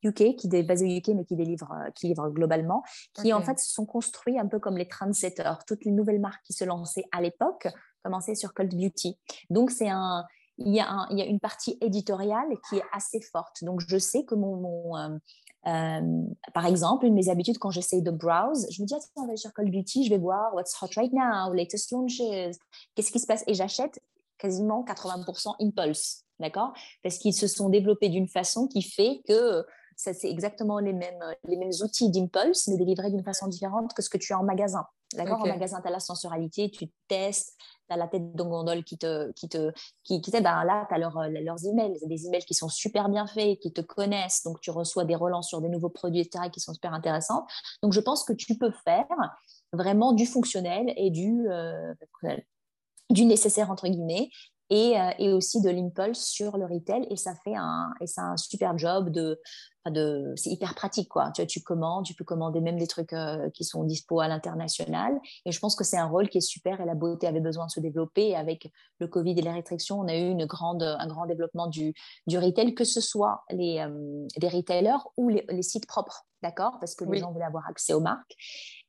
UK 0.03 0.21
euh, 0.21 0.33
qui 0.33 0.47
est 0.51 0.63
basé 0.63 0.85
au 0.85 0.97
UK 0.97 1.07
mais 1.15 1.25
qui 1.25 1.35
délivre, 1.35 1.71
euh, 1.71 1.89
qui 1.91 2.07
livre 2.07 2.29
globalement, 2.29 2.83
qui 3.13 3.33
en 3.33 3.41
fait 3.41 3.57
sont 3.59 3.85
construits 3.85 4.38
un 4.38 4.45
peu 4.45 4.59
comme 4.59 4.77
les 4.77 4.88
trendsetters. 4.88 5.57
Toutes 5.65 5.85
les 5.85 5.91
nouvelles 5.91 6.19
marques 6.19 6.43
qui 6.45 6.53
se 6.53 6.65
lançaient 6.65 7.05
à 7.11 7.21
l'époque 7.21 7.67
commençaient 8.03 8.35
sur 8.35 8.53
Cold 8.53 8.75
Beauty. 8.75 9.17
Donc 9.49 9.71
c'est 9.71 9.89
un, 9.89 10.23
il 10.58 10.74
y, 10.74 10.82
a 10.82 11.26
une 11.26 11.39
partie 11.39 11.78
éditoriale 11.82 12.47
qui 12.68 12.78
est 12.78 12.84
assez 12.91 13.22
forte. 13.22 13.64
Donc, 13.64 13.82
je 13.88 13.97
sais 13.97 14.24
que 14.24 14.36
mon, 14.36 14.97
euh, 14.97 15.18
euh, 15.68 16.24
par 16.53 16.66
exemple, 16.66 17.05
une 17.05 17.12
de 17.12 17.16
mes 17.16 17.30
habitudes 17.30 17.60
quand 17.60 17.72
j'essaie 17.72 18.01
de 18.01 18.12
browse, 18.12 18.68
je 18.72 18.82
me 18.82 18.88
dis, 18.88 18.95
attends, 18.95 19.24
on 19.24 19.28
va 19.28 19.36
sur 19.36 19.53
Call 19.53 19.70
Beauty, 19.70 20.05
je 20.05 20.10
vais 20.10 20.18
voir 20.18 20.53
what's 20.55 20.76
hot 20.82 20.89
right 20.95 21.14
now, 21.14 21.53
latest 21.53 21.91
launches, 21.91 22.22
qu'est-ce 22.95 23.12
qui 23.12 23.20
se 23.20 23.28
passe? 23.28 23.43
Et 23.47 23.53
j'achète 23.53 23.99
quasiment 24.38 24.84
80% 24.84 25.55
impulse, 25.60 26.24
d'accord? 26.39 26.74
Parce 27.03 27.18
qu'ils 27.18 27.34
se 27.34 27.47
sont 27.47 27.70
développés 27.70 28.10
d'une 28.10 28.28
façon 28.28 28.68
qui 28.68 28.82
fait 28.82 29.22
que 29.28 29.66
ça, 29.95 30.14
c'est 30.14 30.30
exactement 30.30 30.80
les 30.80 30.93
mêmes, 30.93 31.24
les 31.47 31.58
mêmes 31.58 31.72
outils 31.84 32.12
d'impulse, 32.12 32.68
mais 32.68 32.78
délivrés 32.78 33.10
d'une 33.10 33.24
façon 33.24 33.47
différente 33.47 33.93
que 33.93 34.01
ce 34.01 34.10
que 34.10 34.18
tu 34.18 34.32
as 34.34 34.39
en 34.39 34.43
magasin. 34.43 34.86
D'accord 35.14 35.41
En 35.41 35.47
magasin, 35.47 35.82
tu 35.82 35.88
as 35.88 35.91
la 35.91 35.99
sensualité, 35.99 36.70
tu 36.70 36.89
testes, 37.08 37.55
tu 37.88 37.93
as 37.93 37.97
la 37.97 38.08
tête 38.08 38.36
de 38.36 38.43
gondole 38.43 38.84
qui 38.84 38.97
te, 38.97 39.32
qui 39.32 39.47
te, 39.47 39.72
qui, 40.03 40.20
qui 40.20 40.32
ben 40.32 40.41
là, 40.41 40.86
tu 40.89 40.95
as 40.95 40.97
leur, 40.97 41.18
euh, 41.18 41.30
leurs 41.30 41.66
emails, 41.66 41.97
des 42.05 42.28
emails 42.28 42.43
qui 42.43 42.53
sont 42.53 42.68
super 42.68 43.08
bien 43.08 43.26
faits, 43.26 43.60
qui 43.60 43.72
te 43.72 43.82
connaissent, 43.82 44.43
donc 44.43 44.60
tu 44.60 44.70
reçois 44.70 45.05
des 45.05 45.16
relances 45.16 45.47
sur 45.47 45.62
des 45.62 45.70
nouveaux 45.70 45.89
produits, 45.89 46.20
etc., 46.20 46.49
qui 46.51 46.60
sont 46.60 46.74
super 46.74 46.93
intéressants. 46.93 47.45
Donc, 47.82 47.93
je 47.93 48.01
pense 48.01 48.26
que 48.26 48.34
tu 48.34 48.58
peux 48.58 48.72
faire 48.84 49.08
vraiment 49.72 50.12
du 50.12 50.26
fonctionnel 50.26 50.93
et 50.97 51.10
du, 51.10 51.47
euh, 51.49 51.93
du 53.10 53.26
nécessaire, 53.26 53.72
entre 53.72 53.88
guillemets, 53.88 54.30
et, 54.70 54.99
euh, 54.99 55.09
et, 55.20 55.34
aussi 55.34 55.61
de 55.61 55.70
l'impulse 55.70 56.24
sur 56.24 56.57
le 56.57 56.65
retail 56.65 57.07
et 57.09 57.15
ça 57.15 57.34
fait 57.43 57.55
un 57.55 57.93
et 58.01 58.07
c'est 58.07 58.22
un 58.22 58.38
super 58.38 58.78
job 58.78 59.09
de 59.09 59.39
de, 59.89 60.34
c'est 60.36 60.49
hyper 60.49 60.76
pratique 60.76 61.09
quoi. 61.09 61.32
Tu, 61.32 61.45
tu 61.47 61.61
commandes, 61.61 62.05
tu 62.05 62.13
peux 62.13 62.24
commander 62.24 62.61
même 62.61 62.78
des 62.78 62.88
trucs 62.88 63.13
euh, 63.13 63.49
qui 63.51 63.63
sont 63.63 63.84
dispo 63.84 64.20
à 64.20 64.28
l'international. 64.28 65.20
Et 65.45 65.51
je 65.51 65.59
pense 65.59 65.76
que 65.76 65.84
c'est 65.84 65.97
un 65.97 66.07
rôle 66.07 66.30
qui 66.30 66.39
est 66.39 66.41
super 66.41 66.82
et 66.82 66.86
la 66.86 66.95
beauté 66.95 67.28
avait 67.28 67.39
besoin 67.39 67.65
de 67.65 67.72
se 67.72 67.80
développer. 67.80 68.30
Et 68.30 68.36
avec 68.36 68.72
le 68.99 69.07
Covid 69.07 69.32
et 69.32 69.41
les 69.41 69.51
restrictions, 69.51 69.99
on 69.99 70.07
a 70.07 70.15
eu 70.15 70.30
une 70.30 70.45
grande, 70.45 70.84
un 70.84 71.07
grand 71.07 71.26
développement 71.26 71.68
du, 71.68 71.93
du 72.28 72.38
retail, 72.38 72.76
que 72.76 72.84
ce 72.84 73.01
soit 73.01 73.43
les, 73.51 73.80
euh, 73.80 74.28
les 74.41 74.49
retailers 74.49 74.97
ou 75.18 75.30
les, 75.30 75.45
les 75.49 75.63
sites 75.63 75.88
propres, 75.88 76.26
d'accord? 76.43 76.78
Parce 76.80 76.95
que 76.95 77.05
les 77.05 77.20
gens 77.20 77.32
voulaient 77.32 77.45
avoir 77.45 77.68
accès 77.68 77.93
aux 77.93 78.01
marques. 78.01 78.36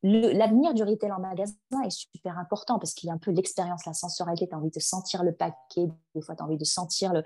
L'avenir 0.03 0.75
du 0.75 0.85
retail 0.85 1.11
en 1.11 1.19
magasin 1.19 1.55
est 1.85 1.91
super 1.91 2.39
important 2.39 2.79
parce 2.79 2.95
qu'il 2.95 3.09
y 3.09 3.11
a 3.11 3.15
un 3.15 3.19
peu 3.19 3.33
l'expérience, 3.33 3.85
la 3.85 3.95
sensorialité. 3.95 4.47
Tu 4.49 4.55
as 4.55 4.59
envie 4.59 4.71
de 4.71 4.81
sentir 4.81 5.25
le 5.25 5.33
paquet, 5.33 5.89
des 6.15 6.23
fois 6.23 6.37
tu 6.37 6.43
as 6.43 6.47
envie 6.47 6.57
de 6.57 6.65
sentir, 6.65 7.13
le, 7.13 7.25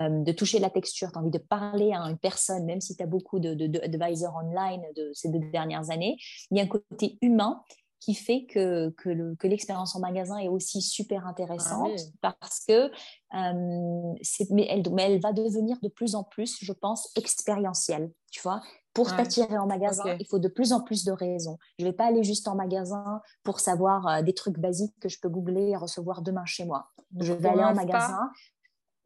euh, 0.00 0.22
de 0.22 0.32
toucher 0.32 0.58
la 0.58 0.70
texture, 0.70 1.12
tu 1.12 1.18
as 1.18 1.20
envie 1.20 1.30
de 1.30 1.38
parler 1.38 1.92
à 1.92 2.00
une 2.00 2.16
personne, 2.16 2.64
même 2.64 2.80
si 2.80 2.96
tu 2.96 3.02
as 3.02 3.06
beaucoup 3.06 3.40
de, 3.40 3.52
de, 3.52 3.80
online 4.26 4.82
de 4.96 5.10
ces 5.12 5.28
deux 5.28 5.40
dernières 5.50 5.90
années. 5.90 6.16
Il 6.50 6.56
y 6.56 6.60
a 6.60 6.64
un 6.64 6.68
côté 6.68 7.18
humain 7.20 7.62
qui 8.00 8.14
fait 8.14 8.44
que, 8.46 8.90
que 8.98 9.46
l'expérience 9.46 9.96
en 9.96 10.00
magasin 10.00 10.36
est 10.38 10.48
aussi 10.48 10.82
super 10.82 11.26
intéressante 11.26 11.98
ah 12.22 12.34
parce 12.40 12.64
que 12.66 12.90
euh, 13.34 14.14
mais, 14.50 14.66
elle, 14.68 14.82
mais 14.92 15.02
elle 15.04 15.20
va 15.20 15.32
devenir 15.32 15.78
de 15.82 15.88
plus 15.88 16.14
en 16.14 16.22
plus, 16.22 16.58
je 16.60 16.72
pense, 16.72 17.10
expérientielle. 17.16 18.10
Tu 18.30 18.42
vois, 18.42 18.62
pour 18.94 19.14
t'attirer 19.14 19.58
en 19.58 19.66
magasin, 19.66 20.16
il 20.18 20.26
faut 20.26 20.38
de 20.38 20.48
plus 20.48 20.72
en 20.72 20.80
plus 20.80 21.04
de 21.04 21.12
raisons. 21.12 21.58
Je 21.78 21.84
ne 21.84 21.90
vais 21.90 21.96
pas 21.96 22.06
aller 22.06 22.22
juste 22.22 22.46
en 22.46 22.54
magasin 22.54 23.20
pour 23.42 23.60
savoir 23.60 24.06
euh, 24.06 24.22
des 24.22 24.34
trucs 24.34 24.58
basiques 24.58 24.94
que 25.00 25.08
je 25.08 25.18
peux 25.20 25.28
googler 25.28 25.70
et 25.70 25.76
recevoir 25.76 26.22
demain 26.22 26.44
chez 26.46 26.64
moi. 26.64 26.90
Je 27.18 27.32
vais 27.32 27.48
aller 27.48 27.64
en 27.64 27.74
magasin. 27.74 28.30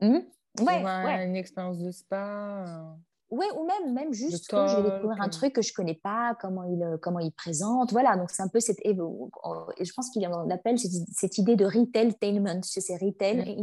Mmh? 0.00 0.18
Ouais, 0.60 0.84
ouais, 0.84 1.26
Une 1.26 1.36
expérience 1.36 1.78
de 1.78 1.90
spa. 1.90 2.64
Euh. 2.66 2.82
Oui, 3.30 3.46
ou 3.58 3.66
même, 3.66 3.94
même 3.94 4.12
juste 4.12 4.48
que 4.48 4.66
je 4.68 4.76
vais 4.76 4.90
découvrir 4.90 5.20
un 5.20 5.28
truc 5.28 5.54
que 5.54 5.62
je 5.62 5.72
ne 5.72 5.74
connais 5.74 5.94
pas, 5.94 6.34
comment 6.40 6.64
il, 6.64 6.82
euh, 6.82 6.96
comment 7.00 7.18
il 7.18 7.32
présente. 7.32 7.92
Voilà, 7.92 8.16
donc 8.16 8.30
c'est 8.30 8.42
un 8.42 8.48
peu 8.48 8.60
cette. 8.60 8.78
Et 8.84 8.94
je 8.94 9.92
pense 9.94 10.10
qu'il 10.10 10.24
appelle 10.50 10.78
cette, 10.78 10.92
cette 11.12 11.38
idée 11.38 11.56
de 11.56 11.64
retailtainment. 11.64 12.60
C'est 12.62 12.96
retail 12.96 13.40
et 13.46 13.56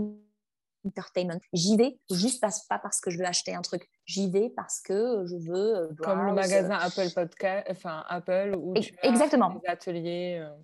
entertainment. 0.85 1.39
J'y 1.53 1.77
vais 1.77 1.99
juste 2.11 2.41
pas, 2.41 2.49
pas 2.69 2.79
parce 2.79 3.01
que 3.01 3.11
je 3.11 3.17
veux 3.17 3.25
acheter 3.25 3.53
un 3.53 3.61
truc. 3.61 3.89
J'y 4.05 4.29
vais 4.29 4.51
parce 4.55 4.81
que 4.81 5.25
je 5.25 5.35
veux. 5.35 5.75
Euh, 5.75 5.87
Comme 5.99 6.25
le 6.25 6.33
magasin 6.33 6.77
Apple 6.79 7.11
Podcast, 7.13 7.67
enfin 7.69 8.03
Apple, 8.07 8.53
où 8.57 8.73
tu 8.79 8.93
Exactement. 9.03 9.55
des 9.55 9.67
ateliers. 9.67 10.39
Euh. 10.41 10.55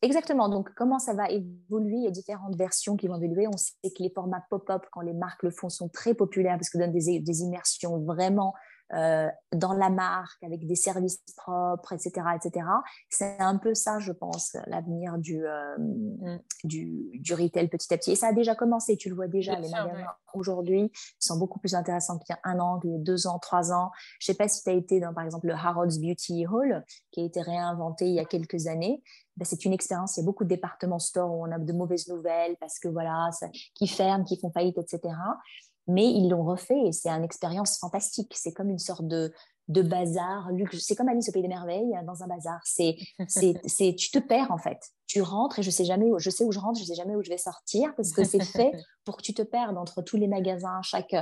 Exactement. 0.00 0.48
Donc, 0.48 0.72
comment 0.74 0.98
ça 1.00 1.12
va 1.12 1.28
évoluer? 1.28 1.96
Il 1.96 2.04
y 2.04 2.06
a 2.06 2.12
différentes 2.12 2.56
versions 2.56 2.96
qui 2.96 3.08
vont 3.08 3.20
évoluer. 3.20 3.48
On 3.48 3.56
sait 3.56 3.74
que 3.82 4.02
les 4.02 4.10
formats 4.10 4.44
pop-up, 4.48 4.84
quand 4.92 5.00
les 5.00 5.12
marques 5.12 5.42
le 5.42 5.50
font, 5.50 5.68
sont 5.68 5.88
très 5.88 6.14
populaires 6.14 6.56
parce 6.56 6.70
que 6.70 6.78
donnent 6.78 6.92
des, 6.92 7.18
des 7.18 7.40
immersions 7.40 7.98
vraiment 8.04 8.54
euh, 8.94 9.28
dans 9.52 9.74
la 9.74 9.90
marque, 9.90 10.42
avec 10.42 10.66
des 10.66 10.74
services 10.74 11.22
propres, 11.36 11.92
etc. 11.92 12.26
etc. 12.36 12.66
C'est 13.10 13.38
un 13.38 13.58
peu 13.58 13.74
ça, 13.74 13.98
je 13.98 14.12
pense, 14.12 14.56
l'avenir 14.66 15.18
du, 15.18 15.46
euh, 15.46 15.76
mm. 15.78 16.38
du, 16.64 17.10
du, 17.20 17.34
retail 17.34 17.68
petit 17.68 17.92
à 17.92 17.98
petit. 17.98 18.12
Et 18.12 18.16
ça 18.16 18.28
a 18.28 18.32
déjà 18.32 18.54
commencé, 18.54 18.96
tu 18.96 19.10
le 19.10 19.14
vois 19.14 19.28
déjà, 19.28 19.58
les 19.58 19.68
magasins 19.68 20.06
aujourd'hui 20.32 20.90
sont 21.18 21.38
beaucoup 21.38 21.58
plus 21.58 21.74
intéressants 21.74 22.18
qu'il 22.18 22.34
y 22.34 22.36
a 22.36 22.50
un 22.50 22.58
an, 22.60 22.78
qu'il 22.80 22.92
y 22.92 22.94
a 22.94 22.98
deux 22.98 23.26
ans, 23.26 23.38
trois 23.38 23.72
ans. 23.72 23.90
Je 24.20 24.30
ne 24.30 24.34
sais 24.34 24.38
pas 24.38 24.48
si 24.48 24.62
tu 24.62 24.70
as 24.70 24.74
été 24.74 25.00
dans, 25.00 25.12
par 25.12 25.24
exemple, 25.24 25.48
le 25.48 25.54
Harrods 25.54 25.98
Beauty 26.00 26.46
Hall, 26.46 26.84
qui 27.10 27.20
a 27.20 27.24
été 27.24 27.42
réinventé 27.42 28.06
il 28.06 28.14
y 28.14 28.20
a 28.20 28.24
quelques 28.24 28.68
années. 28.68 29.02
Ben, 29.36 29.44
c'est 29.44 29.64
une 29.64 29.72
expérience. 29.72 30.16
Il 30.16 30.20
y 30.20 30.22
a 30.22 30.26
beaucoup 30.26 30.44
de 30.44 30.48
départements 30.48 30.98
stores 30.98 31.30
où 31.30 31.46
on 31.46 31.52
a 31.52 31.58
de 31.58 31.72
mauvaises 31.72 32.08
nouvelles 32.08 32.56
parce 32.58 32.78
que 32.78 32.88
voilà, 32.88 33.28
ça, 33.32 33.48
qui 33.74 33.86
ferment, 33.86 34.24
qui 34.24 34.38
font 34.40 34.50
faillite, 34.50 34.78
etc 34.78 35.14
mais 35.88 36.04
ils 36.04 36.28
l'ont 36.28 36.44
refait 36.44 36.78
et 36.86 36.92
c'est 36.92 37.08
une 37.08 37.24
expérience 37.24 37.78
fantastique. 37.78 38.32
C'est 38.36 38.52
comme 38.52 38.68
une 38.68 38.78
sorte 38.78 39.06
de, 39.06 39.32
de 39.68 39.82
bazar. 39.82 40.48
C'est 40.78 40.94
comme 40.94 41.08
Alice 41.08 41.28
au 41.28 41.32
Pays 41.32 41.42
des 41.42 41.48
Merveilles 41.48 41.96
hein, 41.96 42.02
dans 42.04 42.22
un 42.22 42.26
bazar. 42.26 42.60
C'est, 42.64 42.96
c'est, 43.28 43.94
tu 43.96 44.10
te 44.10 44.18
perds 44.18 44.50
en 44.50 44.58
fait. 44.58 44.78
Tu 45.06 45.22
rentres 45.22 45.58
et 45.58 45.62
je 45.62 45.70
sais 45.70 45.86
jamais 45.86 46.10
où, 46.10 46.18
je 46.18 46.30
sais 46.30 46.44
où 46.44 46.52
je 46.52 46.58
rentre, 46.58 46.78
je 46.78 46.84
sais 46.84 46.94
jamais 46.94 47.16
où 47.16 47.22
je 47.22 47.30
vais 47.30 47.38
sortir 47.38 47.94
parce 47.96 48.12
que 48.12 48.22
c'est 48.22 48.44
fait 48.44 48.72
pour 49.04 49.16
que 49.16 49.22
tu 49.22 49.32
te 49.32 49.42
perdes 49.42 49.78
entre 49.78 50.02
tous 50.02 50.18
les 50.18 50.28
magasins. 50.28 50.80
Chaque, 50.82 51.16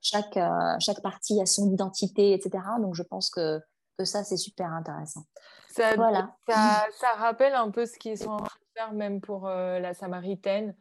chaque, 0.00 0.36
euh, 0.36 0.76
chaque 0.78 1.02
partie 1.02 1.40
a 1.40 1.46
son 1.46 1.70
identité, 1.72 2.32
etc. 2.32 2.64
Donc 2.80 2.94
je 2.94 3.02
pense 3.02 3.30
que, 3.30 3.60
que 3.98 4.04
ça 4.04 4.22
c'est 4.22 4.36
super 4.36 4.72
intéressant. 4.72 5.24
Ça, 5.70 5.96
voilà. 5.96 6.36
ça, 6.48 6.86
ça, 7.00 7.14
rappelle 7.14 7.54
un 7.54 7.68
peu 7.70 7.84
ce 7.84 7.98
qu'ils 7.98 8.16
sont 8.16 8.30
en 8.30 8.36
train 8.36 8.58
de 8.60 8.80
faire 8.80 8.92
même 8.92 9.20
pour 9.20 9.48
euh, 9.48 9.80
la 9.80 9.92
Samaritaine 9.92 10.76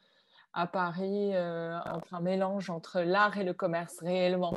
à 0.53 0.67
Paris 0.67 1.31
euh, 1.33 1.77
entre 1.91 2.13
un 2.13 2.21
mélange 2.21 2.69
entre 2.69 3.01
l'art 3.01 3.37
et 3.37 3.43
le 3.43 3.53
commerce 3.53 3.99
réellement. 3.99 4.53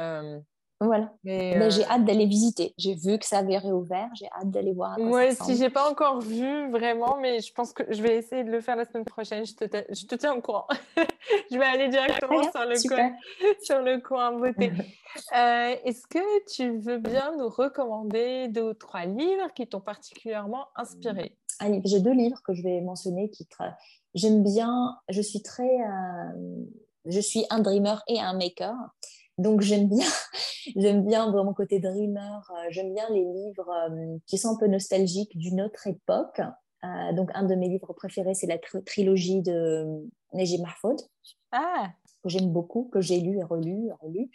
Euh, 0.00 0.38
voilà. 0.80 1.12
Mais, 1.22 1.70
j'ai 1.70 1.84
euh, 1.84 1.90
hâte 1.90 2.04
d'aller 2.04 2.26
visiter. 2.26 2.74
J'ai 2.76 2.94
vu 2.94 3.16
que 3.16 3.24
ça 3.24 3.38
avait 3.38 3.58
réouvert. 3.58 4.08
J'ai 4.14 4.26
hâte 4.32 4.50
d'aller 4.50 4.72
voir. 4.72 4.98
Moi 4.98 5.32
si 5.32 5.56
j'ai 5.56 5.70
pas 5.70 5.88
encore 5.88 6.20
vu 6.20 6.70
vraiment, 6.72 7.18
mais 7.20 7.40
je 7.40 7.52
pense 7.52 7.72
que 7.72 7.84
je 7.88 8.02
vais 8.02 8.16
essayer 8.16 8.42
de 8.42 8.50
le 8.50 8.60
faire 8.60 8.74
la 8.74 8.84
semaine 8.84 9.04
prochaine. 9.04 9.46
Je 9.46 9.54
te, 9.54 9.64
je 9.64 10.06
te 10.06 10.16
tiens 10.16 10.34
au 10.34 10.40
courant. 10.40 10.66
je 11.52 11.56
vais 11.56 11.64
aller 11.64 11.88
directement 11.88 12.42
sur, 12.50 12.64
le 12.64 12.88
coin, 12.88 13.12
sur 13.62 13.80
le 13.80 14.00
coin 14.00 14.32
beauté. 14.32 14.72
Est-ce 15.32 16.04
que 16.08 16.52
tu 16.52 16.78
veux 16.78 16.98
bien 16.98 17.36
nous 17.36 17.48
recommander 17.48 18.48
deux 18.48 18.70
ou 18.70 18.74
trois 18.74 19.04
livres 19.04 19.54
qui 19.54 19.68
t'ont 19.68 19.80
particulièrement 19.80 20.66
inspiré? 20.74 21.36
J'ai 21.84 22.00
deux 22.00 22.14
livres 22.14 22.42
que 22.42 22.54
je 22.54 22.62
vais 22.62 22.80
mentionner 22.80 23.30
qui 23.30 23.46
j'aime 24.14 24.42
bien 24.42 24.96
je 25.08 25.20
suis 25.20 25.42
très 25.42 25.78
je 27.04 27.20
suis 27.20 27.44
un 27.50 27.60
dreamer 27.60 28.02
et 28.08 28.20
un 28.20 28.34
maker 28.34 28.74
donc 29.38 29.60
j'aime 29.60 29.88
bien 29.88 30.06
j'aime 30.76 31.04
bien 31.04 31.30
mon 31.30 31.54
côté 31.54 31.80
dreamer 31.80 32.42
j'aime 32.70 32.94
bien 32.94 33.08
les 33.10 33.24
livres 33.24 34.20
qui 34.26 34.38
sont 34.38 34.50
un 34.50 34.56
peu 34.56 34.66
nostalgiques 34.66 35.36
d'une 35.36 35.60
autre 35.60 35.86
époque 35.86 36.40
donc 37.14 37.30
un 37.34 37.44
de 37.44 37.54
mes 37.54 37.68
livres 37.68 37.92
préférés 37.94 38.34
c'est 38.34 38.46
la 38.46 38.58
trilogie 38.84 39.42
de 39.42 39.86
Najib 40.32 40.60
Mahfoud 40.60 41.00
ah. 41.52 41.90
que 42.22 42.28
j'aime 42.28 42.50
beaucoup 42.50 42.90
que 42.92 43.00
j'ai 43.00 43.20
lu 43.20 43.38
et 43.38 43.42
relu 43.42 43.90
relu 44.00 44.30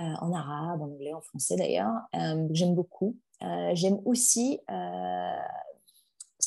euh, 0.00 0.14
en 0.20 0.32
arabe, 0.32 0.80
en 0.80 0.86
anglais, 0.86 1.12
en 1.12 1.20
français 1.20 1.56
d'ailleurs. 1.56 1.92
Euh, 2.14 2.48
j'aime 2.52 2.74
beaucoup. 2.74 3.18
Euh, 3.42 3.72
j'aime 3.74 3.98
aussi 4.06 4.60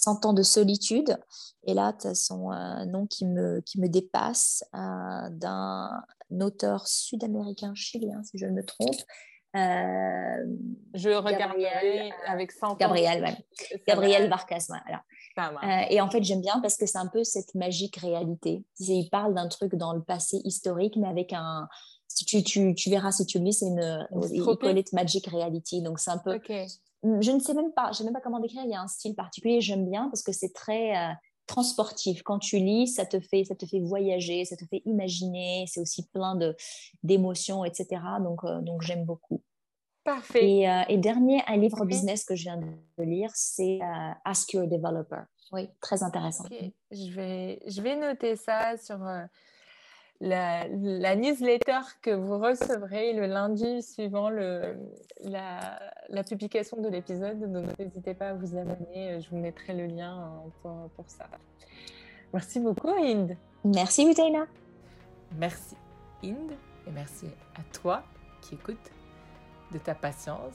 100 0.03 0.25
ans 0.25 0.33
de 0.33 0.43
solitude. 0.43 1.17
Et 1.65 1.73
là, 1.73 1.93
tu 1.99 2.07
as 2.07 2.15
son 2.15 2.49
nom 2.87 3.07
qui 3.07 3.25
me, 3.25 3.61
qui 3.61 3.79
me 3.79 3.87
dépasse, 3.87 4.63
d'un 4.73 6.03
auteur 6.41 6.87
sud-américain 6.87 7.73
chilien, 7.75 8.21
si 8.23 8.37
je 8.37 8.45
ne 8.45 8.51
me 8.51 8.65
trompe. 8.65 9.01
je 9.55 11.09
regarderai 11.09 12.11
avec 12.27 12.51
100 12.51 12.67
ans. 12.67 12.75
Gabriel, 12.75 13.37
Gabriel 13.87 14.29
Vargas, 14.29 14.67
et 15.89 16.01
en 16.01 16.09
fait, 16.09 16.23
j'aime 16.23 16.41
bien 16.41 16.59
parce 16.61 16.77
que 16.77 16.85
c'est 16.85 16.97
un 16.97 17.07
peu 17.07 17.23
cette 17.23 17.55
magique 17.55 17.97
réalité. 17.97 18.63
Il 18.79 19.09
parle 19.09 19.33
d'un 19.33 19.47
truc 19.47 19.75
dans 19.75 19.93
le 19.93 20.01
passé 20.01 20.41
historique, 20.43 20.95
mais 20.97 21.07
avec 21.07 21.33
un, 21.33 21.67
tu, 22.15 22.43
tu, 22.43 22.75
tu, 22.75 22.89
verras 22.89 23.11
si 23.11 23.25
tu 23.25 23.39
lis, 23.39 23.53
c'est 23.53 23.67
une, 23.67 24.07
une 24.11 24.83
Magic 24.93 25.27
Reality. 25.27 25.81
Donc, 25.81 25.99
c'est 25.99 26.11
un 26.11 26.17
peu. 26.17 26.39
Je 27.03 27.31
ne 27.31 27.39
sais 27.39 27.53
même 27.53 27.71
pas, 27.73 27.91
je 27.91 27.97
sais 27.97 28.03
même 28.05 28.13
pas 28.13 28.21
comment 28.21 28.39
décrire. 28.39 28.63
Il 28.63 28.71
y 28.71 28.75
a 28.75 28.81
un 28.81 28.87
style 28.87 29.13
particulier, 29.13 29.59
j'aime 29.59 29.89
bien 29.89 30.07
parce 30.09 30.23
que 30.23 30.31
c'est 30.31 30.53
très 30.53 30.95
euh, 30.95 31.11
transportif. 31.47 32.23
Quand 32.23 32.39
tu 32.39 32.57
lis, 32.57 32.87
ça 32.87 33.05
te 33.05 33.19
fait, 33.19 33.43
ça 33.43 33.55
te 33.55 33.65
fait 33.65 33.81
voyager, 33.81 34.45
ça 34.45 34.55
te 34.55 34.63
fait 34.65 34.81
imaginer. 34.85 35.65
C'est 35.67 35.81
aussi 35.81 36.07
plein 36.07 36.35
de 36.35 36.55
d'émotions, 37.03 37.65
etc. 37.65 38.01
Donc, 38.21 38.45
euh, 38.45 38.61
donc 38.61 38.83
j'aime 38.83 39.03
beaucoup. 39.03 39.41
Parfait. 40.05 40.49
Et, 40.49 40.69
euh, 40.69 40.81
et, 40.87 40.97
dernier, 40.97 41.41
un 41.47 41.57
livre 41.57 41.85
business 41.85 42.25
que 42.25 42.35
je 42.35 42.43
viens 42.43 42.57
de 42.57 43.03
lire, 43.03 43.31
c'est 43.33 43.79
Ask 44.25 44.53
Your 44.53 44.67
Developer. 44.67 45.23
Oui, 45.51 45.69
très 45.81 46.03
intéressant. 46.03 46.45
Je, 46.91 47.11
vais, 47.11 47.61
je 47.67 47.81
vais 47.81 47.95
noter 47.95 48.35
ça 48.35 48.75
sur 48.77 48.97
la, 50.23 51.15
newsletter 51.15 51.79
que 52.01 52.11
vous 52.11 52.39
recevrez 52.39 53.13
le 53.13 53.25
lundi 53.25 53.81
suivant 53.81 54.29
le, 54.29 54.75
la, 55.23 56.23
publication 56.27 56.81
de 56.81 56.87
l'épisode. 56.87 57.51
Donc 57.51 57.77
n'hésitez 57.77 58.13
pas 58.13 58.29
à 58.29 58.33
vous 58.33 58.57
abonner, 58.57 59.19
je 59.21 59.29
vous 59.29 59.37
mettrai 59.37 59.73
le 59.73 59.87
lien 59.87 60.17
euh, 60.17 60.49
pour, 60.61 60.89
pour 60.95 61.05
ça. 61.09 61.27
Merci 62.33 62.59
beaucoup, 62.59 62.89
Inde. 62.89 63.35
Merci, 63.63 64.05
Mutaina. 64.05 64.45
Merci, 65.37 65.75
Inde, 66.23 66.53
et 66.87 66.91
merci 66.91 67.27
à 67.55 67.61
toi 67.77 68.03
qui 68.41 68.55
écoutes 68.55 68.91
de 69.71 69.77
ta 69.77 69.95
patience 69.95 70.53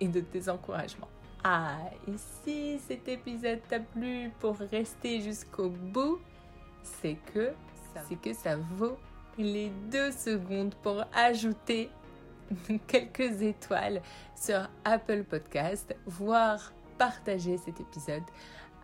et 0.00 0.08
de 0.08 0.20
tes 0.20 0.48
encouragements. 0.48 1.08
Ah, 1.44 1.78
et 2.08 2.14
si 2.42 2.78
cet 2.80 3.08
épisode 3.08 3.60
t'a 3.68 3.80
plu 3.80 4.30
pour 4.40 4.56
rester 4.56 5.20
jusqu'au 5.20 5.68
bout, 5.68 6.18
c'est 6.82 7.16
que 7.32 7.52
c'est 8.08 8.20
que 8.20 8.32
ça 8.32 8.56
vaut 8.56 8.96
les 9.38 9.70
deux 9.90 10.12
secondes 10.12 10.74
pour 10.82 11.04
ajouter 11.14 11.90
quelques 12.86 13.42
étoiles 13.42 14.00
sur 14.34 14.68
Apple 14.84 15.24
Podcast, 15.24 15.94
voire 16.06 16.72
partager 16.98 17.58
cet 17.58 17.80
épisode 17.80 18.22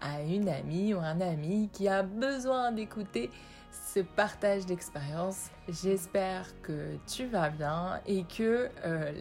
à 0.00 0.22
une 0.22 0.48
amie 0.48 0.94
ou 0.94 0.98
un 0.98 1.20
ami 1.20 1.70
qui 1.72 1.88
a 1.88 2.02
besoin 2.02 2.72
d'écouter 2.72 3.30
ce 3.70 4.00
partage 4.00 4.66
d'expérience. 4.66 5.50
J'espère 5.68 6.48
que 6.62 6.96
tu 7.06 7.26
vas 7.26 7.50
bien 7.50 8.00
et 8.06 8.24
que 8.24 8.68
euh, 8.84 9.12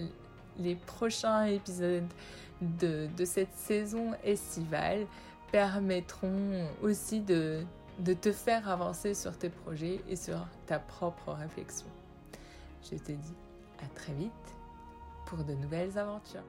les 0.57 0.75
prochains 0.75 1.45
épisodes 1.45 2.11
de, 2.61 3.07
de 3.15 3.25
cette 3.25 3.55
saison 3.55 4.11
estivale 4.23 5.05
permettront 5.51 6.67
aussi 6.81 7.19
de 7.19 7.63
de 8.01 8.13
te 8.13 8.31
faire 8.31 8.67
avancer 8.67 9.13
sur 9.13 9.37
tes 9.37 9.49
projets 9.49 10.01
et 10.09 10.15
sur 10.15 10.47
ta 10.65 10.79
propre 10.79 11.33
réflexion. 11.33 11.87
Je 12.83 12.97
te 12.97 13.11
dis 13.11 13.35
à 13.83 13.87
très 13.95 14.13
vite 14.13 14.31
pour 15.27 15.43
de 15.43 15.53
nouvelles 15.53 15.97
aventures. 15.97 16.43